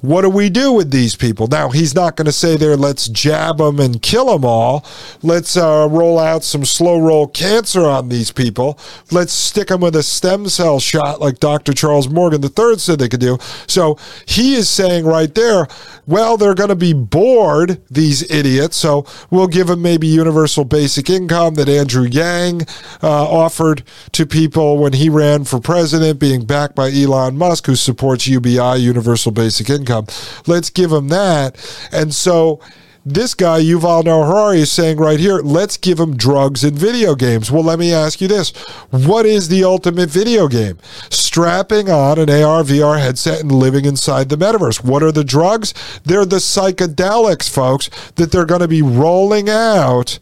What 0.00 0.22
do 0.22 0.30
we 0.30 0.50
do 0.50 0.72
with 0.72 0.90
these 0.90 1.16
people? 1.16 1.46
Now, 1.46 1.70
he's 1.70 1.94
not 1.94 2.16
going 2.16 2.26
to 2.26 2.32
say 2.32 2.56
there, 2.56 2.76
let's 2.76 3.08
jab 3.08 3.58
them 3.58 3.80
and 3.80 4.02
kill 4.02 4.26
them 4.26 4.44
all. 4.44 4.84
Let's 5.22 5.56
uh, 5.56 5.88
roll 5.90 6.18
out 6.18 6.44
some 6.44 6.64
slow 6.64 6.98
roll 6.98 7.26
cancer 7.26 7.82
on 7.82 8.08
these 8.08 8.30
people. 8.30 8.78
Let's 9.10 9.32
stick 9.32 9.68
them 9.68 9.80
with 9.80 9.96
a 9.96 10.02
stem 10.02 10.48
cell 10.48 10.80
shot 10.80 11.20
like 11.20 11.40
Dr. 11.40 11.72
Charles 11.72 12.08
Morgan 12.08 12.44
III 12.44 12.78
said 12.78 12.98
they 12.98 13.08
could 13.08 13.20
do. 13.20 13.38
So 13.66 13.98
he 14.26 14.54
is 14.54 14.68
saying 14.68 15.06
right 15.06 15.34
there, 15.34 15.66
well, 16.06 16.36
they're 16.36 16.54
going 16.54 16.68
to 16.68 16.76
be 16.76 16.92
bored, 16.92 17.80
these 17.90 18.30
idiots. 18.30 18.76
So 18.76 19.06
we'll 19.30 19.48
give 19.48 19.68
them 19.68 19.82
maybe 19.82 20.06
universal 20.06 20.64
basic 20.64 21.08
income 21.08 21.54
that 21.54 21.68
Andrew 21.68 22.04
Yang 22.04 22.62
uh, 23.02 23.28
offered 23.28 23.82
to 24.12 24.26
people 24.26 24.78
when 24.78 24.92
he 24.92 25.08
ran 25.08 25.44
for 25.44 25.58
president, 25.58 26.20
being 26.20 26.44
backed 26.44 26.74
by 26.74 26.90
Elon 26.90 27.36
Musk, 27.38 27.66
who 27.66 27.74
supports 27.74 28.28
UBI, 28.28 28.76
universal 28.76 29.32
basic 29.32 29.70
income 29.70 29.85
income. 29.86 30.06
Let's 30.46 30.70
give 30.70 30.90
them 30.90 31.08
that. 31.08 31.56
And 31.92 32.14
so 32.14 32.60
this 33.04 33.34
guy, 33.34 33.60
Yuval 33.60 34.04
Noah 34.04 34.26
Harari, 34.26 34.60
is 34.60 34.72
saying 34.72 34.98
right 34.98 35.20
here, 35.20 35.36
let's 35.38 35.76
give 35.76 36.00
him 36.00 36.16
drugs 36.16 36.64
and 36.64 36.76
video 36.76 37.14
games. 37.14 37.52
Well, 37.52 37.62
let 37.62 37.78
me 37.78 37.92
ask 37.92 38.20
you 38.20 38.26
this. 38.26 38.50
What 38.90 39.26
is 39.26 39.48
the 39.48 39.62
ultimate 39.62 40.10
video 40.10 40.48
game? 40.48 40.78
Strapping 41.08 41.88
on 41.88 42.18
an 42.18 42.28
AR, 42.30 42.64
VR 42.64 42.98
headset 42.98 43.40
and 43.40 43.52
living 43.52 43.84
inside 43.84 44.28
the 44.28 44.36
metaverse. 44.36 44.82
What 44.82 45.04
are 45.04 45.12
the 45.12 45.22
drugs? 45.22 45.72
They're 46.04 46.24
the 46.24 46.36
psychedelics, 46.36 47.48
folks, 47.48 47.90
that 48.16 48.32
they're 48.32 48.44
going 48.44 48.60
to 48.60 48.68
be 48.68 48.82
rolling 48.82 49.48
out 49.48 50.18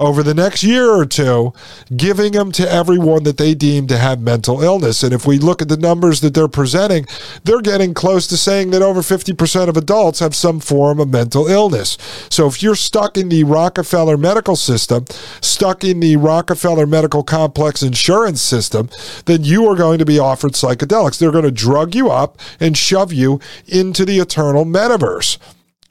over 0.00 0.22
the 0.22 0.34
next 0.34 0.64
year 0.64 0.90
or 0.90 1.04
two, 1.04 1.52
giving 1.94 2.32
them 2.32 2.50
to 2.52 2.68
everyone 2.68 3.22
that 3.24 3.36
they 3.36 3.54
deem 3.54 3.86
to 3.86 3.98
have 3.98 4.20
mental 4.20 4.62
illness. 4.62 5.02
And 5.02 5.12
if 5.12 5.26
we 5.26 5.38
look 5.38 5.60
at 5.60 5.68
the 5.68 5.76
numbers 5.76 6.22
that 6.22 6.32
they're 6.32 6.48
presenting, 6.48 7.06
they're 7.44 7.60
getting 7.60 7.92
close 7.92 8.26
to 8.28 8.36
saying 8.38 8.70
that 8.70 8.80
over 8.80 9.02
50% 9.02 9.68
of 9.68 9.76
adults 9.76 10.20
have 10.20 10.34
some 10.34 10.58
form 10.58 10.98
of 10.98 11.10
mental 11.10 11.46
illness. 11.46 11.98
So 12.30 12.46
if 12.46 12.62
you're 12.62 12.74
stuck 12.74 13.18
in 13.18 13.28
the 13.28 13.44
Rockefeller 13.44 14.16
medical 14.16 14.56
system, 14.56 15.04
stuck 15.42 15.84
in 15.84 16.00
the 16.00 16.16
Rockefeller 16.16 16.86
medical 16.86 17.22
complex 17.22 17.82
insurance 17.82 18.40
system, 18.40 18.88
then 19.26 19.44
you 19.44 19.68
are 19.68 19.76
going 19.76 19.98
to 19.98 20.06
be 20.06 20.18
offered 20.18 20.52
psychedelics. 20.52 21.18
They're 21.18 21.30
going 21.30 21.44
to 21.44 21.50
drug 21.50 21.94
you 21.94 22.10
up 22.10 22.38
and 22.58 22.76
shove 22.76 23.12
you 23.12 23.38
into 23.66 24.06
the 24.06 24.18
eternal 24.18 24.64
metaverse 24.64 25.36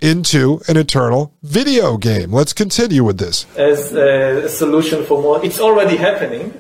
into 0.01 0.61
an 0.67 0.77
eternal 0.77 1.33
video 1.43 1.97
game. 1.97 2.31
Let's 2.31 2.53
continue 2.53 3.03
with 3.03 3.17
this. 3.17 3.45
As 3.55 3.93
a 3.93 4.49
solution 4.49 5.05
for 5.05 5.21
more, 5.21 5.43
it's 5.43 5.59
already 5.59 5.97
happening. 5.97 6.53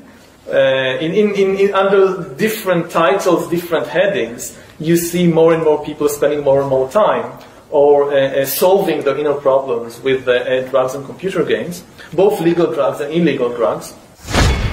Uh, 0.47 0.97
in, 0.99 1.13
in, 1.13 1.35
in, 1.35 1.73
under 1.75 2.33
different 2.35 2.89
titles, 2.89 3.47
different 3.49 3.87
headings, 3.87 4.57
you 4.79 4.97
see 4.97 5.27
more 5.27 5.53
and 5.53 5.63
more 5.63 5.83
people 5.85 6.09
spending 6.09 6.43
more 6.43 6.61
and 6.61 6.69
more 6.69 6.89
time 6.89 7.31
or 7.69 8.11
uh, 8.11 8.15
uh, 8.15 8.45
solving 8.45 9.01
their 9.03 9.17
inner 9.17 9.35
problems 9.35 10.01
with 10.01 10.27
uh, 10.27 10.67
drugs 10.69 10.95
and 10.95 11.05
computer 11.05 11.43
games, 11.43 11.83
both 12.13 12.41
legal 12.41 12.73
drugs 12.73 12.99
and 12.99 13.13
illegal 13.13 13.49
drugs. 13.49 13.93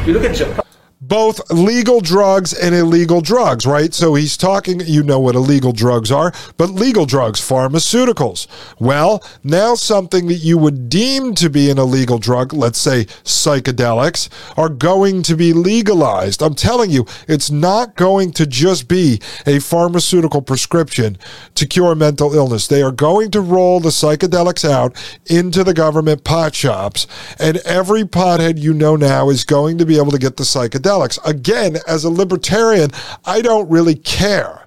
You 0.06 0.14
look 0.14 0.24
at 0.24 0.34
Japan 0.34 0.65
both 1.08 1.40
legal 1.50 2.00
drugs 2.00 2.52
and 2.52 2.74
illegal 2.74 3.20
drugs, 3.20 3.66
right? 3.66 3.94
So 3.94 4.14
he's 4.14 4.36
talking, 4.36 4.80
you 4.84 5.02
know 5.02 5.20
what 5.20 5.34
illegal 5.34 5.72
drugs 5.72 6.10
are, 6.10 6.32
but 6.56 6.70
legal 6.70 7.06
drugs, 7.06 7.40
pharmaceuticals. 7.40 8.46
Well, 8.78 9.24
now 9.44 9.74
something 9.74 10.26
that 10.28 10.36
you 10.36 10.58
would 10.58 10.88
deem 10.88 11.34
to 11.36 11.48
be 11.48 11.70
an 11.70 11.78
illegal 11.78 12.18
drug, 12.18 12.52
let's 12.52 12.78
say 12.78 13.04
psychedelics, 13.24 14.28
are 14.56 14.68
going 14.68 15.22
to 15.24 15.36
be 15.36 15.52
legalized. 15.52 16.42
I'm 16.42 16.54
telling 16.54 16.90
you, 16.90 17.06
it's 17.28 17.50
not 17.50 17.96
going 17.96 18.32
to 18.32 18.46
just 18.46 18.88
be 18.88 19.20
a 19.46 19.60
pharmaceutical 19.60 20.42
prescription 20.42 21.18
to 21.54 21.66
cure 21.66 21.94
mental 21.94 22.34
illness. 22.34 22.66
They 22.66 22.82
are 22.82 22.92
going 22.92 23.30
to 23.32 23.40
roll 23.40 23.80
the 23.80 23.90
psychedelics 23.90 24.68
out 24.68 24.96
into 25.26 25.62
the 25.62 25.74
government 25.74 26.24
pot 26.24 26.54
shops, 26.54 27.06
and 27.38 27.58
every 27.58 28.02
pothead 28.04 28.58
you 28.58 28.74
know 28.74 28.96
now 28.96 29.30
is 29.30 29.44
going 29.44 29.78
to 29.78 29.86
be 29.86 29.98
able 29.98 30.10
to 30.10 30.18
get 30.18 30.36
the 30.36 30.42
psychedelics 30.42 30.95
psychedelics. 30.96 31.18
Again, 31.28 31.76
as 31.86 32.04
a 32.04 32.10
libertarian, 32.10 32.90
I 33.24 33.40
don't 33.42 33.68
really 33.70 33.94
care. 33.94 34.62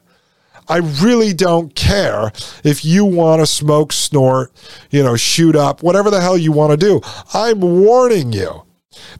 I 0.68 0.78
really 0.78 1.34
don't 1.34 1.74
care 1.74 2.32
if 2.64 2.86
you 2.86 3.04
want 3.04 3.42
to 3.42 3.48
smoke, 3.48 3.92
snort, 3.92 4.52
you 4.92 5.02
know, 5.02 5.16
shoot 5.16 5.56
up, 5.56 5.82
whatever 5.82 6.12
the 6.12 6.22
hell 6.22 6.38
you 6.38 6.52
want 6.52 6.72
to 6.72 6.78
do. 6.78 7.02
I'm 7.34 7.60
warning 7.60 8.34
you. 8.34 8.64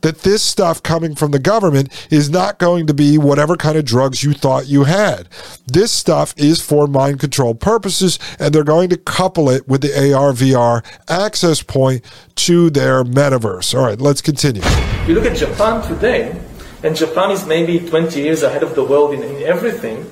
that 0.02 0.20
this 0.20 0.42
stuff 0.42 0.82
coming 0.84 1.16
from 1.16 1.32
the 1.32 1.40
government 1.40 2.08
is 2.12 2.30
not 2.30 2.60
going 2.60 2.88
to 2.88 2.94
be 2.94 3.18
whatever 3.18 3.56
kind 3.56 3.78
of 3.78 3.86
drugs 3.86 4.24
you 4.24 4.34
thought 4.34 4.68
you 4.68 4.84
had. 4.84 5.28
This 5.68 5.92
stuff 5.92 6.34
is 6.38 6.62
for 6.62 6.88
mind 6.88 7.20
control 7.20 7.56
purposes, 7.56 8.20
and 8.40 8.54
they're 8.54 8.64
going 8.64 8.90
to 8.90 8.98
couple 8.98 9.50
it 9.50 9.68
with 9.68 9.82
the 9.82 10.14
AR 10.14 10.34
VR 10.34 10.84
access 11.08 11.62
point 11.62 12.04
to 12.36 12.70
their 12.70 13.04
metaverse. 13.04 13.74
All 13.74 13.86
right, 13.86 14.00
let's 14.00 14.22
continue. 14.22 14.62
If 14.64 15.08
You 15.08 15.16
look 15.16 15.26
at 15.26 15.38
Japan 15.38 15.82
today, 15.88 16.40
and 16.84 16.96
Japan 16.96 17.32
is 17.32 17.46
maybe 17.46 17.80
20 17.80 18.22
years 18.22 18.44
ahead 18.44 18.64
of 18.64 18.76
the 18.76 18.84
world 18.84 19.14
in, 19.14 19.24
in 19.24 19.44
everything. 19.44 20.10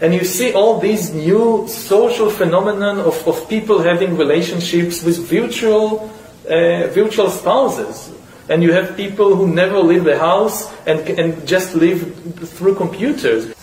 And 0.00 0.14
you 0.14 0.24
see 0.24 0.52
all 0.54 0.80
these 0.80 1.12
new 1.12 1.66
social 1.68 2.30
phenomenon 2.30 3.00
of, 3.00 3.26
of 3.28 3.48
people 3.48 3.80
having 3.80 4.16
relationships 4.16 5.02
with 5.02 5.18
virtual, 5.28 6.10
uh, 6.48 6.88
virtual 6.88 7.30
spouses 7.30 8.10
and 8.50 8.64
you 8.64 8.72
have 8.72 8.96
people 8.96 9.36
who 9.36 9.46
never 9.46 9.78
leave 9.78 10.02
the 10.02 10.18
house 10.18 10.74
and, 10.84 10.98
and 11.08 11.46
just 11.46 11.74
live 11.76 12.02
through 12.50 12.74
computers. 12.74 13.54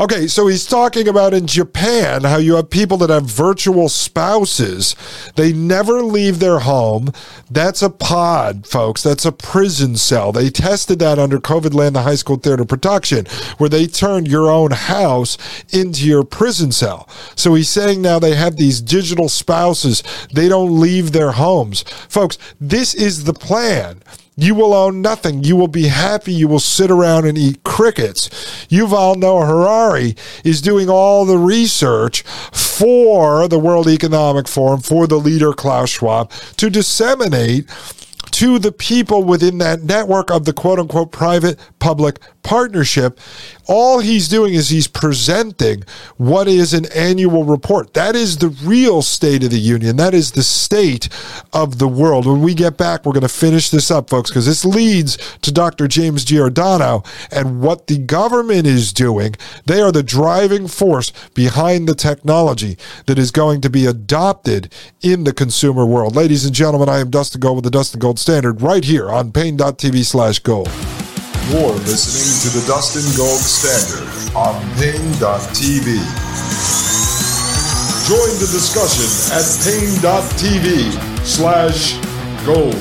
Okay, 0.00 0.28
so 0.28 0.46
he's 0.46 0.64
talking 0.64 1.08
about 1.08 1.34
in 1.34 1.48
Japan 1.48 2.22
how 2.22 2.36
you 2.36 2.54
have 2.54 2.70
people 2.70 2.96
that 2.98 3.10
have 3.10 3.24
virtual 3.24 3.88
spouses. 3.88 4.94
They 5.34 5.52
never 5.52 6.02
leave 6.02 6.38
their 6.38 6.60
home. 6.60 7.12
That's 7.50 7.82
a 7.82 7.90
pod, 7.90 8.64
folks. 8.64 9.02
That's 9.02 9.24
a 9.24 9.32
prison 9.32 9.96
cell. 9.96 10.30
They 10.30 10.50
tested 10.50 11.00
that 11.00 11.18
under 11.18 11.40
COVID 11.40 11.74
land, 11.74 11.96
the 11.96 12.02
high 12.02 12.14
school 12.14 12.36
theater 12.36 12.64
production, 12.64 13.26
where 13.56 13.68
they 13.68 13.88
turned 13.88 14.28
your 14.28 14.48
own 14.48 14.70
house 14.70 15.36
into 15.70 16.06
your 16.06 16.22
prison 16.22 16.70
cell. 16.70 17.08
So 17.34 17.54
he's 17.54 17.68
saying 17.68 18.00
now 18.00 18.20
they 18.20 18.36
have 18.36 18.54
these 18.54 18.80
digital 18.80 19.28
spouses. 19.28 20.04
They 20.32 20.48
don't 20.48 20.78
leave 20.78 21.10
their 21.10 21.32
homes. 21.32 21.82
Folks, 22.08 22.38
this 22.60 22.94
is 22.94 23.24
the 23.24 23.34
plan. 23.34 24.00
You 24.40 24.54
will 24.54 24.72
own 24.72 25.02
nothing. 25.02 25.42
You 25.42 25.56
will 25.56 25.66
be 25.66 25.88
happy. 25.88 26.32
You 26.32 26.46
will 26.46 26.60
sit 26.60 26.92
around 26.92 27.26
and 27.26 27.36
eat 27.36 27.64
crickets. 27.64 28.28
Yuval 28.68 29.16
Noah 29.16 29.44
Harari 29.44 30.14
is 30.44 30.62
doing 30.62 30.88
all 30.88 31.24
the 31.24 31.36
research 31.36 32.22
for 32.22 33.48
the 33.48 33.58
World 33.58 33.88
Economic 33.88 34.46
Forum, 34.46 34.80
for 34.80 35.08
the 35.08 35.16
leader 35.16 35.52
Klaus 35.52 35.90
Schwab, 35.90 36.30
to 36.56 36.70
disseminate 36.70 37.68
to 38.30 38.60
the 38.60 38.70
people 38.70 39.24
within 39.24 39.58
that 39.58 39.82
network 39.82 40.30
of 40.30 40.44
the 40.44 40.52
quote 40.52 40.78
unquote 40.78 41.10
private 41.10 41.58
public 41.80 42.20
partnership. 42.48 43.20
All 43.66 43.98
he's 43.98 44.26
doing 44.26 44.54
is 44.54 44.70
he's 44.70 44.86
presenting 44.86 45.84
what 46.16 46.48
is 46.48 46.72
an 46.72 46.86
annual 46.94 47.44
report. 47.44 47.92
That 47.92 48.16
is 48.16 48.38
the 48.38 48.48
real 48.48 49.02
state 49.02 49.44
of 49.44 49.50
the 49.50 49.60
union. 49.60 49.98
That 49.98 50.14
is 50.14 50.32
the 50.32 50.42
state 50.42 51.10
of 51.52 51.78
the 51.78 51.86
world. 51.86 52.24
When 52.24 52.40
we 52.40 52.54
get 52.54 52.78
back, 52.78 53.04
we're 53.04 53.12
going 53.12 53.20
to 53.20 53.28
finish 53.28 53.68
this 53.68 53.90
up, 53.90 54.08
folks, 54.08 54.30
because 54.30 54.46
this 54.46 54.64
leads 54.64 55.18
to 55.42 55.52
Dr. 55.52 55.86
James 55.88 56.24
Giordano 56.24 57.02
and 57.30 57.60
what 57.60 57.86
the 57.86 57.98
government 57.98 58.66
is 58.66 58.94
doing. 58.94 59.34
They 59.66 59.82
are 59.82 59.92
the 59.92 60.02
driving 60.02 60.68
force 60.68 61.12
behind 61.34 61.86
the 61.86 61.94
technology 61.94 62.78
that 63.04 63.18
is 63.18 63.30
going 63.30 63.60
to 63.60 63.68
be 63.68 63.84
adopted 63.84 64.72
in 65.02 65.24
the 65.24 65.34
consumer 65.34 65.84
world. 65.84 66.16
Ladies 66.16 66.46
and 66.46 66.54
gentlemen, 66.54 66.88
I 66.88 67.00
am 67.00 67.10
Dustin 67.10 67.42
Gold 67.42 67.56
with 67.56 67.64
the 67.64 67.70
Dustin 67.70 68.00
Gold 68.00 68.18
Standard 68.18 68.62
right 68.62 68.84
here 68.84 69.10
on 69.10 69.32
Paine.tv 69.32 70.02
slash 70.06 70.38
gold. 70.38 70.70
You're 71.48 71.72
listening 71.88 72.52
to 72.52 72.60
the 72.60 72.66
Dustin 72.66 73.08
Gold 73.16 73.40
Standard 73.40 74.04
on 74.36 74.60
Paine.tv. 74.76 75.96
Join 78.04 78.36
the 78.36 78.48
discussion 78.52 79.08
at 79.32 79.48
Paine.tv 79.64 80.92
slash 81.24 81.96
gold. 82.44 82.76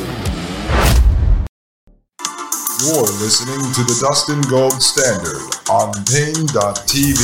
You're 2.84 3.08
listening 3.24 3.64
to 3.72 3.84
the 3.88 3.96
Dustin 4.02 4.42
Gold 4.50 4.82
Standard 4.82 5.48
on 5.70 5.94
Paine.tv. 6.04 7.24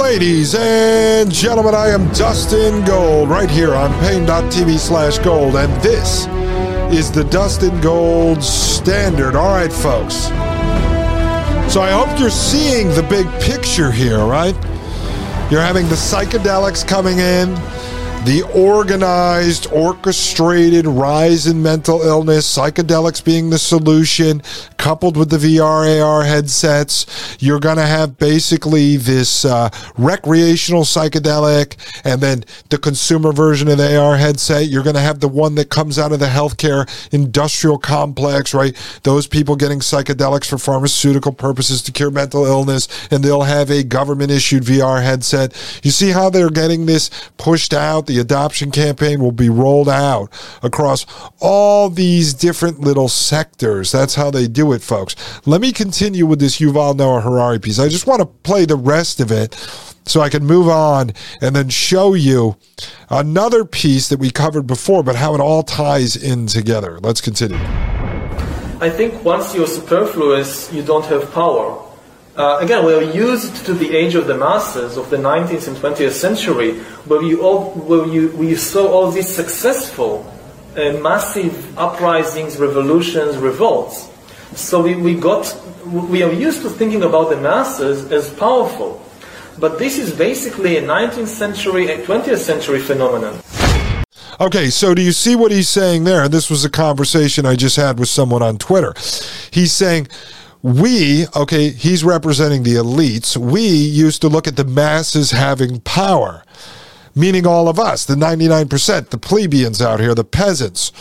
Ladies 0.00 0.54
and 0.54 1.28
gentlemen, 1.32 1.74
I 1.74 1.88
am 1.88 2.06
Dustin 2.12 2.84
Gold 2.84 3.28
right 3.28 3.50
here 3.50 3.74
on 3.74 3.92
Paine.tv 3.98 4.78
slash 4.78 5.18
gold, 5.18 5.56
and 5.56 5.72
this 5.82 6.28
is 6.92 7.10
the 7.10 7.24
Dustin 7.24 7.80
Gold 7.80 8.42
Standard. 8.44 9.34
All 9.34 9.54
right, 9.54 9.72
folks. 9.72 10.26
So 11.72 11.80
I 11.80 11.90
hope 11.90 12.20
you're 12.20 12.28
seeing 12.28 12.88
the 12.90 13.02
big 13.02 13.26
picture 13.40 13.90
here, 13.90 14.18
right? 14.18 14.54
You're 15.50 15.62
having 15.62 15.88
the 15.88 15.94
psychedelics 15.94 16.86
coming 16.86 17.18
in, 17.18 17.54
the 18.24 18.48
organized, 18.54 19.66
orchestrated 19.72 20.86
rise 20.86 21.48
in 21.48 21.60
mental 21.60 22.02
illness, 22.02 22.56
psychedelics 22.56 23.24
being 23.24 23.50
the 23.50 23.58
solution, 23.58 24.40
coupled 24.76 25.16
with 25.16 25.28
the 25.28 25.38
VR 25.38 26.00
AR 26.00 26.22
headsets. 26.22 27.36
You're 27.40 27.58
going 27.58 27.78
to 27.78 27.86
have 27.86 28.18
basically 28.18 28.96
this 28.96 29.44
uh, 29.44 29.70
recreational 29.98 30.82
psychedelic 30.82 31.76
and 32.04 32.20
then 32.20 32.44
the 32.68 32.78
consumer 32.78 33.32
version 33.32 33.66
of 33.66 33.78
the 33.78 34.00
AR 34.00 34.16
headset. 34.16 34.68
You're 34.68 34.84
going 34.84 34.94
to 34.94 35.00
have 35.00 35.18
the 35.18 35.26
one 35.26 35.56
that 35.56 35.68
comes 35.68 35.98
out 35.98 36.12
of 36.12 36.20
the 36.20 36.26
healthcare 36.26 36.88
industrial 37.12 37.78
complex, 37.78 38.54
right? 38.54 38.76
Those 39.02 39.26
people 39.26 39.56
getting 39.56 39.80
psychedelics 39.80 40.48
for 40.48 40.58
pharmaceutical 40.58 41.32
purposes 41.32 41.82
to 41.82 41.92
cure 41.92 42.12
mental 42.12 42.46
illness, 42.46 42.86
and 43.10 43.24
they'll 43.24 43.42
have 43.42 43.68
a 43.68 43.82
government 43.82 44.30
issued 44.30 44.62
VR 44.62 45.02
headset. 45.02 45.80
You 45.82 45.90
see 45.90 46.10
how 46.10 46.30
they're 46.30 46.50
getting 46.50 46.86
this 46.86 47.10
pushed 47.36 47.74
out? 47.74 48.11
The 48.12 48.20
adoption 48.20 48.70
campaign 48.70 49.20
will 49.20 49.32
be 49.32 49.48
rolled 49.48 49.88
out 49.88 50.30
across 50.62 51.06
all 51.40 51.88
these 51.88 52.34
different 52.34 52.78
little 52.78 53.08
sectors. 53.08 53.90
That's 53.90 54.16
how 54.16 54.30
they 54.30 54.48
do 54.48 54.74
it, 54.74 54.82
folks. 54.82 55.16
Let 55.46 55.62
me 55.62 55.72
continue 55.72 56.26
with 56.26 56.38
this 56.38 56.60
Yuval 56.60 56.94
Noah 56.94 57.22
Harari 57.22 57.58
piece. 57.58 57.78
I 57.78 57.88
just 57.88 58.06
want 58.06 58.20
to 58.20 58.26
play 58.26 58.66
the 58.66 58.76
rest 58.76 59.18
of 59.18 59.32
it 59.32 59.54
so 60.04 60.20
I 60.20 60.28
can 60.28 60.44
move 60.44 60.68
on 60.68 61.14
and 61.40 61.56
then 61.56 61.70
show 61.70 62.12
you 62.12 62.58
another 63.08 63.64
piece 63.64 64.10
that 64.10 64.18
we 64.18 64.30
covered 64.30 64.66
before, 64.66 65.02
but 65.02 65.16
how 65.16 65.34
it 65.34 65.40
all 65.40 65.62
ties 65.62 66.14
in 66.14 66.46
together. 66.46 66.98
Let's 67.00 67.22
continue. 67.22 67.56
I 68.78 68.90
think 68.90 69.24
once 69.24 69.54
you're 69.54 69.66
superfluous, 69.66 70.70
you 70.70 70.82
don't 70.82 71.06
have 71.06 71.32
power. 71.32 71.82
Uh, 72.34 72.56
again, 72.62 72.82
we 72.86 72.94
are 72.94 73.02
used 73.02 73.66
to 73.66 73.74
the 73.74 73.94
age 73.94 74.14
of 74.14 74.26
the 74.26 74.34
masses 74.34 74.96
of 74.96 75.10
the 75.10 75.18
19th 75.18 75.68
and 75.68 75.76
20th 75.76 76.12
century, 76.12 76.78
where 77.04 77.22
you, 77.22 77.42
all, 77.42 77.72
where 77.72 78.06
you, 78.06 78.56
saw 78.56 78.88
all 78.88 79.10
these 79.10 79.28
successful 79.28 80.24
uh, 80.74 80.92
massive 81.02 81.78
uprisings, 81.78 82.56
revolutions, 82.56 83.36
revolts. 83.36 84.08
So 84.54 84.82
we, 84.82 84.94
we 84.96 85.14
got, 85.14 85.54
we 85.84 86.22
are 86.22 86.32
used 86.32 86.62
to 86.62 86.70
thinking 86.70 87.02
about 87.02 87.28
the 87.28 87.36
masses 87.36 88.10
as 88.10 88.32
powerful. 88.32 89.04
But 89.58 89.78
this 89.78 89.98
is 89.98 90.16
basically 90.16 90.78
a 90.78 90.82
19th 90.82 91.26
century 91.26 91.92
and 91.92 92.02
20th 92.02 92.38
century 92.38 92.80
phenomenon. 92.80 93.42
Okay, 94.40 94.70
so 94.70 94.94
do 94.94 95.02
you 95.02 95.12
see 95.12 95.36
what 95.36 95.52
he's 95.52 95.68
saying 95.68 96.04
there? 96.04 96.26
This 96.30 96.48
was 96.48 96.64
a 96.64 96.70
conversation 96.70 97.44
I 97.44 97.56
just 97.56 97.76
had 97.76 97.98
with 97.98 98.08
someone 98.08 98.40
on 98.40 98.56
Twitter. 98.56 98.94
He's 99.50 99.72
saying, 99.72 100.08
we, 100.62 101.26
okay, 101.34 101.70
he's 101.70 102.04
representing 102.04 102.62
the 102.62 102.74
elites. 102.74 103.36
We 103.36 103.66
used 103.66 104.22
to 104.22 104.28
look 104.28 104.46
at 104.46 104.56
the 104.56 104.64
masses 104.64 105.32
having 105.32 105.80
power, 105.80 106.44
meaning 107.16 107.46
all 107.46 107.68
of 107.68 107.78
us, 107.78 108.06
the 108.06 108.14
99%, 108.14 109.10
the 109.10 109.18
plebeians 109.18 109.82
out 109.82 110.00
here, 110.00 110.14
the 110.14 110.24
peasants, 110.24 110.92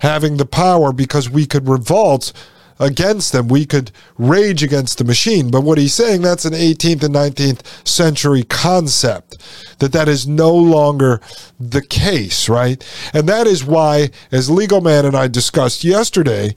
having 0.00 0.36
the 0.36 0.46
power 0.46 0.92
because 0.92 1.28
we 1.28 1.44
could 1.44 1.68
revolt 1.68 2.32
against 2.78 3.32
them. 3.32 3.48
We 3.48 3.66
could 3.66 3.92
rage 4.16 4.62
against 4.62 4.98
the 4.98 5.04
machine. 5.04 5.50
But 5.50 5.62
what 5.62 5.76
he's 5.76 5.92
saying, 5.92 6.22
that's 6.22 6.46
an 6.46 6.54
18th 6.54 7.02
and 7.04 7.14
19th 7.14 7.86
century 7.86 8.44
concept, 8.44 9.36
that 9.80 9.92
that 9.92 10.08
is 10.08 10.26
no 10.26 10.54
longer 10.54 11.20
the 11.58 11.82
case, 11.82 12.48
right? 12.48 12.82
And 13.12 13.28
that 13.28 13.46
is 13.46 13.64
why, 13.64 14.10
as 14.32 14.48
Legal 14.48 14.80
Man 14.80 15.04
and 15.04 15.14
I 15.14 15.28
discussed 15.28 15.84
yesterday, 15.84 16.54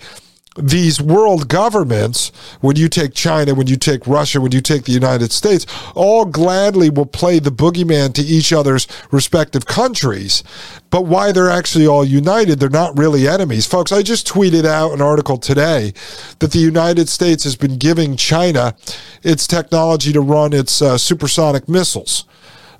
these 0.56 1.02
world 1.02 1.48
governments, 1.48 2.32
when 2.62 2.76
you 2.76 2.88
take 2.88 3.14
China, 3.14 3.56
when 3.56 3.68
you 3.68 3.76
take 3.76 4.06
Russia, 4.06 4.40
when 4.40 4.52
you 4.52 4.62
take 4.62 4.84
the 4.84 4.92
United 4.92 5.32
States, 5.32 5.66
all 5.96 6.26
gladly 6.26 6.90
will 6.90 7.08
play 7.08 7.40
the 7.40 7.50
boogeyman 7.50 8.14
to 8.14 8.22
each 8.22 8.54
other's 8.54 8.88
respective 9.12 9.66
countries. 9.66 10.44
But 10.92 11.06
why 11.06 11.32
they're 11.32 11.50
actually 11.50 11.88
all 11.88 12.06
united, 12.06 12.60
they're 12.60 12.70
not 12.70 12.98
really 12.98 13.28
enemies. 13.28 13.66
Folks, 13.66 13.92
I 13.92 14.04
just 14.04 14.28
tweeted 14.28 14.66
out 14.66 14.92
an 14.92 15.02
article 15.02 15.38
today 15.38 15.94
that 16.38 16.52
the 16.52 16.60
United 16.60 17.10
States 17.10 17.44
has 17.46 17.56
been 17.56 17.78
giving 17.78 18.16
China 18.16 18.76
its 19.24 19.48
technology 19.48 20.14
to 20.14 20.22
run 20.22 20.54
its 20.54 20.82
uh, 20.82 20.98
supersonic 21.00 21.68
missiles. 21.68 22.26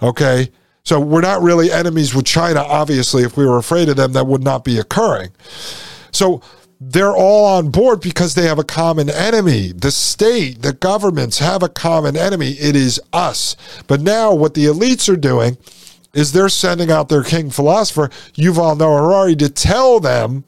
Okay? 0.02 0.52
So 0.84 1.00
we're 1.00 1.22
not 1.22 1.42
really 1.42 1.72
enemies 1.72 2.14
with 2.14 2.26
China, 2.26 2.60
obviously. 2.60 3.24
If 3.24 3.38
we 3.38 3.48
were 3.48 3.58
afraid 3.58 3.90
of 3.90 3.96
them, 3.96 4.14
that 4.14 4.28
would 4.28 4.44
not 4.44 4.64
be 4.64 4.78
occurring. 4.78 5.32
So, 6.12 6.42
they're 6.92 7.16
all 7.16 7.46
on 7.46 7.70
board 7.70 8.02
because 8.02 8.36
they 8.36 8.48
have 8.48 8.60
a 8.60 8.64
common 8.64 9.10
enemy. 9.10 9.72
The 9.72 9.92
state, 9.92 10.62
the 10.62 10.74
governments 10.74 11.40
have 11.40 11.64
a 11.64 11.70
common 11.70 12.18
enemy. 12.18 12.52
It 12.52 12.76
is 12.76 13.00
us. 13.12 13.56
But 13.88 14.02
now, 14.02 14.34
what 14.34 14.54
the 14.54 14.66
elites 14.66 15.12
are 15.12 15.18
doing 15.18 15.58
is 16.14 16.32
they're 16.32 16.50
sending 16.50 16.92
out 16.92 17.10
their 17.10 17.24
king 17.24 17.50
philosopher, 17.50 18.10
Yuval 18.34 18.78
Noah 18.78 19.02
Harari, 19.02 19.36
to 19.38 19.50
tell 19.50 20.00
them 20.00 20.44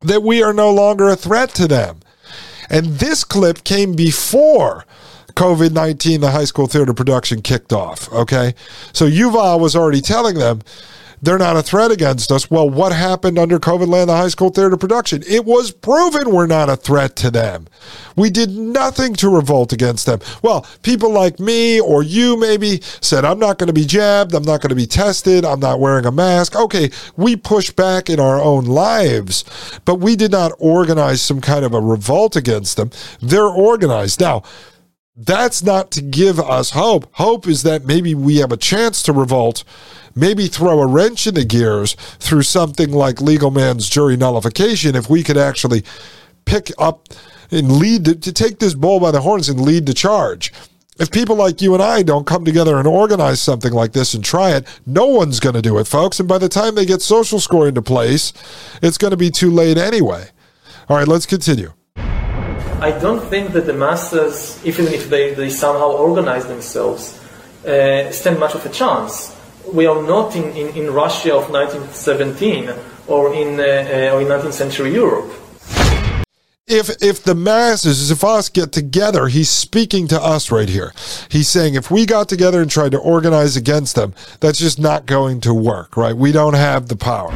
that 0.00 0.22
we 0.22 0.42
are 0.42 0.52
no 0.52 0.72
longer 0.72 1.08
a 1.08 1.16
threat 1.16 1.50
to 1.50 1.66
them. 1.66 2.00
And 2.70 2.86
this 2.86 3.24
clip 3.24 3.64
came 3.64 3.94
before 3.94 4.84
COVID 5.34 5.72
19, 5.72 6.20
the 6.20 6.30
high 6.30 6.44
school 6.44 6.66
theater 6.66 6.94
production 6.94 7.42
kicked 7.42 7.72
off. 7.72 8.10
Okay. 8.12 8.54
So 8.92 9.06
Yuval 9.06 9.60
was 9.60 9.76
already 9.76 10.00
telling 10.00 10.38
them 10.38 10.62
they're 11.22 11.38
not 11.38 11.56
a 11.56 11.62
threat 11.62 11.90
against 11.90 12.30
us. 12.30 12.50
Well, 12.50 12.68
what 12.68 12.92
happened 12.92 13.38
under 13.38 13.58
COVID 13.58 13.88
land, 13.88 14.08
the 14.08 14.16
high 14.16 14.28
school 14.28 14.50
theater 14.50 14.76
production? 14.76 15.22
It 15.26 15.44
was 15.44 15.70
proven 15.70 16.30
we're 16.30 16.46
not 16.46 16.68
a 16.68 16.76
threat 16.76 17.16
to 17.16 17.30
them. 17.30 17.68
We 18.16 18.30
did 18.30 18.50
nothing 18.50 19.14
to 19.16 19.28
revolt 19.28 19.72
against 19.72 20.06
them. 20.06 20.20
Well, 20.42 20.66
people 20.82 21.10
like 21.10 21.40
me 21.40 21.80
or 21.80 22.02
you 22.02 22.38
maybe 22.38 22.80
said, 23.00 23.24
I'm 23.24 23.38
not 23.38 23.58
going 23.58 23.68
to 23.68 23.72
be 23.72 23.84
jabbed. 23.84 24.34
I'm 24.34 24.42
not 24.42 24.60
going 24.60 24.70
to 24.70 24.76
be 24.76 24.86
tested. 24.86 25.44
I'm 25.44 25.60
not 25.60 25.80
wearing 25.80 26.06
a 26.06 26.12
mask. 26.12 26.56
Okay, 26.56 26.90
we 27.16 27.36
push 27.36 27.70
back 27.70 28.08
in 28.10 28.20
our 28.20 28.40
own 28.40 28.64
lives, 28.64 29.44
but 29.84 29.96
we 29.96 30.16
did 30.16 30.30
not 30.30 30.52
organize 30.58 31.22
some 31.22 31.40
kind 31.40 31.64
of 31.64 31.74
a 31.74 31.80
revolt 31.80 32.36
against 32.36 32.76
them. 32.76 32.90
They're 33.20 33.44
organized. 33.44 34.20
Now, 34.20 34.42
that's 35.16 35.62
not 35.62 35.90
to 35.92 36.02
give 36.02 36.38
us 36.38 36.70
hope. 36.70 37.08
Hope 37.12 37.46
is 37.46 37.62
that 37.62 37.86
maybe 37.86 38.14
we 38.14 38.36
have 38.36 38.52
a 38.52 38.56
chance 38.56 39.02
to 39.04 39.12
revolt 39.12 39.64
maybe 40.16 40.48
throw 40.48 40.80
a 40.80 40.86
wrench 40.86 41.26
in 41.26 41.34
the 41.34 41.44
gears 41.44 41.94
through 42.18 42.42
something 42.42 42.90
like 42.90 43.20
legal 43.20 43.50
man's 43.50 43.88
jury 43.88 44.16
nullification 44.16 44.96
if 44.96 45.08
we 45.08 45.22
could 45.22 45.36
actually 45.36 45.84
pick 46.46 46.72
up 46.78 47.08
and 47.50 47.78
lead 47.78 48.04
to, 48.06 48.14
to 48.16 48.32
take 48.32 48.58
this 48.58 48.74
bull 48.74 48.98
by 48.98 49.10
the 49.10 49.20
horns 49.20 49.48
and 49.48 49.60
lead 49.60 49.86
the 49.86 49.94
charge. 49.94 50.52
If 50.98 51.10
people 51.10 51.36
like 51.36 51.60
you 51.60 51.74
and 51.74 51.82
I 51.82 52.02
don't 52.02 52.26
come 52.26 52.46
together 52.46 52.78
and 52.78 52.88
organize 52.88 53.42
something 53.42 53.72
like 53.72 53.92
this 53.92 54.14
and 54.14 54.24
try 54.24 54.52
it, 54.52 54.66
no 54.86 55.06
one's 55.06 55.40
going 55.40 55.54
to 55.54 55.60
do 55.60 55.78
it, 55.78 55.86
folks. 55.86 56.18
And 56.18 56.28
by 56.28 56.38
the 56.38 56.48
time 56.48 56.74
they 56.74 56.86
get 56.86 57.02
social 57.02 57.38
score 57.38 57.68
into 57.68 57.82
place, 57.82 58.32
it's 58.80 58.96
going 58.96 59.10
to 59.10 59.16
be 59.16 59.30
too 59.30 59.50
late 59.50 59.76
anyway. 59.76 60.30
All 60.88 60.96
right, 60.96 61.06
let's 61.06 61.26
continue. 61.26 61.74
I 61.96 62.96
don't 62.98 63.22
think 63.28 63.52
that 63.52 63.66
the 63.66 63.74
masses, 63.74 64.64
even 64.64 64.86
if 64.86 65.10
they, 65.10 65.34
they 65.34 65.50
somehow 65.50 65.90
organize 65.90 66.46
themselves, 66.46 67.22
uh, 67.66 68.10
stand 68.10 68.38
much 68.38 68.54
of 68.54 68.64
a 68.64 68.70
chance 68.70 69.35
we 69.72 69.86
are 69.86 70.02
not 70.02 70.34
in, 70.36 70.44
in, 70.56 70.68
in 70.76 70.92
Russia 70.92 71.34
of 71.34 71.50
1917 71.50 72.70
or 73.06 73.34
in, 73.34 73.60
uh, 73.60 73.62
uh, 73.62 74.14
or 74.14 74.22
in 74.22 74.28
19th 74.28 74.52
century 74.52 74.92
Europe. 74.92 75.32
If 76.68 77.00
if 77.00 77.22
the 77.22 77.36
masses, 77.36 78.10
if 78.10 78.24
us 78.24 78.48
get 78.48 78.72
together, 78.72 79.28
he's 79.28 79.48
speaking 79.48 80.08
to 80.08 80.20
us 80.20 80.50
right 80.50 80.68
here. 80.68 80.92
He's 81.28 81.46
saying 81.46 81.74
if 81.74 81.92
we 81.92 82.06
got 82.06 82.28
together 82.28 82.60
and 82.60 82.68
tried 82.68 82.90
to 82.90 82.98
organize 82.98 83.56
against 83.56 83.94
them, 83.94 84.14
that's 84.40 84.58
just 84.58 84.76
not 84.76 85.06
going 85.06 85.40
to 85.42 85.54
work, 85.54 85.96
right? 85.96 86.16
We 86.16 86.32
don't 86.32 86.54
have 86.54 86.88
the 86.88 86.96
power. 86.96 87.30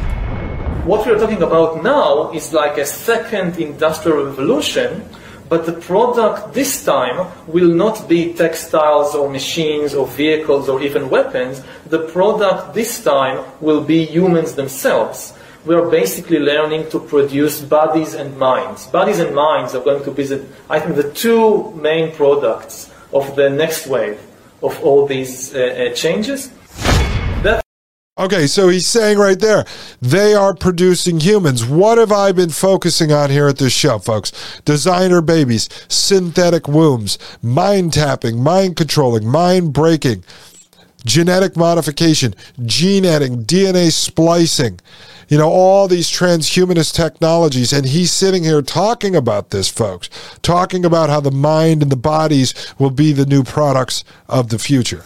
What 0.83 1.05
we're 1.05 1.17
talking 1.17 1.41
about 1.41 1.81
now 1.81 2.31
is 2.33 2.51
like 2.51 2.77
a 2.77 2.85
second 2.85 3.57
industrial 3.57 4.25
revolution 4.25 5.07
but 5.51 5.65
the 5.65 5.73
product 5.73 6.53
this 6.53 6.85
time 6.85 7.27
will 7.45 7.67
not 7.67 8.07
be 8.07 8.33
textiles 8.33 9.13
or 9.13 9.29
machines 9.29 9.93
or 9.93 10.07
vehicles 10.07 10.69
or 10.69 10.81
even 10.81 11.09
weapons. 11.09 11.61
The 11.87 12.07
product 12.07 12.73
this 12.73 13.03
time 13.03 13.43
will 13.59 13.81
be 13.81 14.05
humans 14.05 14.55
themselves. 14.55 15.33
We 15.65 15.75
are 15.75 15.89
basically 15.89 16.39
learning 16.39 16.89
to 16.91 17.01
produce 17.01 17.59
bodies 17.59 18.13
and 18.13 18.37
minds. 18.37 18.87
Bodies 18.87 19.19
and 19.19 19.35
minds 19.35 19.75
are 19.75 19.83
going 19.83 20.05
to 20.05 20.11
be, 20.11 20.23
the, 20.23 20.41
I 20.69 20.79
think, 20.79 20.95
the 20.95 21.11
two 21.11 21.71
main 21.71 22.15
products 22.15 22.89
of 23.11 23.35
the 23.35 23.49
next 23.49 23.87
wave 23.87 24.21
of 24.63 24.81
all 24.81 25.05
these 25.05 25.53
uh, 25.53 25.59
uh, 25.91 25.93
changes. 25.93 26.49
Okay, 28.21 28.45
so 28.45 28.69
he's 28.69 28.85
saying 28.85 29.17
right 29.17 29.39
there, 29.39 29.65
they 29.99 30.35
are 30.35 30.53
producing 30.53 31.19
humans. 31.19 31.65
What 31.65 31.97
have 31.97 32.11
I 32.11 32.31
been 32.31 32.51
focusing 32.51 33.11
on 33.11 33.31
here 33.31 33.47
at 33.47 33.57
this 33.57 33.73
show, 33.73 33.97
folks? 33.97 34.31
Designer 34.63 35.23
babies, 35.23 35.67
synthetic 35.87 36.67
wombs, 36.67 37.17
mind 37.41 37.93
tapping, 37.93 38.39
mind 38.43 38.75
controlling, 38.75 39.27
mind 39.27 39.73
breaking, 39.73 40.23
genetic 41.03 41.57
modification, 41.57 42.35
gene 42.63 43.05
editing, 43.05 43.43
DNA 43.43 43.91
splicing, 43.91 44.79
you 45.27 45.39
know, 45.39 45.49
all 45.49 45.87
these 45.87 46.07
transhumanist 46.07 46.93
technologies. 46.93 47.73
And 47.73 47.87
he's 47.87 48.11
sitting 48.11 48.43
here 48.43 48.61
talking 48.61 49.15
about 49.15 49.49
this, 49.49 49.67
folks, 49.67 50.11
talking 50.43 50.85
about 50.85 51.09
how 51.09 51.21
the 51.21 51.31
mind 51.31 51.81
and 51.81 51.91
the 51.91 51.95
bodies 51.95 52.53
will 52.77 52.91
be 52.91 53.13
the 53.13 53.25
new 53.25 53.43
products 53.43 54.03
of 54.29 54.49
the 54.49 54.59
future 54.59 55.03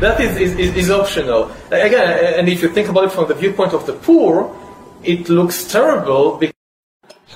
that 0.00 0.20
is, 0.20 0.36
is, 0.58 0.76
is 0.76 0.90
optional. 0.90 1.50
Again, 1.70 2.38
and 2.38 2.48
if 2.48 2.62
you 2.62 2.68
think 2.68 2.88
about 2.88 3.04
it 3.04 3.12
from 3.12 3.28
the 3.28 3.34
viewpoint 3.34 3.72
of 3.72 3.86
the 3.86 3.94
poor, 3.94 4.54
it 5.02 5.28
looks 5.28 5.64
terrible 5.64 6.36
because 6.38 6.56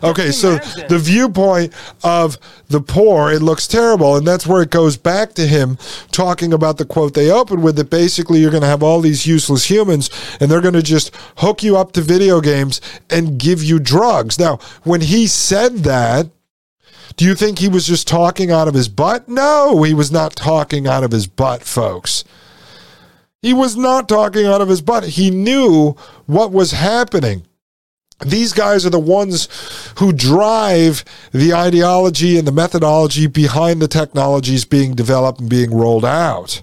Okay, 0.03 0.31
so 0.31 0.57
the 0.89 0.99
viewpoint 0.99 1.74
of 2.03 2.39
the 2.69 2.81
poor, 2.81 3.31
it 3.31 3.43
looks 3.43 3.66
terrible. 3.66 4.16
And 4.16 4.27
that's 4.27 4.47
where 4.47 4.62
it 4.62 4.70
goes 4.70 4.97
back 4.97 5.35
to 5.35 5.47
him 5.47 5.77
talking 6.11 6.55
about 6.55 6.78
the 6.78 6.87
quote 6.87 7.12
they 7.12 7.31
opened 7.31 7.62
with 7.62 7.77
that 7.77 7.91
basically 7.91 8.41
you're 8.41 8.51
going 8.51 8.62
to 8.62 8.69
have 8.69 8.82
all 8.82 9.01
these 9.01 9.27
useless 9.27 9.69
humans 9.69 10.09
and 10.41 10.51
they're 10.51 10.62
going 10.62 10.74
to 10.74 10.82
just 10.82 11.15
hook 11.39 11.62
you 11.62 11.77
up 11.77 11.93
to 11.93 12.01
video 12.01 12.41
games 12.41 12.81
and 13.11 13.39
give 13.39 13.62
you 13.62 13.78
drugs. 13.78 14.39
Now, 14.39 14.57
when 14.85 15.03
he 15.03 15.27
said 15.27 15.78
that, 15.78 16.31
do 17.16 17.27
you 17.27 17.35
think 17.35 17.59
he 17.59 17.69
was 17.69 17.87
just 17.87 18.09
talking 18.09 18.51
out 18.51 18.69
of 18.69 18.74
his 18.74 18.89
butt? 18.89 19.28
No, 19.28 19.82
he 19.82 19.93
was 19.93 20.11
not 20.11 20.35
talking 20.35 20.87
out 20.87 21.05
of 21.05 21.11
his 21.11 21.27
butt, 21.27 21.62
folks. 21.62 22.24
He 23.42 23.54
was 23.54 23.76
not 23.76 24.08
talking 24.08 24.44
out 24.44 24.60
of 24.60 24.68
his 24.68 24.82
butt. 24.82 25.04
He 25.04 25.30
knew 25.30 25.96
what 26.26 26.52
was 26.52 26.72
happening. 26.72 27.46
These 28.24 28.52
guys 28.52 28.84
are 28.84 28.90
the 28.90 28.98
ones 28.98 29.48
who 29.96 30.12
drive 30.12 31.04
the 31.32 31.54
ideology 31.54 32.38
and 32.38 32.46
the 32.46 32.52
methodology 32.52 33.26
behind 33.26 33.80
the 33.80 33.88
technologies 33.88 34.66
being 34.66 34.94
developed 34.94 35.40
and 35.40 35.48
being 35.48 35.74
rolled 35.74 36.04
out. 36.04 36.62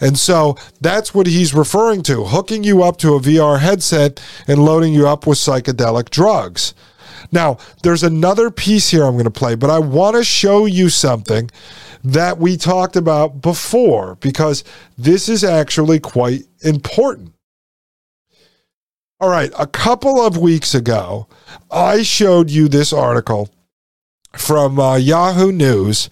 And 0.00 0.16
so 0.16 0.56
that's 0.80 1.12
what 1.12 1.26
he's 1.26 1.54
referring 1.54 2.02
to 2.04 2.24
hooking 2.24 2.62
you 2.62 2.84
up 2.84 2.98
to 2.98 3.14
a 3.14 3.20
VR 3.20 3.58
headset 3.58 4.22
and 4.46 4.64
loading 4.64 4.92
you 4.92 5.08
up 5.08 5.26
with 5.26 5.38
psychedelic 5.38 6.10
drugs. 6.10 6.74
Now, 7.32 7.58
there's 7.82 8.04
another 8.04 8.50
piece 8.50 8.90
here 8.90 9.04
I'm 9.04 9.14
going 9.14 9.24
to 9.24 9.30
play, 9.30 9.56
but 9.56 9.70
I 9.70 9.80
want 9.80 10.16
to 10.16 10.22
show 10.22 10.66
you 10.66 10.88
something 10.88 11.50
that 12.06 12.38
we 12.38 12.56
talked 12.56 12.94
about 12.94 13.40
before 13.40 14.14
because 14.20 14.62
this 14.96 15.28
is 15.28 15.42
actually 15.42 15.98
quite 15.98 16.42
important. 16.60 17.32
All 19.18 19.28
right, 19.28 19.50
a 19.58 19.66
couple 19.66 20.20
of 20.20 20.36
weeks 20.36 20.72
ago, 20.72 21.26
I 21.68 22.02
showed 22.02 22.48
you 22.50 22.68
this 22.68 22.92
article 22.92 23.50
from 24.34 24.78
uh, 24.78 24.96
Yahoo 24.96 25.50
News 25.50 26.08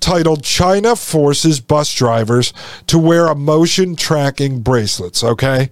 titled 0.00 0.42
China 0.42 0.96
Forces 0.96 1.60
Bus 1.60 1.94
Drivers 1.94 2.52
to 2.88 2.98
Wear 2.98 3.28
Emotion 3.28 3.94
Tracking 3.94 4.62
Bracelets, 4.62 5.22
okay? 5.22 5.70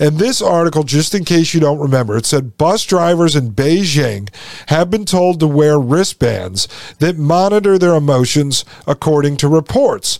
And 0.00 0.16
this 0.16 0.40
article, 0.40 0.82
just 0.82 1.14
in 1.14 1.26
case 1.26 1.52
you 1.52 1.60
don't 1.60 1.78
remember, 1.78 2.16
it 2.16 2.24
said 2.24 2.56
bus 2.56 2.86
drivers 2.86 3.36
in 3.36 3.52
Beijing 3.52 4.34
have 4.68 4.90
been 4.90 5.04
told 5.04 5.38
to 5.40 5.46
wear 5.46 5.78
wristbands 5.78 6.66
that 7.00 7.18
monitor 7.18 7.78
their 7.78 7.94
emotions 7.94 8.64
according 8.86 9.36
to 9.36 9.48
reports. 9.48 10.18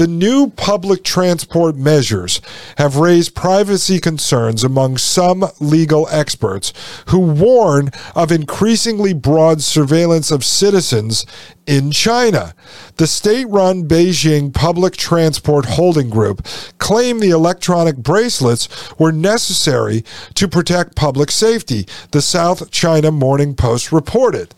The 0.00 0.08
new 0.08 0.48
public 0.48 1.04
transport 1.04 1.76
measures 1.76 2.40
have 2.78 2.96
raised 2.96 3.34
privacy 3.34 4.00
concerns 4.00 4.64
among 4.64 4.96
some 4.96 5.44
legal 5.60 6.08
experts 6.10 6.72
who 7.08 7.18
warn 7.18 7.90
of 8.14 8.32
increasingly 8.32 9.12
broad 9.12 9.60
surveillance 9.60 10.30
of 10.30 10.42
citizens 10.42 11.26
in 11.66 11.90
China. 11.90 12.54
The 12.96 13.06
state 13.06 13.46
run 13.50 13.86
Beijing 13.86 14.54
Public 14.54 14.96
Transport 14.96 15.66
Holding 15.66 16.08
Group 16.08 16.46
claimed 16.78 17.20
the 17.20 17.28
electronic 17.28 17.98
bracelets 17.98 18.70
were 18.98 19.12
necessary 19.12 20.02
to 20.32 20.48
protect 20.48 20.96
public 20.96 21.30
safety, 21.30 21.86
the 22.12 22.22
South 22.22 22.70
China 22.70 23.10
Morning 23.10 23.54
Post 23.54 23.92
reported. 23.92 24.54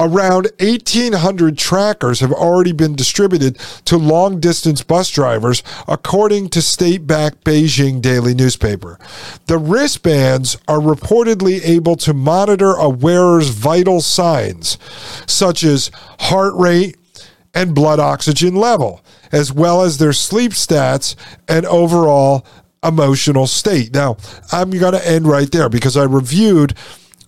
Around 0.00 0.48
1,800 0.58 1.58
trackers 1.58 2.20
have 2.20 2.32
already 2.32 2.72
been 2.72 2.96
distributed 2.96 3.58
to 3.84 3.98
long 3.98 4.40
distance 4.40 4.82
bus 4.82 5.10
drivers, 5.10 5.62
according 5.86 6.48
to 6.50 6.62
state 6.62 7.06
backed 7.06 7.44
Beijing 7.44 8.00
daily 8.00 8.32
newspaper. 8.32 8.98
The 9.44 9.58
wristbands 9.58 10.56
are 10.66 10.78
reportedly 10.78 11.60
able 11.62 11.96
to 11.96 12.14
monitor 12.14 12.72
a 12.72 12.88
wearer's 12.88 13.50
vital 13.50 14.00
signs, 14.00 14.78
such 15.26 15.62
as 15.64 15.90
heart 16.18 16.54
rate 16.54 16.96
and 17.52 17.74
blood 17.74 18.00
oxygen 18.00 18.54
level, 18.56 19.02
as 19.32 19.52
well 19.52 19.82
as 19.82 19.98
their 19.98 20.14
sleep 20.14 20.52
stats 20.52 21.14
and 21.46 21.66
overall 21.66 22.46
emotional 22.82 23.46
state. 23.46 23.92
Now, 23.92 24.16
I'm 24.50 24.70
going 24.70 24.94
to 24.94 25.06
end 25.06 25.26
right 25.26 25.50
there 25.52 25.68
because 25.68 25.98
I 25.98 26.04
reviewed 26.04 26.74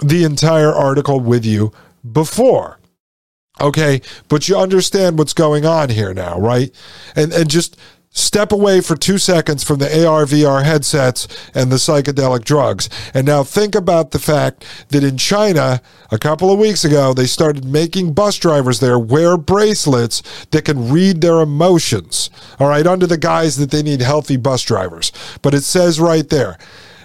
the 0.02 0.24
entire 0.24 0.72
article 0.72 1.20
with 1.20 1.44
you 1.44 1.70
before. 2.10 2.78
Okay, 3.60 4.00
but 4.28 4.48
you 4.48 4.56
understand 4.56 5.18
what's 5.18 5.34
going 5.34 5.66
on 5.66 5.90
here 5.90 6.14
now, 6.14 6.38
right? 6.38 6.74
And 7.14 7.32
and 7.32 7.50
just 7.50 7.76
step 8.12 8.52
away 8.52 8.80
for 8.80 8.94
two 8.94 9.18
seconds 9.18 9.64
from 9.64 9.78
the 9.78 10.06
AR 10.06 10.24
VR 10.24 10.64
headsets 10.64 11.26
and 11.54 11.72
the 11.72 11.76
psychedelic 11.76 12.44
drugs. 12.44 12.88
And 13.14 13.26
now 13.26 13.42
think 13.42 13.74
about 13.74 14.10
the 14.10 14.18
fact 14.18 14.64
that 14.88 15.02
in 15.02 15.16
China, 15.16 15.80
a 16.10 16.18
couple 16.18 16.52
of 16.52 16.58
weeks 16.58 16.84
ago, 16.84 17.14
they 17.14 17.26
started 17.26 17.64
making 17.64 18.12
bus 18.12 18.36
drivers 18.36 18.80
there 18.80 18.98
wear 18.98 19.36
bracelets 19.38 20.22
that 20.50 20.66
can 20.66 20.90
read 20.90 21.20
their 21.20 21.40
emotions. 21.40 22.28
All 22.60 22.68
right, 22.68 22.86
under 22.86 23.06
the 23.06 23.18
guise 23.18 23.56
that 23.56 23.70
they 23.70 23.82
need 23.82 24.02
healthy 24.02 24.36
bus 24.36 24.62
drivers. 24.62 25.10
But 25.40 25.54
it 25.54 25.62
says 25.62 25.98
right 25.98 26.28
there, 26.28 26.58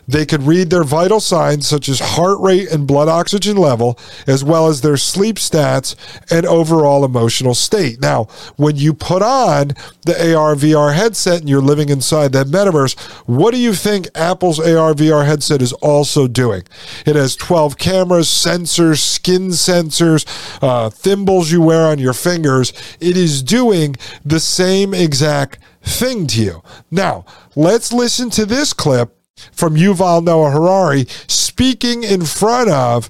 they 0.08 0.26
could 0.26 0.44
read 0.44 0.70
their 0.70 0.84
vital 0.84 1.20
signs 1.20 1.68
such 1.68 1.90
as 1.90 2.00
heart 2.00 2.40
rate 2.40 2.72
and 2.72 2.88
blood 2.88 3.10
oxygen 3.10 3.58
level, 3.58 4.00
as 4.26 4.44
well 4.44 4.68
as 4.68 4.82
their 4.82 4.98
sleep 4.98 5.36
stats 5.36 5.96
and 6.32 6.46
overall 6.46 7.04
emotional 7.04 7.54
state. 7.54 8.00
Now, 8.00 8.26
when 8.56 8.78
you 8.78 8.94
put 8.94 9.22
on 9.22 9.72
the 10.04 10.36
AR 10.36 10.56
VR 10.56 10.96
headset 10.96 11.42
and 11.42 11.50
you're 11.50 11.62
living 11.62 11.90
inside 11.90 12.32
that 12.34 12.48
metaverse, 12.48 12.98
what 13.28 13.52
do 13.52 13.60
you 13.60 13.74
think 13.74 14.08
Apple's 14.16 14.60
AR 14.60 14.94
VR 14.94 15.26
headset 15.26 15.62
is 15.62 15.74
also 15.74 16.28
doing? 16.28 16.64
It 17.06 17.16
has 17.16 17.36
12 17.36 17.78
cameras, 17.78 18.28
sensors, 18.28 19.00
skin 19.00 19.50
sensors, 19.50 20.26
uh, 20.62 20.90
thimbles 20.90 21.52
you 21.52 21.62
wear 21.62 21.88
on 21.88 22.00
your 22.00 22.14
fingers. 22.14 22.72
It 23.00 23.18
is 23.18 23.44
doing 23.44 23.96
the 24.24 24.40
same 24.40 24.94
exact 24.94 25.60
thing 25.82 26.28
to 26.28 26.42
you. 26.42 26.64
Now, 26.92 27.26
let's 27.56 27.92
listen 27.92 28.30
to 28.32 28.46
this 28.46 28.74
clip 28.74 29.17
from 29.52 29.76
Yuval 29.76 30.24
Noah 30.24 30.52
Harari 30.52 31.06
speaking 31.28 32.04
in 32.04 32.26
front 32.26 32.70
of 32.70 33.10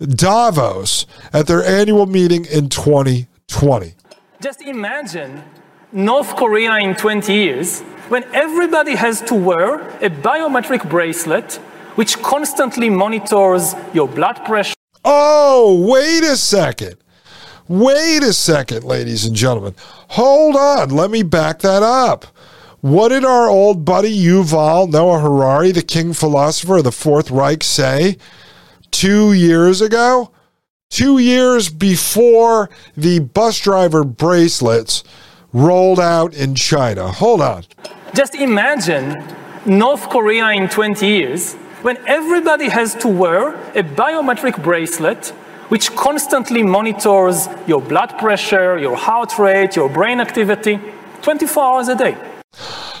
Davos 0.00 1.06
at 1.32 1.46
their 1.46 1.64
annual 1.64 2.06
meeting 2.06 2.44
in 2.44 2.68
2020. 2.68 3.94
Just 4.40 4.62
imagine 4.62 5.42
North 5.92 6.36
Korea 6.36 6.76
in 6.76 6.94
20 6.94 7.32
years 7.32 7.80
when 8.08 8.24
everybody 8.34 8.94
has 8.94 9.20
to 9.22 9.34
wear 9.34 9.80
a 9.98 10.10
biometric 10.10 10.88
bracelet 10.88 11.54
which 11.96 12.22
constantly 12.22 12.88
monitors 12.88 13.74
your 13.92 14.06
blood 14.06 14.44
pressure. 14.44 14.74
Oh, 15.04 15.84
wait 15.90 16.22
a 16.22 16.36
second. 16.36 16.96
Wait 17.66 18.22
a 18.22 18.32
second, 18.32 18.84
ladies 18.84 19.24
and 19.24 19.34
gentlemen. 19.34 19.74
Hold 20.10 20.56
on. 20.56 20.90
Let 20.90 21.10
me 21.10 21.22
back 21.22 21.58
that 21.60 21.82
up. 21.82 22.26
What 22.80 23.08
did 23.08 23.24
our 23.24 23.48
old 23.48 23.84
buddy 23.84 24.16
Yuval 24.16 24.88
Noah 24.88 25.18
Harari, 25.18 25.72
the 25.72 25.82
king 25.82 26.12
philosopher 26.12 26.76
of 26.76 26.84
the 26.84 26.92
Fourth 26.92 27.28
Reich, 27.28 27.64
say 27.64 28.18
two 28.92 29.32
years 29.32 29.80
ago? 29.80 30.30
Two 30.88 31.18
years 31.18 31.70
before 31.70 32.70
the 32.96 33.18
bus 33.18 33.58
driver 33.58 34.04
bracelets 34.04 35.02
rolled 35.52 35.98
out 35.98 36.32
in 36.34 36.54
China. 36.54 37.10
Hold 37.10 37.40
on. 37.40 37.64
Just 38.14 38.36
imagine 38.36 39.24
North 39.66 40.08
Korea 40.08 40.50
in 40.50 40.68
20 40.68 41.04
years 41.04 41.54
when 41.82 41.96
everybody 42.06 42.68
has 42.68 42.94
to 42.94 43.08
wear 43.08 43.56
a 43.74 43.82
biometric 43.82 44.62
bracelet 44.62 45.30
which 45.68 45.96
constantly 45.96 46.62
monitors 46.62 47.48
your 47.66 47.82
blood 47.82 48.16
pressure, 48.18 48.78
your 48.78 48.96
heart 48.96 49.36
rate, 49.36 49.74
your 49.74 49.88
brain 49.88 50.20
activity 50.20 50.78
24 51.22 51.64
hours 51.64 51.88
a 51.88 51.96
day. 51.96 52.37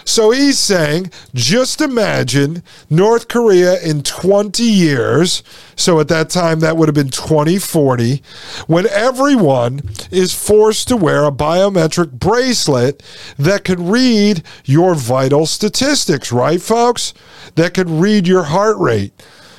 So 0.04 0.30
he's 0.30 0.58
saying, 0.58 1.10
just 1.34 1.82
imagine 1.82 2.62
North 2.88 3.28
Korea 3.28 3.78
in 3.80 4.02
20 4.02 4.62
years. 4.62 5.42
So 5.76 6.00
at 6.00 6.08
that 6.08 6.30
time, 6.30 6.60
that 6.60 6.76
would 6.76 6.88
have 6.88 6.94
been 6.94 7.10
2040, 7.10 8.22
when 8.66 8.88
everyone 8.88 9.82
is 10.10 10.32
forced 10.32 10.88
to 10.88 10.96
wear 10.96 11.24
a 11.24 11.30
biometric 11.30 12.12
bracelet 12.12 13.02
that 13.38 13.64
could 13.64 13.80
read 13.80 14.42
your 14.64 14.94
vital 14.94 15.44
statistics, 15.44 16.32
right, 16.32 16.60
folks? 16.60 17.12
That 17.56 17.74
could 17.74 17.90
read 17.90 18.26
your 18.26 18.44
heart 18.44 18.78
rate, 18.78 19.12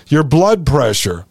your 0.08 0.24
blood 0.24 0.66
pressure, 0.66 1.26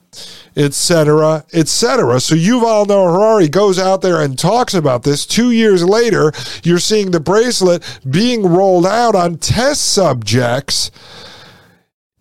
etc., 0.58 1.44
etc. 1.54 2.20
So 2.20 2.34
Yuval 2.34 2.88
Noah 2.88 3.12
Harari 3.12 3.48
goes 3.48 3.78
out 3.78 4.02
there 4.02 4.20
and 4.20 4.36
talks 4.36 4.74
about 4.74 5.04
this. 5.04 5.24
Two 5.24 5.52
years 5.52 5.84
later, 5.84 6.32
you're 6.64 6.80
seeing 6.80 7.12
the 7.12 7.20
bracelet 7.20 7.82
being 8.10 8.44
rolled 8.44 8.86
out 8.86 9.14
on 9.14 9.36
test 9.36 9.92
subjects. 9.92 10.90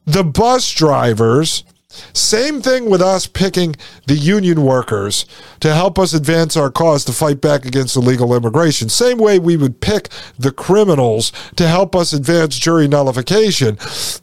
The 0.05 0.23
bus 0.23 0.71
drivers, 0.73 1.65
same 2.13 2.61
thing 2.61 2.89
with 2.89 3.01
us 3.01 3.25
picking 3.25 3.75
the 4.05 4.15
union 4.15 4.61
workers 4.63 5.25
to 5.59 5.73
help 5.73 5.97
us 5.97 6.13
advance 6.13 6.55
our 6.55 6.69
cause 6.69 7.03
to 7.05 7.11
fight 7.11 7.41
back 7.41 7.65
against 7.65 7.95
illegal 7.95 8.35
immigration. 8.35 8.87
Same 8.87 9.17
way 9.17 9.39
we 9.39 9.57
would 9.57 9.81
pick 9.81 10.09
the 10.37 10.51
criminals 10.51 11.31
to 11.55 11.67
help 11.67 11.95
us 11.95 12.13
advance 12.13 12.57
jury 12.57 12.87
nullification. 12.87 13.77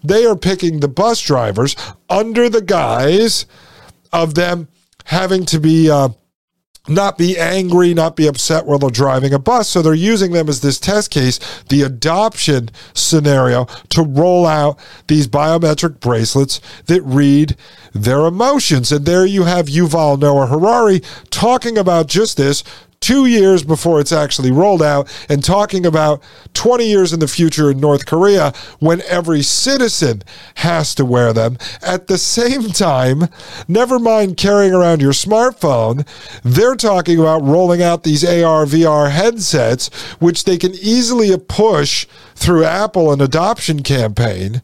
They 0.05 0.25
are 0.25 0.37
picking 0.37 0.81
the 0.81 0.89
bus 0.89 1.21
drivers 1.21 1.75
under 2.09 2.49
the 2.49 2.63
guise 2.63 3.47
of 4.15 4.35
them 4.35 4.69
having 5.05 5.45
to 5.47 5.61
be 5.61 5.91
uh, 5.91 6.09
not 6.87 7.17
be 7.17 7.39
angry, 7.39 7.95
not 7.95 8.15
be 8.15 8.27
upset 8.27 8.67
while 8.67 8.79
they're 8.79 8.91
driving 8.91 9.33
a 9.33 9.39
bus. 9.39 9.69
So 9.69 9.81
they're 9.81 9.95
using 9.95 10.33
them 10.33 10.49
as 10.49 10.61
this 10.61 10.79
test 10.79 11.11
case, 11.11 11.41
the 11.69 11.83
adoption 11.83 12.71
scenario, 12.93 13.65
to 13.91 14.03
roll 14.03 14.47
out 14.47 14.79
these 15.09 15.27
biometric 15.27 16.01
bracelets 16.01 16.61
that 16.87 17.03
read 17.03 17.57
their 17.95 18.27
emotions. 18.27 18.93
And 18.93 19.07
there 19.07 19.25
you 19.25 19.45
have 19.45 19.67
Yuval 19.67 20.21
Noah 20.21 20.47
Harari 20.47 21.01
talking 21.31 21.79
about 21.79 22.07
just 22.07 22.37
this 22.37 22.63
two 23.05 23.27
years 23.27 23.63
before 23.63 24.01
it's 24.01 24.13
actually 24.13 24.51
rolled 24.51 24.83
out 24.83 25.15
and 25.29 25.45
talking 25.45 25.85
about 25.85 26.23
20 26.55 26.87
years 26.87 27.13
in 27.13 27.21
the 27.21 27.29
future 27.29 27.71
in 27.71 27.79
North 27.79 28.07
Korea 28.07 28.55
when 28.79 29.03
every 29.03 29.43
citizen 29.43 30.23
has 30.55 30.95
to 30.95 31.05
wear 31.05 31.35
them. 31.35 31.59
At 31.83 32.07
the 32.07 32.17
same 32.17 32.71
time, 32.71 33.25
never 33.69 33.99
mind 33.99 34.39
carrying 34.39 34.73
around 34.73 35.03
your 35.03 35.13
smartphone, 35.13 36.09
they're 36.43 36.77
talking 36.77 37.21
about 37.21 37.43
rolling 37.43 37.83
out 37.83 38.05
these 38.05 38.25
AR 38.25 38.65
VR 38.65 39.11
headsets, 39.11 39.89
which 40.19 40.45
they 40.45 40.57
can 40.57 40.73
easily 40.73 41.37
push 41.37 42.07
through 42.35 42.65
Apple 42.65 43.13
an 43.13 43.21
adoption 43.21 43.83
campaign 43.83 44.63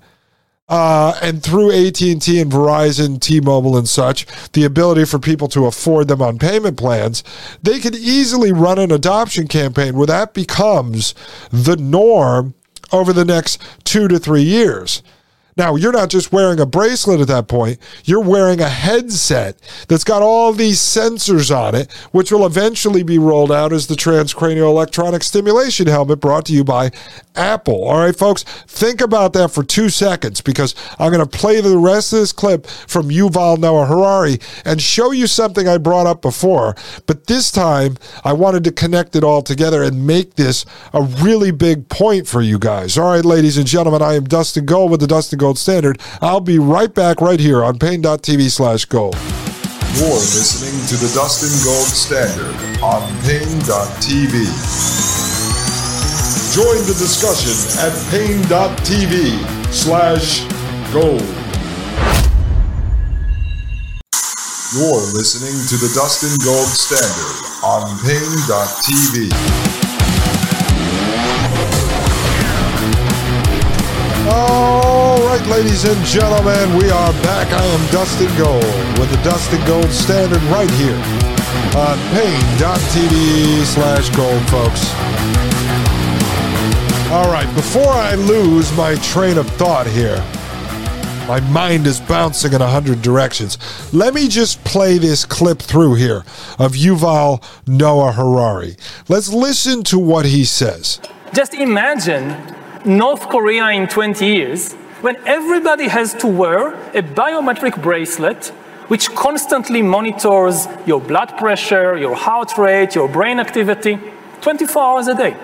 uh, 0.70 1.18
and 1.20 1.42
through 1.42 1.72
AT&T 1.72 2.40
and 2.40 2.50
Verizon, 2.50 3.20
T-Mobile 3.20 3.76
and 3.76 3.88
such, 3.88 4.24
the 4.52 4.64
ability 4.64 5.04
for 5.04 5.18
people 5.18 5.48
to 5.48 5.66
afford 5.66 6.06
them 6.06 6.22
on 6.22 6.38
payment 6.38 6.78
plans, 6.78 7.24
they 7.60 7.80
could 7.80 7.96
easily 7.96 8.52
run 8.52 8.78
an 8.78 8.92
adoption 8.92 9.48
campaign 9.48 9.96
where 9.96 10.06
that 10.06 10.32
becomes 10.32 11.12
the 11.50 11.76
norm 11.76 12.54
over 12.92 13.12
the 13.12 13.24
next 13.24 13.60
two 13.84 14.06
to 14.06 14.18
three 14.18 14.42
years. 14.42 15.02
Now, 15.60 15.76
you're 15.76 15.92
not 15.92 16.08
just 16.08 16.32
wearing 16.32 16.58
a 16.58 16.64
bracelet 16.64 17.20
at 17.20 17.26
that 17.26 17.46
point, 17.46 17.78
you're 18.06 18.22
wearing 18.22 18.62
a 18.62 18.68
headset 18.70 19.58
that's 19.88 20.04
got 20.04 20.22
all 20.22 20.54
these 20.54 20.78
sensors 20.78 21.54
on 21.54 21.74
it, 21.74 21.92
which 22.12 22.32
will 22.32 22.46
eventually 22.46 23.02
be 23.02 23.18
rolled 23.18 23.52
out 23.52 23.70
as 23.70 23.86
the 23.86 23.94
transcranial 23.94 24.70
electronic 24.70 25.22
stimulation 25.22 25.86
helmet 25.86 26.18
brought 26.18 26.46
to 26.46 26.54
you 26.54 26.64
by 26.64 26.90
Apple. 27.36 27.84
All 27.84 27.98
right, 27.98 28.16
folks, 28.16 28.44
think 28.44 29.02
about 29.02 29.34
that 29.34 29.50
for 29.50 29.62
two 29.62 29.90
seconds 29.90 30.40
because 30.40 30.74
I'm 30.98 31.12
going 31.12 31.28
to 31.28 31.38
play 31.38 31.60
the 31.60 31.76
rest 31.76 32.14
of 32.14 32.20
this 32.20 32.32
clip 32.32 32.66
from 32.66 33.10
Yuval 33.10 33.58
Noah 33.58 33.84
Harari 33.84 34.38
and 34.64 34.80
show 34.80 35.10
you 35.10 35.26
something 35.26 35.68
I 35.68 35.76
brought 35.76 36.06
up 36.06 36.22
before. 36.22 36.74
But 37.04 37.26
this 37.26 37.50
time, 37.50 37.98
I 38.24 38.32
wanted 38.32 38.64
to 38.64 38.72
connect 38.72 39.14
it 39.14 39.24
all 39.24 39.42
together 39.42 39.82
and 39.82 40.06
make 40.06 40.36
this 40.36 40.64
a 40.94 41.02
really 41.02 41.50
big 41.50 41.90
point 41.90 42.26
for 42.26 42.40
you 42.40 42.58
guys. 42.58 42.96
All 42.96 43.12
right, 43.12 43.24
ladies 43.26 43.58
and 43.58 43.66
gentlemen, 43.66 44.00
I 44.00 44.14
am 44.14 44.24
Dustin 44.24 44.64
Gold 44.64 44.90
with 44.90 45.00
the 45.00 45.06
Dustin 45.06 45.38
Gold 45.38 45.49
Standard. 45.58 46.00
I'll 46.20 46.40
be 46.40 46.58
right 46.58 46.92
back 46.92 47.20
right 47.20 47.40
here 47.40 47.64
on 47.64 47.78
Paine.tv 47.78 48.50
slash 48.50 48.84
gold. 48.84 49.16
You're 49.94 50.14
listening 50.14 50.86
to 50.86 50.96
the 50.96 51.12
Dustin 51.14 51.50
Gold 51.64 51.88
Standard 51.88 52.54
on 52.82 53.02
Paine.tv. 53.22 54.32
Join 56.54 56.78
the 56.86 56.96
discussion 56.98 57.54
at 57.78 57.92
Paine.tv 58.10 59.72
slash 59.72 60.42
gold. 60.92 61.22
You're 64.72 65.02
listening 65.12 65.58
to 65.66 65.76
the 65.84 65.90
Dustin 65.94 66.30
Gold 66.44 66.68
Standard 66.68 67.50
on 67.64 67.98
Paine.tv. 68.06 69.30
All 74.32 74.76
oh, 74.76 74.79
right, 75.30 75.46
ladies 75.46 75.84
and 75.84 76.04
gentlemen, 76.04 76.76
we 76.76 76.90
are 76.90 77.12
back. 77.22 77.46
I 77.52 77.64
am 77.64 77.92
Dustin 77.92 78.36
Gold 78.36 78.64
with 78.98 79.10
the 79.10 79.22
Dustin 79.22 79.64
Gold 79.64 79.88
Standard 79.90 80.42
right 80.44 80.70
here 80.72 80.96
on 81.78 81.96
Paine.tv 82.10 83.62
slash 83.62 84.08
gold, 84.16 84.42
folks. 84.50 84.90
All 87.12 87.30
right, 87.30 87.48
before 87.54 87.86
I 87.86 88.16
lose 88.16 88.76
my 88.76 88.96
train 88.96 89.38
of 89.38 89.48
thought 89.50 89.86
here, 89.86 90.16
my 91.28 91.38
mind 91.48 91.86
is 91.86 92.00
bouncing 92.00 92.52
in 92.52 92.60
a 92.60 92.66
hundred 92.66 93.00
directions. 93.00 93.56
Let 93.94 94.14
me 94.14 94.26
just 94.26 94.64
play 94.64 94.98
this 94.98 95.24
clip 95.24 95.60
through 95.62 95.94
here 95.94 96.24
of 96.58 96.72
Yuval 96.72 97.44
Noah 97.68 98.10
Harari. 98.10 98.74
Let's 99.08 99.32
listen 99.32 99.84
to 99.84 99.98
what 99.98 100.26
he 100.26 100.44
says. 100.44 101.00
Just 101.32 101.54
imagine 101.54 102.34
North 102.84 103.28
Korea 103.28 103.68
in 103.68 103.86
20 103.86 104.26
years 104.26 104.74
when 105.00 105.16
everybody 105.26 105.88
has 105.88 106.14
to 106.14 106.26
wear 106.26 106.74
a 106.94 107.02
biometric 107.02 107.80
bracelet 107.82 108.52
which 108.88 109.08
constantly 109.14 109.82
monitors 109.82 110.66
your 110.84 111.00
blood 111.00 111.38
pressure, 111.38 111.96
your 111.96 112.16
heart 112.16 112.58
rate, 112.58 112.94
your 112.94 113.08
brain 113.08 113.38
activity 113.38 113.98
24 114.40 114.82
hours 114.82 115.06
a 115.06 115.14
day. 115.14 115.36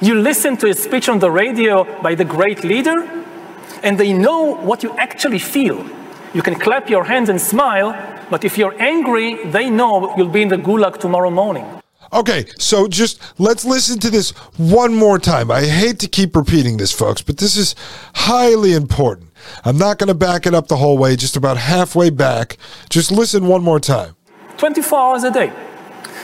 You 0.00 0.14
listen 0.20 0.56
to 0.58 0.68
a 0.68 0.74
speech 0.74 1.08
on 1.08 1.20
the 1.20 1.30
radio 1.30 1.84
by 2.02 2.14
the 2.14 2.24
great 2.24 2.64
leader, 2.64 3.08
and 3.82 3.98
they 3.98 4.12
know 4.12 4.56
what 4.56 4.82
you 4.82 4.90
actually 4.98 5.38
feel. 5.38 5.86
You 6.34 6.42
can 6.42 6.54
clap 6.54 6.90
your 6.90 7.04
hands 7.04 7.30
and 7.30 7.40
smile, 7.40 7.96
but 8.28 8.44
if 8.44 8.58
you're 8.58 8.74
angry, 8.80 9.42
they 9.44 9.70
know 9.70 10.14
you'll 10.16 10.28
be 10.28 10.42
in 10.42 10.48
the 10.48 10.58
gulag 10.58 10.98
tomorrow 10.98 11.30
morning. 11.30 11.75
Okay, 12.12 12.46
so 12.58 12.86
just 12.88 13.20
let's 13.38 13.64
listen 13.64 13.98
to 14.00 14.10
this 14.10 14.30
one 14.56 14.94
more 14.94 15.18
time. 15.18 15.50
I 15.50 15.64
hate 15.64 15.98
to 16.00 16.08
keep 16.08 16.36
repeating 16.36 16.76
this, 16.76 16.92
folks, 16.92 17.22
but 17.22 17.38
this 17.38 17.56
is 17.56 17.74
highly 18.14 18.72
important. 18.72 19.30
I'm 19.64 19.78
not 19.78 19.98
going 19.98 20.08
to 20.08 20.14
back 20.14 20.46
it 20.46 20.54
up 20.54 20.68
the 20.68 20.76
whole 20.76 20.98
way, 20.98 21.16
just 21.16 21.36
about 21.36 21.56
halfway 21.56 22.10
back. 22.10 22.56
Just 22.88 23.10
listen 23.10 23.46
one 23.46 23.62
more 23.62 23.80
time. 23.80 24.16
24 24.56 24.98
hours 24.98 25.24
a 25.24 25.30
day. 25.30 25.52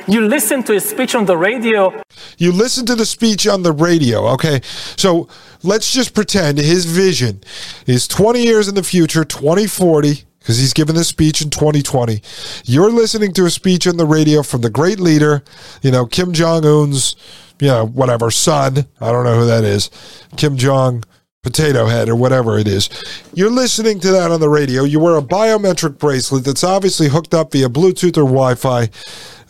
You 0.09 0.27
listen 0.27 0.63
to 0.65 0.75
a 0.75 0.81
speech 0.81 1.15
on 1.15 1.27
the 1.27 1.37
radio. 1.37 2.03
You 2.37 2.51
listen 2.51 2.87
to 2.87 2.97
the 2.97 3.07
speech 3.07 3.47
on 3.47 3.63
the 3.63 3.73
radio, 3.73 4.27
okay? 4.31 4.61
So 4.97 5.29
let's 5.63 5.93
just 5.93 6.15
pretend 6.15 6.59
his 6.59 6.87
vision 6.87 7.43
is 7.87 8.09
20 8.09 8.43
years 8.43 8.67
in 8.67 8.75
the 8.75 8.83
future, 8.83 9.25
2040 9.25 10.25
because 10.43 10.59
he's 10.59 10.73
given 10.73 10.97
this 10.97 11.09
speech 11.09 11.41
in 11.41 11.51
2020. 11.51 12.21
You're 12.65 12.91
listening 12.91 13.33
to 13.35 13.47
a 13.47 13.51
speech 13.51 13.87
on 13.87 13.97
the 13.97 14.07
radio 14.07 14.43
from 14.43 14.61
the 14.61 14.71
great 14.71 14.99
leader, 14.99 15.45
you 15.83 15.93
know, 15.93 16.05
Kim 16.05 16.33
Jong 16.33 16.67
Un's, 16.67 17.15
you 17.61 17.69
know, 17.69 17.87
whatever, 17.87 18.31
son. 18.31 18.87
I 19.01 19.13
don't 19.13 19.25
know 19.25 19.39
who 19.39 19.47
that 19.47 19.63
is. 19.63 19.91
Kim 20.37 20.57
Jong 20.57 21.05
Potato 21.43 21.87
Head 21.87 22.09
or 22.09 22.17
whatever 22.17 22.59
it 22.59 22.67
is. 22.67 22.91
You're 23.35 23.51
listening 23.51 24.01
to 24.01 24.11
that 24.11 24.31
on 24.31 24.41
the 24.41 24.49
radio. 24.49 24.83
You 24.85 24.99
wear 24.99 25.17
a 25.17 25.23
biometric 25.23 25.99
bracelet 25.99 26.45
that's 26.45 26.65
obviously 26.65 27.09
hooked 27.09 27.35
up 27.35 27.53
via 27.53 27.69
Bluetooth 27.69 28.17
or 28.17 28.25
Wi 28.25 28.55
Fi 28.57 28.89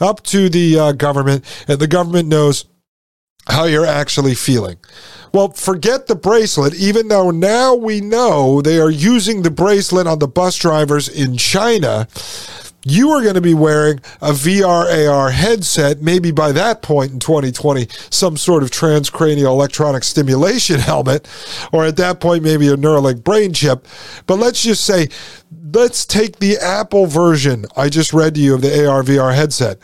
up 0.00 0.22
to 0.24 0.48
the 0.48 0.78
uh, 0.78 0.92
government, 0.92 1.44
and 1.68 1.78
the 1.78 1.86
government 1.86 2.28
knows 2.28 2.66
how 3.46 3.64
you're 3.64 3.86
actually 3.86 4.34
feeling. 4.34 4.76
Well, 5.32 5.48
forget 5.52 6.08
the 6.08 6.14
bracelet, 6.14 6.74
even 6.74 7.08
though 7.08 7.30
now 7.30 7.74
we 7.74 8.02
know 8.02 8.60
they 8.60 8.78
are 8.78 8.90
using 8.90 9.42
the 9.42 9.50
bracelet 9.50 10.06
on 10.06 10.18
the 10.18 10.28
bus 10.28 10.58
drivers 10.58 11.08
in 11.08 11.38
China. 11.38 12.06
You 12.84 13.10
are 13.12 13.22
going 13.22 13.36
to 13.36 13.40
be 13.40 13.54
wearing 13.54 14.00
a 14.20 14.32
VR 14.32 15.08
AR 15.08 15.30
headset, 15.30 16.02
maybe 16.02 16.32
by 16.32 16.52
that 16.52 16.82
point 16.82 17.12
in 17.12 17.18
2020, 17.18 17.86
some 18.10 18.36
sort 18.36 18.62
of 18.62 18.70
transcranial 18.70 19.46
electronic 19.46 20.04
stimulation 20.04 20.80
helmet, 20.80 21.26
or 21.72 21.86
at 21.86 21.96
that 21.96 22.20
point, 22.20 22.42
maybe 22.42 22.68
a 22.68 22.76
Neuralink 22.76 23.24
brain 23.24 23.54
chip. 23.54 23.86
But 24.26 24.38
let's 24.38 24.62
just 24.62 24.84
say, 24.84 25.08
let's 25.72 26.04
take 26.04 26.40
the 26.40 26.58
Apple 26.58 27.06
version 27.06 27.64
I 27.74 27.88
just 27.88 28.12
read 28.12 28.34
to 28.34 28.40
you 28.40 28.54
of 28.54 28.60
the 28.60 28.86
AR 28.86 29.02
VR 29.02 29.34
headset 29.34 29.78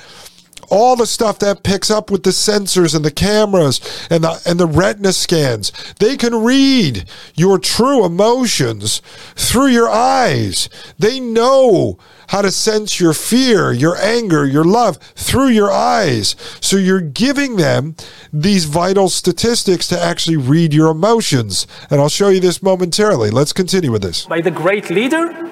all 0.71 0.97
the 0.97 1.07
stuff 1.07 1.39
that 1.41 1.63
picks 1.63 1.91
up 1.91 2.11
with 2.11 2.23
the 2.23 2.31
sensors 2.31 2.95
and 2.95 3.05
the 3.05 3.11
cameras 3.11 3.81
and 4.11 4.25
the 4.25 4.41
and 4.47 4.59
the 4.59 4.67
retina 4.67 5.13
scans. 5.13 5.73
They 5.99 6.17
can 6.17 6.43
read 6.43 7.05
your 7.35 7.59
true 7.59 8.05
emotions 8.05 9.03
through 9.35 9.69
your 9.69 9.89
eyes. 9.89 10.69
They 10.99 11.21
know 11.21 11.99
how 12.29 12.43
to 12.43 12.51
sense 12.51 13.01
your 13.01 13.15
fear, 13.15 13.73
your 13.73 13.97
anger, 13.97 14.47
your 14.47 14.65
love 14.65 14.99
through 15.15 15.49
your 15.49 15.71
eyes. 15.71 16.37
So 16.61 16.77
you're 16.77 17.01
giving 17.01 17.57
them 17.57 17.97
these 18.33 18.67
vital 18.67 19.09
statistics 19.09 19.89
to 19.89 20.01
actually 20.01 20.37
read 20.37 20.75
your 20.75 20.91
emotions. 20.91 21.67
And 21.91 22.01
I'll 22.01 22.11
show 22.11 22.29
you 22.29 22.41
this 22.41 22.63
momentarily. 22.63 23.31
Let's 23.31 23.53
continue 23.53 23.91
with 23.91 24.03
this. 24.03 24.27
By 24.27 24.43
the 24.43 24.51
great 24.51 24.91
leader, 24.91 25.51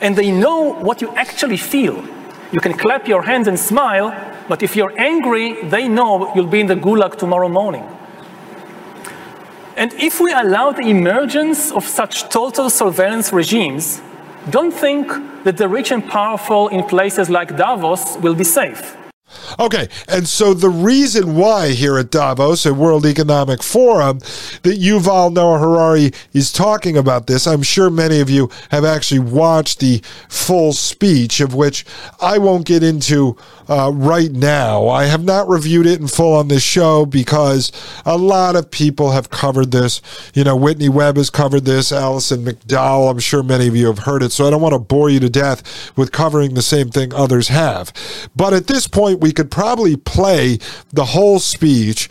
and 0.00 0.16
they 0.16 0.30
know 0.30 0.74
what 0.74 1.00
you 1.00 1.14
actually 1.16 1.56
feel. 1.56 2.04
You 2.52 2.60
can 2.60 2.76
clap 2.76 3.06
your 3.06 3.22
hands 3.22 3.48
and 3.48 3.58
smile, 3.58 4.10
but 4.50 4.64
if 4.64 4.74
you're 4.74 4.92
angry, 4.98 5.62
they 5.62 5.86
know 5.86 6.34
you'll 6.34 6.48
be 6.48 6.58
in 6.58 6.66
the 6.66 6.74
gulag 6.74 7.16
tomorrow 7.16 7.48
morning. 7.48 7.86
And 9.76 9.92
if 9.92 10.18
we 10.18 10.32
allow 10.32 10.72
the 10.72 10.88
emergence 10.90 11.70
of 11.70 11.84
such 11.84 12.28
total 12.30 12.68
surveillance 12.68 13.32
regimes, 13.32 14.02
don't 14.50 14.72
think 14.72 15.06
that 15.44 15.56
the 15.56 15.68
rich 15.68 15.92
and 15.92 16.04
powerful 16.04 16.66
in 16.66 16.82
places 16.82 17.30
like 17.30 17.56
Davos 17.56 18.16
will 18.16 18.34
be 18.34 18.42
safe. 18.42 18.96
Okay, 19.58 19.88
and 20.08 20.26
so 20.28 20.54
the 20.54 20.68
reason 20.68 21.36
why 21.36 21.70
here 21.70 21.98
at 21.98 22.10
Davos 22.10 22.66
at 22.66 22.74
World 22.74 23.06
Economic 23.06 23.62
Forum 23.62 24.18
that 24.62 24.78
Yuval 24.80 25.32
Noah 25.32 25.58
Harari 25.58 26.12
is 26.32 26.52
talking 26.52 26.96
about 26.96 27.26
this, 27.26 27.46
I'm 27.46 27.62
sure 27.62 27.90
many 27.90 28.20
of 28.20 28.30
you 28.30 28.50
have 28.70 28.84
actually 28.84 29.20
watched 29.20 29.80
the 29.80 30.02
full 30.28 30.72
speech, 30.72 31.40
of 31.40 31.54
which 31.54 31.84
I 32.20 32.38
won't 32.38 32.66
get 32.66 32.82
into 32.82 33.36
uh, 33.68 33.92
right 33.92 34.32
now. 34.32 34.88
I 34.88 35.04
have 35.04 35.24
not 35.24 35.48
reviewed 35.48 35.86
it 35.86 36.00
in 36.00 36.08
full 36.08 36.34
on 36.34 36.48
this 36.48 36.62
show 36.62 37.06
because 37.06 37.70
a 38.04 38.16
lot 38.16 38.56
of 38.56 38.70
people 38.70 39.12
have 39.12 39.30
covered 39.30 39.70
this. 39.70 40.02
You 40.34 40.44
know, 40.44 40.56
Whitney 40.56 40.88
Webb 40.88 41.16
has 41.16 41.30
covered 41.30 41.64
this, 41.64 41.92
Allison 41.92 42.44
McDowell, 42.44 43.10
I'm 43.10 43.20
sure 43.20 43.42
many 43.42 43.68
of 43.68 43.76
you 43.76 43.86
have 43.86 44.00
heard 44.00 44.22
it, 44.22 44.32
so 44.32 44.46
I 44.46 44.50
don't 44.50 44.62
want 44.62 44.74
to 44.74 44.78
bore 44.78 45.08
you 45.08 45.20
to 45.20 45.30
death 45.30 45.96
with 45.96 46.12
covering 46.12 46.54
the 46.54 46.62
same 46.62 46.90
thing 46.90 47.14
others 47.14 47.48
have. 47.48 47.92
But 48.34 48.52
at 48.52 48.66
this 48.66 48.88
point, 48.88 49.19
we 49.20 49.32
could 49.32 49.50
probably 49.50 49.96
play 49.96 50.58
the 50.92 51.04
whole 51.04 51.38
speech 51.38 52.08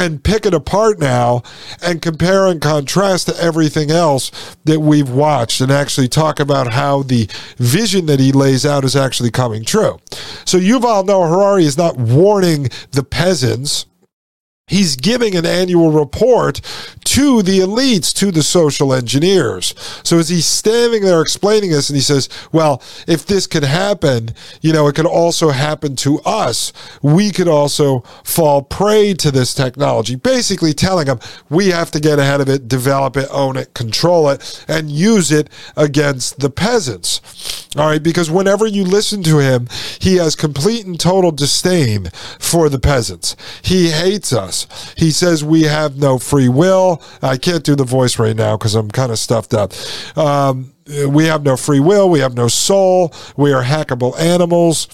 and 0.00 0.24
pick 0.24 0.46
it 0.46 0.54
apart 0.54 0.98
now 0.98 1.42
and 1.82 2.00
compare 2.00 2.46
and 2.46 2.60
contrast 2.60 3.26
to 3.26 3.36
everything 3.36 3.90
else 3.90 4.56
that 4.64 4.80
we've 4.80 5.10
watched 5.10 5.60
and 5.60 5.70
actually 5.70 6.08
talk 6.08 6.40
about 6.40 6.72
how 6.72 7.02
the 7.02 7.28
vision 7.58 8.06
that 8.06 8.18
he 8.18 8.32
lays 8.32 8.64
out 8.64 8.82
is 8.82 8.96
actually 8.96 9.30
coming 9.30 9.62
true. 9.62 9.98
So 10.46 10.58
Yuval 10.58 11.04
Noah 11.04 11.28
Harari 11.28 11.64
is 11.64 11.76
not 11.76 11.98
warning 11.98 12.68
the 12.92 13.02
peasants 13.02 13.84
he's 14.70 14.96
giving 14.96 15.34
an 15.34 15.44
annual 15.44 15.90
report 15.90 16.62
to 17.04 17.42
the 17.42 17.58
elites, 17.58 18.14
to 18.14 18.30
the 18.30 18.42
social 18.42 18.94
engineers. 18.94 19.74
So 20.04 20.18
as 20.18 20.28
he's 20.28 20.46
standing 20.46 21.02
there 21.02 21.20
explaining 21.20 21.70
this, 21.70 21.90
and 21.90 21.96
he 21.96 22.02
says, 22.02 22.28
Well, 22.52 22.82
if 23.06 23.26
this 23.26 23.46
could 23.46 23.64
happen, 23.64 24.30
you 24.60 24.72
know, 24.72 24.86
it 24.86 24.94
could 24.94 25.06
also 25.06 25.50
happen 25.50 25.96
to 25.96 26.20
us. 26.20 26.72
We 27.02 27.32
could 27.32 27.48
also 27.48 28.00
fall 28.24 28.62
prey 28.62 29.14
to 29.14 29.30
this 29.30 29.54
technology. 29.54 30.14
Basically 30.14 30.72
telling 30.72 31.06
them 31.06 31.18
we 31.48 31.68
have 31.68 31.90
to 31.90 32.00
get 32.00 32.18
ahead 32.18 32.40
of 32.40 32.48
it, 32.48 32.68
develop 32.68 33.16
it, 33.16 33.28
own 33.30 33.56
it, 33.56 33.74
control 33.74 34.28
it, 34.30 34.64
and 34.68 34.90
use 34.90 35.32
it 35.32 35.50
against 35.76 36.38
the 36.38 36.50
peasants. 36.50 37.20
All 37.76 37.86
right, 37.86 38.02
because 38.02 38.30
whenever 38.30 38.66
you 38.66 38.84
listen 38.84 39.22
to 39.24 39.38
him, 39.38 39.68
he 40.00 40.16
has 40.16 40.34
complete 40.34 40.86
and 40.86 40.98
total 40.98 41.30
disdain 41.30 42.10
for 42.38 42.68
the 42.68 42.80
peasants. 42.80 43.36
He 43.62 43.90
hates 43.90 44.32
us. 44.32 44.59
He 44.96 45.10
says 45.10 45.44
we 45.44 45.62
have 45.62 45.96
no 45.96 46.18
free 46.18 46.48
will. 46.48 47.02
I 47.22 47.36
can't 47.36 47.64
do 47.64 47.74
the 47.74 47.84
voice 47.84 48.18
right 48.18 48.36
now 48.36 48.56
because 48.56 48.74
I'm 48.74 48.90
kind 48.90 49.12
of 49.12 49.18
stuffed 49.18 49.54
up. 49.54 49.72
Um, 50.16 50.72
we 51.08 51.26
have 51.26 51.44
no 51.44 51.56
free 51.56 51.80
will. 51.80 52.10
We 52.10 52.20
have 52.20 52.34
no 52.34 52.48
soul. 52.48 53.12
We 53.36 53.52
are 53.52 53.62
hackable 53.62 54.18
animals 54.18 54.88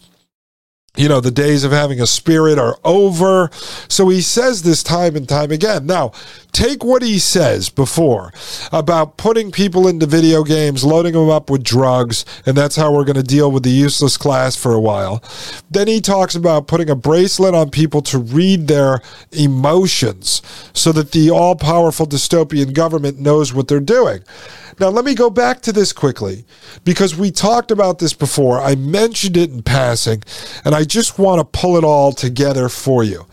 you 0.96 1.08
know, 1.08 1.20
the 1.20 1.30
days 1.30 1.64
of 1.64 1.72
having 1.72 2.00
a 2.00 2.06
spirit 2.06 2.58
are 2.58 2.78
over. 2.84 3.50
So 3.88 4.08
he 4.08 4.20
says 4.20 4.62
this 4.62 4.82
time 4.82 5.16
and 5.16 5.28
time 5.28 5.50
again. 5.50 5.86
Now, 5.86 6.12
take 6.52 6.82
what 6.82 7.02
he 7.02 7.18
says 7.18 7.68
before 7.68 8.32
about 8.72 9.16
putting 9.16 9.52
people 9.52 9.86
into 9.86 10.06
video 10.06 10.42
games, 10.42 10.84
loading 10.84 11.12
them 11.12 11.28
up 11.28 11.50
with 11.50 11.62
drugs, 11.62 12.24
and 12.46 12.56
that's 12.56 12.76
how 12.76 12.92
we're 12.92 13.04
going 13.04 13.16
to 13.16 13.22
deal 13.22 13.50
with 13.50 13.62
the 13.62 13.70
useless 13.70 14.16
class 14.16 14.56
for 14.56 14.72
a 14.72 14.80
while. 14.80 15.22
Then 15.70 15.86
he 15.86 16.00
talks 16.00 16.34
about 16.34 16.66
putting 16.66 16.88
a 16.88 16.96
bracelet 16.96 17.54
on 17.54 17.70
people 17.70 18.00
to 18.02 18.18
read 18.18 18.68
their 18.68 19.00
emotions 19.32 20.40
so 20.72 20.92
that 20.92 21.12
the 21.12 21.30
all 21.30 21.56
powerful 21.56 22.06
dystopian 22.06 22.72
government 22.72 23.20
knows 23.20 23.52
what 23.52 23.68
they're 23.68 23.80
doing. 23.80 24.24
Now, 24.78 24.88
let 24.88 25.04
me 25.04 25.14
go 25.14 25.30
back 25.30 25.62
to 25.62 25.72
this 25.72 25.92
quickly 25.92 26.44
because 26.84 27.16
we 27.16 27.30
talked 27.30 27.70
about 27.70 27.98
this 27.98 28.12
before. 28.12 28.60
I 28.60 28.74
mentioned 28.74 29.36
it 29.36 29.50
in 29.50 29.62
passing, 29.62 30.22
and 30.64 30.74
I 30.74 30.84
just 30.84 31.18
want 31.18 31.40
to 31.40 31.58
pull 31.58 31.76
it 31.76 31.84
all 31.84 32.12
together 32.12 32.68
for 32.68 33.02
you. 33.02 33.26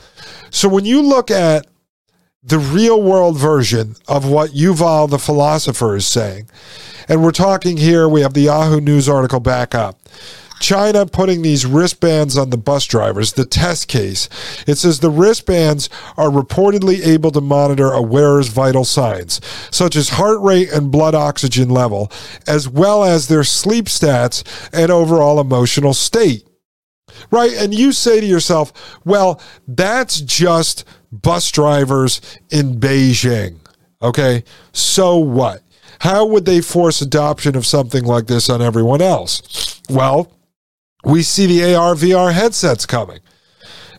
So, 0.51 0.69
when 0.69 0.85
you 0.85 1.01
look 1.01 1.29
at 1.29 1.67
the 2.43 2.59
real 2.59 3.01
world 3.01 3.37
version 3.37 3.95
of 4.07 4.29
what 4.29 4.51
Yuval 4.51 5.09
the 5.09 5.19
philosopher 5.19 5.95
is 5.95 6.05
saying, 6.05 6.49
and 7.09 7.21
we're 7.23 7.31
talking 7.31 7.77
here, 7.77 8.07
we 8.07 8.21
have 8.21 8.33
the 8.33 8.41
Yahoo 8.41 8.79
News 8.79 9.09
article 9.09 9.39
back 9.39 9.75
up. 9.75 9.99
China 10.59 11.05
putting 11.05 11.41
these 11.41 11.65
wristbands 11.65 12.37
on 12.37 12.49
the 12.49 12.57
bus 12.57 12.85
drivers, 12.85 13.33
the 13.33 13.45
test 13.45 13.87
case. 13.87 14.29
It 14.65 14.75
says 14.75 14.99
the 14.99 15.09
wristbands 15.09 15.89
are 16.17 16.29
reportedly 16.29 17.05
able 17.05 17.31
to 17.31 17.41
monitor 17.41 17.91
a 17.91 18.01
wearer's 18.01 18.47
vital 18.47 18.85
signs, 18.85 19.41
such 19.71 19.95
as 19.95 20.09
heart 20.09 20.39
rate 20.41 20.71
and 20.71 20.91
blood 20.91 21.15
oxygen 21.15 21.69
level, 21.69 22.11
as 22.47 22.69
well 22.69 23.03
as 23.03 23.27
their 23.27 23.43
sleep 23.43 23.85
stats 23.85 24.43
and 24.71 24.91
overall 24.91 25.39
emotional 25.39 25.93
state. 25.93 26.47
Right? 27.29 27.51
And 27.53 27.73
you 27.73 27.91
say 27.91 28.19
to 28.21 28.25
yourself, 28.25 28.73
well, 29.05 29.41
that's 29.67 30.21
just 30.21 30.85
bus 31.11 31.51
drivers 31.51 32.21
in 32.49 32.79
Beijing. 32.79 33.59
Okay, 34.01 34.43
so 34.73 35.17
what? 35.17 35.61
How 35.99 36.25
would 36.25 36.45
they 36.45 36.59
force 36.59 37.01
adoption 37.01 37.55
of 37.55 37.65
something 37.65 38.03
like 38.03 38.27
this 38.27 38.49
on 38.49 38.61
everyone 38.61 39.01
else? 39.01 39.81
Well, 39.89 40.31
we 41.03 41.21
see 41.23 41.45
the 41.45 41.75
AR 41.75 41.95
VR 41.95 42.33
headsets 42.33 42.85
coming. 42.85 43.19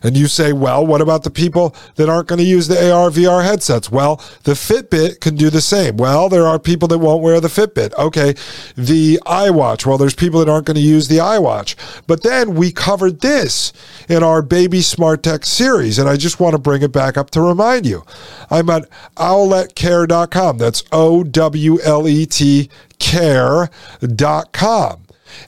And 0.05 0.15
you 0.15 0.27
say, 0.27 0.53
well, 0.53 0.85
what 0.85 1.01
about 1.01 1.23
the 1.23 1.31
people 1.31 1.75
that 1.95 2.09
aren't 2.09 2.27
going 2.27 2.37
to 2.37 2.45
use 2.45 2.67
the 2.67 2.93
AR 2.93 3.09
VR 3.09 3.43
headsets? 3.43 3.89
Well, 3.89 4.17
the 4.43 4.51
Fitbit 4.51 5.19
can 5.19 5.35
do 5.35 5.49
the 5.49 5.61
same. 5.61 5.97
Well, 5.97 6.29
there 6.29 6.45
are 6.45 6.59
people 6.59 6.87
that 6.89 6.99
won't 6.99 7.23
wear 7.23 7.41
the 7.41 7.47
Fitbit. 7.47 7.91
Okay. 7.95 8.35
The 8.75 9.19
iWatch. 9.25 9.83
Well, 9.83 9.97
there's 9.97 10.13
people 10.13 10.39
that 10.41 10.51
aren't 10.51 10.67
going 10.67 10.75
to 10.75 10.81
use 10.81 11.07
the 11.07 11.17
iWatch. 11.17 11.75
But 12.05 12.21
then 12.21 12.53
we 12.53 12.71
covered 12.71 13.21
this 13.21 13.73
in 14.07 14.21
our 14.21 14.43
Baby 14.43 14.81
Smart 14.81 15.23
Tech 15.23 15.43
series. 15.43 15.97
And 15.97 16.07
I 16.07 16.17
just 16.17 16.39
want 16.39 16.53
to 16.53 16.59
bring 16.59 16.83
it 16.83 16.91
back 16.91 17.17
up 17.17 17.31
to 17.31 17.41
remind 17.41 17.87
you. 17.87 18.03
I'm 18.51 18.69
at 18.69 18.87
owletcare.com. 19.15 20.59
That's 20.59 20.83
O 20.91 21.23
W 21.23 21.79
L 21.81 22.07
E 22.07 22.27
T 22.27 22.69
care.com. 22.99 23.65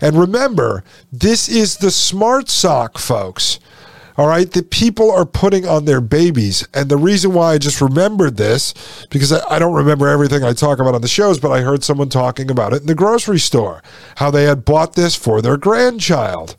And 0.02 0.16
remember, 0.16 0.84
this 1.12 1.50
is 1.50 1.78
the 1.78 1.92
smart 1.92 2.50
sock, 2.50 2.98
folks 2.98 3.60
all 4.18 4.28
right, 4.28 4.52
that 4.52 4.72
people 4.72 5.12
are 5.12 5.26
putting 5.26 5.68
on 5.68 5.86
their 5.86 6.02
babies. 6.02 6.68
And 6.74 6.90
the 6.90 6.98
reason 6.98 7.34
why 7.34 7.54
I 7.54 7.58
just 7.60 7.82
remembered 7.82 8.38
this, 8.38 8.74
because 9.12 9.32
I, 9.32 9.48
I, 9.48 9.60
don't 9.60 9.76
remember 9.76 10.08
everything 10.08 10.44
I 10.44 10.54
talk 10.54 10.80
about 10.80 10.96
on 10.96 11.02
the 11.02 11.08
shows, 11.08 11.40
but 11.40 11.52
I 11.52 11.62
heard 11.62 11.84
someone 11.84 12.10
talking 12.10 12.50
about 12.50 12.74
it 12.74 12.82
in 12.82 12.88
the 12.88 12.96
grocery 12.96 13.40
store, 13.40 13.84
how 14.16 14.32
they 14.32 14.46
had 14.46 14.66
bought 14.66 14.96
this 14.96 15.16
for 15.16 15.42
their 15.42 15.56
grandchild. 15.56 16.56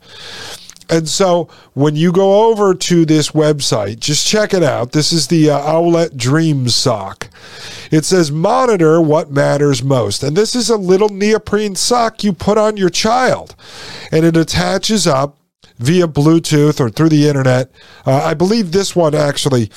And 0.89 1.07
so 1.07 1.49
when 1.73 1.95
you 1.95 2.11
go 2.11 2.49
over 2.49 2.73
to 2.73 3.05
this 3.05 3.31
website, 3.31 3.99
just 3.99 4.27
check 4.27 4.53
it 4.53 4.63
out. 4.63 4.91
This 4.91 5.11
is 5.13 5.27
the 5.27 5.51
uh, 5.51 5.59
Owlet 5.59 6.17
Dream 6.17 6.67
Sock. 6.67 7.29
It 7.91 8.05
says 8.05 8.31
monitor 8.31 9.01
what 9.01 9.31
matters 9.31 9.83
most. 9.83 10.23
And 10.23 10.35
this 10.35 10.55
is 10.55 10.69
a 10.69 10.77
little 10.77 11.09
neoprene 11.09 11.75
sock 11.75 12.23
you 12.23 12.33
put 12.33 12.57
on 12.57 12.77
your 12.77 12.89
child. 12.89 13.55
And 14.11 14.25
it 14.25 14.35
attaches 14.35 15.05
up 15.07 15.37
via 15.77 16.07
Bluetooth 16.07 16.79
or 16.79 16.89
through 16.89 17.09
the 17.09 17.27
internet. 17.27 17.71
Uh, 18.05 18.23
I 18.23 18.33
believe 18.33 18.71
this 18.71 18.95
one 18.95 19.15
actually. 19.15 19.71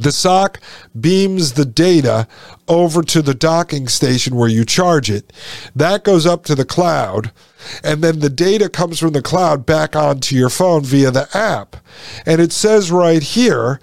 The 0.00 0.12
sock 0.12 0.60
beams 0.98 1.52
the 1.52 1.66
data 1.66 2.26
over 2.68 3.02
to 3.02 3.20
the 3.20 3.34
docking 3.34 3.86
station 3.86 4.34
where 4.34 4.48
you 4.48 4.64
charge 4.64 5.10
it. 5.10 5.30
That 5.76 6.04
goes 6.04 6.24
up 6.24 6.44
to 6.44 6.54
the 6.54 6.64
cloud, 6.64 7.32
and 7.84 8.02
then 8.02 8.20
the 8.20 8.30
data 8.30 8.70
comes 8.70 8.98
from 8.98 9.12
the 9.12 9.20
cloud 9.20 9.66
back 9.66 9.94
onto 9.94 10.34
your 10.34 10.48
phone 10.48 10.84
via 10.84 11.10
the 11.10 11.28
app. 11.34 11.76
And 12.24 12.40
it 12.40 12.50
says 12.50 12.90
right 12.90 13.22
here 13.22 13.78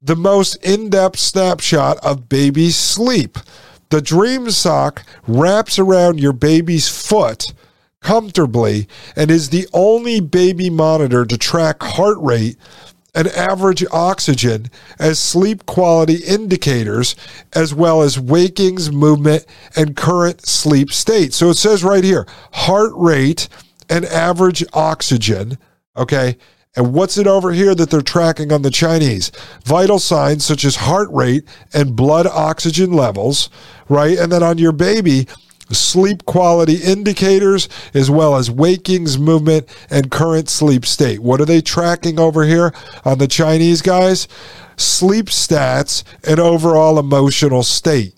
the 0.00 0.16
most 0.16 0.56
in 0.64 0.88
depth 0.88 1.18
snapshot 1.18 1.98
of 1.98 2.28
baby's 2.28 2.76
sleep. 2.76 3.36
The 3.90 4.00
Dream 4.00 4.50
Sock 4.50 5.04
wraps 5.26 5.78
around 5.78 6.20
your 6.20 6.32
baby's 6.32 6.88
foot 6.88 7.52
comfortably 8.00 8.88
and 9.14 9.30
is 9.30 9.50
the 9.50 9.68
only 9.74 10.20
baby 10.20 10.70
monitor 10.70 11.26
to 11.26 11.36
track 11.36 11.82
heart 11.82 12.18
rate 12.20 12.56
and 13.14 13.28
average 13.28 13.84
oxygen 13.92 14.70
as 14.98 15.18
sleep 15.18 15.66
quality 15.66 16.16
indicators, 16.16 17.14
as 17.54 17.72
well 17.74 18.02
as 18.02 18.18
wakings, 18.18 18.90
movement, 18.90 19.46
and 19.76 19.96
current 19.96 20.46
sleep 20.46 20.92
state. 20.92 21.32
So 21.32 21.50
it 21.50 21.54
says 21.54 21.84
right 21.84 22.04
here 22.04 22.26
heart 22.52 22.92
rate 22.94 23.48
and 23.88 24.04
average 24.04 24.64
oxygen. 24.72 25.58
Okay. 25.96 26.36
And 26.76 26.92
what's 26.92 27.18
it 27.18 27.28
over 27.28 27.52
here 27.52 27.72
that 27.76 27.90
they're 27.90 28.00
tracking 28.00 28.52
on 28.52 28.62
the 28.62 28.70
Chinese? 28.70 29.30
Vital 29.64 30.00
signs 30.00 30.44
such 30.44 30.64
as 30.64 30.74
heart 30.74 31.08
rate 31.12 31.44
and 31.72 31.94
blood 31.94 32.26
oxygen 32.26 32.92
levels, 32.92 33.48
right? 33.88 34.18
And 34.18 34.32
then 34.32 34.42
on 34.42 34.58
your 34.58 34.72
baby, 34.72 35.28
sleep 35.70 36.24
quality 36.24 36.76
indicators, 36.76 37.68
as 37.94 38.10
well 38.10 38.36
as 38.36 38.50
wakings, 38.50 39.18
movement, 39.18 39.66
and 39.90 40.10
current 40.10 40.48
sleep 40.48 40.84
state. 40.84 41.20
What 41.20 41.40
are 41.40 41.46
they 41.46 41.60
tracking 41.60 42.18
over 42.18 42.44
here 42.44 42.72
on 43.04 43.18
the 43.18 43.28
Chinese 43.28 43.82
guys? 43.82 44.28
Sleep 44.76 45.26
stats 45.26 46.02
and 46.26 46.38
overall 46.38 46.98
emotional 46.98 47.62
state. 47.62 48.14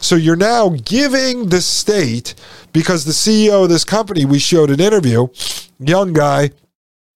So 0.00 0.16
you're 0.16 0.36
now 0.36 0.70
giving 0.70 1.50
the 1.50 1.60
state, 1.60 2.34
because 2.72 3.04
the 3.04 3.12
CEO 3.12 3.62
of 3.62 3.68
this 3.68 3.84
company, 3.84 4.24
we 4.24 4.38
showed 4.38 4.70
an 4.70 4.80
interview, 4.80 5.28
young 5.78 6.12
guy, 6.12 6.50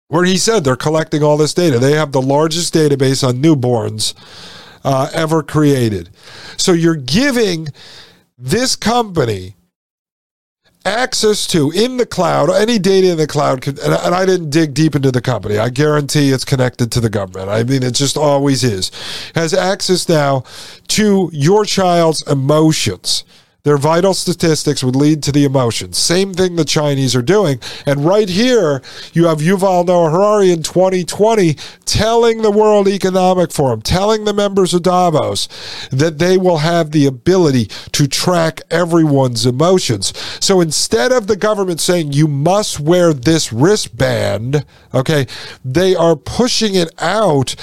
where 0.08 0.24
he 0.24 0.36
said 0.36 0.64
they're 0.64 0.76
collecting 0.76 1.22
all 1.22 1.36
this 1.36 1.54
data. 1.54 1.78
They 1.78 1.92
have 1.92 2.12
the 2.12 2.20
largest 2.20 2.74
database 2.74 3.26
on 3.26 3.36
newborns 3.36 4.14
uh, 4.84 5.08
ever 5.14 5.42
created. 5.42 6.10
So 6.56 6.72
you're 6.72 6.96
giving 6.96 7.68
this 8.36 8.76
company 8.76 9.54
access 10.84 11.46
to 11.48 11.70
in 11.70 11.96
the 11.98 12.06
cloud, 12.06 12.50
any 12.50 12.78
data 12.78 13.10
in 13.10 13.18
the 13.18 13.26
cloud, 13.26 13.66
and 13.66 14.14
I 14.14 14.24
didn't 14.24 14.50
dig 14.50 14.74
deep 14.74 14.94
into 14.94 15.10
the 15.10 15.20
company. 15.20 15.58
I 15.58 15.68
guarantee 15.68 16.30
it's 16.30 16.44
connected 16.44 16.90
to 16.92 17.00
the 17.00 17.10
government. 17.10 17.50
I 17.50 17.64
mean, 17.64 17.82
it 17.82 17.94
just 17.94 18.16
always 18.16 18.64
is. 18.64 18.90
Has 19.34 19.52
access 19.52 20.08
now 20.08 20.44
to 20.88 21.30
your 21.32 21.64
child's 21.64 22.22
emotions 22.26 23.24
their 23.62 23.76
vital 23.76 24.14
statistics 24.14 24.82
would 24.82 24.96
lead 24.96 25.22
to 25.22 25.32
the 25.32 25.44
emotions. 25.44 25.98
Same 25.98 26.32
thing 26.32 26.56
the 26.56 26.64
Chinese 26.64 27.14
are 27.14 27.22
doing. 27.22 27.60
And 27.86 28.04
right 28.04 28.28
here, 28.28 28.82
you 29.12 29.26
have 29.26 29.38
Yuval 29.38 29.86
Noah 29.86 30.10
Harari 30.10 30.50
in 30.50 30.62
2020 30.62 31.54
telling 31.84 32.42
the 32.42 32.50
World 32.50 32.88
Economic 32.88 33.52
Forum, 33.52 33.82
telling 33.82 34.24
the 34.24 34.34
members 34.34 34.72
of 34.72 34.82
Davos 34.82 35.48
that 35.90 36.18
they 36.18 36.38
will 36.38 36.58
have 36.58 36.90
the 36.90 37.06
ability 37.06 37.66
to 37.92 38.06
track 38.06 38.62
everyone's 38.70 39.46
emotions. 39.46 40.16
So 40.40 40.60
instead 40.60 41.12
of 41.12 41.26
the 41.26 41.36
government 41.36 41.80
saying 41.80 42.12
you 42.12 42.28
must 42.28 42.80
wear 42.80 43.12
this 43.12 43.52
wristband, 43.52 44.64
okay, 44.94 45.26
they 45.64 45.94
are 45.94 46.16
pushing 46.16 46.74
it 46.74 46.90
out 47.00 47.54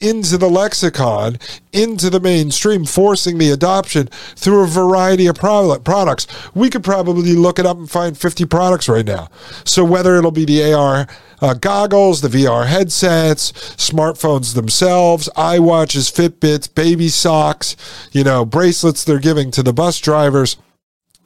into 0.00 0.36
the 0.36 0.50
lexicon, 0.50 1.38
into 1.72 2.10
the 2.10 2.20
mainstream, 2.20 2.84
forcing 2.84 3.38
the 3.38 3.50
adoption 3.50 4.08
through 4.34 4.62
a 4.62 4.66
variety 4.66 5.26
of 5.26 5.36
pro- 5.36 5.78
products. 5.78 6.26
We 6.54 6.68
could 6.68 6.84
probably 6.84 7.34
look 7.34 7.58
it 7.58 7.64
up 7.64 7.78
and 7.78 7.90
find 7.90 8.16
50 8.16 8.44
products 8.44 8.90
right 8.90 9.06
now. 9.06 9.28
So 9.64 9.84
whether 9.84 10.16
it'll 10.16 10.32
be 10.32 10.44
the 10.44 10.74
AR 10.74 11.06
uh, 11.40 11.54
goggles, 11.54 12.20
the 12.20 12.28
VR 12.28 12.66
headsets, 12.66 13.52
smartphones 13.76 14.54
themselves, 14.54 15.30
iWatches, 15.34 16.12
Fitbits, 16.12 16.72
baby 16.74 17.08
socks, 17.08 17.74
you 18.12 18.22
know, 18.22 18.44
bracelets 18.44 19.02
they're 19.02 19.18
giving 19.18 19.50
to 19.52 19.62
the 19.62 19.72
bus 19.72 19.98
drivers 19.98 20.58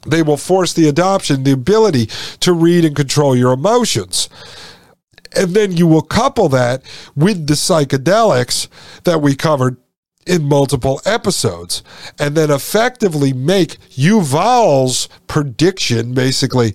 they 0.07 0.23
will 0.23 0.39
force 0.39 0.73
the 0.73 0.89
adoption, 0.89 1.43
the 1.43 1.53
ability 1.53 2.07
to 2.41 2.55
read 2.55 2.85
and 2.87 2.97
control 2.97 3.37
your 3.37 3.53
emotions. 3.53 4.31
And 5.37 5.55
then 5.55 5.77
you 5.77 5.87
will 5.87 6.03
couple 6.03 6.49
that 6.51 6.83
with 7.15 7.47
the 7.47 7.55
psychedelics 7.55 8.69
that 9.05 9.23
we 9.23 9.35
covered 9.35 9.77
in 10.27 10.45
multiple 10.45 11.01
episodes 11.05 11.83
and 12.19 12.37
then 12.37 12.51
effectively 12.51 13.33
make 13.33 13.79
Yuval's 13.91 15.09
prediction, 15.27 16.15
basically 16.15 16.75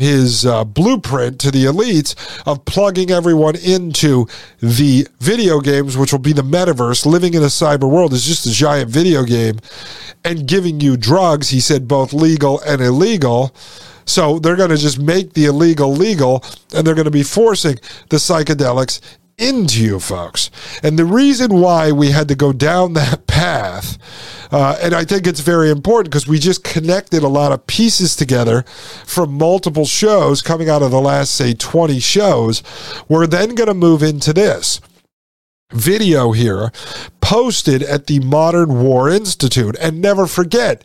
his 0.00 0.46
uh, 0.46 0.64
blueprint 0.64 1.38
to 1.38 1.50
the 1.50 1.66
elites 1.66 2.14
of 2.46 2.64
plugging 2.64 3.10
everyone 3.10 3.54
into 3.56 4.26
the 4.60 5.06
video 5.18 5.60
games, 5.60 5.96
which 5.96 6.10
will 6.10 6.18
be 6.18 6.32
the 6.32 6.42
metaverse. 6.42 7.04
Living 7.04 7.34
in 7.34 7.42
a 7.42 7.46
cyber 7.46 7.88
world 7.88 8.14
is 8.14 8.24
just 8.24 8.46
a 8.46 8.50
giant 8.50 8.88
video 8.88 9.24
game 9.24 9.58
and 10.24 10.48
giving 10.48 10.80
you 10.80 10.96
drugs, 10.96 11.50
he 11.50 11.60
said, 11.60 11.86
both 11.86 12.14
legal 12.14 12.60
and 12.60 12.80
illegal 12.80 13.54
so 14.04 14.38
they're 14.38 14.56
going 14.56 14.70
to 14.70 14.76
just 14.76 14.98
make 14.98 15.34
the 15.34 15.46
illegal 15.46 15.92
legal 15.92 16.44
and 16.74 16.86
they're 16.86 16.94
going 16.94 17.04
to 17.04 17.10
be 17.10 17.22
forcing 17.22 17.76
the 18.08 18.16
psychedelics 18.16 19.00
into 19.40 19.82
you 19.82 19.98
folks. 19.98 20.50
And 20.82 20.98
the 20.98 21.04
reason 21.04 21.60
why 21.60 21.90
we 21.90 22.10
had 22.10 22.28
to 22.28 22.34
go 22.34 22.52
down 22.52 22.92
that 22.94 23.26
path, 23.26 23.98
uh, 24.52 24.78
and 24.80 24.94
I 24.94 25.04
think 25.04 25.26
it's 25.26 25.40
very 25.40 25.70
important 25.70 26.12
because 26.12 26.28
we 26.28 26.38
just 26.38 26.62
connected 26.62 27.22
a 27.22 27.28
lot 27.28 27.52
of 27.52 27.66
pieces 27.66 28.14
together 28.14 28.62
from 29.06 29.32
multiple 29.32 29.86
shows 29.86 30.42
coming 30.42 30.68
out 30.68 30.82
of 30.82 30.90
the 30.90 31.00
last, 31.00 31.34
say, 31.34 31.54
20 31.54 31.98
shows. 32.00 32.62
We're 33.08 33.26
then 33.26 33.54
going 33.54 33.68
to 33.68 33.74
move 33.74 34.02
into 34.02 34.32
this 34.32 34.80
video 35.72 36.32
here 36.32 36.72
posted 37.20 37.82
at 37.82 38.06
the 38.06 38.20
Modern 38.20 38.82
War 38.82 39.08
Institute. 39.08 39.76
And 39.80 40.02
never 40.02 40.26
forget, 40.26 40.84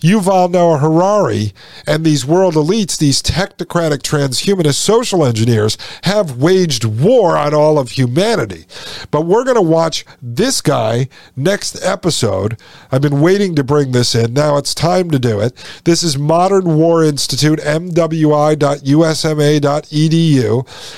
Yuval 0.00 0.50
Noah 0.50 0.78
Harari 0.78 1.52
and 1.86 2.04
these 2.04 2.26
world 2.26 2.54
elites, 2.54 2.98
these 2.98 3.22
technocratic 3.22 3.98
transhumanist 3.98 4.74
social 4.74 5.24
engineers, 5.24 5.78
have 6.04 6.38
waged 6.38 6.84
war 6.84 7.36
on 7.36 7.54
all 7.54 7.78
of 7.78 7.92
humanity. 7.92 8.66
But 9.10 9.22
we're 9.22 9.44
going 9.44 9.56
to 9.56 9.62
watch 9.62 10.04
this 10.22 10.60
guy 10.60 11.08
next 11.34 11.82
episode. 11.84 12.60
I've 12.90 13.02
been 13.02 13.20
waiting 13.20 13.54
to 13.56 13.64
bring 13.64 13.92
this 13.92 14.14
in. 14.14 14.34
Now 14.34 14.56
it's 14.56 14.74
time 14.74 15.10
to 15.10 15.18
do 15.18 15.40
it. 15.40 15.54
This 15.84 16.02
is 16.02 16.18
Modern 16.18 16.76
War 16.76 17.02
Institute, 17.04 17.58
mwi.usma.edu. 17.60 18.56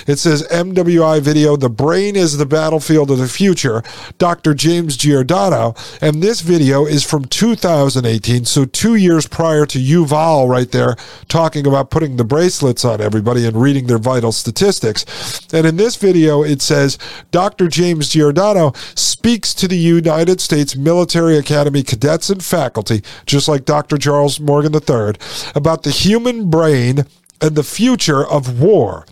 It 0.08 0.18
says 0.18 0.42
MWI 0.48 1.20
video, 1.20 1.56
The 1.56 1.68
Brain 1.68 2.16
is 2.16 2.36
the 2.36 2.46
Battlefield 2.46 3.10
of 3.10 3.18
the 3.18 3.28
Future, 3.28 3.82
Dr. 4.18 4.54
James 4.54 4.96
Giordano. 4.96 5.74
And 6.00 6.22
this 6.22 6.40
video 6.40 6.86
is 6.86 7.04
from 7.04 7.24
2018, 7.26 8.44
so 8.44 8.64
two 8.64 8.88
years 8.94 9.27
prior 9.27 9.66
to 9.66 9.78
Yuval 9.78 10.48
right 10.48 10.70
there 10.70 10.97
talking 11.28 11.66
about 11.66 11.90
putting 11.90 12.16
the 12.16 12.24
bracelets 12.24 12.85
on 12.85 13.01
everybody 13.01 13.47
and 13.47 13.60
reading 13.60 13.86
their 13.86 13.98
vital 13.98 14.32
statistics. 14.32 15.05
And 15.52 15.66
in 15.66 15.77
this 15.77 15.97
video, 15.97 16.43
it 16.43 16.62
says 16.62 16.98
Dr. 17.31 17.69
James 17.69 18.09
Giordano 18.10 18.73
speaks 18.94 19.55
to 19.55 19.69
the 19.69 19.77
United 19.77 20.40
States 20.40 20.77
Military 20.77 21.36
Academy 21.39 21.82
cadets 21.82 22.31
and 22.31 22.44
faculty, 22.44 23.02
just 23.27 23.48
like 23.48 23.65
Dr. 23.65 23.98
Charles 23.98 24.40
Morgan 24.40 24.74
III, 24.74 25.15
about 25.55 25.82
the 25.82 25.90
human 25.90 26.51
brain 26.51 27.05
and 27.40 27.56
the 27.56 27.62
future 27.62 28.27
of 28.27 28.60
war. 28.60 29.06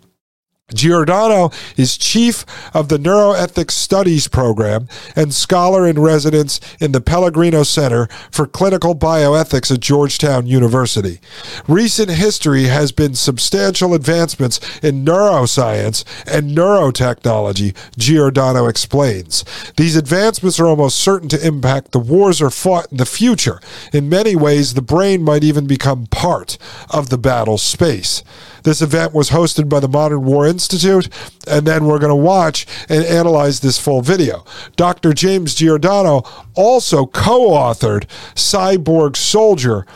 Giordano 0.74 1.52
is 1.76 1.97
chief 1.97 2.44
of 2.74 2.88
the 2.88 2.98
Neuroethics 2.98 3.70
Studies 3.70 4.26
Program 4.26 4.88
and 5.14 5.32
scholar 5.32 5.86
in 5.86 5.97
residence 5.97 6.59
in 6.80 6.90
the 6.90 7.01
Pellegrino 7.01 7.62
Center 7.62 8.09
for 8.32 8.48
Clinical 8.48 8.97
Bioethics 8.97 9.72
at 9.72 9.78
Georgetown 9.78 10.48
University. 10.48 11.20
Recent 11.68 12.10
history 12.10 12.64
has 12.64 12.90
been 12.90 13.14
substantial 13.14 13.94
advancements 13.94 14.59
in 14.82 15.05
neuroscience 15.05 16.02
and 16.26 16.51
neurotechnology, 16.51 17.72
Giordano 17.97 18.66
explains. 18.66 19.44
These 19.76 19.94
advancements 19.94 20.59
are 20.59 20.66
almost 20.66 20.98
certain 20.98 21.28
to 21.28 21.47
impact 21.47 21.93
the 21.93 22.01
wars 22.01 22.43
are 22.43 22.51
fought 22.51 22.90
in 22.90 22.97
the 22.97 23.06
future. 23.06 23.60
In 23.93 24.09
many 24.09 24.34
ways, 24.34 24.74
the 24.74 24.82
brain 24.82 25.22
might 25.22 25.44
even 25.44 25.68
become 25.68 26.06
part 26.06 26.59
of 26.90 27.09
the 27.09 27.18
battle 27.18 27.56
space. 27.56 28.24
This 28.64 28.82
event 28.82 29.14
was 29.14 29.30
hosted 29.30 29.68
by 29.68 29.78
the 29.78 29.86
Modern 29.86 30.24
War 30.24 30.44
Institute, 30.57 31.11
and 31.47 31.66
then 31.66 31.85
we're 31.85 31.99
going 31.99 32.09
to 32.09 32.15
watch 32.16 32.66
and 32.89 33.05
analyze 33.05 33.61
this 33.61 33.78
full 33.78 34.01
video. 34.01 34.43
Dr. 34.77 35.12
James 35.12 35.55
Giordano 35.55 36.23
also 36.55 37.05
co 37.05 37.51
authored 37.51 38.07
Cyborg 38.35 39.16
Soldier. 39.16 39.87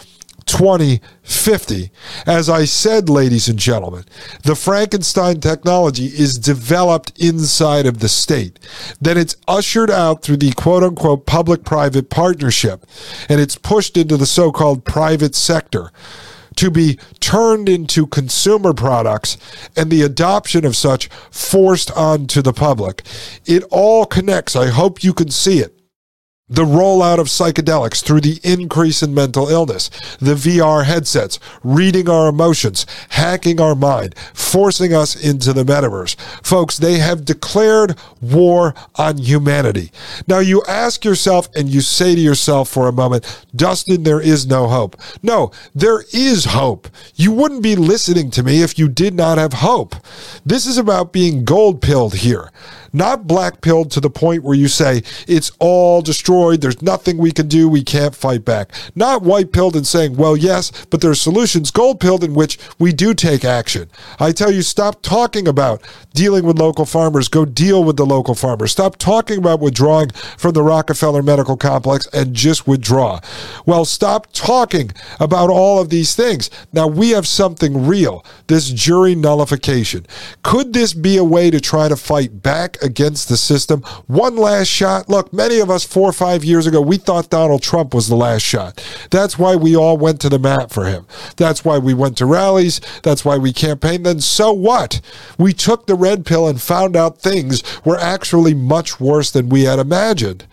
2050. 0.46 1.92
As 2.26 2.50
I 2.50 2.64
said, 2.64 3.08
ladies 3.08 3.46
and 3.46 3.56
gentlemen, 3.56 4.04
the 4.42 4.56
Frankenstein 4.56 5.38
technology 5.38 6.06
is 6.06 6.38
developed 6.38 7.12
inside 7.20 7.86
of 7.86 8.00
the 8.00 8.08
state. 8.08 8.58
Then 9.00 9.16
it's 9.16 9.36
ushered 9.46 9.92
out 9.92 10.22
through 10.22 10.38
the 10.38 10.50
quote 10.52 10.82
unquote 10.82 11.24
public 11.24 11.62
private 11.62 12.10
partnership, 12.10 12.84
and 13.28 13.40
it's 13.40 13.54
pushed 13.54 13.96
into 13.96 14.16
the 14.16 14.26
so 14.26 14.50
called 14.50 14.84
private 14.84 15.36
sector 15.36 15.92
to 16.60 16.70
be 16.70 16.98
turned 17.20 17.70
into 17.70 18.06
consumer 18.06 18.74
products 18.74 19.38
and 19.76 19.90
the 19.90 20.02
adoption 20.02 20.66
of 20.66 20.76
such 20.76 21.08
forced 21.30 21.90
onto 21.92 22.42
the 22.42 22.52
public. 22.52 23.02
It 23.46 23.64
all 23.70 24.04
connects. 24.04 24.54
I 24.54 24.66
hope 24.66 25.02
you 25.02 25.14
can 25.14 25.30
see 25.30 25.60
it 25.60 25.79
the 26.50 26.64
rollout 26.64 27.20
of 27.20 27.28
psychedelics 27.28 28.02
through 28.02 28.20
the 28.20 28.40
increase 28.42 29.02
in 29.02 29.14
mental 29.14 29.48
illness, 29.48 29.88
the 30.18 30.34
VR 30.34 30.84
headsets, 30.84 31.38
reading 31.62 32.08
our 32.08 32.28
emotions, 32.28 32.84
hacking 33.10 33.60
our 33.60 33.76
mind, 33.76 34.16
forcing 34.34 34.92
us 34.92 35.14
into 35.14 35.52
the 35.52 35.64
metaverse. 35.64 36.16
Folks, 36.44 36.76
they 36.76 36.98
have 36.98 37.24
declared 37.24 37.96
war 38.20 38.74
on 38.96 39.18
humanity. 39.18 39.92
Now 40.26 40.40
you 40.40 40.62
ask 40.66 41.04
yourself 41.04 41.48
and 41.54 41.68
you 41.68 41.80
say 41.80 42.16
to 42.16 42.20
yourself 42.20 42.68
for 42.68 42.88
a 42.88 42.92
moment, 42.92 43.46
Dustin, 43.54 44.02
there 44.02 44.20
is 44.20 44.46
no 44.46 44.66
hope. 44.66 45.00
No, 45.22 45.52
there 45.72 46.02
is 46.12 46.46
hope. 46.46 46.88
You 47.14 47.30
wouldn't 47.30 47.62
be 47.62 47.76
listening 47.76 48.30
to 48.32 48.42
me 48.42 48.62
if 48.62 48.76
you 48.76 48.88
did 48.88 49.14
not 49.14 49.38
have 49.38 49.52
hope. 49.52 49.94
This 50.44 50.66
is 50.66 50.78
about 50.78 51.12
being 51.12 51.44
gold 51.44 51.80
pilled 51.80 52.14
here 52.14 52.50
not 52.92 53.26
black 53.26 53.60
pilled 53.60 53.90
to 53.92 54.00
the 54.00 54.10
point 54.10 54.42
where 54.42 54.56
you 54.56 54.68
say 54.68 55.02
it's 55.26 55.52
all 55.58 56.02
destroyed. 56.02 56.60
There's 56.60 56.82
nothing 56.82 57.18
we 57.18 57.32
can 57.32 57.48
do. 57.48 57.68
We 57.68 57.82
can't 57.82 58.14
fight 58.14 58.44
back. 58.44 58.72
Not 58.94 59.22
white 59.22 59.52
pilled 59.52 59.76
and 59.76 59.86
saying, 59.86 60.16
well, 60.16 60.36
yes, 60.36 60.72
but 60.90 61.00
there 61.00 61.10
are 61.10 61.14
solutions. 61.14 61.70
Gold 61.70 62.00
pilled 62.00 62.24
in 62.24 62.34
which 62.34 62.58
we 62.78 62.92
do 62.92 63.14
take 63.14 63.44
action. 63.44 63.90
I 64.18 64.32
tell 64.32 64.50
you, 64.50 64.62
stop 64.62 65.02
talking 65.02 65.46
about 65.46 65.82
dealing 66.14 66.44
with 66.44 66.58
local 66.58 66.84
farmers. 66.84 67.28
Go 67.28 67.44
deal 67.44 67.84
with 67.84 67.96
the 67.96 68.06
local 68.06 68.34
farmers. 68.34 68.72
Stop 68.72 68.96
talking 68.96 69.38
about 69.38 69.60
withdrawing 69.60 70.10
from 70.10 70.52
the 70.52 70.62
Rockefeller 70.62 71.22
Medical 71.22 71.56
Complex 71.56 72.06
and 72.12 72.34
just 72.34 72.66
withdraw. 72.66 73.20
Well, 73.66 73.84
stop 73.84 74.32
talking 74.32 74.90
about 75.18 75.50
all 75.50 75.80
of 75.80 75.90
these 75.90 76.14
things. 76.14 76.50
Now 76.72 76.86
we 76.86 77.10
have 77.10 77.26
something 77.26 77.86
real. 77.86 78.24
This 78.46 78.70
jury 78.70 79.14
nullification. 79.14 80.06
Could 80.42 80.72
this 80.72 80.92
be 80.92 81.16
a 81.16 81.24
way 81.24 81.50
to 81.50 81.60
try 81.60 81.88
to 81.88 81.96
fight 81.96 82.42
back 82.42 82.79
against 82.82 83.28
the 83.28 83.36
system. 83.36 83.82
One 84.06 84.36
last 84.36 84.68
shot. 84.68 85.08
Look, 85.08 85.32
many 85.32 85.58
of 85.58 85.70
us 85.70 85.84
four 85.84 86.08
or 86.08 86.12
five 86.12 86.44
years 86.44 86.66
ago, 86.66 86.80
we 86.80 86.96
thought 86.96 87.30
Donald 87.30 87.62
Trump 87.62 87.94
was 87.94 88.08
the 88.08 88.16
last 88.16 88.42
shot. 88.42 88.84
That's 89.10 89.38
why 89.38 89.56
we 89.56 89.76
all 89.76 89.96
went 89.96 90.20
to 90.22 90.28
the 90.28 90.38
mat 90.38 90.70
for 90.70 90.84
him. 90.84 91.06
That's 91.36 91.64
why 91.64 91.78
we 91.78 91.94
went 91.94 92.16
to 92.18 92.26
rallies. 92.26 92.80
That's 93.02 93.24
why 93.24 93.38
we 93.38 93.52
campaigned. 93.52 94.06
Then 94.06 94.20
so 94.20 94.52
what? 94.52 95.00
We 95.38 95.52
took 95.52 95.86
the 95.86 95.94
red 95.94 96.24
pill 96.24 96.48
and 96.48 96.60
found 96.60 96.96
out 96.96 97.18
things 97.18 97.62
were 97.84 97.98
actually 97.98 98.54
much 98.54 99.00
worse 99.00 99.30
than 99.30 99.48
we 99.48 99.64
had 99.64 99.78
imagined. 99.78 100.46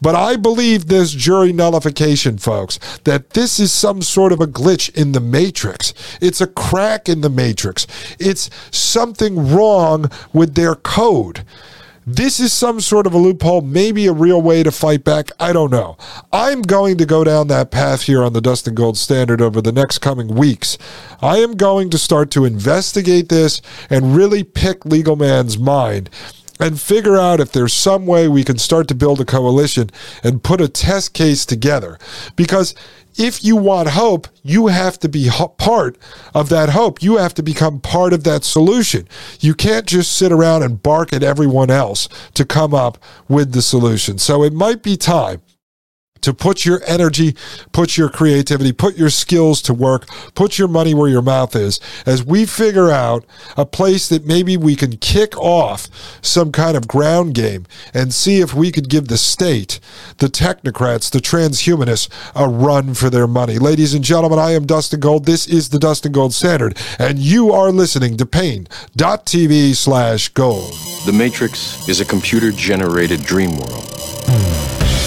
But 0.00 0.14
I 0.14 0.36
believe 0.36 0.86
this 0.86 1.12
jury 1.12 1.52
nullification, 1.52 2.38
folks, 2.38 2.78
that 3.04 3.30
this 3.30 3.58
is 3.58 3.72
some 3.72 4.02
sort 4.02 4.32
of 4.32 4.40
a 4.40 4.46
glitch 4.46 4.94
in 4.94 5.12
the 5.12 5.20
matrix. 5.20 5.94
It's 6.20 6.40
a 6.40 6.46
crack 6.46 7.08
in 7.08 7.20
the 7.20 7.30
matrix. 7.30 7.86
It's 8.18 8.50
something 8.70 9.52
wrong 9.52 10.10
with 10.32 10.54
their 10.54 10.74
code. 10.74 11.44
This 12.06 12.38
is 12.38 12.52
some 12.52 12.82
sort 12.82 13.06
of 13.06 13.14
a 13.14 13.18
loophole, 13.18 13.62
maybe 13.62 14.06
a 14.06 14.12
real 14.12 14.42
way 14.42 14.62
to 14.62 14.70
fight 14.70 15.04
back. 15.04 15.30
I 15.40 15.54
don't 15.54 15.70
know. 15.70 15.96
I'm 16.34 16.60
going 16.60 16.98
to 16.98 17.06
go 17.06 17.24
down 17.24 17.48
that 17.48 17.70
path 17.70 18.02
here 18.02 18.22
on 18.22 18.34
the 18.34 18.42
Dustin 18.42 18.74
Gold 18.74 18.98
Standard 18.98 19.40
over 19.40 19.62
the 19.62 19.72
next 19.72 19.98
coming 19.98 20.28
weeks. 20.28 20.76
I 21.22 21.38
am 21.38 21.56
going 21.56 21.88
to 21.90 21.98
start 21.98 22.30
to 22.32 22.44
investigate 22.44 23.30
this 23.30 23.62
and 23.88 24.14
really 24.14 24.44
pick 24.44 24.84
Legal 24.84 25.16
Man's 25.16 25.56
mind 25.56 26.10
and 26.60 26.78
figure 26.78 27.16
out 27.16 27.40
if 27.40 27.52
there's 27.52 27.72
some 27.72 28.04
way 28.04 28.28
we 28.28 28.44
can 28.44 28.58
start 28.58 28.86
to 28.88 28.94
build 28.94 29.20
a 29.20 29.24
coalition 29.24 29.88
and 30.22 30.42
put 30.42 30.60
a 30.60 30.68
test 30.68 31.14
case 31.14 31.46
together. 31.46 31.98
Because 32.36 32.74
if 33.16 33.44
you 33.44 33.56
want 33.56 33.90
hope, 33.90 34.28
you 34.42 34.66
have 34.68 34.98
to 35.00 35.08
be 35.08 35.28
part 35.58 35.96
of 36.34 36.48
that 36.48 36.70
hope. 36.70 37.02
You 37.02 37.16
have 37.16 37.34
to 37.34 37.42
become 37.42 37.80
part 37.80 38.12
of 38.12 38.24
that 38.24 38.44
solution. 38.44 39.08
You 39.40 39.54
can't 39.54 39.86
just 39.86 40.16
sit 40.16 40.32
around 40.32 40.62
and 40.62 40.82
bark 40.82 41.12
at 41.12 41.22
everyone 41.22 41.70
else 41.70 42.08
to 42.34 42.44
come 42.44 42.74
up 42.74 42.98
with 43.28 43.52
the 43.52 43.62
solution. 43.62 44.18
So 44.18 44.42
it 44.42 44.52
might 44.52 44.82
be 44.82 44.96
time 44.96 45.42
to 46.24 46.32
put 46.32 46.64
your 46.64 46.80
energy, 46.86 47.36
put 47.72 47.98
your 47.98 48.08
creativity, 48.08 48.72
put 48.72 48.96
your 48.96 49.10
skills 49.10 49.60
to 49.60 49.74
work, 49.74 50.06
put 50.34 50.58
your 50.58 50.68
money 50.68 50.94
where 50.94 51.08
your 51.08 51.20
mouth 51.20 51.54
is 51.54 51.78
as 52.06 52.24
we 52.24 52.46
figure 52.46 52.90
out 52.90 53.26
a 53.58 53.66
place 53.66 54.08
that 54.08 54.24
maybe 54.24 54.56
we 54.56 54.74
can 54.74 54.96
kick 54.96 55.36
off 55.36 55.86
some 56.22 56.50
kind 56.50 56.78
of 56.78 56.88
ground 56.88 57.34
game 57.34 57.66
and 57.92 58.14
see 58.14 58.40
if 58.40 58.54
we 58.54 58.72
could 58.72 58.88
give 58.88 59.08
the 59.08 59.18
state, 59.18 59.80
the 60.16 60.28
technocrats, 60.28 61.10
the 61.10 61.18
transhumanists 61.18 62.08
a 62.34 62.48
run 62.48 62.94
for 62.94 63.10
their 63.10 63.26
money. 63.26 63.58
Ladies 63.58 63.92
and 63.92 64.02
gentlemen, 64.02 64.38
I 64.38 64.52
am 64.52 64.64
Dustin 64.64 65.00
Gold. 65.00 65.26
This 65.26 65.46
is 65.46 65.68
the 65.68 65.78
Dustin 65.78 66.12
Gold 66.12 66.32
Standard, 66.32 66.78
and 66.98 67.18
you 67.18 67.52
are 67.52 67.70
listening 67.70 68.16
to 68.16 68.24
Paine.tv 68.24 69.76
slash 69.76 70.30
gold. 70.30 70.72
The 71.04 71.12
Matrix 71.12 71.86
is 71.86 72.00
a 72.00 72.04
computer 72.06 72.50
generated 72.50 73.22
dream 73.24 73.50
world 73.58 73.84
hmm. 74.26 74.73